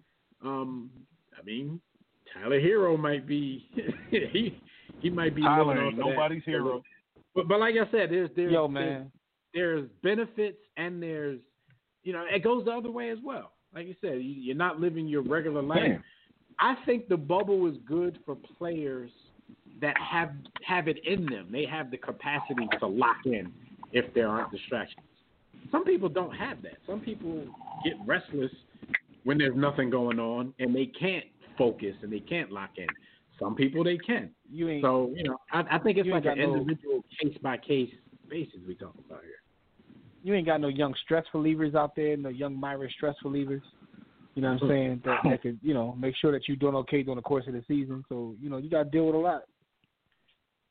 Um, 0.42 0.88
I 1.38 1.42
mean, 1.44 1.80
Tyler 2.32 2.60
Herro 2.60 2.96
might 2.96 3.26
be 3.26 3.68
he 4.10 4.58
he 5.00 5.10
might 5.10 5.34
be 5.34 5.42
Tyler 5.42 5.66
living 5.66 5.82
ain't 5.82 5.94
off 5.94 6.06
that. 6.06 6.10
nobody's 6.10 6.44
hero. 6.44 6.82
But 7.34 7.48
but 7.48 7.60
like 7.60 7.74
I 7.74 7.90
said, 7.90 8.10
there's 8.10 8.30
there's 8.34 8.52
Yo, 8.52 8.68
there's, 8.72 9.06
there's 9.52 9.90
benefits 10.02 10.58
and 10.76 11.02
there's 11.02 11.40
you 12.02 12.12
know 12.12 12.24
it 12.30 12.42
goes 12.42 12.64
the 12.64 12.70
other 12.70 12.90
way 12.90 13.10
as 13.10 13.18
well. 13.24 13.52
Like 13.74 13.86
you 13.86 13.94
said, 14.00 14.14
you, 14.14 14.34
you're 14.34 14.56
not 14.56 14.80
living 14.80 15.06
your 15.06 15.22
regular 15.22 15.62
life. 15.62 15.80
Damn. 15.82 16.04
I 16.60 16.74
think 16.84 17.08
the 17.08 17.16
bubble 17.16 17.66
is 17.68 17.76
good 17.86 18.18
for 18.24 18.34
players 18.34 19.10
that 19.80 19.96
have 19.98 20.30
have 20.66 20.88
it 20.88 20.98
in 21.06 21.26
them. 21.26 21.48
They 21.50 21.66
have 21.66 21.90
the 21.90 21.98
capacity 21.98 22.68
to 22.80 22.86
lock 22.86 23.18
in 23.24 23.52
if 23.92 24.12
there 24.14 24.28
aren't 24.28 24.50
distractions. 24.50 25.06
Some 25.70 25.84
people 25.84 26.08
don't 26.08 26.34
have 26.34 26.62
that. 26.62 26.78
Some 26.86 27.00
people 27.00 27.44
get 27.84 27.94
restless 28.06 28.50
when 29.24 29.38
there's 29.38 29.56
nothing 29.56 29.90
going 29.90 30.18
on 30.18 30.54
and 30.58 30.74
they 30.74 30.86
can't 30.86 31.24
focus 31.56 31.94
and 32.02 32.12
they 32.12 32.20
can't 32.20 32.50
lock 32.50 32.70
in. 32.76 32.86
Some 33.38 33.54
people 33.54 33.84
they 33.84 33.98
can. 33.98 34.30
You 34.50 34.68
ain't. 34.68 34.82
So 34.82 35.12
you 35.14 35.24
know, 35.24 35.36
I, 35.52 35.64
I 35.72 35.78
think 35.78 35.98
it's 35.98 36.08
like 36.08 36.24
an 36.24 36.38
no- 36.38 36.54
individual 36.54 37.04
case 37.20 37.36
by 37.42 37.56
case 37.56 37.90
basis 38.28 38.60
we 38.66 38.74
talk 38.74 38.94
about 39.06 39.22
here. 39.22 39.42
You 40.22 40.34
ain't 40.34 40.46
got 40.46 40.60
no 40.60 40.68
young 40.68 40.94
stress 41.04 41.24
relievers 41.34 41.74
out 41.74 41.94
there, 41.96 42.16
no 42.16 42.28
young 42.28 42.58
Myra 42.58 42.88
stress 42.90 43.14
relievers. 43.24 43.62
You 44.34 44.42
know 44.42 44.52
what 44.52 44.62
I'm 44.62 44.68
saying? 44.68 45.02
That, 45.04 45.18
that 45.24 45.42
could, 45.42 45.58
you 45.62 45.74
know, 45.74 45.96
make 45.98 46.14
sure 46.16 46.30
that 46.32 46.46
you're 46.46 46.56
doing 46.56 46.74
okay 46.76 47.02
during 47.02 47.16
the 47.16 47.22
course 47.22 47.44
of 47.48 47.54
the 47.54 47.64
season. 47.66 48.04
So, 48.08 48.34
you 48.40 48.48
know, 48.48 48.56
you 48.58 48.70
got 48.70 48.84
to 48.84 48.90
deal 48.90 49.06
with 49.06 49.16
a 49.16 49.18
lot. 49.18 49.42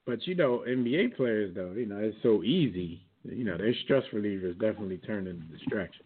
But 0.06 0.26
you 0.26 0.36
know, 0.36 0.64
NBA 0.68 1.18
players 1.18 1.53
though, 1.53 1.74
you 1.74 1.86
know, 1.86 1.98
it's 1.98 2.15
so 2.24 2.44
easy. 2.44 3.02
You 3.26 3.44
know, 3.44 3.57
their 3.57 3.74
stress 3.84 4.03
relievers 4.14 4.53
definitely 4.57 4.98
turn 4.99 5.28
into 5.28 5.44
distraction. 5.48 6.06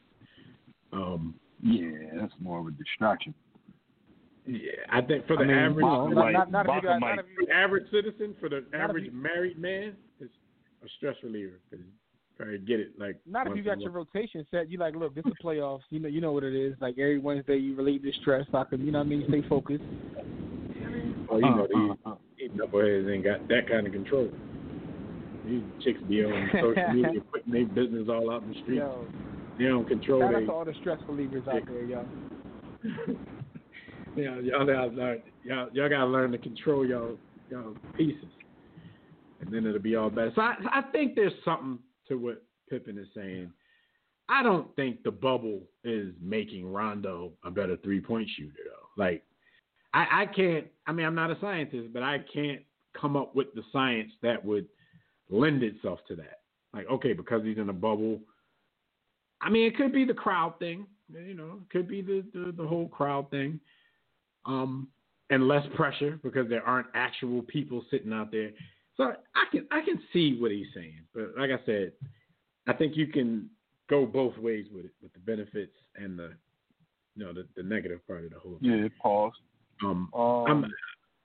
Um, 0.91 1.35
Yeah, 1.61 1.91
that's 2.19 2.34
more 2.39 2.59
of 2.61 2.65
a 2.68 2.72
distraction. 2.72 3.35
yeah, 4.47 4.72
I 4.89 5.01
think 5.01 5.27
for 5.27 5.35
the 5.38 5.43
I 5.43 5.47
mean, 5.47 5.55
average, 5.55 5.84
Baka 5.84 6.09
for 6.09 6.15
might- 6.15 6.31
not, 6.31 6.51
not, 6.51 6.65
if 6.65 6.68
you 6.69 6.73
Baka 6.73 6.88
got, 6.88 6.99
might- 6.99 7.15
not 7.18 7.26
the 7.45 7.53
average 7.53 7.91
citizen, 7.91 8.35
for 8.39 8.49
the 8.49 8.65
average 8.73 9.05
you- 9.05 9.11
married 9.11 9.59
man, 9.59 9.95
it's 10.19 10.34
a 10.84 10.89
stress 10.97 11.15
reliever 11.22 11.59
because 11.69 11.85
get 12.65 12.80
it 12.80 12.99
like 12.99 13.18
not 13.26 13.47
if 13.47 13.55
you 13.55 13.63
got 13.63 13.80
your 13.81 13.91
rotation 13.91 14.45
set. 14.51 14.69
You 14.69 14.77
like, 14.77 14.95
look, 14.95 15.15
this 15.15 15.26
is 15.26 15.34
playoffs. 15.43 15.81
You 15.89 15.99
know, 15.99 16.07
you 16.07 16.22
know 16.22 16.31
what 16.31 16.43
it 16.43 16.55
is. 16.55 16.76
Like 16.80 16.97
every 16.97 17.19
Wednesday, 17.19 17.57
you 17.57 17.76
relieve 17.76 18.03
the 18.03 18.11
stress. 18.22 18.45
So 18.51 18.59
I 18.59 18.63
can, 18.65 18.85
you 18.85 18.91
know 18.91 18.99
what 18.99 19.05
I 19.05 19.09
mean, 19.09 19.26
stay 19.27 19.43
focused. 19.47 19.84
Oh, 21.30 21.38
you 21.38 21.41
know, 21.41 21.63
Uh, 21.63 21.68
these, 21.68 21.97
uh, 22.05 22.09
uh. 22.09 22.15
these 22.38 22.49
knuckleheads 22.51 23.13
ain't 23.13 23.23
got 23.23 23.47
that 23.47 23.69
kind 23.69 23.88
of 23.88 23.93
control. 23.93 24.30
These 25.45 25.63
chicks 25.84 25.99
be 26.07 26.23
on 26.23 26.49
social 26.53 26.93
media 26.93 27.22
putting 27.31 27.53
their 27.53 27.65
business 27.65 28.07
all 28.09 28.31
out 28.31 28.43
in 28.43 28.49
the 28.49 28.61
street. 28.61 28.77
Yo, 28.77 29.05
They 29.57 29.65
don't 29.65 29.88
control 29.88 30.22
shout 30.22 30.35
out 30.35 30.39
to 30.39 30.51
all 30.51 30.65
the 30.65 30.73
stress 30.81 30.99
relievers 31.09 31.47
out 31.47 31.65
there, 31.68 31.84
yo. 31.84 32.05
yeah, 34.15 34.39
y'all 34.39 34.65
gotta 34.65 34.88
learn. 34.88 35.22
Y'all, 35.43 35.69
y'all 35.73 35.89
gotta 35.89 36.05
learn 36.05 36.31
to 36.31 36.38
control 36.38 36.85
y'all 36.85 37.18
y'all 37.49 37.76
pieces, 37.95 38.26
and 39.39 39.53
then 39.53 39.65
it'll 39.65 39.80
be 39.80 39.95
all 39.95 40.09
better. 40.09 40.31
So 40.35 40.41
I, 40.41 40.55
I 40.72 40.81
think 40.91 41.15
there's 41.15 41.34
something 41.45 41.80
to 42.11 42.17
what 42.17 42.43
Pippen 42.69 42.97
is 42.97 43.07
saying. 43.15 43.51
I 44.29 44.43
don't 44.43 44.73
think 44.75 45.03
the 45.03 45.11
bubble 45.11 45.61
is 45.83 46.13
making 46.21 46.71
Rondo 46.71 47.31
a 47.43 47.51
better 47.51 47.77
three 47.77 47.99
point 47.99 48.29
shooter 48.38 48.53
though. 48.65 49.03
Like, 49.03 49.23
I, 49.93 50.21
I 50.21 50.25
can't. 50.27 50.67
I 50.88 50.91
mean, 50.91 51.05
I'm 51.05 51.15
not 51.15 51.31
a 51.31 51.38
scientist, 51.41 51.89
but 51.93 52.03
I 52.03 52.19
can't 52.33 52.61
come 52.99 53.15
up 53.15 53.35
with 53.35 53.47
the 53.55 53.63
science 53.71 54.11
that 54.21 54.43
would 54.43 54.67
lend 55.29 55.63
itself 55.63 55.99
to 56.07 56.15
that. 56.17 56.41
Like, 56.73 56.88
okay, 56.89 57.13
because 57.13 57.43
he's 57.43 57.57
in 57.57 57.69
a 57.69 57.73
bubble. 57.73 58.19
I 59.41 59.49
mean, 59.49 59.67
it 59.67 59.75
could 59.75 59.91
be 59.91 60.05
the 60.05 60.13
crowd 60.13 60.59
thing. 60.59 60.85
You 61.11 61.33
know, 61.33 61.59
it 61.61 61.69
could 61.69 61.88
be 61.88 62.01
the, 62.01 62.23
the, 62.33 62.53
the 62.55 62.67
whole 62.67 62.88
crowd 62.88 63.29
thing. 63.31 63.59
Um, 64.45 64.88
and 65.29 65.47
less 65.47 65.65
pressure 65.75 66.19
because 66.23 66.49
there 66.49 66.63
aren't 66.63 66.88
actual 66.93 67.41
people 67.43 67.83
sitting 67.89 68.11
out 68.11 68.31
there. 68.31 68.51
So 68.97 69.13
I 69.35 69.45
can 69.51 69.68
I 69.72 69.81
can 69.81 69.99
see 70.11 70.38
what 70.39 70.51
he's 70.51 70.68
saying, 70.73 71.01
but 71.13 71.31
like 71.38 71.49
I 71.51 71.63
said, 71.65 71.93
I 72.68 72.73
think 72.73 72.95
you 72.95 73.07
can 73.07 73.49
go 73.89 74.05
both 74.05 74.38
ways 74.38 74.68
with 74.73 74.85
it, 74.85 74.91
with 75.01 75.13
the 75.13 75.19
benefits 75.19 75.76
and 75.95 76.18
the 76.18 76.34
you 77.15 77.26
know 77.26 77.34
the, 77.34 77.47
the 77.55 77.63
negative 77.63 78.05
part 78.07 78.23
of 78.26 78.31
the 78.31 78.39
whole 78.39 78.57
thing. 78.61 78.72
Yeah, 78.72 78.88
pause. 79.01 79.34
Um, 79.84 80.09
Um, 80.13 80.45
I'm 80.47 80.65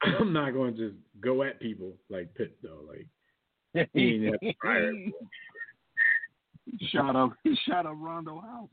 I'm 0.20 0.32
not 0.32 0.52
going 0.52 0.76
to 0.76 0.88
just 0.90 1.00
go 1.20 1.42
at 1.42 1.60
people 1.60 1.92
like 2.08 2.34
Pitt 2.34 2.56
though. 2.62 2.82
Like 2.86 3.88
he 3.92 4.14
ain't 4.14 4.24
have 4.24 4.40
to 4.40 5.12
shot 6.88 7.16
up, 7.16 7.32
he 7.44 7.56
shot 7.66 7.86
up 7.86 7.94
Rondo 7.96 8.40
House. 8.40 8.68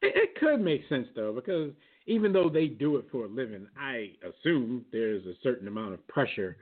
It, 0.00 0.14
it 0.16 0.40
could 0.40 0.60
make 0.60 0.88
sense 0.88 1.08
though, 1.14 1.32
because 1.32 1.72
even 2.06 2.32
though 2.32 2.48
they 2.48 2.66
do 2.66 2.96
it 2.96 3.06
for 3.10 3.24
a 3.24 3.28
living, 3.28 3.66
I 3.78 4.12
assume 4.22 4.84
there's 4.92 5.24
a 5.26 5.34
certain 5.42 5.68
amount 5.68 5.94
of 5.94 6.06
pressure 6.08 6.56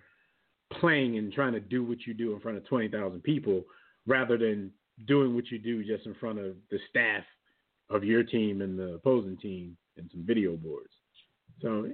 playing 0.78 1.18
and 1.18 1.32
trying 1.32 1.52
to 1.52 1.60
do 1.60 1.84
what 1.84 2.06
you 2.06 2.14
do 2.14 2.32
in 2.34 2.40
front 2.40 2.56
of 2.56 2.66
twenty 2.66 2.88
thousand 2.88 3.22
people, 3.22 3.64
rather 4.06 4.38
than 4.38 4.70
doing 5.06 5.34
what 5.34 5.50
you 5.50 5.58
do 5.58 5.84
just 5.84 6.06
in 6.06 6.14
front 6.14 6.38
of 6.38 6.54
the 6.70 6.78
staff 6.88 7.24
of 7.88 8.04
your 8.04 8.22
team 8.22 8.62
and 8.62 8.78
the 8.78 8.94
opposing 8.94 9.36
team 9.38 9.76
and 9.96 10.08
some 10.12 10.24
video 10.24 10.56
boards. 10.56 10.92
So 11.60 11.90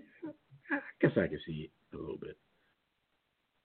I 0.70 0.78
guess 1.00 1.12
I 1.12 1.26
can 1.26 1.40
see 1.46 1.70
it 1.70 1.96
a 1.96 2.00
little 2.00 2.18
bit. 2.18 2.36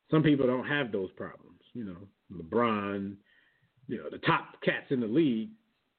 Some 0.09 0.23
people 0.23 0.45
don't 0.45 0.67
have 0.67 0.91
those 0.91 1.09
problems, 1.11 1.59
you 1.73 1.83
know. 1.83 1.97
LeBron, 2.33 3.15
you 3.87 3.97
know, 3.97 4.09
the 4.09 4.19
top 4.19 4.61
cats 4.63 4.85
in 4.89 4.99
the 4.99 5.07
league, 5.07 5.49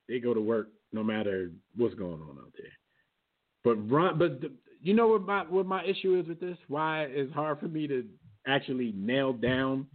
they 0.09 0.19
go 0.19 0.33
to 0.33 0.41
work 0.41 0.69
no 0.93 1.03
matter 1.03 1.51
what's 1.77 1.95
going 1.95 2.21
on 2.21 2.39
out 2.39 2.53
there. 2.57 2.73
But 3.65 3.77
Ron, 3.91 4.19
but 4.19 4.41
the, 4.41 4.53
you 4.81 4.95
know 4.95 5.09
what 5.09 5.23
my 5.23 5.43
what 5.45 5.67
my 5.67 5.85
issue 5.85 6.19
is 6.19 6.27
with 6.27 6.41
this? 6.41 6.59
Why 6.69 7.05
it's 7.05 7.33
hard 7.33 7.61
for 7.61 7.69
me 7.69 7.87
to 7.87 8.05
actually 8.47 8.93
nail 8.97 9.33
down, 9.33 9.87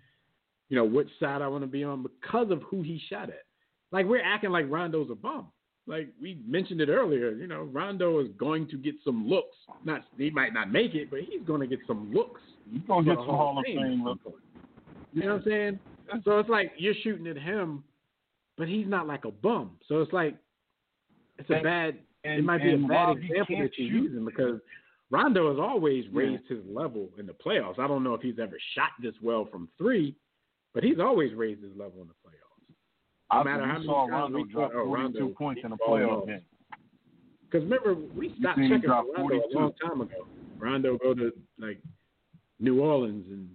you 0.69 0.77
know, 0.77 0.85
which 0.85 1.09
side 1.19 1.41
I 1.41 1.47
want 1.47 1.63
to 1.63 1.67
be 1.67 1.83
on 1.83 2.03
because 2.03 2.51
of 2.51 2.61
who 2.63 2.81
he 2.81 3.01
shot 3.09 3.29
at. 3.29 3.43
Like 3.91 4.05
we're 4.05 4.23
acting 4.23 4.51
like 4.51 4.65
Rondo's 4.69 5.09
a 5.11 5.15
bum. 5.15 5.47
Like 5.87 6.09
we 6.21 6.39
mentioned 6.45 6.81
it 6.81 6.89
earlier, 6.89 7.31
you 7.31 7.47
know, 7.47 7.63
Rondo 7.63 8.19
is 8.19 8.27
going 8.37 8.67
to 8.69 8.77
get 8.77 8.95
some 9.05 9.27
looks. 9.27 9.55
Not 9.85 10.01
he 10.17 10.29
might 10.29 10.53
not 10.53 10.71
make 10.71 10.95
it, 10.95 11.09
but 11.09 11.21
he's 11.21 11.41
going 11.47 11.61
to 11.61 11.67
get 11.67 11.79
some 11.87 12.13
looks. 12.13 12.41
You 12.69 12.81
gonna 12.85 13.05
get 13.05 13.15
some 13.17 13.25
Hall 13.27 13.57
of 13.57 13.63
Fame 13.65 13.77
Fame 13.77 13.99
at 14.01 14.05
look. 14.05 14.19
some 14.23 14.31
point. 14.33 14.43
You 15.13 15.23
know 15.23 15.35
what 15.35 15.43
I'm 15.43 15.43
saying? 15.47 15.79
So 16.25 16.39
it's 16.39 16.49
like 16.49 16.73
you're 16.77 16.93
shooting 17.03 17.27
at 17.27 17.37
him, 17.37 17.83
but 18.57 18.67
he's 18.67 18.87
not 18.87 19.07
like 19.07 19.23
a 19.23 19.31
bum. 19.31 19.71
So 19.87 20.01
it's 20.01 20.11
like 20.11 20.35
it's 21.37 21.49
a 21.49 21.53
And- 21.53 21.63
bad. 21.63 21.97
And, 22.23 22.39
it 22.39 22.43
might 22.43 22.61
be 22.61 22.73
a 22.73 22.77
bad 22.77 23.15
example 23.17 23.59
that 23.61 23.77
you're 23.77 24.01
using 24.03 24.25
because 24.25 24.59
Rondo 25.09 25.49
has 25.49 25.59
always 25.59 26.05
Yeah. 26.05 26.19
raised 26.19 26.47
his 26.47 26.65
level 26.65 27.09
in 27.17 27.25
the 27.25 27.33
playoffs. 27.33 27.79
I 27.79 27.87
don't 27.87 28.03
know 28.03 28.13
if 28.13 28.21
he's 28.21 28.39
ever 28.39 28.57
shot 28.73 28.91
this 28.99 29.19
well 29.21 29.45
from 29.45 29.69
three, 29.77 30.15
but 30.73 30.83
he's 30.83 30.99
always 30.99 31.33
raised 31.33 31.63
his 31.63 31.75
level 31.75 32.01
in 32.01 32.07
the 32.07 32.13
playoffs. 32.13 32.75
No 33.31 33.39
I 33.39 33.43
matter 33.43 33.65
how 33.65 33.73
many 33.73 33.85
saw 33.85 34.07
times 34.07 34.11
Rondo 34.11 34.37
we 34.37 34.43
drop 34.51 34.71
oh, 34.73 34.85
42 34.85 35.19
Rondo, 35.19 35.35
points 35.35 35.61
in 35.63 35.71
a 35.71 35.77
playoff 35.77 36.27
game. 36.27 36.41
Because 37.43 37.63
remember, 37.63 37.95
we 37.95 38.35
stopped 38.39 38.59
checking 38.59 38.81
for 38.81 39.03
Rondo 39.15 39.35
a 39.35 39.57
long 39.57 39.73
time 39.81 40.01
ago. 40.01 40.27
Rondo 40.57 40.97
go 40.97 41.13
to 41.13 41.31
like 41.59 41.79
New 42.59 42.81
Orleans 42.81 43.25
and 43.29 43.49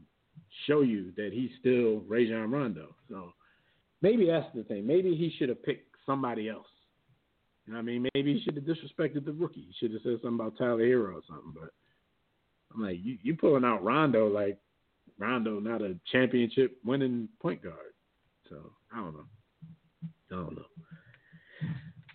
show 0.66 0.80
you 0.80 1.12
that 1.16 1.30
he's 1.32 1.50
still 1.60 2.00
Rajon 2.08 2.50
Rondo. 2.50 2.94
So 3.08 3.32
maybe 4.00 4.26
that's 4.26 4.46
the 4.54 4.62
thing. 4.64 4.86
Maybe 4.86 5.14
he 5.14 5.30
should 5.38 5.48
have 5.48 5.62
picked 5.62 5.94
somebody 6.06 6.48
else. 6.48 6.66
You 7.66 7.72
know 7.72 7.78
I 7.78 7.82
mean? 7.82 8.08
Maybe 8.14 8.34
he 8.34 8.42
should 8.42 8.56
have 8.56 8.64
disrespected 8.64 9.24
the 9.24 9.32
rookie. 9.32 9.66
He 9.68 9.74
should 9.78 9.92
have 9.92 10.02
said 10.02 10.18
something 10.22 10.34
about 10.34 10.58
Tyler 10.58 10.84
Herro 10.84 11.14
or 11.14 11.22
something. 11.28 11.54
But 11.54 11.70
I'm 12.74 12.82
like, 12.82 12.98
you 13.02 13.18
you 13.22 13.36
pulling 13.36 13.64
out 13.64 13.84
Rondo 13.84 14.28
like 14.28 14.58
Rondo 15.18 15.60
not 15.60 15.82
a 15.82 15.96
championship 16.10 16.76
winning 16.84 17.28
point 17.40 17.62
guard. 17.62 17.94
So 18.48 18.72
I 18.92 18.96
don't 18.96 19.14
know. 19.14 19.26
I 20.32 20.34
don't 20.34 20.56
know. 20.56 20.66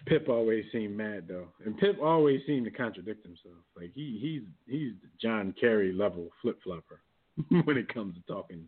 Pip 0.05 0.29
always 0.29 0.65
seemed 0.71 0.95
mad 0.95 1.25
though, 1.27 1.47
and 1.65 1.77
Pip 1.77 1.97
always 2.01 2.41
seemed 2.45 2.65
to 2.65 2.71
contradict 2.71 3.25
himself. 3.25 3.63
Like 3.75 3.91
he 3.93 4.17
he's 4.21 4.41
he's 4.67 4.93
John 5.21 5.53
Kerry 5.59 5.93
level 5.93 6.29
flip 6.41 6.59
flopper 6.63 7.01
when 7.65 7.77
it 7.77 7.93
comes 7.93 8.15
to 8.15 8.21
talking 8.31 8.67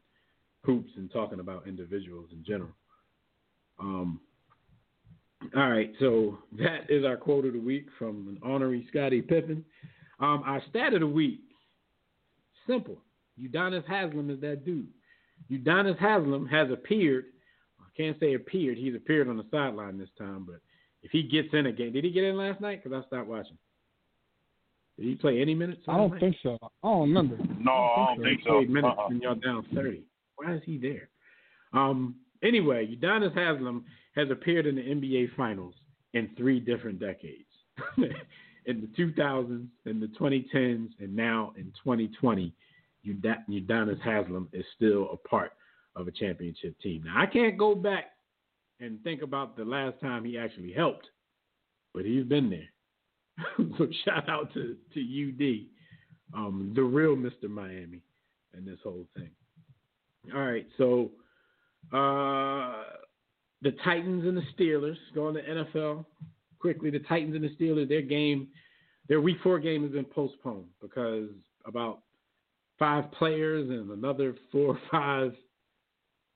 hoops 0.63 0.91
and 0.97 1.11
talking 1.11 1.39
about 1.39 1.67
individuals 1.67 2.29
in 2.31 2.43
general. 2.45 2.75
Um. 3.79 4.21
All 5.55 5.69
right, 5.69 5.91
so 5.99 6.37
that 6.57 6.89
is 6.89 7.05
our 7.05 7.15
quote 7.17 7.45
of 7.45 7.53
the 7.53 7.59
week 7.59 7.87
from 7.97 8.27
an 8.27 8.39
honorary 8.43 8.85
Scottie 8.89 9.21
Pippen. 9.21 9.63
Um, 10.19 10.43
our 10.45 10.61
stat 10.69 10.93
of 10.93 10.99
the 10.99 11.07
week, 11.07 11.39
simple. 12.67 12.97
Udonis 13.41 13.85
Haslem 13.87 14.29
is 14.29 14.41
that 14.41 14.65
dude. 14.65 14.87
Udonis 15.49 15.97
Haslem 15.97 16.45
has 16.47 16.69
appeared. 16.71 17.25
I 17.79 17.85
can't 17.95 18.19
say 18.19 18.33
appeared. 18.33 18.77
He's 18.77 18.95
appeared 18.95 19.29
on 19.29 19.37
the 19.37 19.45
sideline 19.49 19.97
this 19.97 20.09
time, 20.17 20.43
but 20.45 20.59
if 21.03 21.11
he 21.11 21.23
gets 21.23 21.47
in 21.53 21.67
a 21.67 21.71
game, 21.71 21.93
did 21.93 22.03
he 22.03 22.11
get 22.11 22.25
in 22.25 22.35
last 22.35 22.59
night? 22.59 22.83
Because 22.83 23.01
I 23.01 23.07
stopped 23.07 23.29
watching. 23.29 23.57
Did 24.97 25.05
he 25.07 25.15
play 25.15 25.41
any 25.41 25.55
minutes? 25.55 25.81
I 25.87 25.95
don't 25.95 26.11
last 26.11 26.19
think 26.19 26.35
so. 26.43 26.57
I 26.61 26.67
don't 26.83 27.01
remember. 27.13 27.37
No, 27.57 27.71
I 27.71 28.05
don't 28.07 28.21
night? 28.21 28.27
think 28.29 28.39
He 28.41 28.45
so. 28.45 28.51
played 28.57 28.69
minutes 28.69 28.95
Uh-uh. 28.99 29.07
and 29.07 29.21
y'all 29.21 29.35
down 29.35 29.65
thirty. 29.73 30.03
Why 30.35 30.55
is 30.55 30.61
he 30.65 30.77
there? 30.77 31.07
Um. 31.71 32.15
Anyway, 32.43 32.87
Udonis 32.93 33.33
Haslem 33.33 33.85
has 34.19 34.29
appeared 34.31 34.65
in 34.65 34.75
the 34.75 34.81
NBA 34.81 35.35
Finals 35.35 35.75
in 36.13 36.29
three 36.37 36.59
different 36.59 36.99
decades. 36.99 37.45
in 38.65 38.81
the 38.81 39.03
2000s, 39.03 39.67
in 39.85 39.99
the 39.99 40.07
2010s, 40.19 40.89
and 40.99 41.15
now 41.15 41.53
in 41.57 41.65
2020, 41.83 42.53
Udonis 43.07 44.01
Haslem 44.01 44.49
is 44.53 44.65
still 44.75 45.09
a 45.11 45.27
part 45.27 45.53
of 45.95 46.07
a 46.07 46.11
championship 46.11 46.79
team. 46.81 47.03
Now, 47.05 47.21
I 47.21 47.25
can't 47.25 47.57
go 47.57 47.73
back 47.73 48.11
and 48.79 49.01
think 49.03 49.21
about 49.21 49.55
the 49.55 49.65
last 49.65 49.99
time 50.01 50.25
he 50.25 50.37
actually 50.37 50.73
helped, 50.73 51.07
but 51.93 52.05
he's 52.05 52.25
been 52.25 52.49
there. 52.49 53.57
so 53.77 53.87
shout 54.05 54.29
out 54.29 54.53
to, 54.53 54.75
to 54.93 54.99
UD, 54.99 56.37
um, 56.37 56.73
the 56.75 56.83
real 56.83 57.15
Mr. 57.15 57.49
Miami, 57.49 58.01
and 58.53 58.67
this 58.67 58.79
whole 58.83 59.07
thing. 59.15 59.31
All 60.33 60.41
right, 60.41 60.67
so 60.77 61.09
uh, 61.93 62.83
the 63.61 63.71
Titans 63.83 64.25
and 64.25 64.37
the 64.37 64.43
Steelers 64.57 64.97
going 65.13 65.35
to 65.35 65.41
NFL 65.41 66.05
quickly. 66.59 66.89
The 66.89 66.99
Titans 66.99 67.35
and 67.35 67.43
the 67.43 67.55
Steelers, 67.55 67.89
their 67.89 68.01
game, 68.01 68.47
their 69.07 69.21
Week 69.21 69.37
Four 69.43 69.59
game 69.59 69.83
has 69.83 69.91
been 69.91 70.05
postponed 70.05 70.67
because 70.81 71.29
about 71.65 71.99
five 72.77 73.11
players 73.11 73.69
and 73.69 73.91
another 73.91 74.35
four 74.51 74.75
or 74.75 74.79
five 74.91 75.33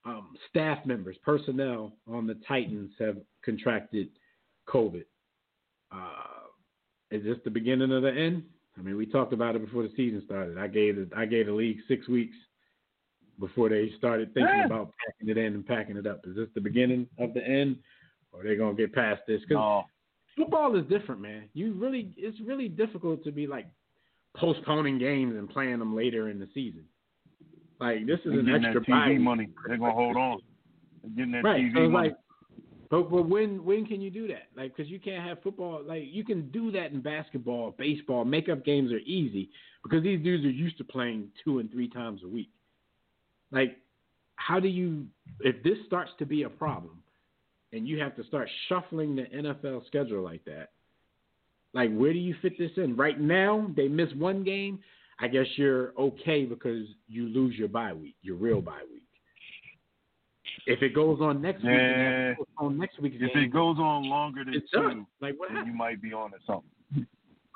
um, 0.05 0.35
staff 0.49 0.85
members, 0.85 1.15
personnel 1.23 1.93
on 2.07 2.27
the 2.27 2.37
Titans 2.47 2.91
have 2.99 3.17
contracted 3.43 4.09
COVID. 4.67 5.05
Uh, 5.91 6.49
is 7.11 7.23
this 7.23 7.37
the 7.45 7.49
beginning 7.49 7.91
of 7.91 8.01
the 8.01 8.11
end? 8.11 8.43
I 8.77 8.81
mean, 8.81 8.97
we 8.97 9.05
talked 9.05 9.33
about 9.33 9.55
it 9.55 9.63
before 9.63 9.83
the 9.83 9.93
season 9.95 10.23
started. 10.25 10.57
I 10.57 10.67
gave 10.67 10.95
the, 10.95 11.09
I 11.15 11.25
gave 11.25 11.45
the 11.45 11.53
league 11.53 11.77
six 11.87 12.07
weeks 12.07 12.35
before 13.39 13.69
they 13.69 13.91
started 13.97 14.34
thinking 14.34 14.55
Yeah. 14.60 14.65
about 14.65 14.93
packing 15.05 15.30
it 15.30 15.38
in 15.38 15.53
and 15.55 15.65
packing 15.65 15.97
it 15.97 16.05
up. 16.07 16.26
Is 16.27 16.35
this 16.35 16.49
the 16.53 16.61
beginning 16.61 17.07
of 17.18 17.34
the 17.34 17.45
end, 17.47 17.77
or 18.31 18.41
are 18.41 18.43
they 18.43 18.55
gonna 18.55 18.76
get 18.76 18.93
past 18.93 19.26
this? 19.27 19.41
Because 19.41 19.55
No. 19.55 19.85
football 20.35 20.76
is 20.76 20.85
different, 20.88 21.22
man. 21.22 21.49
You 21.53 21.73
really, 21.73 22.14
it's 22.18 22.39
really 22.41 22.69
difficult 22.69 23.23
to 23.23 23.31
be 23.31 23.47
like 23.47 23.68
postponing 24.35 24.97
games 24.97 25.35
and 25.35 25.49
playing 25.49 25.80
them 25.80 25.95
later 25.95 26.30
in 26.30 26.39
the 26.39 26.47
season. 26.53 26.88
Like 27.80 28.05
this 28.05 28.19
is 28.19 28.31
They're 28.31 28.39
an 28.55 28.65
extra 28.65 28.81
that 28.81 28.88
TV 28.88 29.10
week. 29.10 29.19
money. 29.22 29.49
They're 29.68 29.77
gonna 29.77 29.93
hold 29.93 30.15
on. 30.18 30.39
They're 31.01 31.11
getting 31.11 31.31
that 31.34 31.43
right? 31.43 31.61
TV 31.61 31.73
So 31.73 31.89
money. 31.89 32.10
like, 32.10 32.18
but 32.89 33.10
but 33.10 33.23
when 33.23 33.64
when 33.65 33.85
can 33.85 33.99
you 34.01 34.10
do 34.11 34.27
that? 34.27 34.49
Like, 34.55 34.76
because 34.76 34.89
you 34.91 34.99
can't 34.99 35.23
have 35.27 35.41
football. 35.41 35.84
Like 35.84 36.03
you 36.05 36.23
can 36.23 36.49
do 36.51 36.72
that 36.72 36.91
in 36.91 37.01
basketball, 37.01 37.72
baseball. 37.77 38.26
Makeup 38.26 38.64
games 38.64 38.91
are 38.91 38.99
easy 38.99 39.49
because 39.84 40.03
these 40.03 40.22
dudes 40.23 40.45
are 40.45 40.49
used 40.49 40.77
to 40.77 40.84
playing 40.84 41.31
two 41.43 41.60
and 41.60 41.72
three 41.72 41.89
times 41.89 42.22
a 42.23 42.27
week. 42.27 42.49
Like, 43.53 43.77
how 44.35 44.59
do 44.59 44.67
you 44.67 45.05
if 45.41 45.61
this 45.63 45.77
starts 45.85 46.11
to 46.19 46.25
be 46.25 46.43
a 46.43 46.49
problem, 46.49 47.01
and 47.71 47.88
you 47.88 47.99
have 47.99 48.15
to 48.15 48.23
start 48.25 48.49
shuffling 48.67 49.15
the 49.15 49.23
NFL 49.23 49.85
schedule 49.88 50.23
like 50.23 50.43
that? 50.45 50.71
Like, 51.73 51.95
where 51.95 52.13
do 52.13 52.19
you 52.19 52.35
fit 52.41 52.57
this 52.57 52.71
in? 52.77 52.95
Right 52.95 53.19
now, 53.19 53.71
they 53.75 53.88
miss 53.88 54.09
one 54.15 54.43
game. 54.43 54.80
I 55.19 55.27
guess 55.27 55.45
you're 55.55 55.93
okay 55.97 56.45
because 56.45 56.85
you 57.07 57.27
lose 57.30 57.55
your 57.55 57.67
bye 57.67 57.93
week, 57.93 58.15
your 58.21 58.35
real 58.35 58.61
bye 58.61 58.81
week. 58.91 59.03
If 60.65 60.81
it 60.81 60.93
goes 60.93 61.19
on 61.21 61.41
next 61.41 61.63
week, 61.63 61.71
and 61.71 61.99
you 61.99 62.05
have 62.05 62.38
to 62.38 62.45
postpone 62.45 62.77
next 62.77 62.99
week's 62.99 63.15
if 63.19 63.34
game, 63.34 63.43
it 63.43 63.53
goes 63.53 63.77
on 63.77 64.03
longer 64.09 64.43
than 64.43 64.53
two. 64.73 65.05
Like 65.21 65.39
what 65.39 65.49
then 65.53 65.65
you 65.67 65.73
might 65.73 66.01
be 66.01 66.13
on 66.13 66.31
to 66.31 66.38
something. 66.45 67.07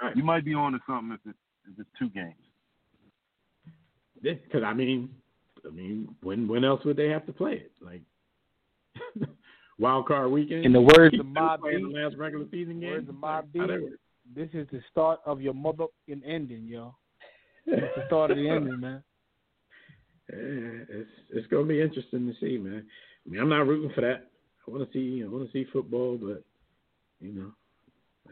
Right. 0.02 0.16
You 0.16 0.24
might 0.24 0.46
be 0.46 0.54
on 0.54 0.74
to 0.74 0.80
something 0.88 1.14
if 1.14 1.30
it's 1.30 1.38
if 1.72 1.80
it's 1.80 1.90
two 1.98 2.10
games. 2.10 2.36
Because 4.22 4.64
I 4.64 4.74
mean, 4.74 5.10
I 5.68 5.72
mean, 5.72 6.16
when 6.22 6.48
when 6.48 6.64
else 6.64 6.84
would 6.86 6.98
they 6.98 7.10
have 7.10 7.26
to 7.26 7.34
play 7.34 7.54
it? 7.54 7.72
Like 7.82 8.02
wild 9.80 10.08
card 10.08 10.32
weekend. 10.32 10.66
In 10.66 10.74
the 10.74 10.82
words 10.82 11.20
of 11.20 11.26
Mob 11.26 11.62
playing 11.62 11.88
B, 11.88 11.94
the 11.94 12.00
last 12.00 12.18
regular 12.18 12.46
season 12.52 12.80
game. 12.80 12.92
words 12.92 13.10
of 13.10 13.16
Mobb 13.16 13.52
Deep, 13.54 13.62
How 13.62 13.68
that 13.68 13.82
work? 13.82 13.94
this 14.36 14.50
is 14.54 14.68
the 14.72 14.82
start 14.92 15.20
of 15.26 15.42
your 15.42 15.54
mother 15.54 15.86
and 16.08 16.24
ending, 16.24 16.66
yo. 16.68 16.96
It's 17.66 17.96
the 17.96 18.04
start 18.08 18.32
of 18.32 18.38
the 18.38 18.50
ending, 18.50 18.80
man. 18.80 19.04
Yeah, 20.30 20.84
it's 20.90 21.10
it's 21.30 21.48
gonna 21.48 21.64
be 21.64 21.80
interesting 21.80 22.28
to 22.28 22.34
see, 22.42 22.58
man. 22.58 22.86
I 23.26 23.30
mean, 23.30 23.40
I'm 23.40 23.48
not 23.48 23.66
rooting 23.66 23.94
for 23.96 24.02
that. 24.02 24.28
I 24.68 24.72
want 24.72 24.86
to 24.86 24.92
see 24.92 25.24
I 25.24 25.28
want 25.30 25.46
to 25.46 25.52
see 25.54 25.66
football, 25.72 26.18
but 26.22 26.44
you 27.22 27.32
know. 27.32 27.52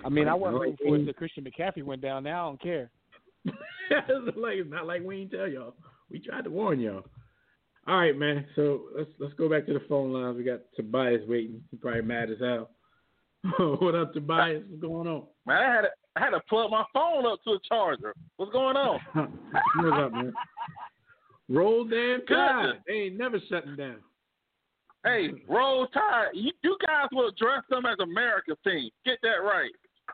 I 0.03 0.09
mean, 0.09 0.27
I 0.27 0.33
wasn't 0.33 0.59
rooting 0.59 0.77
for 0.77 0.93
it 0.93 0.99
until 0.99 1.13
Christian 1.13 1.45
McCaffrey 1.45 1.83
went 1.83 2.01
down. 2.01 2.25
Now 2.25 2.47
I 2.47 2.49
don't 2.49 2.61
care. 2.61 2.91
it's 3.45 4.37
like 4.37 4.55
it's 4.57 4.69
not 4.69 4.87
like 4.87 5.03
we 5.03 5.21
ain't 5.21 5.31
tell 5.31 5.47
y'all. 5.47 5.73
We 6.11 6.19
tried 6.19 6.43
to 6.43 6.49
warn 6.49 6.81
y'all. 6.81 7.05
All 7.87 7.97
right, 7.97 8.17
man. 8.17 8.45
So 8.55 8.83
let's 8.97 9.09
let's 9.19 9.33
go 9.35 9.47
back 9.49 9.65
to 9.67 9.73
the 9.73 9.81
phone 9.87 10.11
lines. 10.11 10.37
We 10.37 10.43
got 10.43 10.61
Tobias 10.75 11.21
waiting. 11.27 11.61
He's 11.69 11.79
probably 11.79 12.01
mad 12.01 12.31
as 12.31 12.39
hell. 12.39 12.69
what 13.79 13.93
up, 13.93 14.13
Tobias? 14.13 14.63
What's 14.67 14.81
going 14.81 15.07
on? 15.07 15.23
Man, 15.45 15.57
I 15.57 15.75
had 15.75 15.81
to, 15.81 15.87
I 16.15 16.19
had 16.19 16.29
to 16.31 16.39
plug 16.49 16.71
my 16.71 16.83
phone 16.93 17.27
up 17.27 17.43
to 17.43 17.51
a 17.51 17.59
charger. 17.69 18.13
What's 18.37 18.51
going 18.51 18.75
on? 18.75 18.99
What's 19.13 19.97
up, 19.97 20.11
man? 20.13 20.33
Roll 21.47 21.85
damn 21.85 22.25
tide. 22.25 22.81
They 22.87 22.93
ain't 22.93 23.17
never 23.17 23.39
shutting 23.49 23.75
down. 23.75 23.97
Hey, 25.03 25.29
roll 25.47 25.85
tide. 25.87 26.29
You, 26.33 26.51
you 26.63 26.75
guys 26.87 27.07
will 27.11 27.27
address 27.27 27.61
them 27.69 27.85
as 27.85 27.97
America's 28.01 28.57
team. 28.65 28.89
Get 29.05 29.19
that 29.21 29.43
right. 29.43 29.69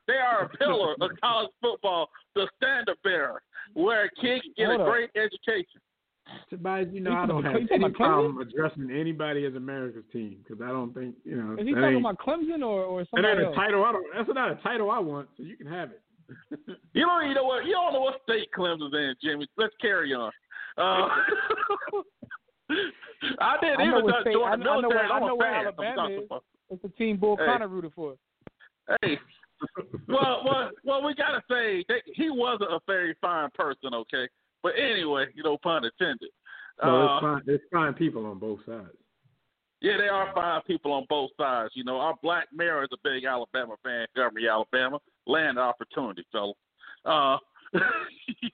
They 0.07 0.15
are 0.15 0.43
a 0.43 0.49
pillar 0.57 0.95
of 0.99 1.11
college 1.21 1.51
football, 1.61 2.09
the 2.35 2.49
standard 2.57 2.97
bearer, 3.01 3.41
where 3.73 4.05
a 4.05 4.09
kid 4.21 4.41
can 4.43 4.53
get 4.57 4.67
Hold 4.67 4.81
a 4.81 4.83
up. 4.83 4.89
great 4.89 5.09
education. 5.15 5.79
Tobias, 6.49 6.87
you 6.91 6.99
know 7.01 7.11
You 7.11 7.17
I 7.17 7.25
don't 7.25 7.43
talking 7.43 7.45
have 7.45 7.55
about- 7.55 7.71
any 7.71 7.83
about 7.85 7.91
Clemson? 7.93 7.97
problem 7.97 8.37
addressing 8.39 8.91
anybody 8.91 9.45
as 9.45 9.55
America's 9.55 10.03
team 10.11 10.37
because 10.43 10.61
I 10.61 10.67
don't 10.69 10.93
think 10.93 11.15
you 11.23 11.35
know. 11.35 11.53
Is 11.59 11.65
he 11.67 11.73
talking 11.73 11.97
about 11.97 12.17
Clemson 12.19 12.61
or, 12.61 12.83
or 12.83 13.01
that 13.01 13.07
somebody 13.09 13.41
ain't 13.43 13.51
a 13.53 13.55
title. 13.55 13.83
I 13.85 13.91
don't. 13.91 14.05
That's 14.15 14.29
not 14.33 14.51
a 14.51 14.55
title 14.61 14.91
I 14.91 14.99
want. 14.99 15.29
So 15.37 15.43
you 15.43 15.55
can 15.57 15.67
have 15.67 15.91
it. 15.91 16.01
You 16.93 17.05
don't 17.05 17.23
even 17.23 17.35
know 17.35 17.43
what 17.43 17.65
you 17.65 17.71
don't 17.73 17.93
know 17.93 18.01
what 18.01 18.21
state 18.23 18.49
Clemson's 18.57 18.93
in, 18.93 19.15
Jimmy. 19.23 19.47
Let's 19.57 19.73
carry 19.81 20.13
on. 20.13 20.31
Uh, 20.77 21.07
I 23.39 23.57
didn't 23.61 23.81
I 23.81 23.85
know 23.85 23.97
even 23.99 24.03
what 24.05 24.21
state- 24.21 24.29
I 24.29 24.33
know- 24.33 24.43
I 24.45 24.55
know 24.55 24.81
military. 24.81 24.95
where- 24.95 25.11
I 25.13 25.17
a 25.17 25.19
know 25.27 25.35
where. 25.35 25.55
Alabama 25.55 26.09
is. 26.09 26.29
It's 26.69 26.81
the 26.81 26.89
team 26.89 27.17
Bull 27.17 27.35
Hey. 27.37 27.45
Connor 27.45 27.67
rooted 27.67 27.93
for. 27.93 28.15
Hey, 29.01 29.19
well, 30.07 30.41
well, 30.45 30.69
well, 30.85 31.03
we 31.05 31.13
gotta 31.15 31.41
say 31.49 31.83
that 31.89 32.01
he 32.05 32.29
wasn't 32.29 32.71
a 32.71 32.79
very 32.87 33.13
fine 33.21 33.49
person, 33.53 33.93
okay. 33.93 34.27
But 34.63 34.73
anyway, 34.77 35.27
you 35.35 35.43
know, 35.43 35.57
pun 35.57 35.83
intended. 35.85 36.29
So 36.81 36.87
Uh, 36.87 36.99
there's 36.99 37.21
fine. 37.21 37.41
There's 37.45 37.61
fine 37.71 37.93
people 37.93 38.25
on 38.25 38.39
both 38.39 38.59
sides. 38.65 38.89
yeah, 39.81 39.97
there 39.97 40.13
are 40.13 40.33
fine 40.33 40.61
people 40.67 40.91
on 40.93 41.05
both 41.09 41.31
sides. 41.37 41.71
You 41.75 41.83
know, 41.83 41.97
our 41.97 42.15
black 42.21 42.47
mayor 42.53 42.83
is 42.83 42.89
a 42.93 42.97
big 43.03 43.25
Alabama 43.25 43.75
fan, 43.83 44.05
Montgomery, 44.15 44.49
Alabama. 44.49 44.99
Land 45.27 45.57
of 45.57 45.63
opportunity, 45.65 46.23
fella. 46.31 46.53
Uh, 47.05 47.37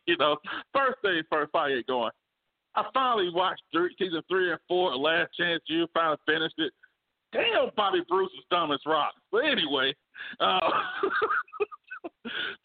you 0.06 0.18
know, 0.18 0.38
first 0.74 0.98
thing 1.02 1.22
first, 1.32 1.52
I 1.56 1.70
you 1.70 1.84
going? 1.84 2.12
I 2.76 2.84
finally 2.94 3.30
watched 3.34 3.64
three, 3.74 3.94
season 3.98 4.22
three 4.30 4.52
and 4.52 4.60
four, 4.68 4.96
Last 4.96 5.32
Chance 5.38 5.64
U. 5.68 5.88
Finally 5.94 6.18
finished 6.28 6.56
it. 6.60 6.72
Damn, 7.34 7.70
Bobby 7.76 8.02
Bruce 8.08 8.32
is 8.38 8.46
dumb 8.52 8.72
as 8.72 8.80
rocks. 8.86 9.16
But 9.32 9.46
anyway, 9.46 9.94
uh, 10.40 10.60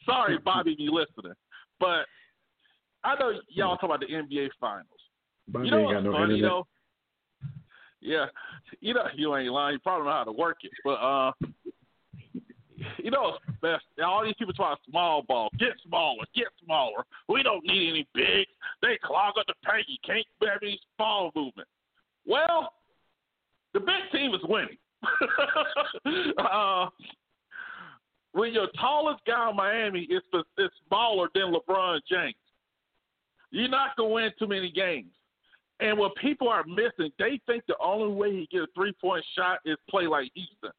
sorry, 0.06 0.38
Bobby, 0.38 0.74
be 0.76 0.88
listening. 0.90 1.34
But 1.80 2.06
I 3.04 3.14
know 3.18 3.32
y'all 3.48 3.76
talk 3.76 3.84
about 3.84 4.00
the 4.00 4.06
NBA 4.06 4.50
Finals. 4.60 4.86
Bobby 5.48 5.66
You 5.66 5.70
know 5.72 5.92
ain't 5.92 6.04
no 6.04 6.12
funny 6.12 6.40
though? 6.40 6.66
Yeah, 8.00 8.26
you 8.80 8.94
know 8.94 9.04
you 9.14 9.36
ain't 9.36 9.52
lying. 9.52 9.74
You 9.74 9.78
probably 9.80 10.06
know 10.06 10.12
how 10.12 10.24
to 10.24 10.32
work 10.32 10.58
it, 10.62 10.72
but 10.84 10.94
uh, 10.94 11.32
you 12.98 13.10
know 13.10 13.38
what's 13.46 13.60
best. 13.60 13.84
All 14.04 14.24
these 14.24 14.34
people 14.38 14.54
talk 14.54 14.78
small 14.88 15.22
ball. 15.22 15.50
Get 15.58 15.72
smaller. 15.86 16.24
Get 16.34 16.48
smaller. 16.64 17.04
We 17.28 17.42
don't 17.42 17.64
need 17.64 17.90
any 17.90 18.08
big. 18.14 18.46
They 18.80 18.98
clog 19.02 19.34
up 19.38 19.46
the 19.46 19.54
paint. 19.64 19.86
You 19.88 19.98
can't 20.04 20.26
have 20.42 20.58
any 20.62 20.80
ball 20.98 21.30
movement. 21.34 21.68
Well, 22.26 22.72
the 23.74 23.80
big 23.80 24.10
team 24.12 24.34
is 24.34 24.40
winning. 24.44 24.76
uh, 26.38 26.86
when 28.32 28.52
your 28.52 28.68
tallest 28.80 29.20
guy 29.26 29.50
in 29.50 29.56
Miami 29.56 30.02
is 30.02 30.22
is 30.58 30.70
smaller 30.88 31.28
than 31.34 31.52
LeBron 31.52 32.00
James, 32.08 32.34
you're 33.52 33.68
not 33.68 33.96
gonna 33.96 34.10
win 34.10 34.30
too 34.38 34.48
many 34.48 34.70
games. 34.70 35.10
And 35.80 35.98
what 35.98 36.14
people 36.16 36.48
are 36.48 36.64
missing, 36.64 37.10
they 37.18 37.40
think 37.46 37.64
the 37.66 37.76
only 37.82 38.14
way 38.14 38.32
he 38.32 38.48
get 38.50 38.62
a 38.62 38.66
three 38.74 38.92
point 39.00 39.24
shot 39.36 39.60
is 39.64 39.76
play 39.88 40.06
like 40.06 40.30
Houston. 40.34 40.70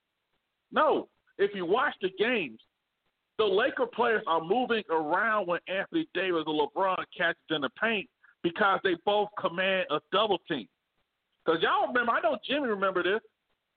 No, 0.71 1.07
if 1.37 1.51
you 1.55 1.65
watch 1.65 1.93
the 2.01 2.09
games, 2.17 2.59
the 3.37 3.45
Laker 3.45 3.85
players 3.85 4.23
are 4.27 4.41
moving 4.41 4.83
around 4.89 5.47
when 5.47 5.59
Anthony 5.67 6.07
Davis 6.13 6.43
or 6.45 6.67
LeBron 6.67 7.03
catches 7.15 7.41
in 7.49 7.61
the 7.61 7.69
paint 7.81 8.09
because 8.43 8.79
they 8.83 8.95
both 9.05 9.29
command 9.39 9.87
a 9.89 9.99
double 10.11 10.39
team. 10.47 10.67
Because 11.45 11.61
y'all 11.61 11.87
remember, 11.87 12.11
I 12.11 12.21
know 12.21 12.37
Jimmy 12.47 12.67
remember 12.67 13.03
this. 13.03 13.21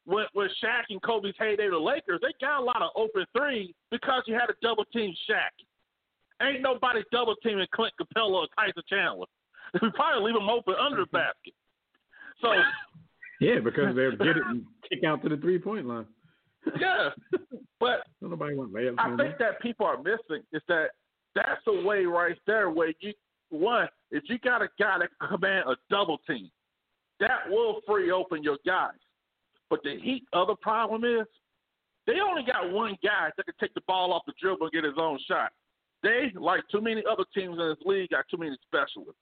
When, 0.05 0.27
when 0.35 0.49
Shaq 0.63 0.85
and 0.91 1.03
Kobe's 1.03 1.35
heyday, 1.39 1.69
the 1.69 1.77
Lakers, 1.77 2.21
they 2.23 2.33
got 2.41 2.61
a 2.61 2.65
lot 2.65 2.81
of 2.81 2.91
open 2.95 3.25
threes 3.37 3.75
because 3.91 4.23
you 4.27 4.35
had 4.35 4.51
a 4.51 4.55
double 4.63 4.85
team 4.85 5.13
Shaq. 5.29 5.51
Ain't 6.43 6.63
nobody 6.63 7.03
double 7.13 7.35
teaming 7.43 7.67
Clint 7.75 7.95
Capela 8.01 8.31
or 8.31 8.47
Tyson 8.59 8.83
Chandler. 8.89 9.27
We 9.83 9.91
probably 9.91 10.31
leave 10.31 10.41
them 10.41 10.49
open 10.49 10.75
under 10.81 11.03
the 11.03 11.07
basket. 11.07 11.53
So 12.41 12.53
yeah, 13.41 13.59
because 13.63 13.97
they'll 13.97 14.13
get 14.13 14.37
it 14.37 14.43
and 14.47 14.65
kick 14.89 15.05
out 15.05 15.23
to 15.25 15.29
the 15.29 15.37
three 15.37 15.59
point 15.59 15.87
line. 15.87 16.07
yeah, 16.81 17.11
but 17.81 18.07
nobody 18.21 18.55
want 18.55 18.73
layups. 18.73 18.95
I 18.99 19.17
think 19.17 19.39
that 19.39 19.61
people 19.61 19.85
are 19.85 19.99
missing 19.99 20.45
is 20.53 20.63
that 20.69 20.91
that's 21.35 21.61
the 21.67 21.83
way 21.85 22.05
right 22.05 22.37
there 22.47 22.71
where 22.71 22.93
you 23.01 23.13
one 23.51 23.89
if 24.11 24.23
you 24.29 24.39
got 24.39 24.63
a 24.63 24.69
guy 24.79 24.99
that 25.01 25.09
can 25.21 25.37
command 25.37 25.69
a 25.69 25.77
double 25.91 26.19
team, 26.29 26.51
that 27.21 27.49
will 27.49 27.81
free 27.87 28.11
open 28.11 28.43
your 28.43 28.59
guys. 28.65 28.95
But 29.69 29.81
the 29.83 29.99
Heat 30.01 30.25
other 30.33 30.55
problem 30.61 31.05
is 31.05 31.27
they 32.07 32.21
only 32.21 32.45
got 32.45 32.73
one 32.73 32.97
guy 33.03 33.31
that 33.37 33.45
can 33.45 33.55
take 33.61 33.75
the 33.75 33.83
ball 33.87 34.13
off 34.13 34.23
the 34.27 34.33
dribble 34.41 34.67
and 34.67 34.73
get 34.73 34.85
his 34.85 34.95
own 34.99 35.19
shot. 35.27 35.51
They, 36.07 36.33
like 36.39 36.61
too 36.71 36.81
many 36.81 37.03
other 37.11 37.25
teams 37.35 37.59
in 37.59 37.69
this 37.69 37.85
league, 37.85 38.11
got 38.11 38.27
too 38.31 38.37
many 38.37 38.57
specialists. 38.65 39.19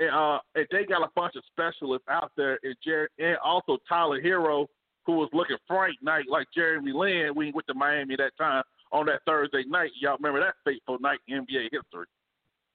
And, 0.00 0.10
uh, 0.10 0.38
and 0.56 0.66
they 0.72 0.84
got 0.84 1.02
a 1.02 1.10
bunch 1.14 1.36
of 1.36 1.44
specialists 1.52 2.06
out 2.10 2.32
there, 2.36 2.58
and, 2.64 2.74
and 3.18 3.36
also 3.44 3.78
Tyler 3.88 4.20
Herro, 4.20 4.66
who 5.06 5.12
was 5.12 5.30
looking 5.32 5.56
Frank 5.68 5.94
night 6.02 6.24
like 6.28 6.48
Jeremy 6.52 6.92
Lin 6.92 7.30
when 7.34 7.46
he 7.46 7.52
went 7.52 7.68
to 7.68 7.74
Miami 7.74 8.16
that 8.16 8.32
time 8.36 8.64
on 8.90 9.06
that 9.06 9.20
Thursday 9.24 9.62
night. 9.68 9.90
Y'all 10.00 10.16
remember 10.20 10.40
that 10.40 10.54
fateful 10.64 10.98
night 11.00 11.20
in 11.28 11.46
NBA 11.46 11.68
history. 11.70 12.06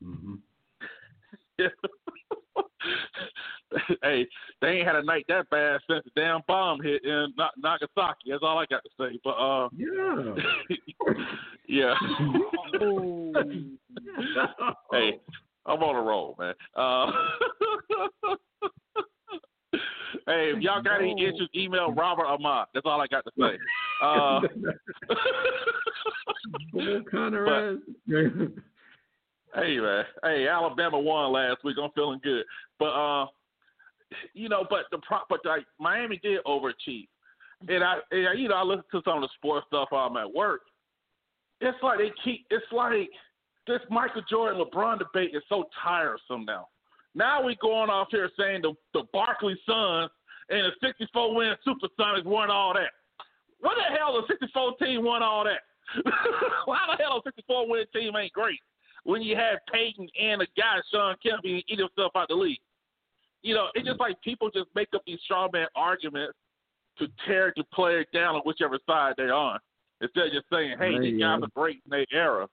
Mm-hmm. 0.01 0.35
hey, 4.03 4.27
they 4.61 4.67
ain't 4.67 4.87
had 4.87 4.95
a 4.95 5.03
night 5.03 5.25
that 5.27 5.49
bad 5.49 5.79
since 5.89 6.03
the 6.05 6.11
damn 6.21 6.41
bomb 6.47 6.81
hit 6.81 7.03
in 7.03 7.33
Nagasaki. 7.57 8.29
That's 8.29 8.43
all 8.43 8.57
I 8.57 8.65
got 8.65 8.81
to 8.83 8.89
say. 8.99 9.19
But 9.23 9.31
uh, 9.31 9.69
yeah, 9.75 10.33
yeah. 11.67 11.93
hey, 14.91 15.19
I'm 15.65 15.81
on 15.81 15.95
a 15.95 16.01
roll, 16.01 16.35
man. 16.39 16.53
Uh, 16.75 17.11
hey, 20.27 20.51
if 20.55 20.61
y'all 20.61 20.81
got 20.81 21.01
any 21.01 21.23
issues, 21.23 21.49
email 21.55 21.91
Robert 21.91 22.25
Ahmad. 22.25 22.67
That's 22.73 22.85
all 22.85 23.01
I 23.01 23.07
got 23.07 23.23
to 23.25 23.31
say. 23.39 23.57
Uh, 24.01 24.41
Connor 27.09 27.77
hey 29.55 29.79
man, 29.79 30.03
hey 30.23 30.47
Alabama 30.47 30.99
won 30.99 31.31
last 31.31 31.63
week. 31.63 31.77
I'm 31.81 31.91
feeling 31.91 32.19
good, 32.23 32.43
but 32.79 32.85
uh, 32.85 33.27
you 34.33 34.49
know, 34.49 34.65
but 34.69 34.85
the 34.91 34.99
pro, 34.99 35.19
but 35.29 35.39
like 35.45 35.65
Miami 35.79 36.19
did 36.21 36.43
overachieve, 36.45 37.07
and 37.67 37.83
I, 37.83 37.95
mm-hmm. 37.95 38.27
and, 38.27 38.39
you 38.39 38.49
know, 38.49 38.55
I 38.55 38.63
listen 38.63 38.83
to 38.91 39.01
some 39.05 39.17
of 39.17 39.21
the 39.21 39.29
sports 39.35 39.65
stuff 39.67 39.87
while 39.89 40.07
I'm 40.07 40.17
at 40.17 40.33
work. 40.33 40.61
It's 41.61 41.77
like 41.81 41.99
they 41.99 42.11
keep. 42.23 42.45
It's 42.49 42.65
like 42.71 43.09
this 43.67 43.79
Michael 43.89 44.23
Jordan 44.29 44.61
LeBron 44.61 44.99
debate 44.99 45.31
is 45.33 45.43
so 45.49 45.65
tiresome 45.83 46.45
now. 46.45 46.67
Now 47.15 47.43
we 47.43 47.55
going 47.61 47.89
off 47.89 48.07
here 48.11 48.29
saying 48.37 48.61
the 48.63 48.73
the 48.93 49.03
Barkley 49.13 49.57
Suns 49.65 50.11
and 50.49 50.65
the 50.65 50.71
64 50.81 51.35
win 51.35 51.55
Supersonics 51.65 52.25
won 52.25 52.49
all 52.49 52.73
that. 52.73 52.91
What 53.59 53.75
the 53.75 53.97
hell 53.97 54.13
the 54.13 54.27
64 54.27 54.75
team 54.77 55.05
won 55.05 55.23
all 55.23 55.45
that? 55.45 55.61
Why 56.65 56.79
the 56.89 57.01
hell 57.01 57.21
the 57.23 57.31
64 57.31 57.69
win 57.69 57.85
team 57.93 58.15
ain't 58.17 58.33
great? 58.33 58.59
when 59.03 59.21
you 59.21 59.35
have 59.35 59.59
Payton 59.71 60.07
and 60.21 60.41
a 60.41 60.47
guy, 60.57 60.79
Shawn 60.91 61.15
Kemp, 61.23 61.45
eat 61.45 61.65
himself 61.67 62.13
out 62.15 62.27
the 62.29 62.35
league. 62.35 62.59
You 63.43 63.53
know, 63.53 63.67
it's 63.75 63.85
just 63.85 63.99
like 63.99 64.19
people 64.21 64.49
just 64.49 64.69
make 64.73 64.87
up 64.95 65.03
these 65.05 65.19
straw 65.25 65.49
man 65.51 65.67
arguments 65.75 66.33
to 66.97 67.07
tear 67.27 67.53
the 67.55 67.63
player 67.73 68.05
down 68.13 68.35
on 68.35 68.41
whichever 68.41 68.79
side 68.87 69.13
they're 69.17 69.33
on. 69.33 69.59
Instead 70.01 70.27
of 70.27 70.33
just 70.33 70.45
saying, 70.51 70.75
hey, 70.79 70.99
these 70.99 71.19
guys 71.19 71.39
are 71.41 71.49
great 71.55 71.81
in 71.85 71.89
their 71.89 72.05
era. 72.11 72.47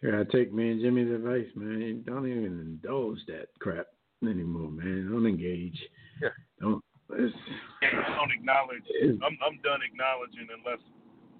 Here, 0.00 0.20
I 0.20 0.24
take 0.30 0.52
me 0.52 0.72
and 0.72 0.80
Jimmy's 0.80 1.10
advice, 1.10 1.48
man. 1.54 2.02
Don't 2.06 2.28
even 2.28 2.60
indulge 2.60 3.18
that 3.28 3.48
crap 3.60 3.86
anymore, 4.22 4.70
man. 4.70 5.08
Don't 5.10 5.26
engage. 5.26 5.78
Yeah. 6.20 6.28
Don't. 6.60 6.82
It's, 7.12 7.36
don't 7.80 8.32
acknowledge. 8.32 8.82
I'm 9.02 9.38
I'm 9.40 9.56
done 9.62 9.80
acknowledging 9.80 10.48
unless 10.52 10.82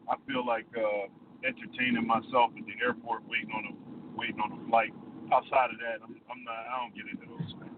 I 0.09 0.15
feel 0.25 0.47
like 0.47 0.67
uh, 0.79 1.11
entertaining 1.45 2.07
myself 2.07 2.55
at 2.57 2.65
the 2.65 2.77
airport 2.81 3.27
waiting 3.29 3.51
on 3.51 3.65
a 3.69 3.75
waiting 4.17 4.41
on 4.41 4.57
a 4.57 4.61
flight. 4.71 4.95
Outside 5.33 5.75
of 5.75 5.79
that, 5.83 6.01
I'm, 6.01 6.17
I'm 6.31 6.41
not. 6.47 6.65
I 6.71 6.75
don't 6.81 6.95
get 6.95 7.11
into 7.11 7.27
those 7.29 7.53
things. 7.61 7.76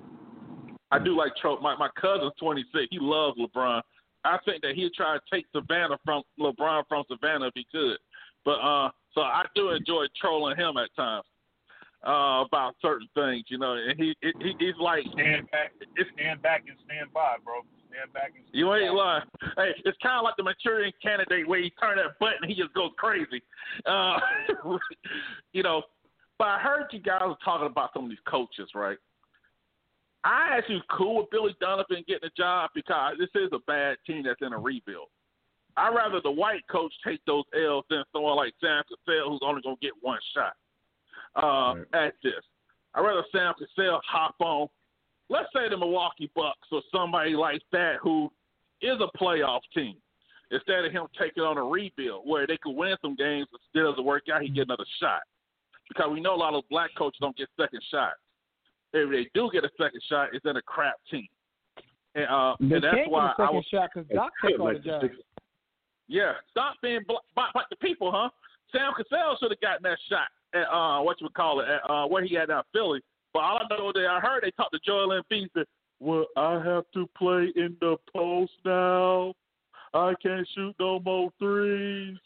I 0.91 0.99
do 0.99 1.17
like 1.17 1.37
trope. 1.37 1.63
My 1.63 1.77
my 1.77 1.89
cousin's 2.01 2.33
26. 2.41 2.89
He 2.91 2.99
loves 3.01 3.39
LeBron. 3.39 3.83
I 4.25 4.39
think 4.45 4.63
that 4.63 4.75
he'd 4.75 4.93
try 4.95 5.17
to 5.17 5.21
take 5.33 5.47
Savannah 5.55 5.99
from 6.05 6.23
LeBron 6.41 6.85
from 6.89 7.05
Savannah 7.09 7.47
if 7.47 7.55
he 7.55 7.67
could. 7.71 7.99
But 8.45 8.61
uh, 8.61 8.91
so 9.15 9.21
I 9.23 9.45
do 9.55 9.71
enjoy 9.71 10.07
trolling 10.21 10.57
him 10.57 10.77
at 10.77 10.95
times 10.97 11.25
uh, 12.07 12.45
about 12.47 12.75
certain 12.81 13.09
things, 13.15 13.45
you 13.49 13.59
know. 13.59 13.75
And 13.75 13.99
he, 13.99 14.15
he 14.23 14.55
he's 14.59 14.75
like 14.81 15.03
stand 15.13 15.51
back, 15.51 15.73
stand 16.15 16.43
back 16.43 16.65
and 16.69 16.77
stand 16.85 17.13
by, 17.13 17.37
bro. 17.45 17.61
Stand 17.91 18.13
back 18.13 18.33
and 18.35 18.45
stand 18.49 18.55
you 18.55 18.73
ain't 18.75 18.95
by. 18.95 18.97
lying. 18.97 19.23
Hey, 19.57 19.83
it's 19.85 19.99
kind 20.03 20.19
of 20.19 20.25
like 20.25 20.37
the 20.37 20.45
Manchurian 20.45 20.93
Candidate 21.03 21.49
where 21.49 21.61
he 21.61 21.71
turn 21.81 21.97
that 21.97 22.19
button, 22.19 22.49
he 22.49 22.55
just 22.55 22.75
goes 22.75 22.91
crazy. 22.97 23.43
Uh, 23.87 24.19
you 25.53 25.63
know, 25.63 25.83
but 26.39 26.49
I 26.49 26.59
heard 26.59 26.87
you 26.93 27.01
guys 27.01 27.23
were 27.27 27.35
talking 27.45 27.67
about 27.67 27.91
some 27.93 28.05
of 28.05 28.11
these 28.11 28.19
coaches, 28.29 28.71
right? 28.75 28.99
I 30.25 30.57
actually 30.57 30.83
cool 30.91 31.19
with 31.19 31.31
Billy 31.31 31.55
Donovan 31.61 32.05
getting 32.07 32.29
a 32.29 32.37
job 32.37 32.71
because 32.75 33.15
this 33.19 33.31
is 33.35 33.51
a 33.53 33.59
bad 33.67 33.97
team 34.07 34.25
that's 34.25 34.43
in 34.43 34.53
a 34.53 34.59
rebuild. 34.59 35.09
I'd 35.77 35.95
rather 35.95 36.21
the 36.21 36.31
white 36.31 36.67
coach 36.69 36.93
take 37.07 37.21
those 37.25 37.45
L's 37.55 37.85
than 37.89 38.03
someone 38.13 38.37
like 38.37 38.53
Sam 38.61 38.83
Cassell 38.83 39.31
who's 39.31 39.41
only 39.45 39.63
going 39.63 39.77
to 39.77 39.81
get 39.81 39.93
one 40.01 40.19
shot 40.35 40.55
uh, 41.37 41.79
right. 41.93 42.07
at 42.07 42.15
this. 42.23 42.43
I'd 42.95 43.03
rather 43.03 43.23
Sam 43.31 43.55
Cassell 43.55 44.01
hop 44.05 44.35
on, 44.41 44.67
let's 45.29 45.49
say 45.55 45.69
the 45.69 45.77
Milwaukee 45.77 46.31
Bucks 46.35 46.67
or 46.73 46.83
somebody 46.93 47.35
like 47.35 47.63
that 47.71 47.97
who 48.03 48.29
is 48.83 48.99
a 49.01 49.17
playoff 49.17 49.61
team 49.73 49.95
instead 50.51 50.85
of 50.85 50.91
him 50.91 51.07
taking 51.21 51.45
on 51.45 51.59
a 51.59 51.65
rebuild 51.65 52.23
where 52.27 52.47
they 52.47 52.59
could 52.61 52.75
win 52.75 52.97
some 53.03 53.15
games, 53.15 53.47
but 53.53 53.61
still 53.69 53.93
doesn't 53.93 54.05
work 54.05 54.25
out, 54.33 54.43
he 54.43 54.49
get 54.49 54.67
another 54.67 54.87
shot 55.01 55.21
because 55.89 56.11
we 56.13 56.21
know 56.21 56.35
a 56.35 56.37
lot 56.37 56.55
of 56.55 56.65
black 56.71 56.91
coaches 56.97 57.19
don't 57.21 57.37
get 57.37 57.49
second 57.59 57.83
shots. 57.91 58.19
If 58.93 59.11
they 59.11 59.29
do 59.35 59.51
get 59.53 59.65
a 59.65 59.71
second 59.77 60.01
shot, 60.09 60.31
it's 60.33 60.45
in 60.47 60.57
a 60.57 60.63
crap 60.63 60.97
team, 61.11 61.27
and, 62.15 62.27
uh, 62.27 62.57
they 62.59 62.77
and 62.77 62.85
that's 62.85 62.95
can't 62.95 63.11
why 63.11 63.27
get 63.27 63.45
a 63.45 63.47
second 63.47 63.47
I 63.47 63.51
was. 63.51 63.65
shot 63.71 63.91
because 63.95 64.09
Doc 64.15 64.33
took 64.43 64.61
all 64.61 64.73
the 64.73 64.79
jobs. 64.79 65.05
Yeah, 66.09 66.33
stop 66.51 66.77
being 66.83 67.01
black, 67.07 67.53
black 67.53 67.69
the 67.69 67.77
people, 67.77 68.11
huh? 68.11 68.31
Sam 68.73 68.93
Cassell 68.97 69.37
should 69.41 69.51
have 69.51 69.61
gotten 69.61 69.83
that 69.83 69.99
shot 70.09 70.29
at 70.55 70.69
uh, 70.73 71.03
what 71.03 71.21
you 71.21 71.27
would 71.27 71.35
call 71.35 71.61
it, 71.61 71.69
at, 71.69 71.89
uh, 71.91 72.07
where 72.07 72.25
he 72.25 72.35
had 72.35 72.51
out 72.51 72.67
Philly. 72.73 73.01
But 73.35 73.41
all 73.41 73.59
I 73.59 73.77
know 73.77 73.93
that 73.93 74.07
I 74.07 74.21
heard 74.21 74.43
they 74.43 74.51
talked 74.53 74.73
to 74.73 74.81
Joel 74.85 75.21
Embiid 75.21 75.49
said, 75.55 75.67
"Well, 76.01 76.27
I 76.37 76.55
have 76.65 76.85
to 76.95 77.07
play 77.17 77.53
in 77.57 77.77
the 77.81 77.97
post 78.15 78.53
now. 78.65 79.35
I 79.93 80.15
can't 80.23 80.49
shoot 80.55 80.75
no 80.81 81.01
more 81.01 81.31
threes. 81.39 82.17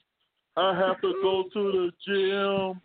I 0.56 0.76
have 0.78 1.00
to 1.00 1.12
go 1.22 1.44
to 1.52 1.72
the 1.72 1.90
gym." 2.06 2.80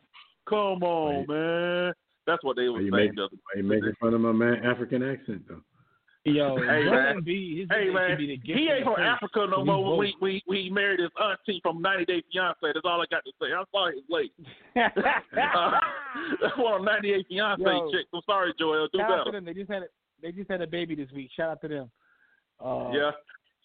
Come 0.50 0.82
on, 0.82 1.28
man. 1.28 1.94
That's 2.28 2.44
what 2.44 2.58
they 2.58 2.68
were 2.68 2.80
saying. 2.80 2.92
Make, 2.92 3.18
are 3.18 3.58
you 3.58 3.64
making 3.64 3.94
fun 4.00 4.14
of 4.14 4.22
my 4.22 4.34
man 4.34 4.64
African 4.66 5.02
accent 5.02 5.44
though? 5.48 5.62
Yo, 6.26 6.58
hey 6.58 6.84
man, 6.84 7.24
B, 7.24 7.60
his 7.62 7.70
hey 7.72 7.90
man, 7.90 8.18
he 8.20 8.70
ain't 8.70 8.84
from 8.84 9.00
Africa 9.00 9.48
no 9.50 9.64
more. 9.64 9.98
When 9.98 10.00
we, 10.00 10.16
we 10.22 10.44
we 10.46 10.70
married 10.70 11.00
his 11.00 11.10
auntie 11.22 11.62
from 11.64 11.82
90 11.82 12.04
Day 12.04 12.22
Fiance. 12.30 12.58
That's 12.62 12.82
all 12.84 13.02
I 13.02 13.06
got 13.10 13.24
to 13.24 13.32
say. 13.42 13.54
I'm 13.58 13.64
sorry 13.74 13.96
it's 13.98 14.10
late. 14.10 14.34
uh, 14.76 14.92
that's 16.42 16.58
one 16.58 16.82
of 16.82 16.86
90 16.86 17.10
Day 17.10 17.26
Fiance 17.30 17.64
Yo, 17.64 17.92
chicks. 17.92 18.10
I'm 18.14 18.20
sorry, 18.26 18.54
Joel. 18.60 18.90
Do 18.92 19.00
shout 19.00 19.08
better. 19.08 19.22
out 19.22 19.24
to 19.24 19.32
them. 19.32 19.46
They 19.46 19.54
just 19.54 19.72
had 19.72 19.84
a, 19.84 19.88
they 20.22 20.34
just 20.34 20.52
had 20.52 20.62
a 20.62 20.68
baby 20.68 20.96
this 20.96 21.10
week. 21.16 21.30
Shout 21.34 21.50
out 21.50 21.62
to 21.62 21.68
them. 21.70 21.92
Uh, 22.60 22.92
yeah. 22.92 23.12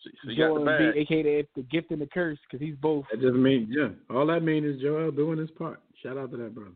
So 0.05 0.33
Joel 0.37 0.65
got 0.65 0.79
the 0.79 0.93
B, 0.95 1.01
aka 1.01 1.49
the 1.57 1.63
gift 1.63 1.91
and 1.91 2.01
the 2.01 2.07
curse, 2.07 2.39
because 2.49 2.65
he's 2.65 2.77
both. 2.77 3.07
That 3.11 3.21
just 3.21 3.35
means 3.35 3.71
yeah. 3.73 3.89
All 4.15 4.27
that 4.27 4.45
means 4.45 4.67
is 4.67 4.81
Joel 4.81 5.11
doing 5.11 5.39
his 5.39 5.51
part. 5.51 5.81
Shout 6.01 6.17
out 6.17 6.31
to 6.31 6.37
that 6.37 6.55
brother. 6.55 6.71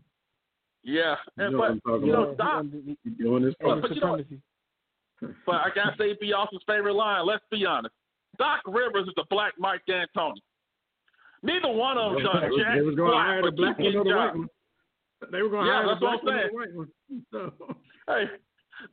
Yeah, 0.89 1.17
and, 1.37 1.51
you 1.53 1.59
know 1.59 1.79
but 1.85 2.01
you 2.01 2.13
know, 2.13 2.35
Doc, 2.39 2.65
doing 3.19 3.43
his 3.43 3.55
part. 3.61 3.83
But, 3.83 3.91
you 3.95 4.01
know, 4.01 4.19
but 5.47 5.55
I 5.57 5.69
gotta 5.75 5.97
say, 5.99 6.15
be 6.21 6.33
Austin's 6.33 6.63
favorite 6.67 6.95
line. 6.95 7.27
Let's 7.27 7.43
be 7.51 7.67
honest. 7.67 7.93
Doc 8.39 8.61
Rivers 8.67 9.09
is 9.09 9.15
the 9.17 9.25
black 9.29 9.55
Mike 9.59 9.81
D'Antoni. 9.89 10.37
Neither 11.43 11.69
one 11.69 11.99
of 11.99 12.13
them 12.15 12.23
done 12.23 12.41
They 12.43 12.49
was- 12.51 12.61
jack 12.63 12.75
they 12.77 12.83
was 12.83 12.95
going 12.95 13.11
to 13.11 13.17
squat 13.17 13.27
hire 13.27 13.41
for 13.43 13.51
the 13.51 13.57
black 13.57 13.79
one 13.79 13.87
or 13.97 14.05
the 14.05 14.11
white 14.15 14.37
one. 14.37 14.49
They 15.33 15.43
were 15.43 15.49
going 15.49 15.65
to 15.67 15.71
Yeah, 15.73 15.77
hire 15.83 15.87
the 15.87 15.93
that's 15.93 16.03
what 16.03 16.23
black 16.23 16.39
I'm 16.47 16.55
one 16.55 16.63
or 16.63 16.69
saying. 16.71 17.27
the 17.33 17.39
white 17.39 17.51
one. 17.51 17.53
So, 17.67 17.77
Hey, 18.07 18.25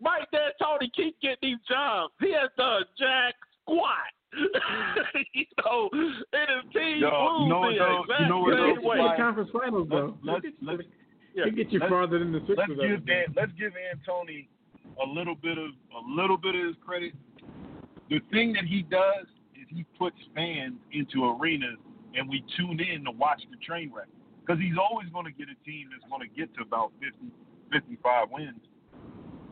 Mike 0.01 0.27
D'Antoni 0.33 0.89
keep 0.95 1.19
getting 1.21 1.37
these 1.41 1.57
jobs. 1.69 2.13
He 2.19 2.31
has 2.33 2.49
done 2.57 2.83
jack 2.97 3.35
squat. 3.61 4.09
you 4.33 5.45
know, 5.63 5.89
and 5.93 6.49
his 6.49 6.73
team 6.73 6.97
Yo, 7.05 7.43
you 7.43 7.49
know 7.49 7.59
what, 7.59 7.69
lose 7.69 7.77
though? 7.77 8.17
You 8.19 8.27
know 8.29 8.39
what, 8.39 8.53
exact 8.53 8.65
same 8.65 8.81
to 8.81 8.87
way. 8.87 8.97
the 8.97 9.13
conference 9.21 9.49
finals, 9.53 9.87
though. 9.91 10.17
Let's 10.23 10.45
He'll 10.45 10.67
let's 10.71 10.81
get 10.81 10.87
you- 10.89 11.02
Yeah. 11.35 11.45
he'll 11.45 11.55
get 11.55 11.71
you 11.71 11.79
farther 11.89 12.19
than 12.19 12.31
the 12.31 12.39
Sixers. 12.41 12.57
let's 12.57 12.79
give 12.79 13.05
Dan, 13.05 13.25
let's 13.35 13.51
give 13.57 13.73
Antony 13.91 14.49
a 15.03 15.07
little 15.07 15.35
bit 15.35 15.57
of 15.57 15.71
a 15.95 16.01
little 16.07 16.37
bit 16.37 16.55
of 16.55 16.65
his 16.67 16.75
credit. 16.85 17.13
The 18.09 18.19
thing 18.31 18.53
that 18.53 18.65
he 18.65 18.83
does 18.83 19.25
is 19.55 19.65
he 19.69 19.85
puts 19.97 20.17
fans 20.35 20.75
into 20.91 21.25
arenas, 21.25 21.77
and 22.15 22.29
we 22.29 22.43
tune 22.57 22.79
in 22.79 23.03
to 23.05 23.11
watch 23.11 23.41
the 23.49 23.57
train 23.65 23.91
wreck 23.93 24.07
because 24.45 24.61
he's 24.61 24.77
always 24.77 25.07
going 25.09 25.25
to 25.25 25.31
get 25.31 25.47
a 25.49 25.57
team 25.65 25.87
that's 25.89 26.03
going 26.11 26.21
to 26.21 26.29
get 26.35 26.53
to 26.55 26.61
about 26.61 26.91
50, 27.01 27.31
55 27.71 28.27
wins 28.31 28.59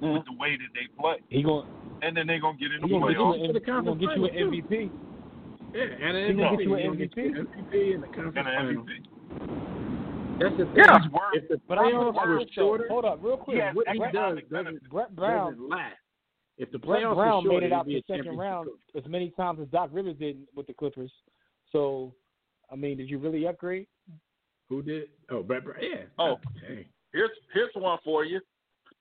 Mm-hmm. 0.02 0.14
with 0.18 0.26
the 0.26 0.34
way 0.42 0.58
that 0.58 0.74
they 0.74 0.90
play, 1.00 1.18
He 1.30 1.44
going 1.44 1.68
and 2.02 2.18
then 2.18 2.26
they're 2.26 2.42
going 2.42 2.58
to 2.58 2.64
get 2.64 2.74
in 2.74 2.82
the 2.82 2.88
he 2.88 2.94
gonna 2.98 3.14
get 3.14 3.20
you 3.20 3.22
playoffs. 3.22 3.38
an, 3.38 3.54
To 3.54 3.54
the 3.54 3.60
he 3.60 3.66
gonna 3.70 4.02
get 4.02 4.18
you 4.18 4.26
an 4.26 4.34
MVP. 4.50 4.90
Yeah, 5.78 6.08
and 6.08 6.18
an 6.18 6.26
He 6.26 6.34
gonna 6.42 6.58
MVP. 6.58 6.58
get 6.58 6.66
you 6.66 6.74
an 6.74 6.82
He 6.82 6.88
gonna 6.88 6.98
get 6.98 7.18
you 7.18 7.24
an 7.38 7.46
MVP 7.46 7.94
in 7.94 8.02
the 8.02 8.08
conference 8.08 8.34
And 8.36 8.48
an. 8.50 8.78
MVP. 8.82 10.01
That's 10.42 10.58
the 10.58 10.66
thing. 10.66 10.76
Yeah. 10.78 10.98
If 11.34 11.48
the 11.50 11.62
But 11.68 11.78
I'm 11.78 11.94
playoffs 11.94 12.16
gonna 12.16 12.32
were 12.32 12.46
shorter, 12.54 12.86
Hold 12.90 13.06
up, 13.06 13.20
real 13.22 13.38
quick. 13.38 13.58
He 13.58 13.78
what 13.78 13.88
he 13.88 14.00
does 14.00 14.40
doesn't. 14.52 14.90
Brett 14.90 15.16
Brown, 15.16 15.52
doesn't 15.52 15.70
last. 15.70 15.96
If 16.58 16.72
the 16.72 16.80
Brett 16.80 17.04
playoffs 17.04 17.16
Brown 17.16 17.44
were 17.44 17.50
shorter, 17.50 17.62
made 17.62 17.68
it 17.68 17.74
out 17.74 17.88
it'd 17.88 18.04
the 18.08 18.14
a 18.14 18.18
second 18.18 18.38
round 18.38 18.70
coach. 18.70 19.04
as 19.04 19.10
many 19.10 19.30
times 19.32 19.60
as 19.62 19.68
Doc 19.68 19.90
Rivers 19.94 20.16
did 20.18 20.38
with 20.56 20.68
the 20.68 20.74
Clippers. 20.74 21.12
So, 21.72 22.14
I 22.72 22.76
mean, 22.76 22.98
did 22.98 23.10
you 23.10 23.20
really 23.20 23.48
upgrade? 23.48 23.88
Who 24.70 24.82
did? 24.82 25.10
Oh, 25.30 25.44
Brett 25.44 25.64
Brown. 25.64 25.78
Yeah. 25.82 26.04
Oh. 26.18 26.38
Dang. 26.68 26.86
Here's 27.14 27.30
here's 27.54 27.72
one 27.76 28.00
for 28.04 28.26
you. 28.26 28.40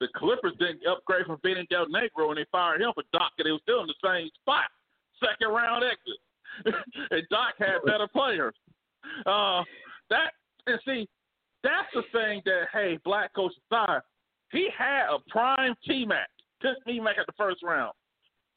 The 0.01 0.09
Clippers 0.17 0.55
didn't 0.59 0.81
upgrade 0.87 1.27
from 1.27 1.39
Vinny 1.43 1.67
Del 1.71 1.87
Negro 1.87 2.29
when 2.29 2.37
they 2.37 2.47
fired 2.51 2.81
him 2.81 2.91
for 2.95 3.05
Doc, 3.13 3.33
and 3.39 3.47
they 3.47 3.53
were 3.53 3.59
still 3.63 3.81
in 3.83 3.87
the 3.87 3.95
same 4.05 4.29
spot. 4.41 4.65
Second 5.21 5.53
round 5.55 5.85
exit. 5.85 6.75
and 7.11 7.23
Doc 7.31 7.55
had 7.59 7.79
better 7.87 8.09
players. 8.09 8.55
Uh, 9.27 9.63
that 10.09 10.33
and 10.67 10.81
see, 10.85 11.09
that's 11.63 11.89
the 11.95 12.03
thing 12.13 12.43
that 12.45 12.69
hey, 12.73 12.99
black 13.05 13.35
coach 13.35 13.53
aside, 13.71 14.01
he 14.53 14.69
had 14.77 15.07
a 15.07 15.19
prime 15.29 15.75
T 15.87 16.05
Mac. 16.05 16.29
Couldn't 16.61 16.79
even 16.87 17.05
make 17.05 17.17
it 17.17 17.27
the 17.27 17.33
first 17.37 17.63
round. 17.63 17.93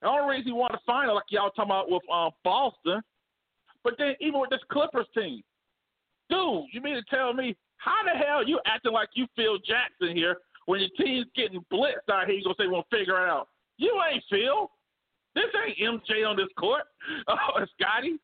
The 0.01 0.09
only 0.09 0.35
reason 0.35 0.47
he 0.47 0.51
won 0.51 0.71
the 0.73 0.79
final, 0.85 1.15
like 1.15 1.23
y'all 1.29 1.49
talking 1.51 1.71
about 1.71 1.89
with 1.89 2.03
um, 2.11 2.31
Boston, 2.43 3.01
but 3.83 3.93
then 3.97 4.15
even 4.19 4.39
with 4.39 4.49
this 4.49 4.59
Clippers 4.69 5.07
team, 5.15 5.41
dude, 6.29 6.65
you 6.71 6.81
mean 6.81 6.95
to 6.95 7.03
tell 7.09 7.33
me 7.33 7.55
how 7.77 8.03
the 8.03 8.17
hell 8.17 8.47
you 8.47 8.59
acting 8.65 8.93
like 8.93 9.09
you 9.13 9.27
Phil 9.35 9.57
Jackson 9.59 10.15
here 10.15 10.37
when 10.65 10.79
your 10.79 10.89
team's 10.97 11.27
getting 11.35 11.63
blitzed 11.71 12.11
out 12.11 12.27
here? 12.27 12.35
You 12.35 12.43
gonna 12.43 12.55
say 12.59 12.67
we'll 12.67 12.85
figure 12.91 13.21
it 13.23 13.29
out? 13.29 13.47
You 13.77 14.01
ain't 14.11 14.23
Phil. 14.29 14.69
This 15.35 15.45
ain't 15.65 15.77
MJ 15.77 16.27
on 16.27 16.37
this 16.37 16.47
court. 16.57 16.83
Oh, 17.27 17.65
Scotty. 17.79 18.17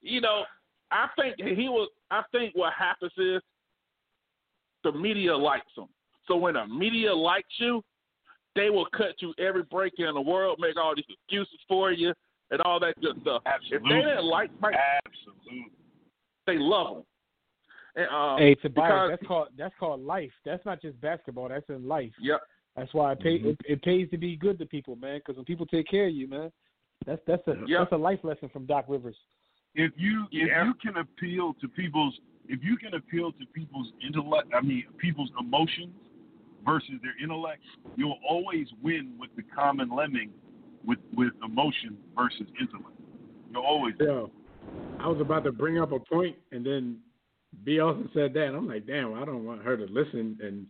You 0.00 0.20
know, 0.22 0.44
I 0.90 1.08
think 1.18 1.36
he 1.38 1.68
was. 1.68 1.90
I 2.10 2.22
think 2.32 2.54
what 2.54 2.72
happens 2.72 3.12
is 3.18 3.42
the 4.90 4.98
media 4.98 5.36
likes 5.36 5.70
him. 5.76 5.86
So 6.26 6.36
when 6.36 6.54
the 6.54 6.66
media 6.66 7.14
likes 7.14 7.48
you, 7.58 7.82
they 8.54 8.70
will 8.70 8.86
cut 8.96 9.14
you 9.20 9.32
every 9.38 9.62
break 9.62 9.94
in 9.98 10.12
the 10.14 10.20
world, 10.20 10.58
make 10.60 10.76
all 10.76 10.94
these 10.94 11.04
excuses 11.08 11.58
for 11.68 11.92
you, 11.92 12.12
and 12.50 12.60
all 12.62 12.80
that 12.80 13.00
good 13.00 13.20
stuff. 13.22 13.42
If 13.46 13.52
Absolutely. 13.54 13.88
they 13.94 14.00
didn't 14.02 14.24
like 14.24 14.50
Mike, 14.60 14.74
Absolutely. 15.06 15.70
they 16.46 16.58
love 16.58 16.98
him. 16.98 17.02
And, 17.96 18.08
um, 18.10 18.38
Hey, 18.38 18.54
because- 18.54 18.62
Tobias, 18.74 19.10
that's 19.10 19.26
called 19.26 19.48
that's 19.56 19.74
called 19.78 20.00
life. 20.00 20.32
That's 20.44 20.64
not 20.64 20.80
just 20.80 21.00
basketball. 21.00 21.48
That's 21.48 21.68
in 21.68 21.86
life. 21.88 22.12
Yep. 22.20 22.40
That's 22.76 22.94
why 22.94 23.12
it, 23.12 23.20
pay, 23.20 23.38
Mhm. 23.40 23.46
it, 23.46 23.58
it 23.64 23.82
pays 23.82 24.08
to 24.10 24.18
be 24.18 24.36
good 24.36 24.58
to 24.60 24.66
people, 24.66 24.94
man. 24.96 25.18
Because 25.18 25.36
when 25.36 25.44
people 25.44 25.66
take 25.66 25.88
care 25.88 26.06
of 26.06 26.12
you, 26.14 26.28
man, 26.28 26.52
that's 27.06 27.22
that's 27.26 27.46
a 27.48 27.56
Yeah. 27.66 27.78
that's 27.80 27.92
a 27.92 27.96
life 27.96 28.22
lesson 28.22 28.48
from 28.50 28.66
Doc 28.66 28.84
Rivers. 28.88 29.16
If 29.78 29.92
you 29.96 30.24
if 30.32 30.48
Yeah. 30.48 30.64
you 30.64 30.74
can 30.74 30.96
appeal 30.98 31.54
to 31.60 31.68
people's 31.68 32.18
if 32.48 32.62
you 32.64 32.76
can 32.76 32.94
appeal 32.94 33.32
to 33.32 33.46
people's 33.54 33.90
intellect 34.06 34.48
I 34.54 34.60
mean 34.60 34.84
people's 34.98 35.30
emotions 35.38 35.94
versus 36.66 36.94
their 37.02 37.14
intellect, 37.22 37.62
you'll 37.96 38.18
always 38.28 38.66
win 38.82 39.14
with 39.18 39.30
the 39.36 39.42
common 39.54 39.88
lemming 39.90 40.32
with 40.84 40.98
with 41.16 41.32
emotion 41.44 41.96
versus 42.16 42.46
intellect. 42.60 42.96
You'll 43.52 43.62
always 43.64 43.94
Yo, 44.00 44.30
I 44.98 45.06
was 45.08 45.20
about 45.20 45.44
to 45.44 45.52
bring 45.52 45.78
up 45.78 45.92
a 45.92 46.00
point, 46.00 46.36
and 46.52 46.66
then 46.66 46.98
B 47.64 47.80
also 47.80 48.08
said 48.12 48.34
that. 48.34 48.54
I'm 48.54 48.66
like, 48.68 48.86
damn, 48.86 49.14
I 49.14 49.24
don't 49.24 49.44
want 49.44 49.62
her 49.62 49.76
to 49.76 49.84
listen, 49.84 50.38
and 50.42 50.66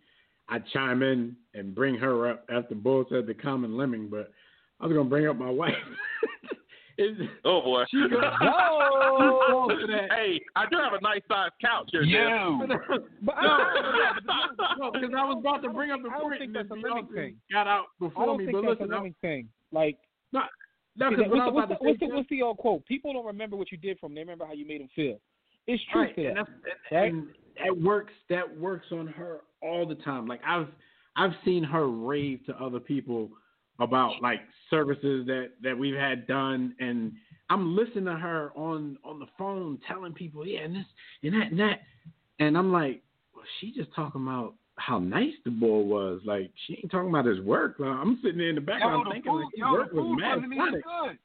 I 0.48 0.58
chime 0.72 1.02
in 1.02 1.36
and 1.54 1.74
bring 1.74 1.94
her 1.96 2.30
up 2.30 2.44
after 2.50 2.74
Bull 2.74 3.04
said 3.10 3.26
the 3.26 3.34
common 3.34 3.76
lemming, 3.76 4.08
but 4.08 4.32
I 4.80 4.86
was 4.86 4.94
gonna 4.96 5.08
bring 5.08 5.26
up 5.26 5.36
my 5.36 5.50
wife. 5.62 5.74
It's- 6.98 7.28
Oh 7.44 7.62
boy. 7.62 7.84
She 7.90 7.96
goes, 8.00 8.10
no. 8.42 9.66
for 9.68 9.86
that. 9.86 10.08
hey, 10.10 10.40
I 10.56 10.64
do 10.70 10.76
have 10.78 10.92
a 10.94 11.00
nice 11.00 11.22
sized 11.28 11.54
couch 11.60 11.88
here. 11.92 12.02
Dan. 12.02 12.10
Yo, 12.12 12.66
uh, 12.74 12.98
But 13.22 13.34
I, 13.38 14.12
no, 14.78 14.90
because 14.90 15.10
I 15.16 15.24
was 15.24 15.36
about 15.40 15.62
to 15.62 15.70
bring 15.70 15.90
up 15.92 16.00
the 16.02 16.08
I 16.08 16.12
don't 16.18 16.22
point, 16.22 16.40
think 16.40 16.52
that's 16.52 16.70
a 16.70 16.74
B 16.74 16.82
lemming 16.82 17.04
also 17.04 17.14
thing. 17.14 17.36
got 17.52 17.66
out 17.66 17.84
I 18.00 18.04
before 18.08 18.26
don't 18.26 18.38
me. 18.38 18.46
think 18.46 18.56
But 18.56 18.62
that's 18.62 18.80
listen, 18.80 18.92
a 18.92 18.94
I- 18.94 18.98
lemming 18.98 19.14
thing. 19.20 19.48
Like, 19.72 19.96
no, 20.32 20.40
see, 21.10 21.16
because 21.16 21.30
what 21.30 21.54
what's, 21.54 21.68
the, 21.68 21.74
what's, 21.74 21.80
the, 21.80 21.86
what's, 21.86 22.00
the, 22.00 22.06
what's 22.06 22.28
the 22.30 22.42
old 22.42 22.58
quote? 22.58 22.84
People 22.86 23.12
don't 23.12 23.24
remember 23.26 23.54
what 23.56 23.70
you 23.70 23.78
did 23.78 23.98
from. 24.00 24.10
them. 24.10 24.14
They 24.16 24.20
remember 24.22 24.46
how 24.46 24.52
you 24.54 24.66
made 24.66 24.80
them 24.80 24.88
feel. 24.96 25.20
It's 25.68 25.82
true 25.92 26.02
right, 26.02 26.16
and, 26.16 26.26
that. 26.26 26.34
that's, 26.36 26.48
right? 26.90 27.12
and 27.12 27.28
that 27.64 27.80
works. 27.80 28.12
That 28.30 28.58
works 28.58 28.86
on 28.90 29.06
her 29.06 29.38
all 29.62 29.86
the 29.86 29.94
time. 29.96 30.26
Like 30.26 30.40
I've 30.44 30.66
I've 31.16 31.30
seen 31.44 31.62
her 31.62 31.86
rave 31.88 32.40
to 32.46 32.54
other 32.56 32.80
people 32.80 33.30
about 33.78 34.20
like 34.22 34.40
services 34.70 35.26
that 35.26 35.50
that 35.62 35.76
we've 35.76 35.94
had 35.94 36.26
done, 36.26 36.74
and 36.80 37.12
I'm 37.50 37.76
listening 37.76 38.06
to 38.06 38.16
her 38.16 38.52
on 38.54 38.98
on 39.04 39.18
the 39.18 39.26
phone 39.38 39.78
telling 39.86 40.12
people, 40.12 40.46
yeah, 40.46 40.60
and 40.60 40.76
this 40.76 40.84
and 41.22 41.34
that 41.34 41.50
and 41.50 41.60
that, 41.60 41.80
and 42.38 42.56
I'm 42.56 42.72
like, 42.72 43.02
well, 43.34 43.44
she 43.60 43.72
just 43.72 43.94
talking 43.94 44.22
about 44.22 44.54
how 44.76 44.98
nice 44.98 45.34
the 45.44 45.50
boy 45.50 45.80
was. 45.80 46.20
Like 46.24 46.50
she 46.66 46.74
ain't 46.74 46.90
talking 46.90 47.08
about 47.08 47.26
his 47.26 47.40
work. 47.40 47.76
Like, 47.78 47.90
I'm 47.90 48.18
sitting 48.22 48.38
there 48.38 48.50
in 48.50 48.56
the 48.56 48.60
yo, 48.60 48.66
background 48.66 49.06
the 49.06 49.12
thinking 49.12 49.32
food, 49.32 49.44
like 49.44 49.54
his 49.54 49.60
yo, 49.60 49.72
work 49.72 49.92
was 49.92 50.18
mad 50.20 50.34
wasn't 50.36 50.52
even 50.52 50.66
sonic. 50.66 50.84
good. 50.84 51.18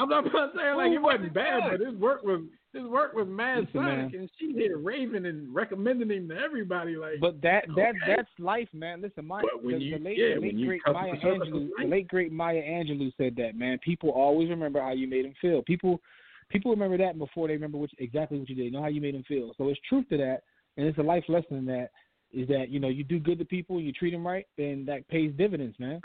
I'm 0.00 0.08
not 0.08 0.24
saying 0.56 0.76
like 0.76 0.92
it 0.92 0.98
wasn't 0.98 1.02
wasn't 1.02 1.34
bad, 1.34 1.60
but 1.70 1.80
his 1.80 1.94
work 1.96 2.22
was 2.22 2.42
his 2.72 2.84
work 2.84 3.14
was 3.14 3.26
mad 3.28 3.60
Listen, 3.60 3.72
sonic, 3.74 4.12
man. 4.12 4.20
and 4.20 4.30
she 4.38 4.52
here 4.52 4.78
raving 4.78 5.26
and 5.26 5.52
recommending 5.52 6.10
him 6.10 6.28
to 6.28 6.36
everybody. 6.38 6.96
Like, 6.96 7.20
But 7.20 7.40
that 7.42 7.64
that 7.76 7.94
Okay. 7.96 8.14
that's 8.16 8.30
life, 8.38 8.68
man. 8.72 9.00
Listen, 9.02 9.26
my 9.26 9.42
But 9.42 9.62
the, 9.62 9.76
you- 9.78 9.98
the 9.98 10.04
late, 10.04 10.16
yeah, 10.18 10.36
late 10.40 10.56
great 10.64 10.82
Maya 10.86 11.14
the 11.16 11.20
surface 11.20 11.48
of 11.48 11.52
Angelou, 11.54 11.70
the 11.80 11.86
late 11.88 12.08
great 12.08 12.32
Maya 12.32 12.62
Angelou 12.62 13.12
said 13.16 13.34
that, 13.36 13.56
man. 13.56 13.78
People 13.78 14.10
always 14.10 14.48
remember 14.48 14.80
how 14.80 14.92
you 14.92 15.08
made 15.08 15.24
them 15.24 15.34
feel. 15.40 15.62
People 15.62 16.00
people 16.48 16.70
remember 16.70 16.96
that 16.98 17.18
before 17.18 17.46
they 17.48 17.54
remember 17.54 17.78
what, 17.78 17.90
exactly 17.98 18.38
what 18.38 18.48
you 18.48 18.54
did. 18.56 18.72
Know 18.72 18.82
how 18.82 18.88
you 18.88 19.00
made 19.00 19.14
them 19.14 19.24
feel. 19.24 19.52
So 19.58 19.68
it's 19.68 19.80
truth 19.88 20.08
to 20.10 20.16
that, 20.18 20.42
and 20.76 20.86
it's 20.86 20.98
a 20.98 21.02
life 21.02 21.24
lesson 21.28 21.56
in 21.56 21.64
that 21.66 21.90
is 22.32 22.46
that 22.48 22.68
you 22.68 22.78
know 22.78 22.88
you 22.88 23.02
do 23.02 23.18
good 23.18 23.38
to 23.40 23.44
people, 23.44 23.80
you 23.80 23.92
treat 23.92 24.12
them 24.12 24.24
right, 24.26 24.46
and 24.58 24.86
that 24.86 25.08
pays 25.08 25.32
dividends, 25.36 25.76
man. 25.80 26.00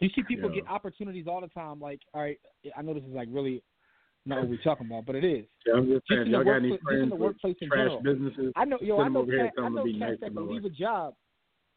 You 0.00 0.08
see 0.14 0.22
people 0.22 0.48
Yeah. 0.48 0.56
get 0.56 0.68
opportunities 0.68 1.26
all 1.26 1.40
the 1.40 1.48
time. 1.48 1.80
Like, 1.80 2.00
all 2.12 2.22
right, 2.22 2.40
I 2.76 2.82
know 2.82 2.94
this 2.94 3.04
is 3.04 3.14
like 3.14 3.28
really 3.30 3.62
not 4.26 4.40
what 4.40 4.48
we're 4.48 4.56
talking 4.62 4.86
about, 4.86 5.06
but 5.06 5.14
it 5.14 5.24
is. 5.24 5.46
Yeah, 5.66 5.74
I'm 5.74 5.86
just 5.86 6.06
saying, 6.08 6.22
in 6.22 6.28
y'all 6.28 6.44
got 6.44 6.56
any 6.56 6.70
just 6.70 6.82
in 6.90 7.08
the 7.08 7.16
workplace 7.16 7.56
in 7.60 7.68
trash 7.68 7.78
general. 7.78 8.00
businesses, 8.00 8.52
I 8.56 8.64
know, 8.64 8.78
yo, 8.80 8.98
I 9.00 9.08
know, 9.08 9.24
cat, 9.26 9.52
I 9.58 9.68
know 9.68 9.84
cats 9.84 9.98
nice 9.98 10.20
that 10.20 10.34
can 10.34 10.48
leave 10.48 10.64
a 10.64 10.70
job. 10.70 11.14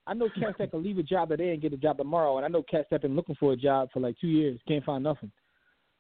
I 0.08 0.14
know 0.14 0.30
cats 0.30 0.56
that 0.60 0.72
can 0.72 0.84
leave 0.84 0.98
a 0.98 1.04
job 1.04 1.30
today 1.30 1.52
and 1.52 1.62
get 1.62 1.74
a 1.74 1.78
job 1.78 1.98
tomorrow, 1.98 2.38
and 2.38 2.46
I 2.46 2.50
know 2.50 2.64
cats 2.64 2.88
that 2.92 3.02
been 3.02 3.16
looking 3.16 3.36
for 3.36 3.54
a 3.54 3.58
job 3.58 3.90
for 3.94 4.00
like 4.00 4.18
two 4.20 4.28
years, 4.28 4.60
can't 4.68 4.84
find 4.84 5.04
nothing. 5.04 5.32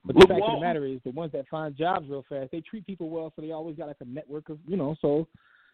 But 0.05 0.15
the 0.15 0.25
fact 0.27 0.41
of 0.47 0.53
the 0.53 0.65
matter 0.65 0.85
is, 0.85 0.99
the 1.03 1.11
ones 1.11 1.33
that 1.33 1.47
find 1.49 1.75
jobs 1.75 2.07
real 2.09 2.23
fast, 2.29 2.51
they 2.51 2.61
treat 2.61 2.85
people 2.85 3.09
well, 3.09 3.33
so 3.35 3.41
they 3.41 3.51
always 3.51 3.75
got 3.75 3.87
like 3.87 3.97
a 3.99 4.05
network 4.05 4.47
of, 4.47 4.59
you 4.65 4.77
know. 4.77 4.95
So, 5.01 5.27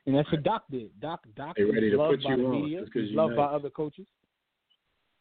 and 0.07 0.15
that's 0.15 0.31
what 0.31 0.41
Doc 0.43 0.63
did. 0.71 0.89
Doc, 0.99 1.21
Doc 1.35 1.55
They 1.55 1.63
ready 1.63 1.91
to 1.91 1.97
loved 1.97 2.17
put 2.17 2.23
by 2.23 2.31
you 2.31 2.37
the 2.37 2.47
on 2.47 2.61
media, 2.61 2.81
just 2.81 2.93
'cause 2.93 3.03
he's 3.03 3.15
loved 3.15 3.35
by 3.35 3.43
other 3.45 3.69
coaches. 3.69 4.07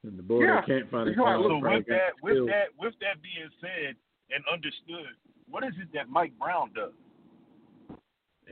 And 0.03 0.19
the 0.19 0.23
boy 0.23 0.45
Yeah. 0.45 0.63
can't 0.67 0.91
find 0.91 1.09
a 1.09 1.17
know, 1.17 1.43
So 1.49 1.59
with 1.59 1.87
that, 1.87 2.21
with 2.23 2.35
skills. 2.35 2.49
that, 2.49 2.67
with 2.79 2.95
that 3.01 3.23
being 3.23 3.51
said 3.61 3.97
and 4.35 4.45
understood, 4.53 5.17
what 5.49 5.65
is 5.65 5.75
it 5.81 5.93
that 5.95 6.09
Mike 6.09 6.37
Brown 6.39 6.73
does? 6.75 6.93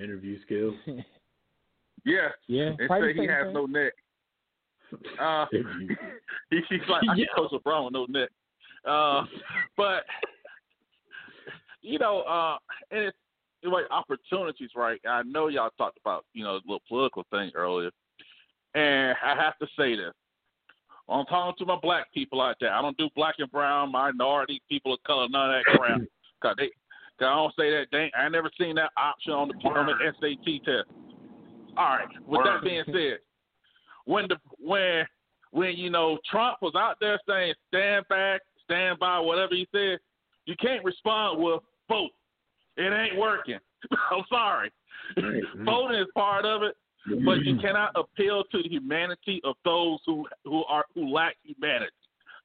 interview 0.00 0.40
skills. 0.42 0.74
Yeah. 2.04 2.30
yeah, 2.46 2.68
And 2.78 2.86
probably 2.86 3.12
say 3.12 3.20
he 3.20 3.26
has 3.26 3.44
thing. 3.46 3.52
no 3.54 3.66
neck. 3.66 3.92
Uh, 5.20 5.46
he, 6.50 6.60
he's 6.68 6.80
like, 6.88 7.02
I 7.02 7.14
can 7.14 7.18
Yeah. 7.18 7.26
coach 7.36 7.50
LeBron 7.52 7.84
with 7.84 7.92
no 7.92 8.06
neck. 8.06 8.30
Uh, 8.84 9.24
but 9.76 10.04
you 11.82 11.98
know, 11.98 12.22
uh, 12.22 12.56
and 12.90 13.00
it's 13.04 13.16
like 13.62 13.84
opportunities, 13.90 14.70
right? 14.74 15.00
I 15.06 15.22
know 15.22 15.48
y'all 15.48 15.70
talked 15.78 15.98
about 15.98 16.24
you 16.32 16.42
know 16.42 16.54
the 16.58 16.62
little 16.66 16.82
political 16.88 17.24
thing 17.30 17.52
earlier, 17.54 17.90
and 18.74 19.14
I 19.22 19.34
have 19.36 19.58
to 19.58 19.66
say 19.78 19.94
this. 19.94 20.12
I'm 21.10 21.26
talking 21.26 21.54
to 21.58 21.66
my 21.66 21.78
black 21.82 22.12
people 22.12 22.40
out 22.40 22.56
there. 22.60 22.72
I 22.72 22.80
don't 22.80 22.96
do 22.96 23.08
black 23.16 23.34
and 23.38 23.50
brown, 23.50 23.90
minority, 23.92 24.62
people 24.68 24.94
of 24.94 25.02
color, 25.02 25.26
none 25.28 25.50
of 25.54 25.64
that 25.64 25.76
crap. 25.78 26.00
Cause 26.42 26.54
they, 26.56 26.68
'Cause 27.18 27.28
I 27.28 27.34
don't 27.34 27.54
say 27.56 27.70
that. 27.70 27.90
Dang, 27.90 28.10
I 28.16 28.28
never 28.28 28.50
seen 28.58 28.76
that 28.76 28.92
option 28.96 29.32
on 29.32 29.48
the 29.48 29.68
on 29.68 29.86
the 29.86 30.12
SAT 30.20 30.64
test. 30.64 30.88
All 31.76 31.84
right. 31.96 32.06
With 32.26 32.40
that 32.44 32.62
being 32.62 32.84
said, 32.86 33.18
when 34.06 34.26
the 34.28 34.36
when 34.58 35.04
when 35.50 35.76
you 35.76 35.90
know 35.90 36.18
Trump 36.30 36.58
was 36.62 36.74
out 36.76 36.96
there 37.00 37.20
saying 37.28 37.54
stand 37.68 38.06
back, 38.08 38.40
stand 38.64 38.98
by, 38.98 39.18
whatever 39.18 39.54
he 39.54 39.68
said, 39.72 39.98
you 40.46 40.54
can't 40.56 40.84
respond 40.84 41.42
with 41.42 41.60
vote. 41.88 42.10
It 42.76 42.92
ain't 42.92 43.18
working. 43.18 43.58
I'm 44.10 44.24
sorry. 44.30 44.70
Right. 45.16 45.42
Voting 45.64 45.98
is 46.00 46.06
part 46.14 46.44
of 46.46 46.62
it, 46.62 46.76
but 47.24 47.44
you 47.44 47.58
cannot 47.58 47.92
appeal 47.94 48.44
to 48.44 48.62
the 48.62 48.68
humanity 48.68 49.40
of 49.44 49.56
those 49.64 49.98
who 50.06 50.26
who 50.44 50.64
are 50.64 50.84
who 50.94 51.08
lack 51.08 51.36
humanity. 51.42 51.92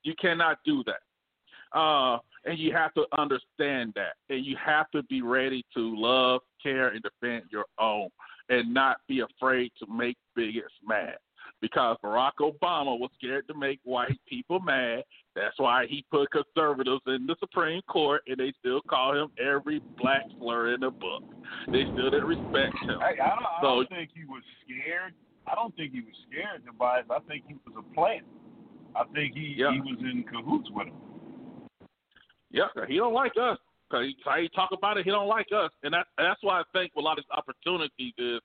You 0.03 0.13
cannot 0.19 0.59
do 0.65 0.83
that. 0.85 1.77
Uh, 1.77 2.19
and 2.45 2.57
you 2.59 2.71
have 2.71 2.93
to 2.93 3.05
understand 3.17 3.93
that, 3.95 4.13
and 4.29 4.45
you 4.45 4.55
have 4.63 4.89
to 4.91 5.03
be 5.03 5.21
ready 5.21 5.65
to 5.73 5.95
love, 5.99 6.41
care, 6.61 6.89
and 6.89 7.03
defend 7.03 7.43
your 7.51 7.65
own, 7.79 8.09
and 8.49 8.73
not 8.73 8.97
be 9.07 9.21
afraid 9.21 9.71
to 9.79 9.87
make 9.91 10.15
bigots 10.35 10.73
mad. 10.87 11.17
Because 11.65 11.97
Barack 12.03 12.33
Obama 12.41 12.93
was 12.99 13.09
scared 13.17 13.47
to 13.47 13.55
make 13.55 13.79
white 13.85 14.19
people 14.29 14.59
mad. 14.59 15.03
That's 15.35 15.57
why 15.57 15.87
he 15.89 16.05
put 16.11 16.29
conservatives 16.29 17.01
in 17.07 17.25
the 17.25 17.35
Supreme 17.39 17.81
Court, 17.89 18.21
and 18.27 18.37
they 18.37 18.53
still 18.59 18.81
call 18.87 19.19
him 19.19 19.29
every 19.43 19.81
black 19.97 20.21
slur 20.37 20.75
in 20.75 20.81
the 20.81 20.91
book. 20.91 21.23
They 21.71 21.81
still 21.91 22.11
didn't 22.11 22.27
respect 22.27 22.77
him. 22.83 22.99
I, 23.01 23.13
I, 23.13 23.29
don't, 23.33 23.45
I 23.57 23.61
don't 23.63 23.89
think 23.89 24.11
he 24.13 24.25
was 24.25 24.43
scared. 24.61 25.13
I 25.47 25.55
don't 25.55 25.75
think 25.75 25.93
he 25.93 26.01
was 26.01 26.13
scared 26.29 26.63
to 26.67 26.73
buy 26.73 26.99
it. 26.99 27.05
I 27.09 27.17
think 27.27 27.45
he 27.47 27.55
was 27.65 27.73
a 27.81 27.95
plan. 27.95 28.21
I 28.95 29.03
think 29.15 29.33
he 29.33 29.55
Yeah. 29.57 29.73
he 29.73 29.79
was 29.81 29.97
in 30.01 30.23
cahoots 30.23 30.69
with 30.69 30.85
him. 30.85 30.93
Yeah, 32.51 32.69
he 32.87 32.97
don't 32.97 33.13
like 33.15 33.33
us. 33.41 33.57
Cause 33.91 34.05
he, 34.05 34.15
how 34.23 34.37
he 34.37 34.49
talk 34.49 34.69
about 34.71 34.97
it, 34.97 35.05
he 35.05 35.09
don't 35.09 35.27
like 35.27 35.47
us, 35.51 35.71
and 35.81 35.93
that 35.95 36.05
that's 36.17 36.41
why 36.43 36.59
I 36.59 36.63
think 36.73 36.91
a 36.95 37.01
lot 37.01 37.17
of 37.17 37.25
these 37.25 37.37
opportunities 37.37 38.13
is 38.19 38.39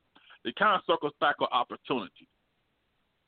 it 0.45 0.57
kind 0.57 0.75
of 0.75 0.81
circles 0.87 1.13
back 1.21 1.37
on 1.41 1.49
opportunity. 1.53 2.27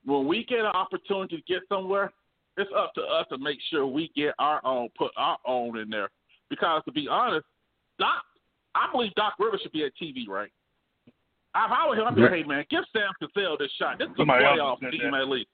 When 0.04 0.26
we 0.26 0.44
get 0.44 0.60
an 0.60 0.66
opportunity 0.66 1.36
to 1.36 1.42
get 1.42 1.62
somewhere, 1.68 2.12
it's 2.56 2.70
up 2.76 2.92
to 2.94 3.02
us 3.02 3.26
to 3.30 3.38
make 3.38 3.58
sure 3.70 3.86
we 3.86 4.10
get 4.14 4.34
our 4.38 4.64
own, 4.64 4.88
put 4.98 5.12
our 5.16 5.38
own 5.46 5.78
in 5.78 5.88
there. 5.88 6.10
Because 6.50 6.82
to 6.84 6.92
be 6.92 7.08
honest, 7.08 7.46
Doc, 7.98 8.22
I 8.74 8.90
believe 8.90 9.14
Doc 9.14 9.34
Rivers 9.38 9.60
should 9.62 9.72
be 9.72 9.84
at 9.84 9.92
TV, 10.00 10.26
right? 10.28 10.50
If 11.06 11.70
I 11.70 11.88
were 11.88 11.94
him, 11.94 12.06
I'd 12.06 12.14
be 12.16 12.22
like, 12.22 12.32
hey 12.32 12.42
man, 12.44 12.64
give 12.70 12.84
Sam 12.92 13.12
Cassell 13.20 13.56
this 13.58 13.70
shot. 13.78 13.98
This 13.98 14.06
is 14.06 14.14
a 14.14 14.16
Somebody 14.18 14.44
playoff 14.44 14.80
said 14.80 14.92
team 14.92 15.14
at 15.14 15.28
least. 15.28 15.48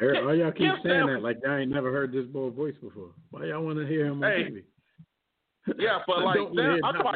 Eric, 0.00 0.24
all 0.24 0.34
y'all 0.34 0.52
keep 0.52 0.60
Give 0.60 0.74
saying 0.84 1.00
Sam- 1.00 1.06
that 1.06 1.22
like 1.22 1.38
I 1.48 1.60
ain't 1.60 1.70
never 1.70 1.90
heard 1.90 2.12
this 2.12 2.26
boy 2.26 2.50
voice 2.50 2.74
before. 2.82 3.10
Why 3.30 3.46
y'all 3.46 3.64
want 3.64 3.78
to 3.78 3.86
hear 3.86 4.06
him 4.06 4.22
on 4.22 4.30
Hey, 4.30 4.44
TV? 4.44 4.62
yeah, 5.78 5.98
but 6.06 6.18
I 6.18 6.22
like, 6.22 6.36
don't 6.36 6.54
wanna 6.54 6.76
Sam- 6.76 6.84
I'm 6.84 6.94
Doc 6.94 7.14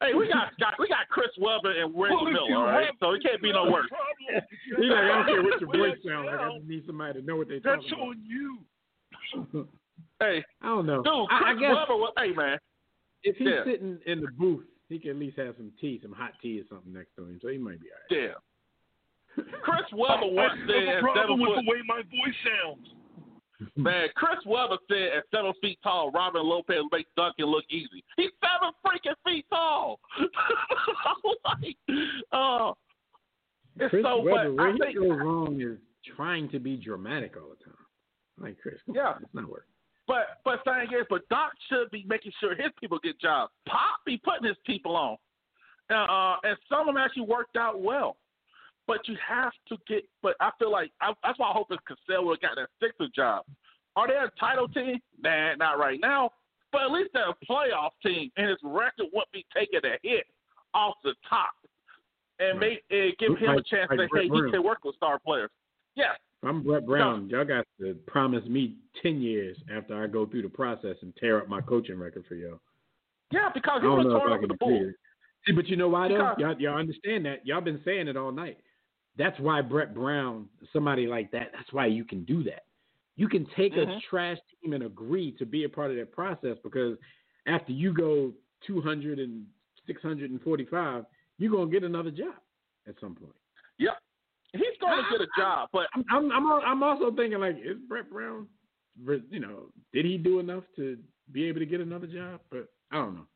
Hey, 0.00 0.14
we 0.14 0.28
got, 0.28 0.56
got 0.60 0.74
we 0.78 0.86
got 0.86 1.08
Chris 1.08 1.28
Webber 1.38 1.72
and 1.72 1.92
Reggie 1.92 2.14
Well, 2.14 2.26
if 2.28 2.32
Miller, 2.32 2.56
all 2.56 2.66
right? 2.66 2.90
So 3.00 3.12
it 3.12 3.22
can't 3.22 3.42
be 3.42 3.52
no 3.52 3.70
worse. 3.70 3.86
He 4.76 4.84
like, 4.84 4.98
I 4.98 5.08
don't 5.08 5.26
care 5.26 5.42
what 5.42 5.60
your 5.60 5.72
voice 5.72 5.98
sounds 6.06 6.26
like. 6.26 6.38
I 6.38 6.54
just 6.54 6.68
need 6.68 6.84
somebody 6.86 7.20
to 7.20 7.26
know 7.26 7.36
what 7.36 7.48
they're 7.48 7.58
talking 7.60 7.82
That's 7.82 8.00
on 8.00 8.22
you. 8.24 8.58
Hey, 10.20 10.44
I 10.62 10.66
don't 10.66 10.86
know. 10.86 11.02
dude, 11.02 11.28
Chris 11.28 11.42
I, 11.44 11.50
I 11.50 11.54
guess 11.54 11.74
Webber 11.74 11.96
was, 11.96 12.12
hey 12.16 12.32
man, 12.32 12.58
if 13.24 13.36
he's 13.36 13.48
yeah. 13.48 13.64
sitting 13.64 13.98
in 14.06 14.20
the 14.20 14.28
booth, 14.38 14.64
he 14.88 14.98
can 14.98 15.10
at 15.10 15.16
least 15.16 15.36
have 15.38 15.54
some 15.56 15.72
tea, 15.80 15.98
some 16.02 16.12
hot 16.12 16.32
tea 16.40 16.60
or 16.60 16.64
something 16.68 16.92
next 16.92 17.14
to 17.16 17.22
him, 17.24 17.38
so 17.42 17.48
he 17.48 17.58
might 17.58 17.80
be 17.80 17.88
all 17.90 18.18
right. 18.18 18.28
yeah. 18.28 19.44
Chris 19.62 19.86
Webber 19.92 20.30
once 20.30 20.52
I 20.54 20.66
said 20.66 20.88
have 20.88 20.98
at 20.98 20.98
a 20.98 21.02
problem 21.02 21.40
with 21.40 21.50
foot, 21.50 21.64
the 21.64 21.70
way 21.70 21.78
my 21.86 22.02
voice 22.02 22.38
sounds. 22.46 22.88
Man, 23.76 24.08
Chris 24.14 24.38
Webber 24.46 24.78
said 24.88 25.18
at 25.18 25.24
seven 25.34 25.52
feet 25.60 25.78
tall, 25.82 26.10
Robin 26.10 26.42
Lopez 26.42 26.82
makes 26.92 27.10
dunking 27.16 27.46
look 27.46 27.64
easy. 27.70 28.04
He's 28.16 28.30
seven 28.42 28.72
freaking 28.84 29.16
feet 29.24 29.46
tall. 29.50 30.00
Like, 31.44 31.76
uh, 32.32 32.72
it's 33.80 33.90
Chris 33.90 34.04
so, 34.04 34.20
Webber, 34.22 34.50
but 34.50 34.56
where 34.56 34.68
I 34.68 34.72
he 34.72 34.78
think, 34.78 34.98
goes 34.98 35.18
wrong 35.18 35.60
is 35.60 35.78
trying 36.16 36.48
to 36.50 36.58
be 36.58 36.76
dramatic 36.76 37.36
all 37.36 37.48
the 37.48 37.64
time. 37.64 37.74
Like 38.40 38.58
Chris, 38.60 38.76
Yeah. 38.86 39.08
on, 39.14 39.22
it's 39.22 39.34
not 39.34 39.48
working. 39.48 39.64
But 40.06 40.40
but 40.44 40.64
thing 40.64 40.88
is, 40.98 41.06
but 41.10 41.28
Doc 41.28 41.52
should 41.68 41.90
be 41.90 42.04
making 42.08 42.32
sure 42.40 42.54
his 42.54 42.70
people 42.80 42.98
get 43.02 43.20
jobs. 43.20 43.52
Pop 43.66 44.00
be 44.06 44.16
putting 44.18 44.46
his 44.46 44.56
people 44.64 44.96
on, 44.96 45.16
uh, 45.90 45.94
uh, 45.94 46.36
and 46.44 46.56
some 46.68 46.80
of 46.80 46.86
them 46.86 46.96
actually 46.96 47.26
worked 47.26 47.56
out 47.56 47.80
well. 47.80 48.16
But 48.88 49.06
you 49.06 49.16
have 49.24 49.52
to 49.68 49.76
get. 49.86 50.02
But 50.22 50.34
I 50.40 50.50
feel 50.58 50.72
like 50.72 50.90
I, 51.00 51.12
that's 51.22 51.38
why 51.38 51.50
I 51.50 51.52
hope 51.52 51.70
is 51.70 51.78
Cassell 51.86 52.24
would 52.26 52.38
have 52.42 52.56
got 52.56 52.60
that 52.60 52.70
Sixers 52.84 53.10
job. 53.14 53.44
Are 53.94 54.08
they 54.08 54.14
a 54.14 54.30
title 54.40 54.66
team? 54.66 54.98
Nah, 55.22 55.54
not 55.54 55.78
right 55.78 56.00
now. 56.00 56.30
But 56.72 56.82
at 56.82 56.90
least 56.90 57.10
they're 57.14 57.28
a 57.30 57.34
playoff 57.50 57.90
team, 58.04 58.30
and 58.36 58.48
his 58.48 58.58
record 58.62 59.06
wouldn't 59.12 59.32
be 59.32 59.46
taking 59.56 59.80
a 59.84 59.96
hit 60.02 60.24
off 60.74 60.94
the 61.04 61.14
top, 61.28 61.50
and 62.40 62.58
Right. 62.60 62.80
make 62.90 62.98
and 62.98 63.16
give 63.18 63.38
him 63.38 63.50
a 63.56 63.62
chance 63.62 63.88
like 63.90 64.00
to 64.00 64.08
Brett 64.08 64.22
hey, 64.24 64.28
Brown. 64.28 64.44
he 64.46 64.50
can 64.52 64.62
work 64.64 64.84
with 64.84 64.94
star 64.96 65.18
players. 65.18 65.50
If 65.96 66.06
I'm 66.44 66.62
Brett 66.62 66.86
Brown, 66.86 67.28
y'all 67.28 67.44
got 67.44 67.66
to 67.80 67.94
promise 68.06 68.44
me 68.46 68.76
ten 69.02 69.20
years 69.20 69.56
after 69.74 70.00
I 70.02 70.06
go 70.06 70.24
through 70.24 70.42
the 70.42 70.48
process 70.48 70.96
and 71.02 71.12
tear 71.16 71.38
up 71.42 71.48
my 71.48 71.60
coaching 71.60 71.98
record 71.98 72.24
for 72.28 72.36
y'all. 72.36 72.60
yeah, 73.32 73.48
because 73.52 73.82
he 73.82 73.88
was 73.88 74.06
torn 74.06 74.32
up 74.32 74.40
with 74.40 74.50
the. 74.50 74.56
Bulls. 74.56 74.94
See, 75.46 75.52
but 75.52 75.66
you 75.68 75.76
know 75.76 75.88
why 75.88 76.08
though? 76.08 76.14
Because- 76.14 76.36
Y'all, 76.38 76.60
y'all 76.60 76.78
understand 76.78 77.24
that? 77.26 77.44
Y'all 77.46 77.60
been 77.60 77.80
saying 77.84 78.06
it 78.08 78.16
all 78.16 78.30
night. 78.30 78.58
That's 79.18 79.38
why 79.40 79.60
Brett 79.60 79.94
Brown, 79.94 80.48
somebody 80.72 81.06
like 81.06 81.30
that, 81.32 81.50
that's 81.52 81.72
why 81.72 81.86
you 81.86 82.04
can 82.04 82.24
do 82.24 82.44
that. 82.44 82.64
You 83.16 83.28
can 83.28 83.44
take 83.56 83.72
a 83.72 83.84
Mhm. 83.84 84.00
trash 84.02 84.38
team 84.62 84.72
and 84.74 84.84
agree 84.84 85.32
to 85.32 85.44
be 85.44 85.64
a 85.64 85.68
part 85.68 85.90
of 85.90 85.96
that 85.96 86.12
process 86.12 86.56
because 86.62 86.96
after 87.46 87.72
you 87.72 87.92
go 87.92 88.32
200 88.60 89.18
and 89.18 89.44
645, 89.86 91.04
you're 91.38 91.50
gonna 91.50 91.70
get 91.70 91.82
another 91.82 92.12
job 92.12 92.36
at 92.86 92.98
some 93.00 93.14
point. 93.16 93.34
Yep. 93.78 93.98
He's 94.52 94.78
going 94.80 95.04
to 95.04 95.10
get 95.10 95.20
a 95.20 95.28
job, 95.36 95.68
but 95.72 95.88
I'm 95.94 96.04
I'm 96.10 96.32
I'm, 96.32 96.46
I'm 96.64 96.82
also 96.82 97.10
thinking 97.12 97.38
like, 97.40 97.56
is 97.58 97.78
Brett 97.88 98.08
Brown, 98.10 98.48
you 99.30 99.40
know, 99.40 99.70
did 99.92 100.04
he 100.04 100.16
do 100.16 100.38
enough 100.38 100.64
to 100.76 100.98
be 101.32 101.44
able 101.44 101.60
to 101.60 101.66
get 101.66 101.80
another 101.80 102.06
job? 102.06 102.40
But 102.50 102.68
I 102.90 102.96
don't 102.96 103.14
know. 103.16 103.26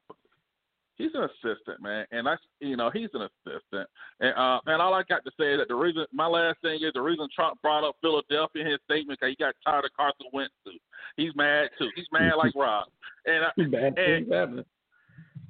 He's 0.97 1.11
an 1.15 1.25
assistant, 1.25 1.81
man, 1.81 2.07
and 2.13 2.29
I, 2.29 2.37
you 2.61 2.77
know, 2.77 2.91
he's 2.93 3.09
an 3.15 3.23
assistant, 3.23 3.89
and 4.21 4.35
uh, 4.37 4.61
and 4.67 4.83
all 4.83 4.95
I 4.95 5.03
got 5.09 5.25
to 5.25 5.31
say 5.39 5.53
is 5.53 5.59
that 5.59 5.69
the 5.69 5.75
reason, 5.75 6.07
my 6.13 6.27
last 6.27 6.61
thing 6.63 6.81
is 6.83 6.93
the 6.95 7.03
reason 7.03 7.29
Trump 7.35 7.61
brought 7.63 7.87
up 7.87 7.97
Philadelphia 8.01 8.65
in 8.65 8.71
his 8.71 8.81
statement 8.85 9.21
because 9.21 9.35
he 9.39 9.45
got 9.45 9.55
tired 9.65 9.85
of 9.85 9.91
Carson 9.97 10.27
Wentz 10.33 10.55
too. 10.65 10.79
He's 11.17 11.35
mad 11.35 11.71
too. 11.79 11.89
He's 11.95 12.07
mad 12.13 12.35
like 12.37 12.55
Rob, 12.55 12.89
and 13.27 13.45
I, 13.45 13.51
Bad 13.71 13.85
and 13.85 13.97
things 13.97 14.33
happening. 14.33 14.65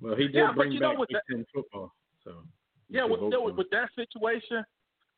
Well, 0.00 0.16
he 0.16 0.24
did 0.24 0.34
Yeah, 0.34 0.52
bring 0.54 0.74
know 0.74 0.90
back 0.90 0.98
what 0.98 1.08
Big 1.08 1.46
football, 1.54 1.92
so 2.24 2.42
yeah, 2.88 3.04
with, 3.04 3.20
with, 3.20 3.56
with 3.56 3.70
that 3.70 3.88
situation, 3.96 4.64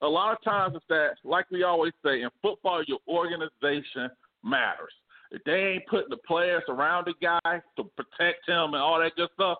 a 0.00 0.06
lot 0.06 0.32
of 0.32 0.42
times 0.44 0.74
it's 0.76 0.84
that, 0.88 1.14
like 1.24 1.50
we 1.50 1.64
always 1.64 1.92
say 2.04 2.22
in 2.22 2.28
football, 2.40 2.82
your 2.86 2.98
organization 3.08 4.10
matters. 4.44 4.92
If 5.30 5.42
they 5.44 5.74
ain't 5.74 5.86
putting 5.86 6.10
the 6.10 6.18
players 6.18 6.62
around 6.68 7.06
the 7.06 7.14
guy 7.20 7.60
to 7.76 7.84
protect 7.96 8.48
him 8.48 8.74
and 8.74 8.76
all 8.76 9.00
that 9.00 9.16
good 9.16 9.28
stuff, 9.34 9.58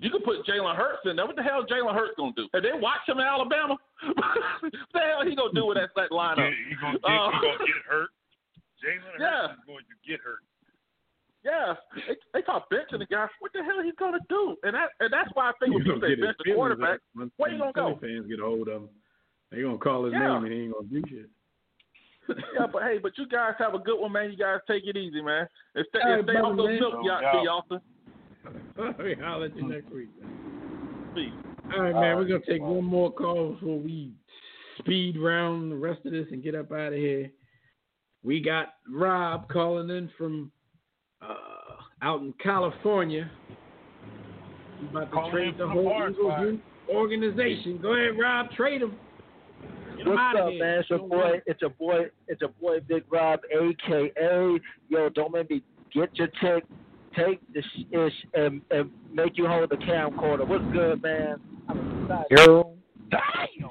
you 0.00 0.10
can 0.10 0.22
put 0.22 0.44
Jalen 0.46 0.76
Hurts 0.76 1.04
in 1.04 1.16
there. 1.16 1.26
What 1.26 1.36
the 1.36 1.42
hell 1.42 1.60
is 1.60 1.66
Jalen 1.70 1.94
Hurts 1.94 2.14
gonna 2.16 2.32
do? 2.36 2.48
Have 2.54 2.62
they 2.62 2.72
watched 2.74 3.08
him 3.08 3.18
in 3.18 3.26
Alabama? 3.26 3.76
what 4.60 4.72
the 4.72 5.00
hell 5.00 5.24
he 5.26 5.36
gonna 5.36 5.52
do 5.54 5.66
with 5.66 5.76
that, 5.76 5.90
that 5.96 6.10
lineup? 6.10 6.50
He 6.68 6.74
gonna 6.80 6.98
get, 6.98 7.04
Uh, 7.04 7.30
he 7.30 7.38
gonna 7.40 7.58
get 7.66 7.82
hurt. 7.88 8.10
Jalen 8.82 9.20
Yeah. 9.20 9.48
Hurts 9.48 9.58
is 9.60 9.66
going 9.66 9.84
to 9.84 9.96
get 10.08 10.20
hurt. 10.20 10.42
Yeah, 11.44 11.74
they, 12.06 12.14
they 12.34 12.42
talk 12.42 12.70
benching 12.70 13.00
the 13.00 13.06
guy. 13.06 13.26
What 13.40 13.52
the 13.52 13.64
hell 13.64 13.82
he's 13.82 13.98
gonna 13.98 14.22
do? 14.28 14.56
And 14.62 14.74
that 14.74 14.90
and 15.00 15.12
that's 15.12 15.28
why 15.34 15.50
I 15.50 15.52
think 15.58 15.74
when 15.74 15.82
He's 15.82 15.90
people 15.90 16.00
gonna 16.00 16.12
say 16.12 16.16
get 16.16 16.24
bench 16.24 16.36
the 16.44 16.54
quarterback, 16.54 17.02
hurt 17.02 17.02
once 17.16 17.32
where 17.36 17.50
you 17.50 17.58
gonna 17.58 17.72
go? 17.72 17.98
Philly 17.98 18.14
Fans 18.14 18.26
get 18.30 18.38
a 18.38 18.44
hold 18.46 18.68
of 18.68 18.82
him. 18.82 18.88
They 19.50 19.62
gonna 19.62 19.76
call 19.78 20.04
his 20.04 20.14
Yeah. 20.14 20.38
name 20.38 20.44
and 20.46 20.52
he 20.52 20.58
ain't 20.62 20.72
gonna 20.72 20.86
do 20.86 21.02
shit. 21.10 21.28
yeah, 22.54 22.66
but 22.72 22.82
hey, 22.86 22.98
but 23.02 23.18
you 23.18 23.26
guys 23.26 23.54
have 23.58 23.74
a 23.74 23.80
good 23.80 23.98
one, 23.98 24.12
man. 24.12 24.30
You 24.30 24.36
guys 24.38 24.60
take 24.70 24.86
it 24.86 24.96
easy, 24.96 25.20
man. 25.20 25.48
And 25.74 25.84
stay, 25.90 25.98
All 26.06 26.12
and 26.14 26.22
stay 26.22 26.38
off 26.38 26.56
those 26.56 26.78
milk 26.78 26.94
No 26.94 27.02
yachts, 27.02 27.26
doubt. 27.26 27.82
B. 28.76 28.82
Austin. 28.82 29.22
I'll 29.24 29.40
let 29.40 29.56
you 29.56 29.68
next 29.68 29.90
week. 29.92 30.08
Peace. 31.14 31.30
All 31.74 31.82
right, 31.82 31.92
man. 31.94 32.16
We're 32.16 32.24
gonna 32.24 32.40
take 32.46 32.62
one 32.62 32.84
more 32.84 33.12
call 33.12 33.52
before 33.54 33.78
we 33.78 34.12
speed 34.78 35.16
round 35.18 35.72
the 35.72 35.76
rest 35.76 36.04
of 36.06 36.12
this 36.12 36.26
and 36.30 36.42
get 36.42 36.54
up 36.54 36.72
out 36.72 36.92
of 36.92 36.98
here. 36.98 37.30
We 38.22 38.40
got 38.40 38.74
Rob 38.90 39.48
calling 39.48 39.90
in 39.90 40.10
from 40.16 40.50
uh, 41.20 41.34
out 42.02 42.20
in 42.20 42.32
California. 42.42 43.30
He's 44.80 44.90
about 44.90 45.04
to 45.06 45.10
Calling 45.10 45.32
trade 45.32 45.54
the 45.54 45.66
from 45.66 45.68
the 45.68 45.74
whole 45.74 45.84
bar 45.84 46.10
Eagles 46.10 46.32
spot. 46.32 46.94
organization. 46.94 47.78
Go 47.80 47.94
ahead, 47.94 48.18
Rob. 48.20 48.50
Trade 48.52 48.82
him. 48.82 48.96
What's 50.04 50.38
up, 50.40 50.48
here. 50.50 50.58
man? 50.64 50.78
It's 50.80 50.90
your 50.90 50.98
Don't 50.98 51.08
boy. 51.10 51.16
worry. 51.16 51.42
It's 51.46 51.60
your 51.60 51.70
boy. 51.70 52.04
It's 52.26 52.40
your 52.40 52.50
boy, 52.60 52.80
Big 52.88 53.04
Rob, 53.10 53.40
aka 53.52 54.60
Yo. 54.88 55.08
Don't 55.10 55.32
make 55.32 55.50
me 55.50 55.62
get 55.94 56.10
your 56.16 56.28
take, 56.42 56.64
take 57.16 57.40
this 57.52 57.64
ish, 57.90 58.12
and 58.34 58.60
and 58.70 58.90
make 59.12 59.36
you 59.38 59.46
hold 59.46 59.70
the 59.70 59.76
camcorder. 59.76 60.46
What's 60.46 60.64
good, 60.72 61.02
man? 61.02 61.36
I'm 61.68 62.02
excited. 62.02 62.26
Yo. 62.30 62.74
Damn. 63.10 63.70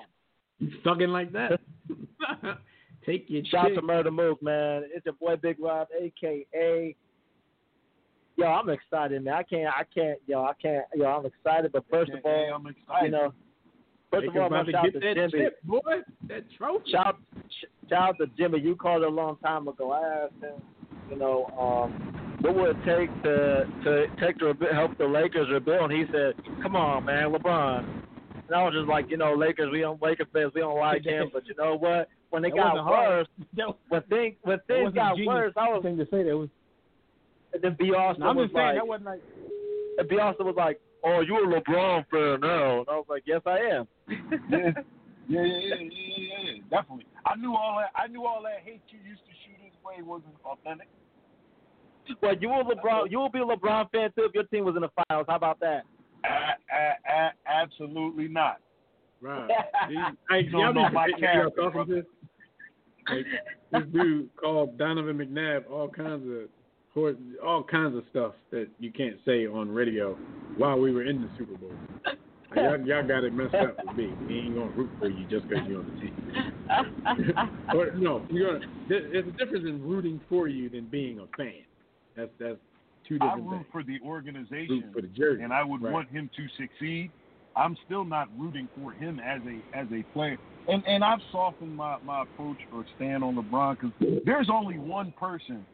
You 0.59 0.69
stuck 0.81 1.01
in 1.01 1.11
like 1.11 1.31
that. 1.33 1.59
Take 3.05 3.25
your 3.29 3.43
Shout 3.45 3.61
out 3.65 3.67
chick. 3.69 3.75
to 3.77 3.81
Murder 3.81 4.11
Move, 4.11 4.39
man. 4.43 4.83
It's 4.93 5.03
your 5.05 5.15
boy, 5.15 5.35
Big 5.35 5.57
Rob, 5.59 5.87
aka 5.99 6.95
yo, 8.37 8.45
I'm 8.47 8.69
excited, 8.69 9.23
man. 9.23 9.33
I 9.33 9.43
can't, 9.43 9.67
I 9.67 9.83
can't, 9.93 10.19
yo, 10.27 10.43
I 10.43 10.53
can't, 10.61 10.85
yo, 10.95 11.05
I'm 11.07 11.25
excited. 11.25 11.71
But 11.71 11.83
first 11.89 12.11
of 12.11 12.19
Hey, 12.23 12.49
all, 12.51 12.59
I'm 12.59 12.67
excited. 12.67 13.05
you 13.05 13.11
know, 13.11 13.33
first 14.11 14.27
of 14.27 14.35
all, 14.35 14.47
about 14.47 14.59
I'm 14.59 14.65
to 14.67 14.71
shout 14.71 14.83
get 14.85 14.93
to 14.93 14.99
that 14.99 15.15
Jimmy. 15.31 15.43
chip, 15.45 15.63
boy. 15.63 15.79
That 16.27 16.43
trophy. 16.57 16.91
Shout, 16.91 17.17
shout 17.89 18.09
out 18.09 18.17
to 18.19 18.27
Jimmy. 18.37 18.59
You 18.59 18.75
called 18.75 19.03
a 19.03 19.09
long 19.09 19.37
time 19.37 19.67
ago. 19.67 19.91
I 19.91 20.25
asked 20.25 20.33
him, 20.41 20.61
you 21.11 21.17
know, 21.17 21.45
um, 21.59 22.37
what 22.41 22.55
would 22.55 22.69
it 22.75 22.85
take 22.85 23.23
to 23.23 23.65
to 23.83 24.07
take 24.19 24.37
to 24.39 24.53
help 24.73 24.97
the 24.97 25.05
Lakers 25.05 25.47
rebuild? 25.51 25.91
And 25.91 25.99
he 25.99 26.05
said, 26.11 26.33
"Come 26.63 26.75
on, 26.75 27.05
man, 27.05 27.31
LeBron." 27.31 28.01
And 28.47 28.55
I 28.55 28.63
was 28.63 28.73
just 28.73 28.89
like, 28.89 29.09
you 29.09 29.17
know, 29.17 29.33
Lakers, 29.33 29.69
we 29.71 29.79
don't 29.79 30.01
Lakers 30.01 30.27
fans, 30.33 30.51
we 30.53 30.61
don't 30.61 30.77
like 30.77 31.05
him, 31.05 31.29
but 31.31 31.45
you 31.47 31.55
know 31.57 31.77
what? 31.77 32.09
When 32.31 32.43
it 32.43 32.51
That 32.55 32.57
got 32.57 32.85
worse, 32.85 33.27
That, 33.55 33.67
when 33.89 34.01
things 34.03 34.35
when 34.43 34.59
things 34.67 34.93
got 34.93 35.15
genius 35.15 35.27
worse, 35.27 35.53
I 35.55 35.69
was 35.69 35.83
thing 35.83 35.97
to 35.97 36.05
say. 36.11 36.23
That 36.23 36.37
was. 36.37 36.49
and 37.53 37.61
then 37.61 37.75
B. 37.77 37.93
Austin 37.93 38.23
No, 38.23 38.29
I'm 38.29 38.35
was 38.35 38.45
just 38.45 38.55
saying 38.55 38.67
like, 38.67 38.75
that 38.75 38.87
wasn't 38.87 39.05
like. 39.05 39.21
and 39.99 40.09
B. 40.09 40.15
Austin 40.15 40.45
was 40.45 40.55
like, 40.57 40.79
"Oh, 41.03 41.21
you 41.21 41.37
a 41.37 41.47
LeBron 41.47 42.05
fan 42.09 42.39
now?" 42.41 42.79
And 42.79 42.89
I 42.89 42.95
was 42.95 43.05
like, 43.07 43.23
"Yes, 43.25 43.41
I 43.45 43.59
am." 43.59 43.87
Yeah, 44.07 44.17
yeah, 44.47 44.47
yeah, 44.49 45.39
yeah, 45.39 45.43
yeah, 45.47 45.75
yeah, 45.79 46.39
yeah, 46.43 46.61
definitely. 46.69 47.05
I 47.25 47.35
knew 47.35 47.55
all 47.55 47.79
that. 47.79 47.91
I 47.95 48.07
knew 48.07 48.25
all 48.25 48.43
that 48.43 48.63
hate 48.65 48.81
you 48.89 48.99
used 49.07 49.23
to 49.23 49.31
shoot 49.45 49.59
his 49.63 49.71
way 49.83 50.01
wasn't 50.03 50.35
authentic. 50.43 50.87
Well, 52.21 52.35
you 52.39 52.49
will 52.49 52.63
LeBron. 52.63 53.09
You 53.11 53.19
will 53.19 53.29
be 53.29 53.39
a 53.39 53.43
LeBron 53.45 53.89
fan 53.91 54.09
too 54.15 54.23
if 54.23 54.33
your 54.33 54.43
team 54.45 54.65
was 54.65 54.75
in 54.75 54.81
the 54.81 54.89
finals. 55.07 55.25
How 55.29 55.35
about 55.35 55.59
that? 55.59 55.83
A- 56.25 56.27
a- 56.75 57.13
a- 57.13 57.33
absolutely 57.47 58.27
not. 58.27 58.57
Right. 59.21 59.49
Hey, 60.29 60.41
You 60.45 60.51
don't 60.51 60.61
y'all 60.61 60.73
know 60.73 60.87
be- 60.89 60.93
my 60.95 61.07
y'all 61.07 61.19
character. 61.19 62.03
Like, 63.09 63.25
this 63.71 63.83
dude 63.93 64.29
called 64.37 64.77
Donovan 64.77 65.17
McNabb 65.17 65.69
all 65.69 65.89
kinds 65.89 66.23
of 66.27 66.49
hor- 66.93 67.15
all 67.43 67.63
kinds 67.63 67.95
of 67.95 68.03
stuff 68.11 68.33
that 68.51 68.67
you 68.79 68.91
can't 68.91 69.17
say 69.25 69.47
on 69.47 69.69
radio 69.69 70.15
while 70.57 70.79
we 70.79 70.91
were 70.93 71.03
in 71.03 71.21
the 71.21 71.29
Super 71.37 71.57
Bowl. 71.57 71.71
Like, 72.05 72.17
y'all, 72.55 72.79
y'all 72.85 73.07
got 73.07 73.23
it 73.23 73.33
messed 73.33 73.55
up 73.55 73.77
with 73.85 73.95
me. 73.97 74.13
He 74.27 74.39
ain't 74.39 74.55
gonna 74.55 74.69
root 74.71 74.89
for 74.99 75.09
you 75.09 75.25
just 75.29 75.47
because 75.49 75.65
you're 75.67 75.79
on 75.79 75.93
the 75.95 76.01
team. 76.01 77.49
or 77.75 77.91
no, 77.95 78.25
you're 78.29 78.59
gonna. 78.59 78.65
There's 78.87 79.27
a 79.27 79.31
difference 79.31 79.65
in 79.67 79.81
rooting 79.81 80.19
for 80.29 80.47
you 80.47 80.69
than 80.69 80.85
being 80.85 81.19
a 81.19 81.27
fan. 81.37 81.63
That's 82.15 82.31
that's 82.39 82.57
two 83.07 83.17
I 83.21 83.25
different 83.29 83.49
root 83.49 83.57
things. 83.57 83.65
for 83.71 83.83
the 83.83 83.99
organization, 84.05 84.67
Root 84.69 84.93
for 84.93 85.01
the 85.01 85.07
jersey. 85.07 85.43
and 85.43 85.53
I 85.53 85.63
would 85.63 85.81
Right. 85.81 85.93
want 85.93 86.09
him 86.09 86.29
to 86.35 86.47
succeed. 86.57 87.11
I'm 87.55 87.75
still 87.85 88.05
not 88.05 88.29
rooting 88.37 88.69
for 88.79 88.91
him 88.93 89.19
as 89.19 89.41
a 89.45 89.77
as 89.77 89.87
a 89.91 90.03
player, 90.13 90.37
and 90.69 90.83
and 90.87 91.03
I've 91.03 91.19
softened 91.31 91.75
my 91.75 91.97
my 92.05 92.23
approach 92.23 92.57
or 92.71 92.85
stand 92.95 93.23
on 93.23 93.35
LeBron 93.35 93.77
because 93.79 94.21
there's 94.25 94.49
only 94.49 94.77
one 94.77 95.11
person 95.19 95.65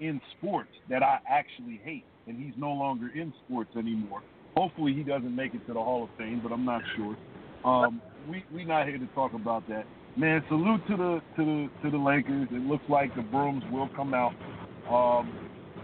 in 0.00 0.20
sports 0.36 0.70
that 0.88 1.02
I 1.02 1.18
actually 1.28 1.80
hate, 1.84 2.04
and 2.26 2.36
he's 2.36 2.54
no 2.56 2.72
longer 2.72 3.10
in 3.14 3.32
sports 3.44 3.70
anymore. 3.76 4.22
Hopefully, 4.56 4.92
he 4.92 5.04
doesn't 5.04 5.34
make 5.36 5.54
it 5.54 5.64
to 5.68 5.72
the 5.72 5.80
Hall 5.80 6.02
of 6.04 6.10
Fame, 6.18 6.40
but 6.42 6.50
I'm 6.52 6.64
not 6.64 6.82
sure. 6.96 7.16
Um, 7.64 8.00
we 8.28 8.44
we 8.52 8.64
not 8.64 8.88
here 8.88 8.98
to 8.98 9.06
talk 9.14 9.32
about 9.34 9.68
that. 9.68 9.84
Man, 10.16 10.42
salute 10.48 10.80
to 10.88 10.96
the 10.96 11.20
to 11.36 11.44
the 11.44 11.70
to 11.84 11.90
the 11.90 11.98
Lakers. 11.98 12.48
It 12.50 12.66
looks 12.66 12.84
like 12.88 13.14
the 13.14 13.22
brooms 13.22 13.62
will 13.70 13.88
come 13.94 14.14
out. 14.14 14.32
Um, 14.90 15.30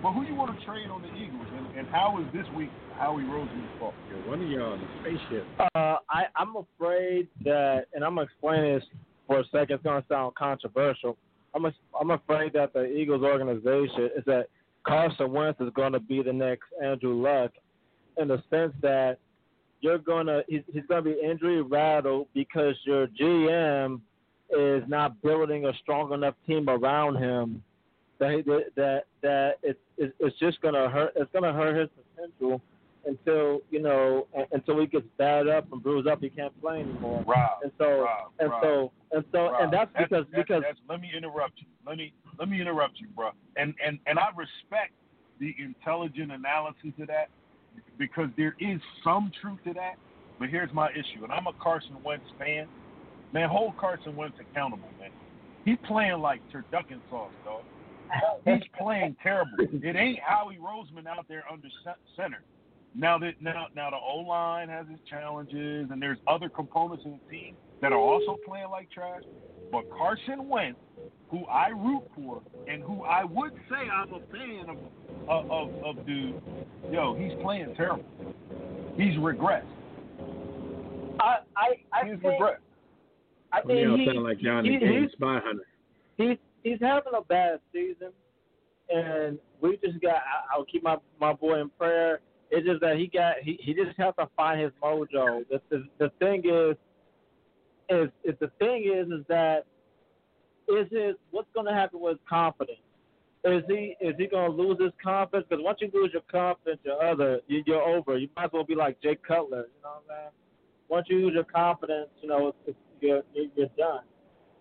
but 0.07 0.13
who 0.13 0.23
you 0.23 0.37
want 0.37 0.57
to 0.57 0.65
trade 0.65 0.87
on 0.89 1.03
the 1.03 1.13
Eagles, 1.17 1.47
and, 1.57 1.79
and 1.79 1.89
how 1.89 2.17
is 2.21 2.33
this 2.33 2.47
week 2.57 2.71
Howie 2.97 3.25
Roseman's 3.25 3.69
fault? 3.81 3.93
Yo, 4.09 4.31
one 4.31 4.41
of 4.41 4.49
y'all 4.49 4.75
in 4.75 4.81
the 4.81 4.87
spaceship. 5.01 5.45
Uh, 5.59 5.97
I, 6.09 6.27
I'm 6.37 6.55
afraid 6.55 7.27
that, 7.43 7.87
and 7.93 8.05
I'm 8.05 8.15
gonna 8.15 8.23
explain 8.23 8.63
this 8.73 8.85
for 9.27 9.41
a 9.41 9.45
second. 9.47 9.75
It's 9.75 9.83
gonna 9.83 10.05
sound 10.09 10.37
controversial. 10.37 11.17
I'm 11.57 11.65
a, 11.65 11.73
I'm 12.01 12.13
afraid 12.13 12.53
that 12.53 12.73
the 12.73 12.85
Eagles 12.85 13.25
organization 13.25 14.11
is 14.17 14.25
that 14.27 14.47
Carson 14.87 15.33
Wentz 15.33 15.61
is 15.61 15.71
going 15.75 15.93
to 15.93 15.99
be 15.99 16.23
the 16.23 16.33
next 16.33 16.67
Andrew 16.81 17.21
Luck, 17.21 17.51
in 18.17 18.29
the 18.29 18.41
sense 18.49 18.75
that 18.83 19.19
you're 19.81 19.99
gonna 19.99 20.43
he's, 20.47 20.63
he's 20.73 20.85
gonna 20.89 21.03
be 21.03 21.17
injury 21.21 21.63
rattled 21.63 22.29
because 22.33 22.77
your 22.85 23.09
GM 23.09 24.01
is 24.57 24.85
not 24.87 25.21
building 25.21 25.67
a 25.67 25.73
strong 25.83 26.13
enough 26.13 26.35
team 26.47 26.69
around 26.69 27.17
him 27.17 27.61
that 28.19 28.65
that 28.77 29.05
that 29.23 29.59
it's 29.63 29.79
it's 29.97 30.15
it's 30.21 30.39
just 30.39 30.61
gonna 30.61 30.89
hurt. 30.89 31.13
It's 31.17 31.31
gonna 31.33 31.53
hurt 31.53 31.77
his 31.77 31.89
potential 32.15 32.61
until 33.07 33.61
you 33.71 33.81
know 33.81 34.27
until 34.53 34.81
he 34.81 34.87
gets 34.87 35.07
battered 35.19 35.49
up 35.49 35.71
and 35.73 35.83
bruised 35.83 36.09
up. 36.09 36.21
He 36.21 36.31
can't 36.31 36.59
play 36.61 36.81
anymore. 36.81 37.25
Rob, 37.27 37.59
And 37.63 37.73
so 37.79 38.03
Rob, 38.03 38.31
and 38.39 38.51
Rob, 38.51 38.63
so 38.63 38.93
and 39.13 39.25
so 39.33 39.39
Rob, 39.47 39.63
and 39.63 39.73
that's 39.73 39.91
because 39.99 40.25
because 40.35 40.63
that's, 40.63 40.79
let 40.89 41.01
me 41.01 41.11
interrupt 41.17 41.55
you. 41.59 41.67
Let 41.87 41.97
me 41.99 42.13
let 42.39 42.49
me 42.49 42.61
interrupt 42.61 42.99
you, 43.01 43.09
bro. 43.15 43.31
And 43.57 43.75
and 43.85 43.99
and 44.07 44.19
I 44.19 44.29
respect 44.37 44.93
the 45.39 45.55
intelligent 45.59 46.33
analysis 46.33 46.93
of 47.01 47.09
that 47.09 47.29
because 47.99 48.29
there 48.37 48.57
is 48.59 48.81
some 49.05 49.31
truth 49.41 49.59
to 49.65 49.75
that. 49.75 49.95
But 50.39 50.51
here's 50.51 50.73
my 50.73 50.91
issue, 50.91 51.25
and 51.25 51.33
I'm 51.33 51.47
a 51.47 51.53
Carson 51.63 51.97
Wentz 52.05 52.27
fan. 52.39 52.69
Man, 53.33 53.49
hold 53.49 53.77
Carson 53.79 54.15
Wentz 54.17 54.37
accountable, 54.39 54.89
man. 55.01 55.11
He 55.65 55.77
playing 55.77 56.21
like 56.21 56.41
turducken 56.53 57.01
sauce, 57.11 57.33
dog. 57.45 57.63
He's 58.45 58.63
playing 58.79 59.17
terrible. 59.23 59.57
It 59.59 59.97
ain't 59.97 60.19
Howie 60.21 60.59
Roseman 60.59 61.07
out 61.07 61.27
there 61.29 61.45
under 61.51 61.69
center. 62.17 62.43
Now 62.95 63.19
that 63.19 63.33
now 63.41 63.67
now 63.75 63.91
the 63.91 63.97
O 63.97 64.19
line 64.27 64.69
has 64.69 64.87
its 64.91 65.01
challenges, 65.09 65.89
and 65.91 66.01
there's 66.01 66.19
other 66.27 66.49
components 66.49 67.05
in 67.05 67.19
the 67.23 67.31
team 67.31 67.55
that 67.83 67.93
are 67.93 67.99
also 67.99 68.37
playing 68.47 68.71
like 68.71 68.91
trash. 68.91 69.23
But 69.71 69.85
Carson 69.91 70.49
Wentz, 70.49 70.79
who 71.31 71.45
I 71.47 71.69
root 71.69 72.05
for, 72.15 72.41
and 72.69 72.83
who 72.83 73.03
I 73.03 73.25
would 73.25 73.53
say 73.69 73.77
I'm 73.93 74.13
a 74.15 74.21
fan 74.33 74.67
of, 74.71 74.79
of 75.29 75.51
of, 75.51 75.85
of 75.99 76.07
dude, 76.07 76.41
yo, 76.91 77.15
he's 77.15 77.33
playing 77.43 77.75
terrible. 77.77 78.05
He's 78.97 79.15
regressed. 79.17 79.67
I 81.21 81.39
I 81.57 81.67
I 81.93 82.05
He's 82.09 82.21
think 82.23 82.41
regressed. 82.41 82.57
I 83.53 83.61
One 83.63 83.77
of 83.77 83.83
y'all 83.83 83.97
think 83.97 84.01
he, 84.01 84.15
sound 84.15 84.25
like 84.25 84.43
y'all 84.43 84.63
he, 84.63 84.71
he's 84.79 85.13
Spy 85.13 85.41
Hunter. 85.45 85.67
he's 86.17 86.39
he's 86.67 86.79
having 86.81 87.13
a 87.17 87.23
bad 87.23 87.61
season, 87.73 88.11
and 88.91 89.39
we 89.61 89.79
just 89.85 90.01
got. 90.01 90.17
I, 90.17 90.55
I'll 90.55 90.65
keep 90.65 90.83
my 90.83 90.97
my 91.21 91.33
boy 91.33 91.61
in 91.61 91.71
prayer. 91.71 92.21
It's 92.51 92.67
just 92.67 92.81
that 92.81 92.97
he 92.97 93.07
got 93.07 93.37
he 93.43 93.59
he 93.63 93.75
just 93.75 93.97
has 93.99 94.15
to 94.19 94.29
find 94.37 94.61
his 94.61 94.73
mojo. 94.83 95.45
The 95.49 95.61
the, 95.71 95.85
the 95.99 96.11
thing 96.19 96.43
is, 96.45 96.77
is 97.89 98.11
is 98.25 98.35
the 98.41 98.51
thing 98.59 98.93
is 98.93 99.07
is 99.09 99.25
that 99.29 99.67
is 100.69 100.89
it 100.91 101.19
what's 101.31 101.49
going 101.55 101.67
to 101.67 101.73
happen 101.73 102.01
with 102.01 102.19
confidence? 102.29 102.79
Is 103.45 103.63
he 103.69 103.97
is 104.01 104.15
he 104.19 104.27
going 104.27 104.51
to 104.51 104.57
lose 104.57 104.79
his 104.81 104.93
confidence? 105.03 105.47
Because 105.49 105.65
once 105.65 105.79
you 105.81 105.91
lose 105.95 106.11
your 106.13 106.23
confidence, 106.31 106.81
your 106.85 107.03
other 107.03 107.41
you, 107.47 107.63
you're 107.67 107.83
over. 107.83 108.19
You 108.19 108.29
might 108.37 108.47
as 108.47 108.51
well 108.53 108.65
be 108.65 108.75
like 108.75 109.01
Jay 109.01 109.17
Cutler. 109.27 109.67
You 109.69 109.83
know 109.83 109.91
what 109.91 110.03
I'm 110.03 110.03
saying? 110.09 110.31
Once 110.89 111.07
you 111.09 111.19
lose 111.19 111.35
your 111.35 111.45
confidence, 111.45 112.09
you 112.21 112.29
know 112.29 112.49
it's, 112.49 112.59
it's, 112.67 112.79
you're 113.01 113.23
you're 113.55 113.69
done. 113.77 114.01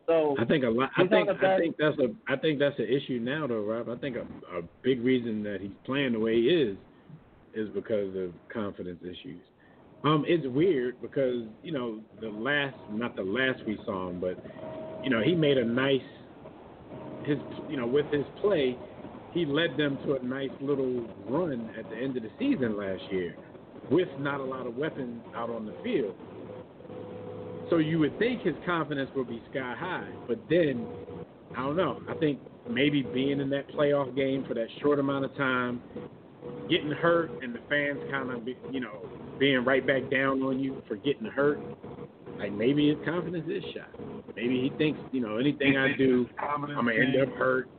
So 0.07 0.35
I 0.39 0.45
think 0.45 0.63
a 0.63 0.69
lot. 0.69 0.91
I 0.97 1.07
think 1.07 1.29
I 1.29 1.57
think 1.57 1.77
that's 1.77 1.97
a 1.97 2.13
I 2.31 2.35
think 2.35 2.59
that's 2.59 2.77
an 2.77 2.85
issue 2.85 3.19
now, 3.19 3.47
though, 3.47 3.63
Rob. 3.63 3.89
I 3.89 3.95
think 3.95 4.17
a, 4.17 4.57
a 4.57 4.61
big 4.83 5.03
reason 5.03 5.41
that 5.43 5.61
he's 5.61 5.71
playing 5.83 6.13
the 6.13 6.19
way 6.19 6.35
he 6.35 6.47
is 6.47 6.77
is 7.55 7.69
because 7.73 8.15
of 8.15 8.31
confidence 8.53 8.99
issues. 9.01 9.41
Um, 10.03 10.23
it's 10.27 10.45
weird 10.47 11.01
because 11.01 11.43
you 11.63 11.71
know 11.71 12.01
the 12.21 12.29
last, 12.29 12.75
not 12.91 13.15
the 13.15 13.23
last 13.23 13.65
we 13.65 13.79
saw 13.85 14.09
him, 14.09 14.19
but 14.19 14.37
you 15.03 15.09
know 15.09 15.21
he 15.23 15.33
made 15.33 15.57
a 15.57 15.65
nice 15.65 16.01
his 17.25 17.37
you 17.67 17.77
know 17.77 17.87
with 17.87 18.05
his 18.11 18.25
play, 18.41 18.77
he 19.33 19.45
led 19.45 19.75
them 19.77 19.97
to 20.05 20.15
a 20.15 20.23
nice 20.23 20.51
little 20.61 21.07
run 21.27 21.71
at 21.77 21.89
the 21.89 21.95
end 21.95 22.15
of 22.17 22.23
the 22.23 22.29
season 22.37 22.77
last 22.77 23.01
year, 23.11 23.35
with 23.89 24.09
not 24.19 24.39
a 24.39 24.43
lot 24.43 24.67
of 24.67 24.77
weapons 24.77 25.23
out 25.35 25.49
on 25.49 25.65
the 25.65 25.73
field. 25.83 26.15
So 27.69 27.77
you 27.77 27.99
would 27.99 28.17
think 28.19 28.43
his 28.43 28.55
confidence 28.65 29.09
would 29.15 29.27
be 29.27 29.41
sky 29.51 29.75
high, 29.77 30.09
but 30.27 30.39
then 30.49 30.85
I 31.57 31.61
don't 31.61 31.77
know. 31.77 32.01
I 32.09 32.13
think 32.15 32.39
maybe 32.69 33.01
being 33.01 33.39
in 33.39 33.49
that 33.49 33.67
playoff 33.69 34.15
game 34.15 34.45
for 34.47 34.53
that 34.53 34.67
short 34.81 34.99
amount 34.99 35.25
of 35.25 35.35
time, 35.35 35.81
getting 36.69 36.91
hurt, 36.91 37.31
and 37.41 37.55
the 37.55 37.59
fans 37.69 37.99
kind 38.11 38.31
of 38.31 38.45
be, 38.45 38.57
you 38.71 38.79
know 38.79 39.01
being 39.39 39.65
right 39.65 39.85
back 39.85 40.09
down 40.09 40.41
on 40.43 40.59
you 40.59 40.81
for 40.87 40.95
getting 40.95 41.25
hurt. 41.25 41.59
Like 42.39 42.51
maybe 42.51 42.89
his 42.89 42.97
confidence 43.05 43.45
is 43.49 43.63
shot. 43.73 43.89
Maybe 44.35 44.61
he 44.61 44.71
thinks 44.77 44.99
you 45.11 45.21
know 45.21 45.37
anything 45.37 45.77
I 45.77 45.95
do, 45.97 46.27
I'm 46.39 46.61
gonna 46.61 46.93
end 46.93 47.21
up 47.21 47.33
hurt. 47.35 47.69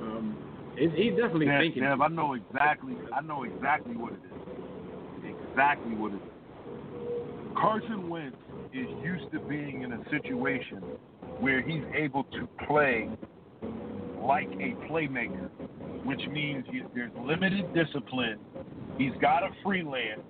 Um, 0.00 0.36
it, 0.76 0.92
he's 0.94 1.12
definitely 1.12 1.46
Dev, 1.46 1.60
thinking. 1.60 1.82
Dev, 1.82 2.00
I 2.00 2.08
know 2.08 2.34
exactly. 2.34 2.94
I 3.14 3.20
know 3.22 3.44
exactly 3.44 3.96
what 3.96 4.12
it 4.12 4.20
is. 4.26 5.34
Exactly 5.50 5.94
what 5.94 6.12
it 6.12 6.16
is. 6.16 7.56
Carson 7.56 8.08
Wentz 8.08 8.36
is 8.72 8.88
used 9.02 9.30
to 9.32 9.40
being 9.40 9.82
in 9.82 9.92
a 9.92 10.04
situation 10.10 10.78
where 11.38 11.62
he's 11.62 11.82
able 11.94 12.24
to 12.24 12.48
play 12.66 13.08
like 14.22 14.48
a 14.48 14.74
playmaker, 14.88 15.50
which 16.04 16.20
means 16.30 16.64
he, 16.70 16.82
there's 16.94 17.10
limited 17.24 17.72
discipline. 17.74 18.38
He's 18.98 19.12
got 19.20 19.40
to 19.40 19.48
freelance. 19.64 20.20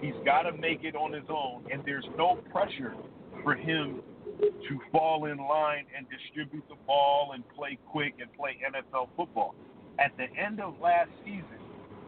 He's 0.00 0.14
got 0.24 0.42
to 0.42 0.52
make 0.52 0.84
it 0.84 0.94
on 0.94 1.12
his 1.12 1.24
own, 1.28 1.64
and 1.72 1.82
there's 1.84 2.06
no 2.16 2.38
pressure 2.52 2.94
for 3.42 3.54
him 3.54 4.00
to 4.40 4.80
fall 4.92 5.24
in 5.24 5.38
line 5.38 5.84
and 5.96 6.06
distribute 6.08 6.62
the 6.68 6.76
ball 6.86 7.32
and 7.34 7.42
play 7.56 7.78
quick 7.90 8.14
and 8.20 8.32
play 8.34 8.56
NFL 8.64 9.08
football. 9.16 9.54
At 9.98 10.12
the 10.16 10.26
end 10.40 10.60
of 10.60 10.74
last 10.80 11.10
season, 11.24 11.58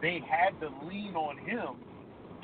they 0.01 0.21
had 0.29 0.57
to 0.61 0.69
lean 0.87 1.15
on 1.15 1.37
him 1.37 1.75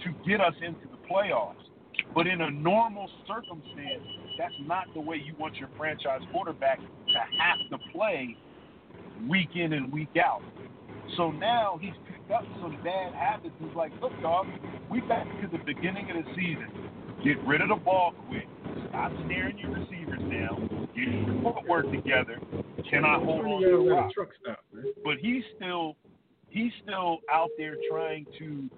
to 0.03 0.29
get 0.29 0.41
us 0.41 0.53
into 0.61 0.87
the 0.91 0.97
playoffs. 1.09 1.66
But 2.13 2.27
in 2.27 2.41
a 2.41 2.49
normal 2.49 3.09
circumstance, 3.27 4.03
that's 4.37 4.53
not 4.65 4.85
the 4.93 5.01
way 5.01 5.17
you 5.17 5.33
want 5.39 5.55
your 5.55 5.69
franchise 5.77 6.21
quarterback 6.31 6.79
to 6.79 7.19
have 7.39 7.57
to 7.69 7.77
play 7.91 8.35
week 9.29 9.49
in 9.55 9.73
and 9.73 9.91
week 9.91 10.15
out. 10.17 10.41
So 11.15 11.31
now 11.31 11.79
he's 11.81 11.93
picked 12.11 12.31
up 12.31 12.43
some 12.61 12.77
bad 12.83 13.13
habits. 13.13 13.53
He's 13.59 13.75
like, 13.75 13.91
look, 14.01 14.11
dog, 14.21 14.47
we 14.89 15.01
back 15.01 15.25
to 15.41 15.47
the 15.47 15.63
beginning 15.63 16.09
of 16.11 16.25
the 16.25 16.31
season. 16.35 16.67
Get 17.23 17.37
rid 17.47 17.61
of 17.61 17.69
the 17.69 17.75
ball 17.75 18.13
quick. 18.27 18.47
Stop 18.89 19.11
staring 19.25 19.57
your 19.57 19.71
receivers 19.71 20.19
down. 20.19 20.87
Get 20.95 21.07
your 21.07 21.41
footwork 21.41 21.91
together. 21.91 22.39
Cannot 22.89 23.23
hold 23.23 23.45
on 23.45 23.61
to 23.61 23.69
the 23.69 23.77
rock. 23.77 24.13
truck 24.13 24.29
stop. 24.41 24.59
But 25.03 25.17
he's 25.21 25.43
still 25.55 25.95
he's 26.49 26.71
still 26.83 27.19
out 27.31 27.49
there 27.57 27.75
trying 27.89 28.25
to 28.39 28.69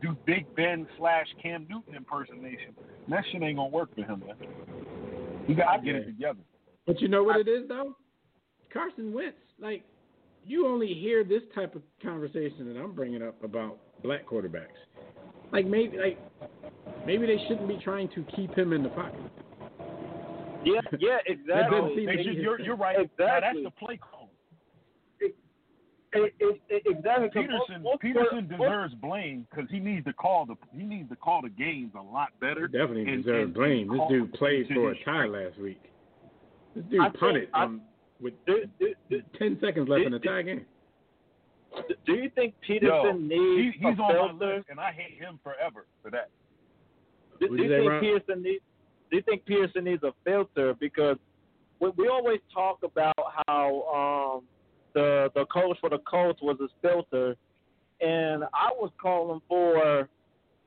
do 0.00 0.16
Big 0.26 0.46
Ben 0.54 0.86
slash 0.98 1.26
Cam 1.42 1.66
Newton 1.68 1.94
impersonation. 1.94 2.74
And 3.04 3.12
that 3.12 3.24
shit 3.32 3.42
ain't 3.42 3.56
gonna 3.56 3.68
work 3.68 3.94
for 3.94 4.02
him, 4.02 4.22
man. 4.26 4.36
He 5.46 5.54
gotta 5.54 5.82
get 5.82 5.94
it 5.96 6.04
together. 6.06 6.38
But 6.86 7.00
you 7.00 7.08
know 7.08 7.22
what 7.22 7.36
it 7.40 7.48
is 7.48 7.68
though? 7.68 7.94
Carson 8.72 9.12
Wentz. 9.12 9.36
Like 9.60 9.82
you 10.44 10.66
only 10.66 10.94
hear 10.94 11.24
this 11.24 11.42
type 11.54 11.74
of 11.74 11.82
conversation 12.02 12.72
that 12.72 12.80
I'm 12.80 12.92
bringing 12.94 13.22
up 13.22 13.42
about 13.42 13.78
black 14.02 14.26
quarterbacks. 14.26 14.66
Like 15.52 15.66
maybe 15.66 15.98
like 15.98 16.18
maybe 17.06 17.26
they 17.26 17.38
shouldn't 17.48 17.68
be 17.68 17.78
trying 17.82 18.08
to 18.14 18.24
keep 18.36 18.54
him 18.54 18.72
in 18.72 18.82
the 18.82 18.88
pocket. 18.90 19.20
Yeah, 20.64 20.80
yeah, 20.98 21.18
exactly. 21.26 21.94
seem 21.96 22.06
They 22.06 22.16
to 22.16 22.24
should- 22.24 22.36
be- 22.36 22.42
you're, 22.42 22.60
you're 22.60 22.76
right. 22.76 23.08
Now, 23.18 23.38
that's 23.40 23.56
the 23.62 23.70
play 23.78 23.96
call. 23.96 24.17
It- 26.14 26.34
it- 26.40 26.60
it- 26.70 26.82
exactly. 26.86 27.28
'cause 27.28 27.50
most- 27.50 27.68
Pederson 27.70 27.82
most- 27.82 28.02
Pederson 28.02 28.48
most- 28.48 28.60
deserves 28.60 28.94
blame 28.94 29.46
because 29.50 29.68
he 29.70 29.78
needs 29.78 30.06
to 30.06 30.12
call 30.14 30.46
the 30.46 30.56
he 30.74 30.82
needs 30.84 31.08
to 31.10 31.16
call 31.16 31.42
the 31.42 31.50
games 31.50 31.92
a 31.94 32.00
lot 32.00 32.28
better. 32.40 32.66
Definitely 32.66 33.12
and- 33.12 33.22
deserves 33.24 33.44
and- 33.44 33.54
blame. 33.54 33.88
This 33.88 34.08
dude 34.08 34.32
played 34.34 34.68
for 34.68 34.90
a 34.90 34.94
his 34.94 35.04
tie 35.04 35.26
last 35.26 35.58
week. 35.58 35.82
This 36.74 36.84
dude 36.86 37.00
I 37.00 37.04
think- 37.10 37.18
punted 37.20 37.48
I- 37.52 37.64
um, 37.64 37.82
with 38.20 38.34
ten 39.34 39.60
seconds 39.60 39.88
left 39.88 40.04
in 40.06 40.12
the 40.12 40.18
do- 40.18 40.28
tie 40.28 40.42
game. 40.42 40.66
do 42.06 42.14
you 42.14 42.30
think 42.30 42.54
Yo, 42.66 42.78
Pederson 42.80 43.30
he, 43.30 43.38
needs 43.38 43.76
he's 43.76 43.84
a 43.84 43.88
on 43.88 43.96
my 43.98 44.12
filter? 44.12 44.56
list, 44.56 44.68
and 44.70 44.80
I 44.80 44.92
hate 44.92 45.18
him 45.18 45.38
forever 45.42 45.86
for 46.02 46.10
that. 46.10 46.30
Do, 47.38 47.48
do 47.48 47.54
you 47.56 47.62
you 47.64 47.68
say, 47.68 47.78
think 47.80 47.90
Ron? 47.90 48.00
Pearson 48.00 48.42
needs? 48.42 48.64
Do 49.10 49.16
you 49.16 49.22
think 49.22 49.44
Pearson 49.44 49.84
needs 49.84 50.02
a 50.02 50.12
filter? 50.24 50.72
Because 50.74 51.18
we, 51.80 51.90
we 51.90 52.08
always 52.08 52.40
talk 52.52 52.82
about 52.82 53.14
how 53.46 54.38
um, 54.38 54.44
the 54.98 55.30
the 55.34 55.46
coach 55.46 55.76
for 55.80 55.90
the 55.90 55.98
Colts 55.98 56.40
was 56.42 56.56
his 56.60 56.70
filter, 56.82 57.36
and 58.00 58.44
I 58.52 58.70
was 58.74 58.90
calling 59.00 59.40
for, 59.48 60.08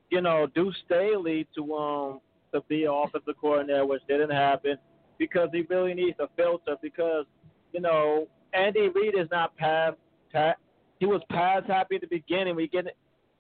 you 0.10 0.22
know, 0.22 0.48
Deuce 0.56 0.76
Staley 0.86 1.48
to 1.56 1.74
um 1.76 2.22
to 2.54 2.62
be 2.70 2.86
offensive 2.90 3.36
coordinator, 3.40 3.86
which 3.86 4.02
didn't 4.08 4.32
happen 4.32 4.78
because 5.18 5.50
he 5.52 5.62
really 5.70 5.94
needs 5.94 6.18
a 6.20 6.28
filter. 6.38 6.76
Because 6.82 7.26
you 7.74 7.82
know 7.82 8.28
Andy 8.54 8.88
Reid 8.88 9.16
is 9.18 9.28
not 9.32 9.56
pass. 9.58 9.94
Pa- 10.32 10.56
he 11.00 11.06
was 11.06 11.22
pass 11.30 11.64
happy 11.68 11.96
at 11.96 12.02
the 12.02 12.08
beginning. 12.08 12.56
We 12.56 12.68
get 12.68 12.88
it, 12.88 12.98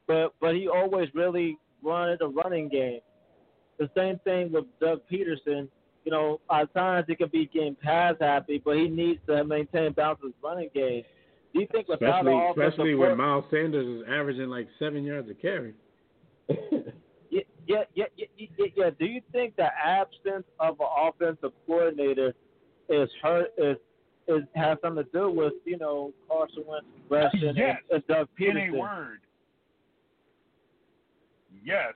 but 0.08 0.34
but 0.42 0.56
he 0.56 0.68
always 0.68 1.08
really 1.14 1.58
wanted 1.82 2.20
the 2.20 2.28
running 2.28 2.68
game. 2.68 3.00
The 3.80 3.90
same 3.96 4.20
thing 4.26 4.52
with 4.52 4.66
Doug 4.82 5.02
Pederson. 5.12 5.70
You 6.03 6.11
know, 6.11 6.40
at 6.52 6.73
times 6.73 7.06
he 7.07 7.15
could 7.15 7.32
be 7.32 7.45
getting 7.45 7.76
pass 7.76 8.15
happy, 8.19 8.61
but 8.64 8.76
he 8.78 8.88
needs 8.88 9.19
to 9.28 9.44
maintain 9.44 9.94
balance 9.94 10.19
with 10.23 10.34
running 10.44 10.69
game. 10.73 11.03
Do 11.53 11.60
you 11.61 11.68
think 11.72 11.88
without 11.88 12.22
Especially 12.26 12.32
the 12.32 12.38
offensive 12.38 12.64
especially 12.73 12.95
when 12.95 13.18
Miles 13.18 13.45
Sanders 13.52 14.02
is 14.02 14.07
averaging 14.10 14.49
like 14.49 14.68
seven 14.80 15.03
yards 15.03 15.30
a 15.30 15.34
carry. 15.34 15.73
yeah, 16.49 16.56
yeah, 17.68 17.84
yeah, 17.94 18.06
yeah, 18.18 18.26
yeah, 18.38 18.65
yeah. 18.76 18.90
Do 18.98 19.06
you 19.06 19.22
think 19.32 19.56
the 19.57 19.68
absence 19.84 20.45
of 20.60 20.80
an 20.80 20.88
offensive 20.98 21.52
coordinator 21.68 22.34
is 22.90 23.10
hurt 23.22 23.48
is 23.57 23.78
is 24.28 24.44
has 24.56 24.78
something 24.82 25.03
to 25.03 25.10
do 25.11 25.30
with 25.30 25.53
you 25.65 25.78
know 25.78 26.14
Carson 26.28 26.64
Wentz 26.68 26.86
progression 27.07 27.56
Yes. 27.56 27.78
and, 27.91 27.98
and 27.98 28.07
Doug 28.07 28.28
In 28.40 28.56
Pederson? 28.56 28.69
a 28.76 28.78
word, 28.80 29.19
yes. 31.64 31.94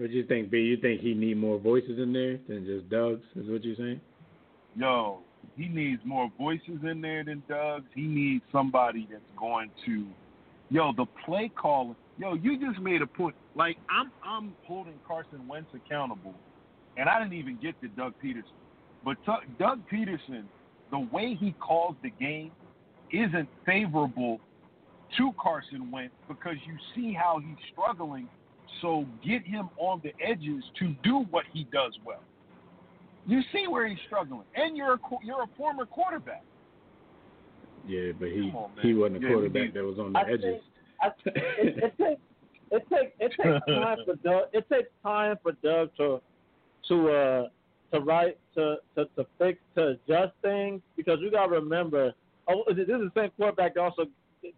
What 0.00 0.08
do 0.08 0.16
you 0.16 0.24
think, 0.24 0.50
B? 0.50 0.56
You 0.56 0.78
think 0.78 1.02
he 1.02 1.12
need 1.12 1.36
more 1.36 1.58
voices 1.58 1.98
in 1.98 2.10
there 2.14 2.38
than 2.48 2.64
just 2.64 2.88
Doug's? 2.88 3.20
Is 3.36 3.50
what 3.50 3.62
you're 3.62 3.76
saying? 3.76 4.00
Yo, 4.74 5.18
he 5.58 5.68
needs 5.68 6.00
more 6.06 6.32
voices 6.38 6.78
in 6.90 7.02
there 7.02 7.22
than 7.22 7.42
Doug's. 7.46 7.84
He 7.94 8.04
needs 8.04 8.42
somebody 8.50 9.06
that's 9.12 9.22
going 9.38 9.70
to, 9.84 10.06
yo, 10.70 10.92
the 10.96 11.04
play 11.26 11.52
caller. 11.54 11.94
Yo, 12.16 12.32
you 12.32 12.58
just 12.58 12.80
made 12.80 13.02
a 13.02 13.06
point. 13.06 13.34
Like 13.54 13.76
I'm, 13.90 14.10
I'm 14.24 14.54
holding 14.66 14.98
Carson 15.06 15.46
Wentz 15.46 15.68
accountable, 15.74 16.34
and 16.96 17.06
I 17.06 17.18
didn't 17.18 17.34
even 17.34 17.58
get 17.60 17.78
to 17.82 17.88
Doug 17.88 18.14
Pederson. 18.24 18.44
But 19.04 19.18
Tu- 19.26 19.52
Doug 19.58 19.80
Pederson, 19.92 20.44
the 20.90 21.00
way 21.12 21.36
he 21.38 21.54
calls 21.60 21.94
the 22.02 22.10
game, 22.10 22.52
isn't 23.12 23.50
favorable 23.66 24.40
to 25.18 25.32
Carson 25.38 25.90
Wentz 25.90 26.14
because 26.26 26.56
you 26.66 26.74
see 26.94 27.12
how 27.12 27.38
he's 27.38 27.58
struggling. 27.70 28.30
So 28.80 29.04
get 29.24 29.44
him 29.46 29.68
on 29.76 30.00
the 30.02 30.12
edges 30.24 30.64
to 30.78 30.94
do 31.02 31.26
what 31.30 31.44
he 31.52 31.64
does 31.64 31.92
well. 32.04 32.22
You 33.26 33.42
see 33.52 33.66
where 33.68 33.86
he's 33.86 33.98
struggling, 34.06 34.44
and 34.54 34.76
you're 34.76 34.94
a 34.94 34.98
you're 35.22 35.42
a 35.42 35.48
former 35.56 35.84
quarterback. 35.86 36.42
Yeah, 37.86 38.12
but 38.18 38.28
he 38.28 38.50
on, 38.54 38.70
he 38.82 38.94
wasn't 38.94 39.18
a 39.18 39.20
Yeah, 39.20 39.32
quarterback 39.34 39.62
need- 39.62 39.74
that 39.74 39.84
was 39.84 39.98
on 39.98 40.12
the 40.12 40.18
I 40.18 40.22
edges. 40.24 40.42
think 40.42 40.62
I, 41.02 41.06
it, 41.26 41.76
it 41.78 41.98
takes 41.98 42.20
it 42.70 42.88
takes 42.88 43.12
it 43.18 43.32
takes 43.42 43.66
time 43.66 43.98
for 44.04 44.14
Doug. 44.16 44.44
It 44.52 44.68
takes 44.70 44.88
time 45.02 45.36
for 45.42 45.52
Doug 45.62 45.90
to 45.98 46.20
to 46.88 47.08
uh 47.10 47.48
to 47.92 48.00
write 48.00 48.38
to 48.54 48.76
to, 48.96 49.04
to 49.16 49.26
fix 49.38 49.58
to 49.76 49.88
adjust 49.88 50.32
things 50.42 50.80
because 50.96 51.18
you 51.20 51.30
got 51.30 51.46
to 51.46 51.52
remember. 51.52 52.12
Oh, 52.48 52.64
this 52.68 52.78
is 52.78 52.86
the 52.88 53.10
same 53.14 53.30
quarterback 53.36 53.74
that 53.74 53.80
also 53.80 54.06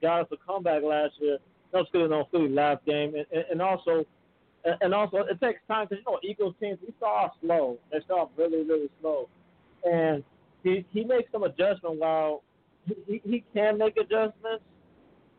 got 0.01 0.23
us 0.23 0.27
a 0.33 0.37
comeback 0.47 0.83
last 0.83 1.15
year. 1.21 1.39
No 1.73 1.85
Philly, 1.93 2.13
on 2.13 2.25
Philly 2.31 2.49
last 2.49 2.85
game, 2.85 3.15
and, 3.15 3.27
and, 3.33 3.45
and 3.53 3.63
also. 3.63 3.99
and- 4.65 4.77
And 4.81 4.95
also, 4.95 5.17
it 5.19 5.41
takes 5.41 5.61
time 5.67 5.87
because 5.89 6.05
you 6.07 6.13
know 6.13 6.19
Eagles 6.23 6.55
teams 6.61 6.79
we 6.87 6.93
start 6.99 7.33
slow. 7.41 7.79
They 7.91 7.99
start 8.05 8.31
really, 8.37 8.63
really 8.63 8.91
slow, 9.01 9.29
and 9.85 10.23
he 10.63 10.85
he 10.93 11.03
makes 11.05 11.33
some 11.33 11.43
adjustment 11.43 11.99
while 11.99 12.43
he, 12.87 12.95
he, 13.09 13.21
he 13.29 13.45
can 13.55 13.77
make 13.79 13.97
adjustments, 13.97 14.63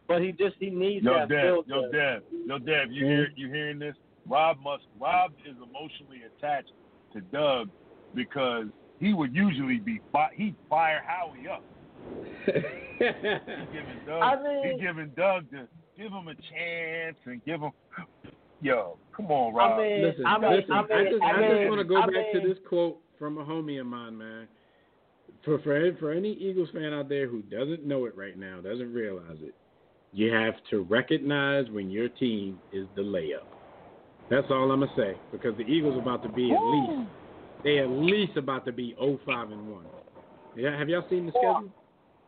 but 0.10 0.22
he 0.22 0.34
just 0.34 0.56
he 0.60 0.70
needs 0.70 1.06
Yo, 1.06 1.14
that 1.14 1.30
Deb, 1.30 1.42
filter. 1.42 1.70
yo, 1.70 1.92
Deb, 1.92 2.24
yo, 2.48 2.58
Deb, 2.60 2.92
you 2.92 3.06
hear 3.06 3.28
you 3.38 3.48
hearing 3.48 3.80
this? 3.80 3.96
Rob 4.28 4.58
must 4.62 4.84
Rob 5.00 5.32
is 5.46 5.56
emotionally 5.56 6.24
attached 6.38 6.72
to 7.14 7.22
Doug 7.22 7.70
because 8.16 8.66
he 9.00 9.14
would 9.14 9.34
usually 9.34 9.78
be 9.80 10.02
he'd 10.36 10.56
fire 10.70 11.02
Howie 11.08 11.48
up. 11.48 11.64
He's 12.46 12.54
giving 13.72 14.00
Doug 14.06 14.22
I 14.22 14.44
mean- 14.44 14.72
he's 14.72 14.82
giving 14.82 15.10
Doug 15.16 15.50
to 15.52 15.68
give 15.98 16.12
him 16.12 16.28
a 16.28 16.36
chance 16.36 17.18
and 17.26 17.44
give 17.46 17.62
him 17.62 17.72
Yo, 18.62 18.98
come 19.16 19.30
on, 19.30 19.54
Rob. 19.54 19.78
I 19.78 19.84
mean, 19.84 20.02
listen, 20.04 20.26
I 20.26 20.38
mean, 20.40 20.52
listen. 20.52 20.72
I 20.72 20.82
mean, 20.82 21.12
just, 21.12 21.22
I 21.22 21.32
I 21.32 21.58
just 21.58 21.70
want 21.70 21.80
to 21.80 21.84
go 21.84 21.98
I 21.98 22.06
back 22.06 22.32
to 22.34 22.40
this 22.48 22.58
quote 22.70 22.98
from 23.20 23.38
a 23.38 23.44
homie 23.44 23.80
of 23.82 23.88
mine, 23.88 24.18
man. 24.18 24.48
For 25.44 25.60
for 25.60 25.96
for 26.00 26.14
any 26.14 26.32
Eagles 26.32 26.70
fan 26.74 26.94
out 26.94 27.10
there 27.10 27.28
who 27.28 27.42
doesn't 27.42 27.86
know 27.86 28.06
it 28.06 28.16
right 28.16 28.40
now, 28.40 28.62
doesn't 28.62 28.94
realize 28.94 29.38
it, 29.42 29.54
you 30.14 30.32
have 30.32 30.54
to 30.70 30.84
recognize 30.84 31.70
when 31.72 31.90
your 31.90 32.08
team 32.08 32.58
is 32.72 32.88
the 32.96 33.02
layup. 33.02 33.44
That's 34.30 34.48
all 34.50 34.72
I'm 34.72 34.80
gonna 34.80 34.94
say 34.96 35.18
because 35.34 35.58
the 35.58 35.64
Eagles 35.64 35.98
are 35.98 36.02
about 36.02 36.24
to 36.24 36.30
be 36.30 36.54
at 36.54 36.64
least 36.64 37.10
they 37.66 37.80
at 37.80 37.90
least 37.90 38.38
about 38.38 38.66
to 38.66 38.72
be 38.72 38.96
05 38.98 39.52
and 39.52 39.68
one. 39.70 39.86
Yeah, 40.56 40.78
have 40.78 40.88
y'all 40.88 41.06
seen 41.10 41.26
the 41.26 41.32
schedule? 41.32 41.70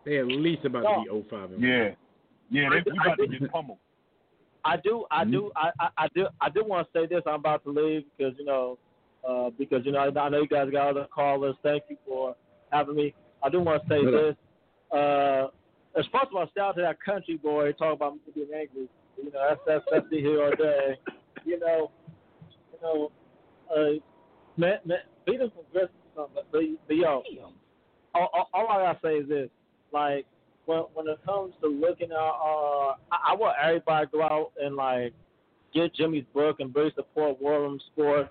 They 0.06 0.20
at 0.20 0.28
least 0.28 0.66
about 0.66 0.82
to 0.82 1.04
be 1.14 1.24
05 1.30 1.52
and 1.52 1.62
one. 1.88 1.96
Yeah. 2.50 2.64
Yeah, 2.64 2.70
they, 2.70 2.92
we 2.92 2.98
about 3.00 3.18
to 3.18 3.28
get 3.28 3.52
pummeled. 3.52 3.80
I 4.64 4.78
do, 4.78 5.06
I 5.12 5.24
do, 5.24 5.52
I, 5.56 5.70
I, 5.80 5.90
I 5.98 6.08
do, 6.16 6.26
I 6.42 6.50
do 6.50 6.64
want 6.66 6.88
to 6.92 7.00
say 7.00 7.06
this. 7.06 7.22
I'm 7.28 7.36
about 7.36 7.64
to 7.66 7.70
leave 7.70 8.04
because 8.18 8.34
you 8.40 8.46
know, 8.46 8.80
uh, 9.28 9.52
because 9.58 9.86
you 9.86 9.92
know, 9.92 10.00
I, 10.00 10.20
I 10.20 10.30
know 10.30 10.42
you 10.42 10.48
guys 10.48 10.70
got 10.72 10.90
other 10.90 11.08
callers. 11.14 11.56
Thank 11.62 11.84
you 11.90 11.98
for 12.06 12.36
having 12.72 12.96
me. 12.96 13.14
I 13.44 13.50
do 13.50 13.62
want 13.62 13.84
to 13.84 13.90
say 13.90 14.04
this. 14.04 14.36
Uh, 14.92 15.48
as 15.98 16.06
first 16.12 16.32
of 16.32 16.36
all, 16.36 16.50
shout 16.56 16.70
out 16.70 16.76
to 16.76 16.82
that 16.82 17.02
country 17.02 17.38
boy 17.38 17.72
talking 17.74 17.94
about 17.94 18.14
me 18.14 18.20
being 18.34 18.48
angry. 18.48 18.90
You 19.18 19.32
know, 19.32 19.48
that's 19.50 19.62
that's 19.68 19.86
that's 19.92 20.06
the 20.10 20.20
here 20.20 20.44
all 20.44 20.52
day. 20.52 20.98
You 21.46 21.60
know, 21.60 21.92
you 22.74 22.80
know, 22.82 23.12
uh, 23.70 24.00
man, 24.58 24.80
man, 24.84 24.98
beat 25.28 25.42
him 25.42 25.52
from 25.52 25.64
Griffin, 25.72 25.96
but, 26.16 26.32
but, 26.34 26.62
but 26.88 26.96
yo, 26.96 27.22
all, 28.16 28.30
all, 28.34 28.50
all 28.54 28.68
I 28.68 28.94
gotta 28.94 29.00
say 29.04 29.16
is 29.18 29.30
this: 29.30 29.50
like 29.94 30.26
when 30.66 30.80
when 30.94 31.08
it 31.08 31.20
comes 31.26 31.54
to 31.62 31.68
looking 31.68 32.12
at, 32.12 32.18
uh, 32.18 32.96
I, 33.12 33.32
I 33.32 33.36
want 33.36 33.56
everybody 33.62 34.06
to 34.08 34.12
go 34.12 34.22
out 34.24 34.52
and 34.62 34.76
like 34.76 35.14
get 35.74 35.94
Jimmy's 35.94 36.26
book 36.34 36.60
and 36.60 36.74
really 36.76 36.92
support 36.96 37.42
War 37.42 37.62
Room 37.62 37.80
Sports 37.92 38.30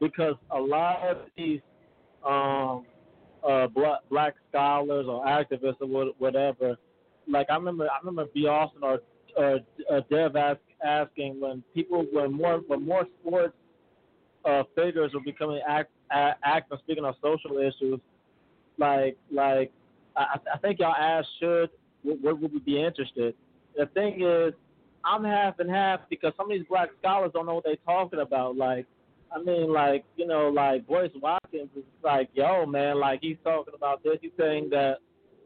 because 0.00 0.34
a 0.50 0.58
lot 0.58 1.00
of 1.02 1.18
these 1.36 1.60
um, 2.26 2.84
uh, 3.46 3.66
black, 3.68 4.00
black 4.10 4.34
scholars 4.50 5.06
or 5.08 5.24
activists 5.24 5.80
or 5.80 6.12
whatever, 6.18 6.76
like 7.28 7.48
I 7.50 7.54
remember 7.54 7.88
I 7.88 7.98
remember 8.02 8.30
B. 8.34 8.46
Austin 8.46 8.82
or 8.82 9.00
uh, 9.38 9.58
uh, 9.90 10.00
Dev 10.10 10.36
ask, 10.36 10.58
asking 10.84 11.40
when 11.40 11.62
people 11.74 12.06
when 12.12 12.32
more 12.32 12.60
when 12.66 12.86
more 12.86 13.06
sports 13.20 13.54
uh, 14.44 14.62
figures 14.74 15.12
were 15.12 15.20
becoming 15.20 15.60
act, 15.68 15.90
uh, 16.10 16.32
active 16.42 16.78
speaking 16.82 17.04
on 17.04 17.14
social 17.22 17.58
issues, 17.58 18.00
like 18.78 19.16
like 19.30 19.72
I, 20.20 20.54
I 20.54 20.58
think 20.58 20.80
y'all 20.80 20.94
asked 20.94 21.28
should 21.40 21.70
would, 22.04 22.22
would 22.22 22.52
we 22.52 22.58
be 22.60 22.82
interested? 22.82 23.34
The 23.76 23.86
thing 23.86 24.22
is, 24.22 24.54
I'm 25.04 25.24
half 25.24 25.58
and 25.58 25.70
half 25.70 26.00
because 26.10 26.32
some 26.36 26.50
of 26.50 26.58
these 26.58 26.66
black 26.68 26.90
scholars 27.00 27.30
don't 27.32 27.46
know 27.46 27.54
what 27.54 27.64
they're 27.64 27.76
talking 27.86 28.20
about. 28.20 28.56
Like, 28.56 28.86
I 29.34 29.42
mean, 29.42 29.72
like 29.72 30.04
you 30.16 30.26
know, 30.26 30.48
like 30.48 30.86
Boyce 30.86 31.10
Watkins 31.20 31.70
is 31.76 31.84
like, 32.02 32.28
yo, 32.34 32.66
man, 32.66 32.98
like 32.98 33.20
he's 33.22 33.36
talking 33.44 33.74
about 33.74 34.02
this. 34.02 34.18
He's 34.20 34.32
saying 34.38 34.68
that 34.70 34.96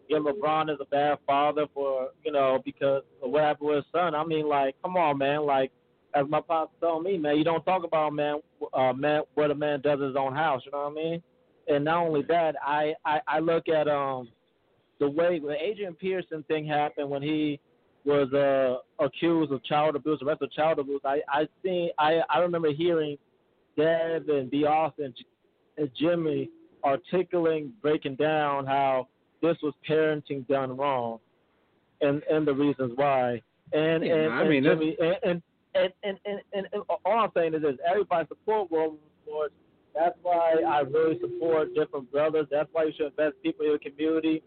yeah, 0.09 0.19
LeBron 0.19 0.71
is 0.71 0.79
a 0.81 0.87
bad 0.87 1.19
father 1.27 1.67
for 1.73 2.11
you 2.25 2.33
know 2.33 2.61
because 2.65 3.03
of 3.23 3.31
what 3.31 3.43
happened 3.43 3.69
with 3.69 3.77
his 3.77 3.85
son. 3.93 4.15
I 4.15 4.25
mean, 4.25 4.49
like, 4.49 4.75
come 4.83 4.97
on, 4.97 5.19
man. 5.19 5.47
Like, 5.47 5.71
as 6.15 6.27
my 6.29 6.41
pops 6.41 6.73
told 6.81 7.05
me, 7.05 7.19
man, 7.19 7.37
you 7.37 7.45
don't 7.45 7.65
talk 7.65 7.85
about 7.85 8.13
man, 8.13 8.41
uh, 8.73 8.93
man, 8.93 9.23
what 9.35 9.51
a 9.51 9.55
man 9.55 9.81
does 9.81 10.01
in 10.01 10.09
his 10.09 10.17
own 10.17 10.35
house. 10.35 10.63
You 10.65 10.73
know 10.73 10.91
what 10.91 10.93
I 10.93 10.95
mean? 10.95 11.23
And 11.69 11.85
not 11.85 12.07
only 12.07 12.23
that, 12.29 12.55
I 12.63 12.95
I, 13.05 13.21
I 13.27 13.39
look 13.39 13.69
at 13.69 13.89
um 13.89 14.29
the 15.05 15.11
way 15.11 15.39
the 15.39 15.55
Adrian 15.63 15.95
Peterson 15.95 16.43
thing 16.49 16.67
happened 16.67 17.11
when 17.11 17.23
he 17.23 17.61
was 18.07 18.33
uh, 18.33 19.05
accused 19.05 19.53
of 19.53 19.63
child 19.65 19.97
abuse, 19.97 20.19
arrested 20.23 20.47
of 20.47 20.53
child 20.53 20.79
abuse. 20.79 21.01
I 21.05 21.21
I 21.29 21.47
seen 21.63 21.91
I 21.99 22.21
I 22.31 22.39
remember 22.39 22.73
hearing 22.73 23.19
Dev 23.77 24.29
and 24.29 24.51
B. 24.51 24.65
Austin 24.65 25.13
and 25.77 25.91
Jimmy 25.99 26.49
articulating, 26.85 27.73
breaking 27.83 28.17
down 28.17 28.67
how 28.67 29.09
this 29.43 29.57
was 29.63 29.75
parenting 29.89 30.47
done 30.49 30.77
wrong, 30.77 31.19
and 32.01 32.23
and 32.31 32.47
the 32.47 32.55
reasons 32.55 32.93
why. 32.95 33.43
And 33.73 34.05
Yeah, 34.05 34.15
and, 34.15 34.33
I 34.33 34.41
and 34.41 34.49
mean, 34.51 34.65
Jimmy 34.65 34.97
and 35.01 35.17
and 35.23 35.43
and, 35.75 35.93
and, 36.05 36.19
and, 36.25 36.41
and, 36.55 36.67
and 36.73 36.83
all 37.05 37.19
I'm 37.19 37.31
saying 37.35 37.55
is 37.55 37.63
this: 37.63 37.77
everybody 37.87 38.27
support 38.29 38.71
World 38.71 38.97
Sports. 39.23 39.55
That's 39.95 40.17
why 40.23 40.57
I 40.67 40.81
really 40.81 41.21
support 41.21 41.75
different 41.75 42.11
brothers. 42.11 42.47
That's 42.51 42.69
why 42.73 42.85
you 42.85 42.93
should 42.97 43.07
invest 43.07 43.37
people 43.43 43.65
in 43.65 43.71
your 43.71 43.79
community. 43.79 44.43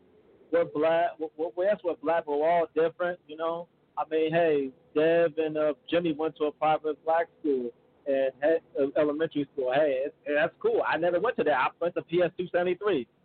We're 0.52 0.66
black. 0.66 1.12
We're, 1.20 1.66
that's 1.66 1.84
what 1.84 2.02
black. 2.02 2.28
We're 2.28 2.50
all 2.50 2.68
different, 2.76 3.20
you 3.28 3.38
know. 3.38 3.68
I 3.98 4.04
mean, 4.10 4.32
hey, 4.32 4.70
Dev 4.96 5.34
and 5.38 5.58
uh, 5.58 5.74
Jimmy 5.90 6.14
went 6.14 6.36
to 6.38 6.46
a 6.46 6.52
private 6.52 7.04
black 7.04 7.28
school 7.40 7.72
and 8.06 8.32
had, 8.40 8.60
uh, 8.80 8.88
elementary 9.00 9.48
school. 9.54 9.72
Hey, 9.74 10.04
it's, 10.06 10.16
that's 10.28 10.54
cool. 10.62 10.82
I 10.88 10.98
never 10.98 11.20
went 11.20 11.38
to 11.38 11.44
that. 11.44 11.54
I 11.54 11.68
went 11.82 11.96
to 11.96 12.02
PS 12.04 12.34
two 12.38 12.48
seventy 12.52 12.76
three. 12.76 13.08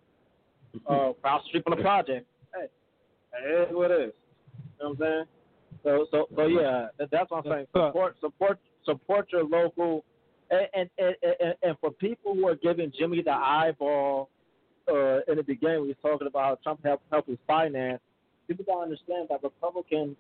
Uh, 0.89 1.13
the 1.23 1.39
street 1.49 1.63
from 1.65 1.77
the 1.77 1.83
project. 1.83 2.27
Hey, 2.55 2.65
it 3.45 3.69
is 3.69 3.77
what 3.77 3.91
it 3.91 4.09
is. 4.09 4.13
You 4.81 4.85
know 4.85 4.89
what 4.89 4.91
I'm 4.91 4.97
saying? 4.97 5.25
So, 5.85 6.07
so, 6.11 6.29
so 6.35 6.47
yeah, 6.47 6.87
that's 6.99 7.31
what 7.31 7.45
I'm 7.45 7.53
saying. 7.53 7.67
Support, 7.75 8.17
support, 8.23 8.59
support 8.87 9.29
your 9.33 9.45
local, 9.45 10.03
and 10.51 10.67
and 10.75 10.91
and, 10.97 11.15
and, 11.41 11.55
and 11.63 11.77
for 11.79 11.91
people 11.91 12.35
who 12.35 12.49
are 12.49 12.55
giving 12.55 12.91
Jimmy 12.99 13.21
the 13.21 13.33
eyeball 13.33 14.31
uh, 14.89 15.21
in 15.31 15.37
the 15.37 15.43
beginning, 15.43 15.83
we 15.83 15.89
were 15.89 15.95
talking 16.11 16.27
about 16.27 16.43
how 16.45 16.59
Trump 16.63 16.81
helped 16.85 17.05
help 17.11 17.27
his 17.27 17.39
finance. 17.47 18.01
People 18.49 18.65
don't 18.67 18.83
understand 18.83 19.29
that 19.31 19.43
Republicans, 19.43 20.17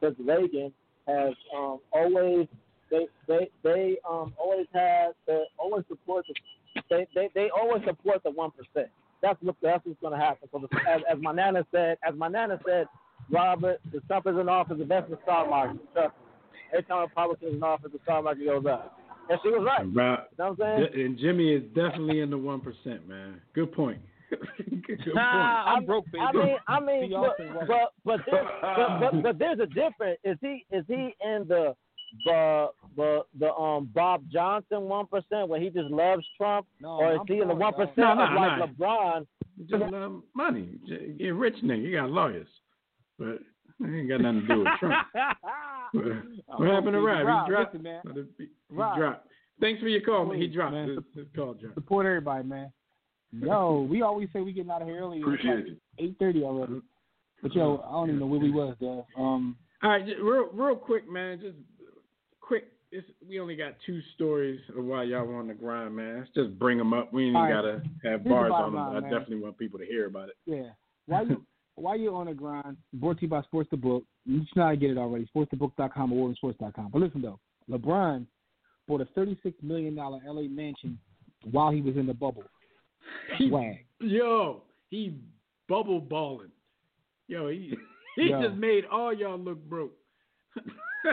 since 0.00 0.16
Reagan, 0.18 0.72
has 1.06 1.34
um, 1.56 1.80
always 1.92 2.46
they 2.90 3.06
they 3.26 3.48
they 3.62 3.96
um 4.08 4.34
always 4.38 4.66
have 4.72 5.12
they 5.26 5.42
always 5.58 5.84
support 5.88 6.24
the 6.28 6.34
they 6.90 7.06
they, 7.14 7.30
they 7.34 7.48
always 7.50 7.82
support 7.84 8.22
the 8.22 8.30
one 8.30 8.50
percent. 8.50 8.90
That's 9.20 9.40
what 9.42 9.56
that's 9.62 9.84
what's 9.84 10.00
going 10.00 10.12
to 10.12 10.18
happen. 10.18 10.48
So 10.52 10.58
the, 10.58 10.76
as, 10.88 11.00
as 11.10 11.18
my 11.20 11.32
nana 11.32 11.64
said, 11.72 11.98
as 12.06 12.14
my 12.16 12.28
nana 12.28 12.58
said, 12.66 12.86
Robert, 13.30 13.80
the 13.92 14.00
Trump 14.00 14.26
is 14.26 14.36
in 14.38 14.48
office, 14.48 14.78
invest 14.80 15.06
in 15.06 15.12
the 15.12 15.18
stock 15.22 15.48
market. 15.48 15.80
Trust 15.92 16.14
me. 16.16 16.58
Every 16.72 16.84
time 16.84 16.98
a 16.98 17.02
Republican 17.02 17.48
in 17.48 17.62
office, 17.62 17.90
the 17.92 17.98
stock 18.04 18.24
market 18.24 18.44
goes 18.46 18.66
up. 18.66 18.98
And 19.28 19.38
she 19.42 19.48
was 19.50 19.64
right. 19.64 19.82
About, 19.86 20.28
You 20.30 20.44
know 20.44 20.50
what 20.56 20.66
I'm 20.66 20.86
saying? 20.92 21.04
and 21.06 21.18
Jimmy 21.18 21.52
is 21.52 21.62
definitely 21.74 22.20
in 22.20 22.30
the 22.30 22.38
one 22.38 22.60
percent, 22.60 23.08
man. 23.08 23.40
Good 23.54 23.72
point. 23.72 24.00
Good 24.30 24.98
point. 25.04 25.14
Nah, 25.14 25.64
I'm 25.66 25.84
broke, 25.84 26.06
baby. 26.12 26.24
I 26.24 26.32
mean, 26.32 26.56
I 26.68 26.80
mean, 26.80 27.10
See, 27.10 27.14
but 27.14 27.36
but 27.66 27.92
but, 28.04 28.20
there, 28.30 28.44
but 28.62 29.00
but 29.00 29.22
but 29.22 29.38
there's 29.38 29.60
a 29.60 29.66
difference. 29.66 30.18
Is 30.24 30.36
he 30.40 30.64
is 30.70 30.84
he 30.88 31.14
in 31.22 31.44
the 31.48 31.74
the 32.24 32.68
the 32.96 33.22
the 33.38 33.54
um 33.54 33.90
Bob 33.94 34.24
Johnson 34.30 34.82
one 34.82 35.06
percent 35.06 35.48
where 35.48 35.60
he 35.60 35.70
just 35.70 35.90
loves 35.90 36.24
Trump, 36.36 36.66
No, 36.80 36.90
or 36.96 37.14
is 37.14 37.20
I'm 37.20 37.26
he 37.26 37.40
in 37.40 37.48
the 37.48 37.54
one 37.54 37.72
No, 37.96 38.14
no, 38.14 38.24
like 38.24 38.58
no. 38.58 38.66
LeBron? 38.66 39.26
Just 39.68 39.92
love 39.92 40.22
money. 40.34 40.68
J- 40.86 41.14
You're 41.18 41.34
rich 41.34 41.56
nigga. 41.62 41.82
You 41.82 41.92
got 41.96 42.10
lawyers, 42.10 42.48
but 43.18 43.38
it 43.80 43.98
ain't 43.98 44.08
got 44.08 44.20
nothing 44.20 44.40
to 44.42 44.46
do 44.46 44.58
with 44.60 44.68
Trump. 44.80 44.94
What 45.92 46.04
what 46.60 46.68
happened 46.68 46.92
to 46.94 47.00
Rob? 47.00 47.26
Rob, 47.26 47.46
He 47.46 47.50
dropped. 47.52 47.74
listen, 47.74 47.82
man. 47.82 48.00
Let 48.04 48.16
it 48.16 48.38
be- 48.38 48.44
He 48.70 48.74
Rob. 48.76 48.96
dropped. 48.98 49.28
Thanks 49.60 49.80
for 49.80 49.88
your 49.88 50.00
call, 50.00 50.26
man. 50.26 50.40
He 50.40 50.46
dropped. 50.48 50.72
man. 50.72 50.88
His, 50.88 50.98
his 51.14 51.26
call 51.36 51.54
dropped. 51.54 51.74
Support 51.74 52.06
everybody, 52.06 52.46
man. 52.48 52.72
Yo, 53.32 53.86
we 53.90 54.02
always 54.02 54.28
say 54.32 54.40
we 54.40 54.52
getting 54.52 54.70
out 54.70 54.82
of 54.82 54.88
here 54.88 55.00
early. 55.00 55.20
Appreciate 55.20 55.66
it. 55.66 55.78
Eight 55.98 56.16
thirty 56.18 56.42
already. 56.42 56.80
But 57.42 57.54
yo, 57.54 57.82
I 57.86 57.90
don't 57.92 58.08
even 58.08 58.20
know 58.20 58.26
where 58.26 58.40
we 58.40 58.50
was, 58.50 58.76
Dev. 58.80 59.04
Um, 59.18 59.56
All 59.82 59.90
right, 59.90 60.06
just 60.06 60.20
real, 60.20 60.48
real 60.52 60.76
quick, 60.76 61.10
man. 61.10 61.40
Just 61.40 61.56
quick. 62.40 62.68
It's, 62.94 63.06
we 63.26 63.40
only 63.40 63.56
got 63.56 63.72
two 63.86 64.00
stories 64.14 64.60
of 64.76 64.84
why 64.84 65.04
y'all 65.04 65.34
on 65.34 65.48
the 65.48 65.54
grind, 65.54 65.96
man. 65.96 66.18
Let's 66.18 66.30
just 66.34 66.58
bring 66.58 66.76
them 66.76 66.92
up. 66.92 67.10
We 67.10 67.28
ain't 67.28 67.36
All 67.36 67.44
right. 67.44 67.52
gotta 67.52 67.72
have 68.04 68.20
Here's 68.20 68.24
bars 68.28 68.52
on 68.54 68.72
them. 68.72 68.74
line, 68.74 68.96
I 68.96 69.00
man. 69.00 69.10
definitely 69.10 69.38
want 69.38 69.56
people 69.56 69.78
to 69.78 69.86
hear 69.86 70.06
about 70.06 70.28
it. 70.28 70.36
yeah. 70.44 70.68
Why 71.06 71.22
you 71.22 71.42
why 71.74 71.94
you're 71.96 72.14
on 72.14 72.26
the 72.26 72.34
grind? 72.34 72.76
Brought 72.94 73.18
to 73.18 73.22
you 73.22 73.28
by 73.28 73.42
Sports 73.42 73.68
the 73.70 73.76
Book. 73.76 74.04
You 74.24 74.42
should 74.48 74.62
how 74.62 74.74
get 74.74 74.90
it 74.90 74.98
already. 74.98 75.28
SportsTheBook.com 75.34 76.12
or 76.12 76.28
WarRoomSports.com. 76.28 76.90
But 76.92 77.00
listen 77.00 77.22
though, 77.22 77.38
LeBron 77.70 78.26
bought 78.88 79.00
a 79.00 79.06
thirty-six 79.14 79.56
million 79.62 79.94
dollar 79.94 80.20
LA 80.26 80.42
mansion 80.42 80.98
while 81.50 81.70
he 81.70 81.80
was 81.80 81.96
in 81.96 82.06
the 82.06 82.14
bubble. 82.14 82.44
Swag. 83.38 83.84
Yo, 84.00 84.62
he 84.90 85.16
bubble 85.68 86.00
balling. 86.00 86.50
Yo, 87.28 87.48
he 87.48 87.74
he 88.16 88.30
Yo. 88.30 88.42
just 88.42 88.56
made 88.56 88.84
all 88.90 89.12
y'all 89.12 89.38
look 89.38 89.62
broke. 89.68 89.92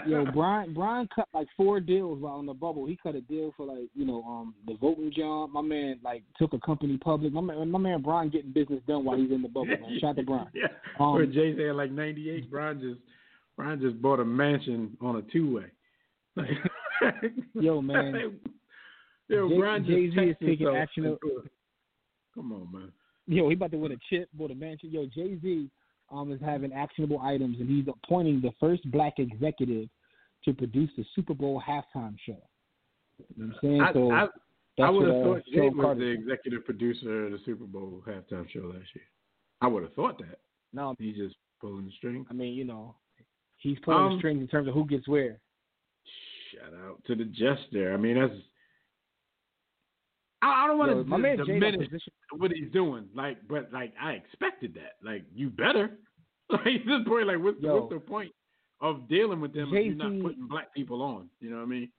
Yo, 0.08 0.26
Brian 0.34 0.74
Brian 0.74 1.08
cut 1.14 1.28
like 1.34 1.48
four 1.58 1.80
deals 1.80 2.22
while 2.22 2.40
in 2.40 2.46
the 2.46 2.54
bubble. 2.54 2.86
He 2.86 2.98
cut 3.02 3.16
a 3.16 3.22
deal 3.22 3.54
for 3.58 3.66
like 3.66 3.90
you 3.96 4.06
know 4.06 4.24
um 4.24 4.54
the 4.68 4.76
voting 4.76 5.12
job. 5.16 5.52
My 5.52 5.62
man 5.62 6.00
like 6.04 6.24
took 6.38 6.54
a 6.54 6.60
company 6.60 6.98
public. 6.98 7.34
My 7.34 7.42
man, 7.42 7.70
my 7.72 7.80
man 7.80 8.02
Brian 8.02 8.30
getting 8.30 8.52
business 8.52 8.82
done 8.88 9.04
while 9.06 9.18
he's 9.18 9.32
in 9.32 9.42
the 9.42 9.48
bubble. 9.48 9.68
Man, 9.68 9.98
shout 10.00 10.16
to 10.18 10.24
Brian. 10.24 10.48
Yeah. 10.54 10.68
Um, 11.00 11.14
Where 11.14 11.26
Jay 11.26 11.56
said 11.58 11.76
like 11.76 11.92
ninety 11.92 12.30
eight, 12.30 12.50
Brian 12.52 12.80
just 12.80 13.00
Brian 13.58 13.80
just 13.82 14.02
bought 14.02 14.20
a 14.20 14.26
mansion 14.26 14.96
on 15.02 15.16
a 15.18 15.22
two 15.32 15.56
way. 15.56 15.66
Yo, 17.54 17.82
man. 17.82 18.40
Yo, 19.28 19.50
Jay- 19.50 19.58
Brian 19.58 19.84
just 19.86 19.96
Jay-Z 19.96 20.20
is 20.30 20.36
taking 20.42 20.68
action 20.76 21.06
of- 21.06 21.20
into 21.24 21.40
it. 21.40 21.52
Come 22.36 22.52
on, 22.54 22.72
man. 22.72 22.92
Yo, 23.28 23.48
he 23.50 23.54
about 23.56 23.72
to 23.72 23.78
win 23.78 23.92
a 23.92 23.96
chip, 24.10 24.28
bought 24.34 24.52
a 24.52 24.56
mansion. 24.56 24.90
Yo, 24.92 25.06
Jay 25.06 25.38
Z 25.42 25.70
um 26.12 26.32
is 26.32 26.40
having 26.42 26.74
actionable 26.74 27.20
items, 27.22 27.58
and 27.60 27.70
he's 27.70 27.86
appointing 27.88 28.42
the 28.42 28.52
first 28.60 28.90
black 28.92 29.14
executive 29.18 29.88
to 30.46 30.54
produce 30.54 30.90
the 30.98 31.06
Super 31.16 31.34
Bowl 31.34 31.62
halftime 31.68 32.16
show. 32.26 32.42
You 33.18 33.26
know 33.38 33.46
what 33.46 33.46
I'm 33.46 33.56
saying? 33.62 33.82
I, 33.82 33.94
so 33.94 34.12
I, 34.12 34.28
I 34.86 34.90
would 34.90 35.08
have 35.08 35.18
uh, 35.18 35.24
thought 35.24 35.42
Jay 35.54 35.70
was 35.70 35.74
Carter 35.82 36.00
the 36.00 36.06
executive 36.08 36.66
producer 36.66 37.26
of 37.26 37.32
the 37.34 37.40
Super 37.46 37.66
Bowl 37.66 38.02
halftime 38.08 38.50
show 38.50 38.72
last 38.74 38.88
year. 38.96 39.06
I 39.62 39.68
would 39.68 39.84
have 39.84 39.94
thought 39.94 40.18
that. 40.20 40.40
No, 40.72 40.96
He's 41.00 41.18
just 41.18 41.36
pulling 41.60 41.86
the 41.86 41.92
string. 41.98 42.26
I 42.30 42.34
mean, 42.34 42.54
you 42.54 42.64
know, 42.64 42.96
he's 43.58 43.78
pulling 43.84 44.00
Um, 44.00 44.14
the 44.14 44.20
strings 44.20 44.42
in 44.42 44.48
terms 44.48 44.68
of 44.68 44.74
who 44.74 44.86
gets 44.86 45.08
where. 45.08 45.40
Shout 46.54 46.74
out 46.86 47.04
to 47.06 47.16
the 47.16 47.26
jester. 47.26 47.94
I 47.94 47.98
mean, 47.98 48.20
that's. 48.20 48.34
I, 50.42 50.64
I 50.64 50.68
don't 50.68 50.78
want 50.78 50.92
to 50.92 51.04
my 51.04 51.18
man 51.18 51.38
diminish 51.38 51.88
what 52.38 52.52
he's 52.52 52.72
doing. 52.72 53.06
Like, 53.16 53.38
but 53.48 53.72
like, 53.74 53.94
I 54.02 54.14
expected 54.14 54.74
that. 54.76 54.94
Like, 55.08 55.24
you 55.34 55.50
better. 55.50 55.92
Like, 56.52 56.84
this 56.84 57.08
point, 57.08 57.28
like, 57.28 57.38
what's, 57.38 57.62
Yo. 57.62 57.76
what's 57.76 57.94
the 57.94 58.00
point 58.00 58.32
of 58.82 59.08
dealing 59.08 59.40
with 59.40 59.54
them 59.54 59.70
if 59.72 59.86
you're 59.86 59.94
not 59.94 60.20
putting 60.20 60.48
black 60.48 60.74
people 60.74 61.04
on? 61.04 61.30
You 61.40 61.52
know 61.52 61.58
what 61.58 61.62
I 61.62 61.68
mean? 61.68 61.92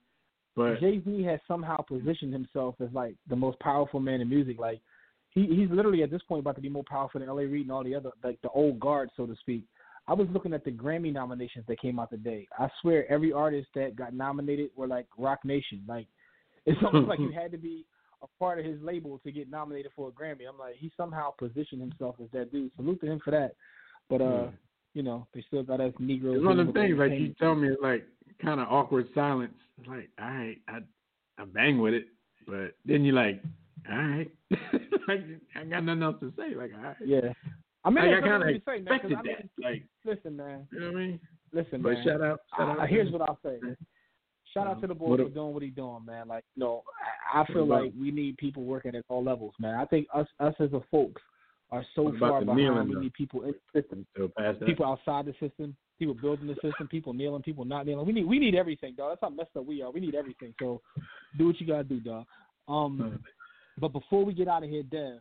But 0.55 0.79
Jay 0.79 1.01
Z 1.05 1.23
has 1.23 1.39
somehow 1.47 1.77
positioned 1.77 2.33
himself 2.33 2.75
as 2.81 2.89
like 2.91 3.15
the 3.29 3.35
most 3.35 3.59
powerful 3.59 3.99
man 3.99 4.19
in 4.19 4.29
music. 4.29 4.59
Like 4.59 4.81
he 5.29 5.47
he's 5.47 5.69
literally 5.69 6.03
at 6.03 6.11
this 6.11 6.21
point 6.27 6.41
about 6.41 6.55
to 6.55 6.61
be 6.61 6.69
more 6.69 6.83
powerful 6.83 7.19
than 7.19 7.29
L.A. 7.29 7.45
Reid 7.45 7.63
and 7.63 7.71
all 7.71 7.83
the 7.83 7.95
other 7.95 8.11
like 8.23 8.41
the 8.41 8.49
old 8.49 8.79
guard, 8.79 9.09
so 9.15 9.25
to 9.25 9.35
speak. 9.37 9.63
I 10.07 10.13
was 10.13 10.27
looking 10.33 10.53
at 10.53 10.65
the 10.65 10.71
Grammy 10.71 11.13
nominations 11.13 11.63
that 11.67 11.79
came 11.79 11.99
out 11.99 12.09
today. 12.09 12.47
I 12.59 12.67
swear 12.81 13.09
every 13.09 13.31
artist 13.31 13.69
that 13.75 13.95
got 13.95 14.13
nominated 14.13 14.71
were 14.75 14.87
like 14.87 15.05
Roc 15.17 15.45
Nation. 15.45 15.83
Like 15.87 16.07
it's 16.65 16.79
almost 16.83 17.07
like 17.07 17.19
you 17.21 17.31
had 17.31 17.51
to 17.51 17.57
be 17.57 17.85
a 18.23 18.27
part 18.39 18.59
of 18.59 18.65
his 18.65 18.79
label 18.81 19.19
to 19.25 19.31
get 19.31 19.49
nominated 19.49 19.91
for 19.95 20.09
a 20.09 20.11
Grammy. 20.11 20.47
I'm 20.49 20.57
like 20.57 20.75
he 20.77 20.91
somehow 20.97 21.31
positioned 21.31 21.81
himself 21.81 22.15
as 22.21 22.27
that 22.33 22.51
dude. 22.51 22.71
Salute 22.75 22.99
to 23.01 23.07
him 23.11 23.19
for 23.23 23.31
that. 23.31 23.55
But 24.09 24.21
uh, 24.21 24.25
Yeah. 24.25 24.49
you 24.93 25.03
know 25.03 25.27
they 25.33 25.41
still 25.47 25.63
got 25.63 25.81
us 25.81 25.93
Negroes. 25.99 26.37
it's 26.37 26.45
one 26.45 26.59
of 26.59 26.67
the 26.67 26.73
things. 26.73 26.97
Like, 26.97 27.11
you 27.13 27.33
tell 27.39 27.55
me, 27.55 27.69
like 27.81 28.05
kind 28.43 28.59
of 28.59 28.67
awkward 28.69 29.07
silence. 29.15 29.53
It's 29.79 29.87
like, 29.87 30.09
all 30.19 30.27
right, 30.27 30.57
I 30.67 30.79
I 31.37 31.45
bang 31.45 31.79
with 31.79 31.93
it, 31.93 32.05
but 32.45 32.75
then 32.85 33.03
you're 33.05 33.15
like, 33.15 33.41
all 33.89 33.97
right, 33.97 34.31
like 35.07 35.21
I 35.55 35.63
got 35.63 35.83
nothing 35.83 36.03
else 36.03 36.17
to 36.19 36.31
say. 36.37 36.53
Like, 36.55 36.71
all 36.75 36.83
right. 36.83 36.95
Yeah. 37.05 37.33
I 37.83 37.89
mean, 37.89 38.05
Like, 38.05 38.23
I 38.23 38.27
kind 38.27 38.43
nothing 38.43 38.55
of 38.57 38.61
to 38.63 38.71
say, 38.71 38.79
man, 38.81 38.93
expected 38.93 39.17
I 39.17 39.21
mean, 39.23 39.35
that. 39.57 39.63
Like, 39.63 39.83
listen, 40.05 40.37
man. 40.37 40.67
you 40.71 40.79
know 40.81 40.91
what 40.91 40.95
I 40.97 40.99
mean? 40.99 41.19
Listen, 41.51 41.81
But 41.81 41.93
man. 41.93 42.03
shout 42.05 42.21
out, 42.21 42.39
shout 42.55 42.69
out. 42.69 42.79
I- 42.79 42.85
here's 42.87 43.11
what 43.11 43.21
I'll 43.23 43.39
say. 43.43 43.57
Shout 44.53 44.67
out 44.67 44.81
to 44.81 44.87
the 44.87 44.93
boy 44.95 45.09
What 45.11 45.19
for 45.19 45.29
doing 45.29 45.53
what 45.53 45.63
he's 45.63 45.73
doing, 45.73 46.05
man. 46.05 46.27
Like, 46.27 46.43
you 46.55 46.61
know, 46.63 46.83
I, 47.33 47.41
I 47.41 47.45
feel 47.47 47.63
about- 47.63 47.83
like 47.83 47.93
we 47.99 48.11
need 48.11 48.37
people 48.37 48.63
working 48.63 48.95
at 48.95 49.05
all 49.09 49.23
levels, 49.23 49.53
man. 49.59 49.75
I 49.75 49.85
think 49.85 50.07
us, 50.13 50.27
us 50.39 50.53
as 50.59 50.73
a 50.73 50.81
folks, 50.91 51.21
are 51.71 51.85
so 51.95 52.13
far 52.19 52.43
behind. 52.43 52.89
we 52.89 52.95
need 52.95 53.13
people 53.13 53.43
in 53.43 53.53
the 53.73 53.81
system, 53.81 54.05
Still 54.13 54.27
past 54.37 54.59
that. 54.59 54.65
people 54.65 54.85
outside 54.85 55.25
the 55.25 55.31
system, 55.39 55.73
people 55.97 56.13
building 56.13 56.47
the 56.47 56.55
system, 56.55 56.85
people 56.89 57.13
kneeling, 57.13 57.41
people 57.41 57.63
not 57.63 57.85
kneeling. 57.85 58.05
We 58.05 58.11
need, 58.11 58.25
we 58.25 58.39
need 58.39 58.55
everything, 58.55 58.93
dog. 58.97 59.11
That's 59.11 59.21
how 59.21 59.29
messed 59.29 59.55
up 59.57 59.65
we 59.65 59.81
are. 59.81 59.89
We 59.89 60.01
need 60.01 60.13
everything. 60.15 60.53
So, 60.59 60.81
do 61.37 61.47
what 61.47 61.61
you 61.61 61.67
gotta 61.67 61.85
do, 61.85 62.01
dog. 62.01 62.25
Um, 62.67 63.19
but 63.79 63.93
before 63.93 64.25
we 64.25 64.33
get 64.33 64.49
out 64.49 64.63
of 64.65 64.69
here, 64.69 64.83
Dev, 64.83 65.19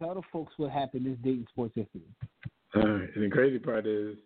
tell 0.00 0.14
the 0.14 0.22
folks 0.32 0.52
what 0.56 0.70
happened 0.70 1.04
this 1.04 1.18
date 1.24 1.38
in 1.40 1.46
sports 1.50 1.74
history. 1.74 2.02
All 2.76 2.82
right. 2.86 3.08
And 3.16 3.24
the 3.24 3.28
crazy 3.30 3.58
part 3.58 3.84
is 3.84 4.16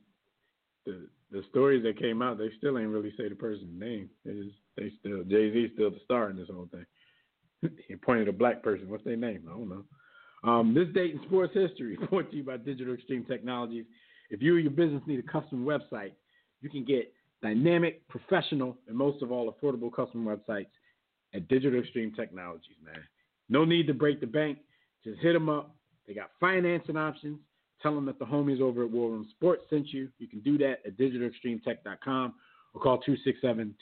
the 0.85 1.09
the 1.31 1.43
stories 1.51 1.82
that 1.82 1.98
came 1.98 2.23
out, 2.23 2.39
they 2.39 2.51
still 2.59 2.78
ain't 2.78 2.90
really 2.90 3.12
say 3.16 3.28
the 3.28 3.35
person's 3.35 3.81
name. 3.81 4.09
They 4.24 4.32
just 4.32 4.57
they 4.77 4.93
still 5.01 5.24
Jay 5.24 5.53
Z 5.53 5.73
still 5.74 5.90
the 5.90 6.01
star 6.05 6.31
in 6.31 6.36
this 6.36 6.48
whole 6.48 6.69
thing. 6.70 7.70
he 7.89 7.97
pointed 7.97 8.28
a 8.28 8.32
black 8.32 8.62
person. 8.62 8.89
What's 8.89 9.05
their 9.05 9.16
name? 9.16 9.44
I 9.48 9.53
don't 9.53 9.69
know. 9.69 9.85
Um, 10.44 10.74
this 10.74 10.89
date 10.94 11.15
in 11.15 11.20
sports 11.27 11.55
history 11.55 11.98
brought 12.11 12.31
to 12.31 12.36
you 12.36 12.44
by 12.44 12.57
Digital 12.59 12.94
Extreme 12.94 13.24
Technologies. 13.24 13.86
If 14.31 14.43
you 14.43 14.55
or 14.55 14.59
your 14.59 14.70
business 14.70 15.03
need 15.07 15.19
a 15.19 15.23
custom 15.23 15.65
website, 15.65 16.12
you 16.61 16.70
can 16.70 16.85
get 16.85 17.12
dynamic, 17.43 18.07
professional, 18.09 18.77
and 18.89 18.97
most 18.97 19.23
of 19.23 19.31
all, 19.31 19.53
affordable 19.53 19.93
custom 19.93 20.24
websites 20.24 20.66
at 21.35 21.48
Digital 21.48 21.81
Extreme 21.81 22.15
Technologies, 22.15 22.77
man. 22.85 23.03
No 23.48 23.65
need 23.65 23.86
to 23.86 23.94
break 23.94 24.20
the 24.20 24.27
bank. 24.27 24.59
Just 25.05 25.20
hit 25.20 25.32
them 25.32 25.48
up. 25.48 25.77
They 26.07 26.15
got 26.15 26.31
financing 26.40 26.97
options. 26.97 27.39
Tell 27.82 27.94
them 27.94 28.07
that 28.07 28.19
the 28.19 28.24
homies 28.24 28.61
over 28.61 28.85
at 28.85 28.90
War 28.90 29.11
Room 29.11 29.27
Sports 29.31 29.62
sent 29.70 29.93
you. 29.93 30.09
You 30.19 30.28
can 30.28 30.40
do 30.40 30.59
that 30.59 30.81
at 30.86 30.97
digitalextremetech.com 30.97 32.35
or 32.74 32.81
call 32.81 33.01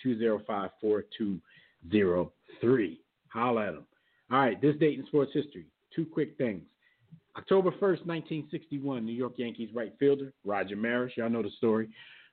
267-205-4203. 0.04 2.98
Holla 3.28 3.66
at 3.66 3.74
them. 3.74 3.86
All 4.30 4.38
right, 4.38 4.60
this 4.60 4.76
date 4.76 4.98
in 4.98 5.06
sports 5.06 5.32
history. 5.32 5.66
Two 5.94 6.06
quick 6.06 6.36
things. 6.38 6.62
October 7.36 7.70
1st, 7.72 8.06
1961, 8.06 9.04
New 9.04 9.12
York 9.12 9.34
Yankees 9.36 9.70
right 9.74 9.92
fielder 9.98 10.32
Roger 10.44 10.76
Maris, 10.76 11.12
y'all 11.16 11.28
know 11.28 11.42
the 11.42 11.50
story, 11.56 11.88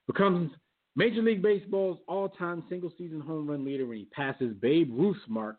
becomes 0.06 0.52
Major 0.94 1.22
League 1.22 1.42
Baseball's 1.42 1.98
all-time 2.06 2.62
single-season 2.68 3.20
home 3.20 3.48
run 3.48 3.64
leader 3.64 3.86
when 3.86 3.98
he 3.98 4.04
passes 4.06 4.54
Babe 4.60 4.90
Ruth's 4.92 5.20
mark 5.26 5.56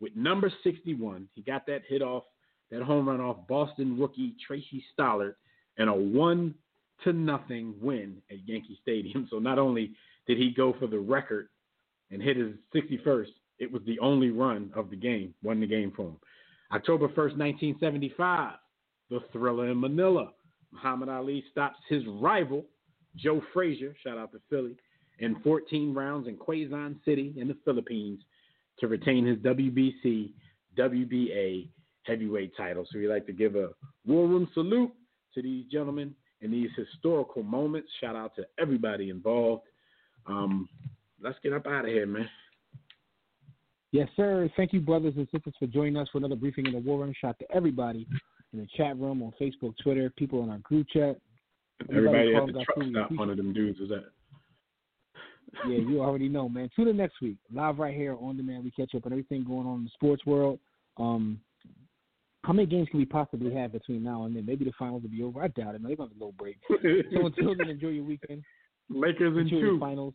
with 0.00 0.16
number 0.16 0.52
61. 0.64 1.28
He 1.34 1.42
got 1.42 1.66
that 1.66 1.82
hit 1.86 2.02
off, 2.02 2.24
that 2.70 2.82
home 2.82 3.08
run 3.08 3.20
off 3.20 3.46
Boston 3.48 3.98
rookie 3.98 4.36
Tracy 4.46 4.84
Stallard, 4.96 5.34
and 5.78 5.88
a 5.88 5.94
one 5.94 6.54
to 7.04 7.12
nothing 7.12 7.74
win 7.80 8.18
at 8.30 8.46
Yankee 8.46 8.78
Stadium. 8.82 9.26
So 9.30 9.38
not 9.38 9.58
only 9.58 9.92
did 10.26 10.38
he 10.38 10.52
go 10.56 10.74
for 10.78 10.86
the 10.86 10.98
record 10.98 11.48
and 12.10 12.22
hit 12.22 12.36
his 12.36 12.54
61st, 12.74 13.28
it 13.58 13.70
was 13.70 13.82
the 13.86 13.98
only 14.00 14.30
run 14.30 14.70
of 14.74 14.90
the 14.90 14.96
game, 14.96 15.34
won 15.42 15.60
the 15.60 15.66
game 15.66 15.92
for 15.94 16.08
him. 16.08 16.16
October 16.72 17.08
1st, 17.08 17.36
1975, 17.36 18.54
the 19.10 19.20
thriller 19.32 19.68
in 19.68 19.80
Manila. 19.80 20.30
Muhammad 20.72 21.08
Ali 21.08 21.44
stops 21.50 21.78
his 21.88 22.02
rival, 22.06 22.64
Joe 23.16 23.42
Frazier, 23.52 23.94
shout 24.04 24.18
out 24.18 24.32
to 24.32 24.40
Philly, 24.48 24.76
in 25.18 25.40
14 25.42 25.92
rounds 25.92 26.28
in 26.28 26.36
Quezon 26.36 26.96
City 27.04 27.34
in 27.36 27.48
the 27.48 27.56
Philippines 27.64 28.20
to 28.78 28.86
retain 28.88 29.26
his 29.26 29.38
WBC, 29.38 30.32
WBA 30.78 31.68
heavyweight 32.10 32.56
title. 32.56 32.84
So 32.90 32.98
we 32.98 33.08
like 33.08 33.26
to 33.26 33.32
give 33.32 33.54
a 33.56 33.70
war 34.06 34.26
room 34.26 34.48
salute 34.54 34.92
to 35.34 35.42
these 35.42 35.64
gentlemen 35.70 36.14
in 36.40 36.50
these 36.50 36.70
historical 36.76 37.42
moments. 37.42 37.88
Shout 38.00 38.16
out 38.16 38.34
to 38.36 38.44
everybody 38.60 39.10
involved. 39.10 39.62
Um, 40.26 40.68
let's 41.22 41.38
get 41.42 41.52
up 41.52 41.66
out 41.66 41.84
of 41.84 41.90
here, 41.90 42.06
man. 42.06 42.28
Yes, 43.92 44.08
sir. 44.16 44.48
Thank 44.56 44.72
you, 44.72 44.80
brothers 44.80 45.14
and 45.16 45.26
sisters, 45.32 45.54
for 45.58 45.66
joining 45.66 45.96
us 45.96 46.08
for 46.12 46.18
another 46.18 46.36
briefing 46.36 46.66
in 46.66 46.72
the 46.72 46.78
War 46.78 47.00
Room. 47.00 47.12
Shout 47.20 47.38
to 47.40 47.46
everybody 47.54 48.06
in 48.52 48.60
the 48.60 48.68
chat 48.76 48.96
room, 48.98 49.22
on 49.22 49.32
Facebook, 49.40 49.74
Twitter, 49.82 50.12
people 50.16 50.42
in 50.44 50.50
our 50.50 50.58
group 50.58 50.86
chat. 50.92 51.16
Everybody 51.88 52.34
at 52.34 52.38
calling 52.38 52.54
the 52.54 52.64
truck 52.64 52.88
stop, 52.90 53.18
one 53.18 53.30
of 53.30 53.36
them 53.36 53.52
dudes 53.52 53.80
was 53.80 53.90
at. 53.90 54.04
yeah, 55.68 55.78
you 55.78 56.00
already 56.00 56.28
know, 56.28 56.48
man. 56.48 56.68
Tune 56.76 56.88
in 56.88 56.96
next 56.96 57.20
week, 57.20 57.38
live 57.52 57.78
right 57.78 57.94
here 57.94 58.16
on 58.20 58.36
demand. 58.36 58.64
We 58.64 58.70
catch 58.70 58.94
up 58.94 59.06
on 59.06 59.12
everything 59.12 59.44
going 59.44 59.66
on 59.66 59.78
in 59.78 59.84
the 59.84 59.90
sports 59.94 60.24
world. 60.26 60.60
Um, 60.96 61.40
how 62.42 62.52
many 62.52 62.66
games 62.66 62.88
can 62.90 62.98
we 62.98 63.04
possibly 63.04 63.54
have 63.54 63.72
between 63.72 64.02
now 64.02 64.24
and 64.24 64.34
then? 64.34 64.46
Maybe 64.46 64.64
the 64.64 64.72
finals 64.78 65.02
will 65.02 65.10
be 65.10 65.22
over. 65.22 65.42
I 65.42 65.48
doubt 65.48 65.74
it. 65.74 65.82
Man. 65.82 65.88
They're 65.88 65.96
gonna 65.96 66.10
have 66.10 66.16
a 66.16 66.24
little 66.24 66.32
break. 66.38 66.58
so 66.68 67.26
until 67.26 67.54
then, 67.56 67.68
enjoy 67.68 67.88
your 67.88 68.04
weekend. 68.04 68.42
Lakers 68.88 69.36
in 69.36 69.42
Enjoy 69.42 69.60
two. 69.60 69.78
finals. 69.78 70.14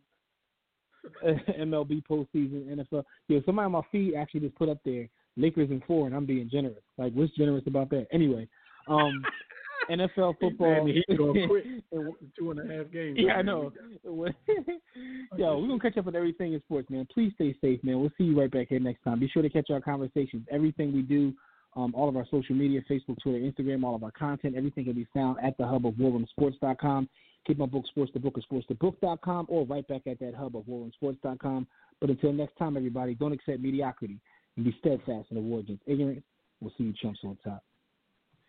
MLB 1.60 2.02
postseason, 2.10 2.68
NFL. 2.68 3.04
Yo, 3.28 3.42
somebody 3.46 3.66
on 3.66 3.72
my 3.74 3.82
feed 3.92 4.16
actually 4.16 4.40
just 4.42 4.56
put 4.56 4.70
up 4.70 4.80
there 4.84 5.08
Lakers 5.38 5.70
in 5.70 5.82
four, 5.86 6.08
and 6.08 6.16
I'm 6.16 6.26
being 6.26 6.50
generous. 6.50 6.82
Like, 6.98 7.14
what's 7.14 7.36
generous 7.36 7.64
about 7.68 7.90
that? 7.92 8.08
Anyway, 8.12 8.48
um, 8.88 9.24
NFL 9.90 10.36
football. 10.40 10.86
Man, 10.86 10.88
he 10.88 11.16
gonna 11.16 11.48
quit 11.48 11.66
in 11.66 12.16
two 12.38 12.52
and 12.52 12.60
a 12.60 12.76
half 12.76 12.92
games. 12.92 13.18
Yeah, 13.20 13.34
I 13.34 13.42
know. 13.42 13.72
Yo, 14.04 15.60
we're 15.60 15.68
gonna 15.68 15.80
catch 15.80 15.98
up 15.98 16.08
on 16.08 16.16
everything 16.16 16.54
in 16.54 16.62
sports, 16.62 16.90
man. 16.90 17.08
Please 17.14 17.34
stay 17.36 17.56
safe, 17.62 17.84
man. 17.84 18.00
We'll 18.00 18.12
see 18.18 18.24
you 18.24 18.40
right 18.40 18.50
back 18.50 18.68
here 18.70 18.80
next 18.80 19.04
time. 19.04 19.20
Be 19.20 19.28
sure 19.28 19.44
to 19.44 19.50
catch 19.50 19.70
our 19.70 19.82
conversations. 19.82 20.48
Everything 20.52 20.94
we 20.94 21.02
do, 21.02 21.34
um, 21.76 21.94
all 21.96 22.08
of 22.08 22.16
our 22.16 22.26
social 22.32 22.56
media, 22.56 22.82
Facebook, 22.90 23.18
Twitter, 23.22 23.40
Instagram, 23.40 23.84
all 23.84 23.96
of 23.96 24.04
our 24.04 24.12
content, 24.12 24.56
everything 24.56 24.86
can 24.86 24.94
be 24.94 25.08
found 25.14 25.38
at 25.44 25.58
the 25.58 25.66
hub 25.66 25.86
of 25.86 25.94
warroomsports.com. 25.96 27.10
Keep 27.46 27.60
my 27.60 27.66
book, 27.66 27.86
Sports 27.88 28.12
the 28.14 28.20
Book, 28.20 28.38
at 28.38 28.44
sportsthebook.com, 28.50 29.46
or 29.50 29.66
right 29.66 29.88
back 29.88 30.08
at 30.08 30.20
that 30.20 30.34
hub 30.36 30.56
of 30.56 30.64
warroomsports.com. 30.64 31.68
But 32.02 32.10
until 32.10 32.34
next 32.34 32.58
time, 32.58 32.76
everybody, 32.78 33.14
don't 33.14 33.34
accept 33.34 33.60
mediocrity 33.60 34.20
and 34.56 34.66
be 34.66 34.76
steadfast 34.80 35.28
in 35.30 35.36
the 35.36 35.42
war 35.42 35.60
against 35.60 35.84
ignorance. 35.86 36.24
We'll 36.62 36.72
see 36.78 36.86
you 36.86 36.94
chumps 37.02 37.20
on 37.24 37.38
top. 37.44 37.64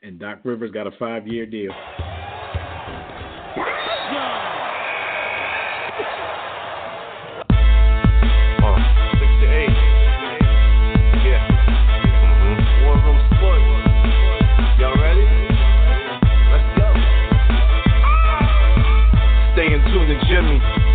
And 0.02 0.18
Doc 0.18 0.40
Rivers 0.44 0.70
got 0.70 0.86
a 0.86 0.92
five 0.98 1.26
year 1.26 1.46
deal. 1.46 1.72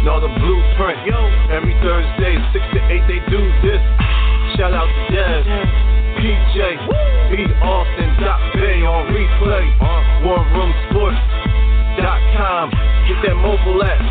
Know 0.03 0.17
the 0.17 0.33
blueprint. 0.33 1.05
Yo. 1.05 1.13
Every 1.53 1.77
Thursday, 1.85 2.33
six 2.53 2.65
to 2.73 2.79
eight, 2.89 3.05
they 3.05 3.19
do 3.29 3.37
this. 3.61 3.77
Shout 4.57 4.73
out 4.73 4.89
to 4.89 5.03
Dev. 5.13 5.45
PJ, 6.17 6.57
B. 7.29 7.45
Austin, 7.61 8.09
Doc 8.17 8.41
Bay 8.57 8.81
on 8.81 9.13
replay. 9.13 9.69
Uh-huh. 9.77 10.25
WarRoomSports.com. 10.25 12.65
Get 13.07 13.21
that 13.29 13.37
mobile 13.37 13.83
app. 13.85 14.01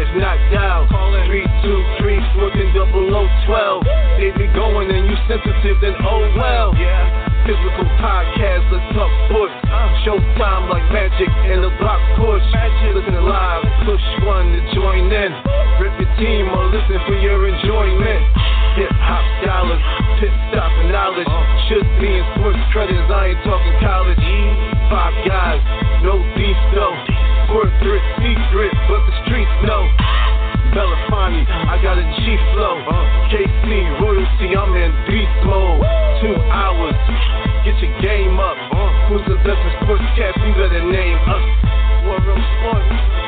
If 0.00 0.08
not 0.16 0.40
dial, 0.48 0.88
323 0.88 2.24
14 2.32 2.72
0012. 2.72 3.84
They 4.16 4.32
be 4.32 4.48
going 4.56 4.88
and 4.88 5.04
you 5.10 5.16
sensitive, 5.28 5.76
then 5.82 5.94
oh 6.08 6.24
well. 6.36 6.74
Yeah. 6.76 7.27
Physical 7.48 7.88
podcast, 7.96 8.68
let's 8.68 8.84
talk 8.92 9.08
sports. 9.24 9.56
Showtime 10.04 10.68
like 10.68 10.84
magic 10.92 11.32
in 11.48 11.64
the 11.64 11.72
block 11.80 11.96
push. 12.20 12.44
Listen 12.92 13.24
live, 13.24 13.64
push 13.88 14.04
one 14.28 14.52
to 14.52 14.60
join 14.76 15.08
in. 15.08 15.32
Rip 15.80 15.96
your 15.96 16.12
team 16.20 16.44
or 16.52 16.68
listen 16.68 17.00
for 17.08 17.16
your 17.16 17.48
enjoyment. 17.48 18.20
Hip 18.76 18.92
hop 19.00 19.24
scholars, 19.40 19.80
pit 20.20 20.28
stop 20.52 20.68
and 20.76 20.92
knowledge. 20.92 21.24
Should 21.72 21.88
be 21.96 22.20
in 22.20 22.24
sports 22.36 22.60
credits, 22.68 23.08
I 23.08 23.32
ain't 23.32 23.40
talking 23.48 23.76
college. 23.80 24.28
Five 24.92 25.16
guys, 25.24 25.64
no 26.04 26.20
beef 26.36 26.60
though. 26.76 27.00
Corporate 27.48 28.04
secret, 28.20 28.76
but 28.92 29.00
the 29.08 29.14
streets 29.24 29.56
know. 29.64 29.88
Belafonte, 30.74 31.44
I 31.48 31.80
got 31.82 31.98
a 31.98 32.04
G 32.04 32.36
flow. 32.54 32.82
KC 33.32 34.00
royalty, 34.00 34.56
I'm 34.56 34.74
in 34.76 34.92
beast 35.06 35.38
mode. 35.44 35.80
Two 36.20 36.36
hours, 36.50 36.96
get 37.64 37.76
your 37.80 37.92
game 38.00 38.38
up. 38.40 38.56
Who's 39.08 39.24
the 39.28 39.36
best 39.44 39.60
in 39.60 39.72
sportscast? 39.84 40.36
You 40.44 40.52
better 40.54 40.84
name 40.84 41.18
us. 41.28 41.44
War 42.04 42.20
Room 42.20 42.42
Sports. 42.60 43.27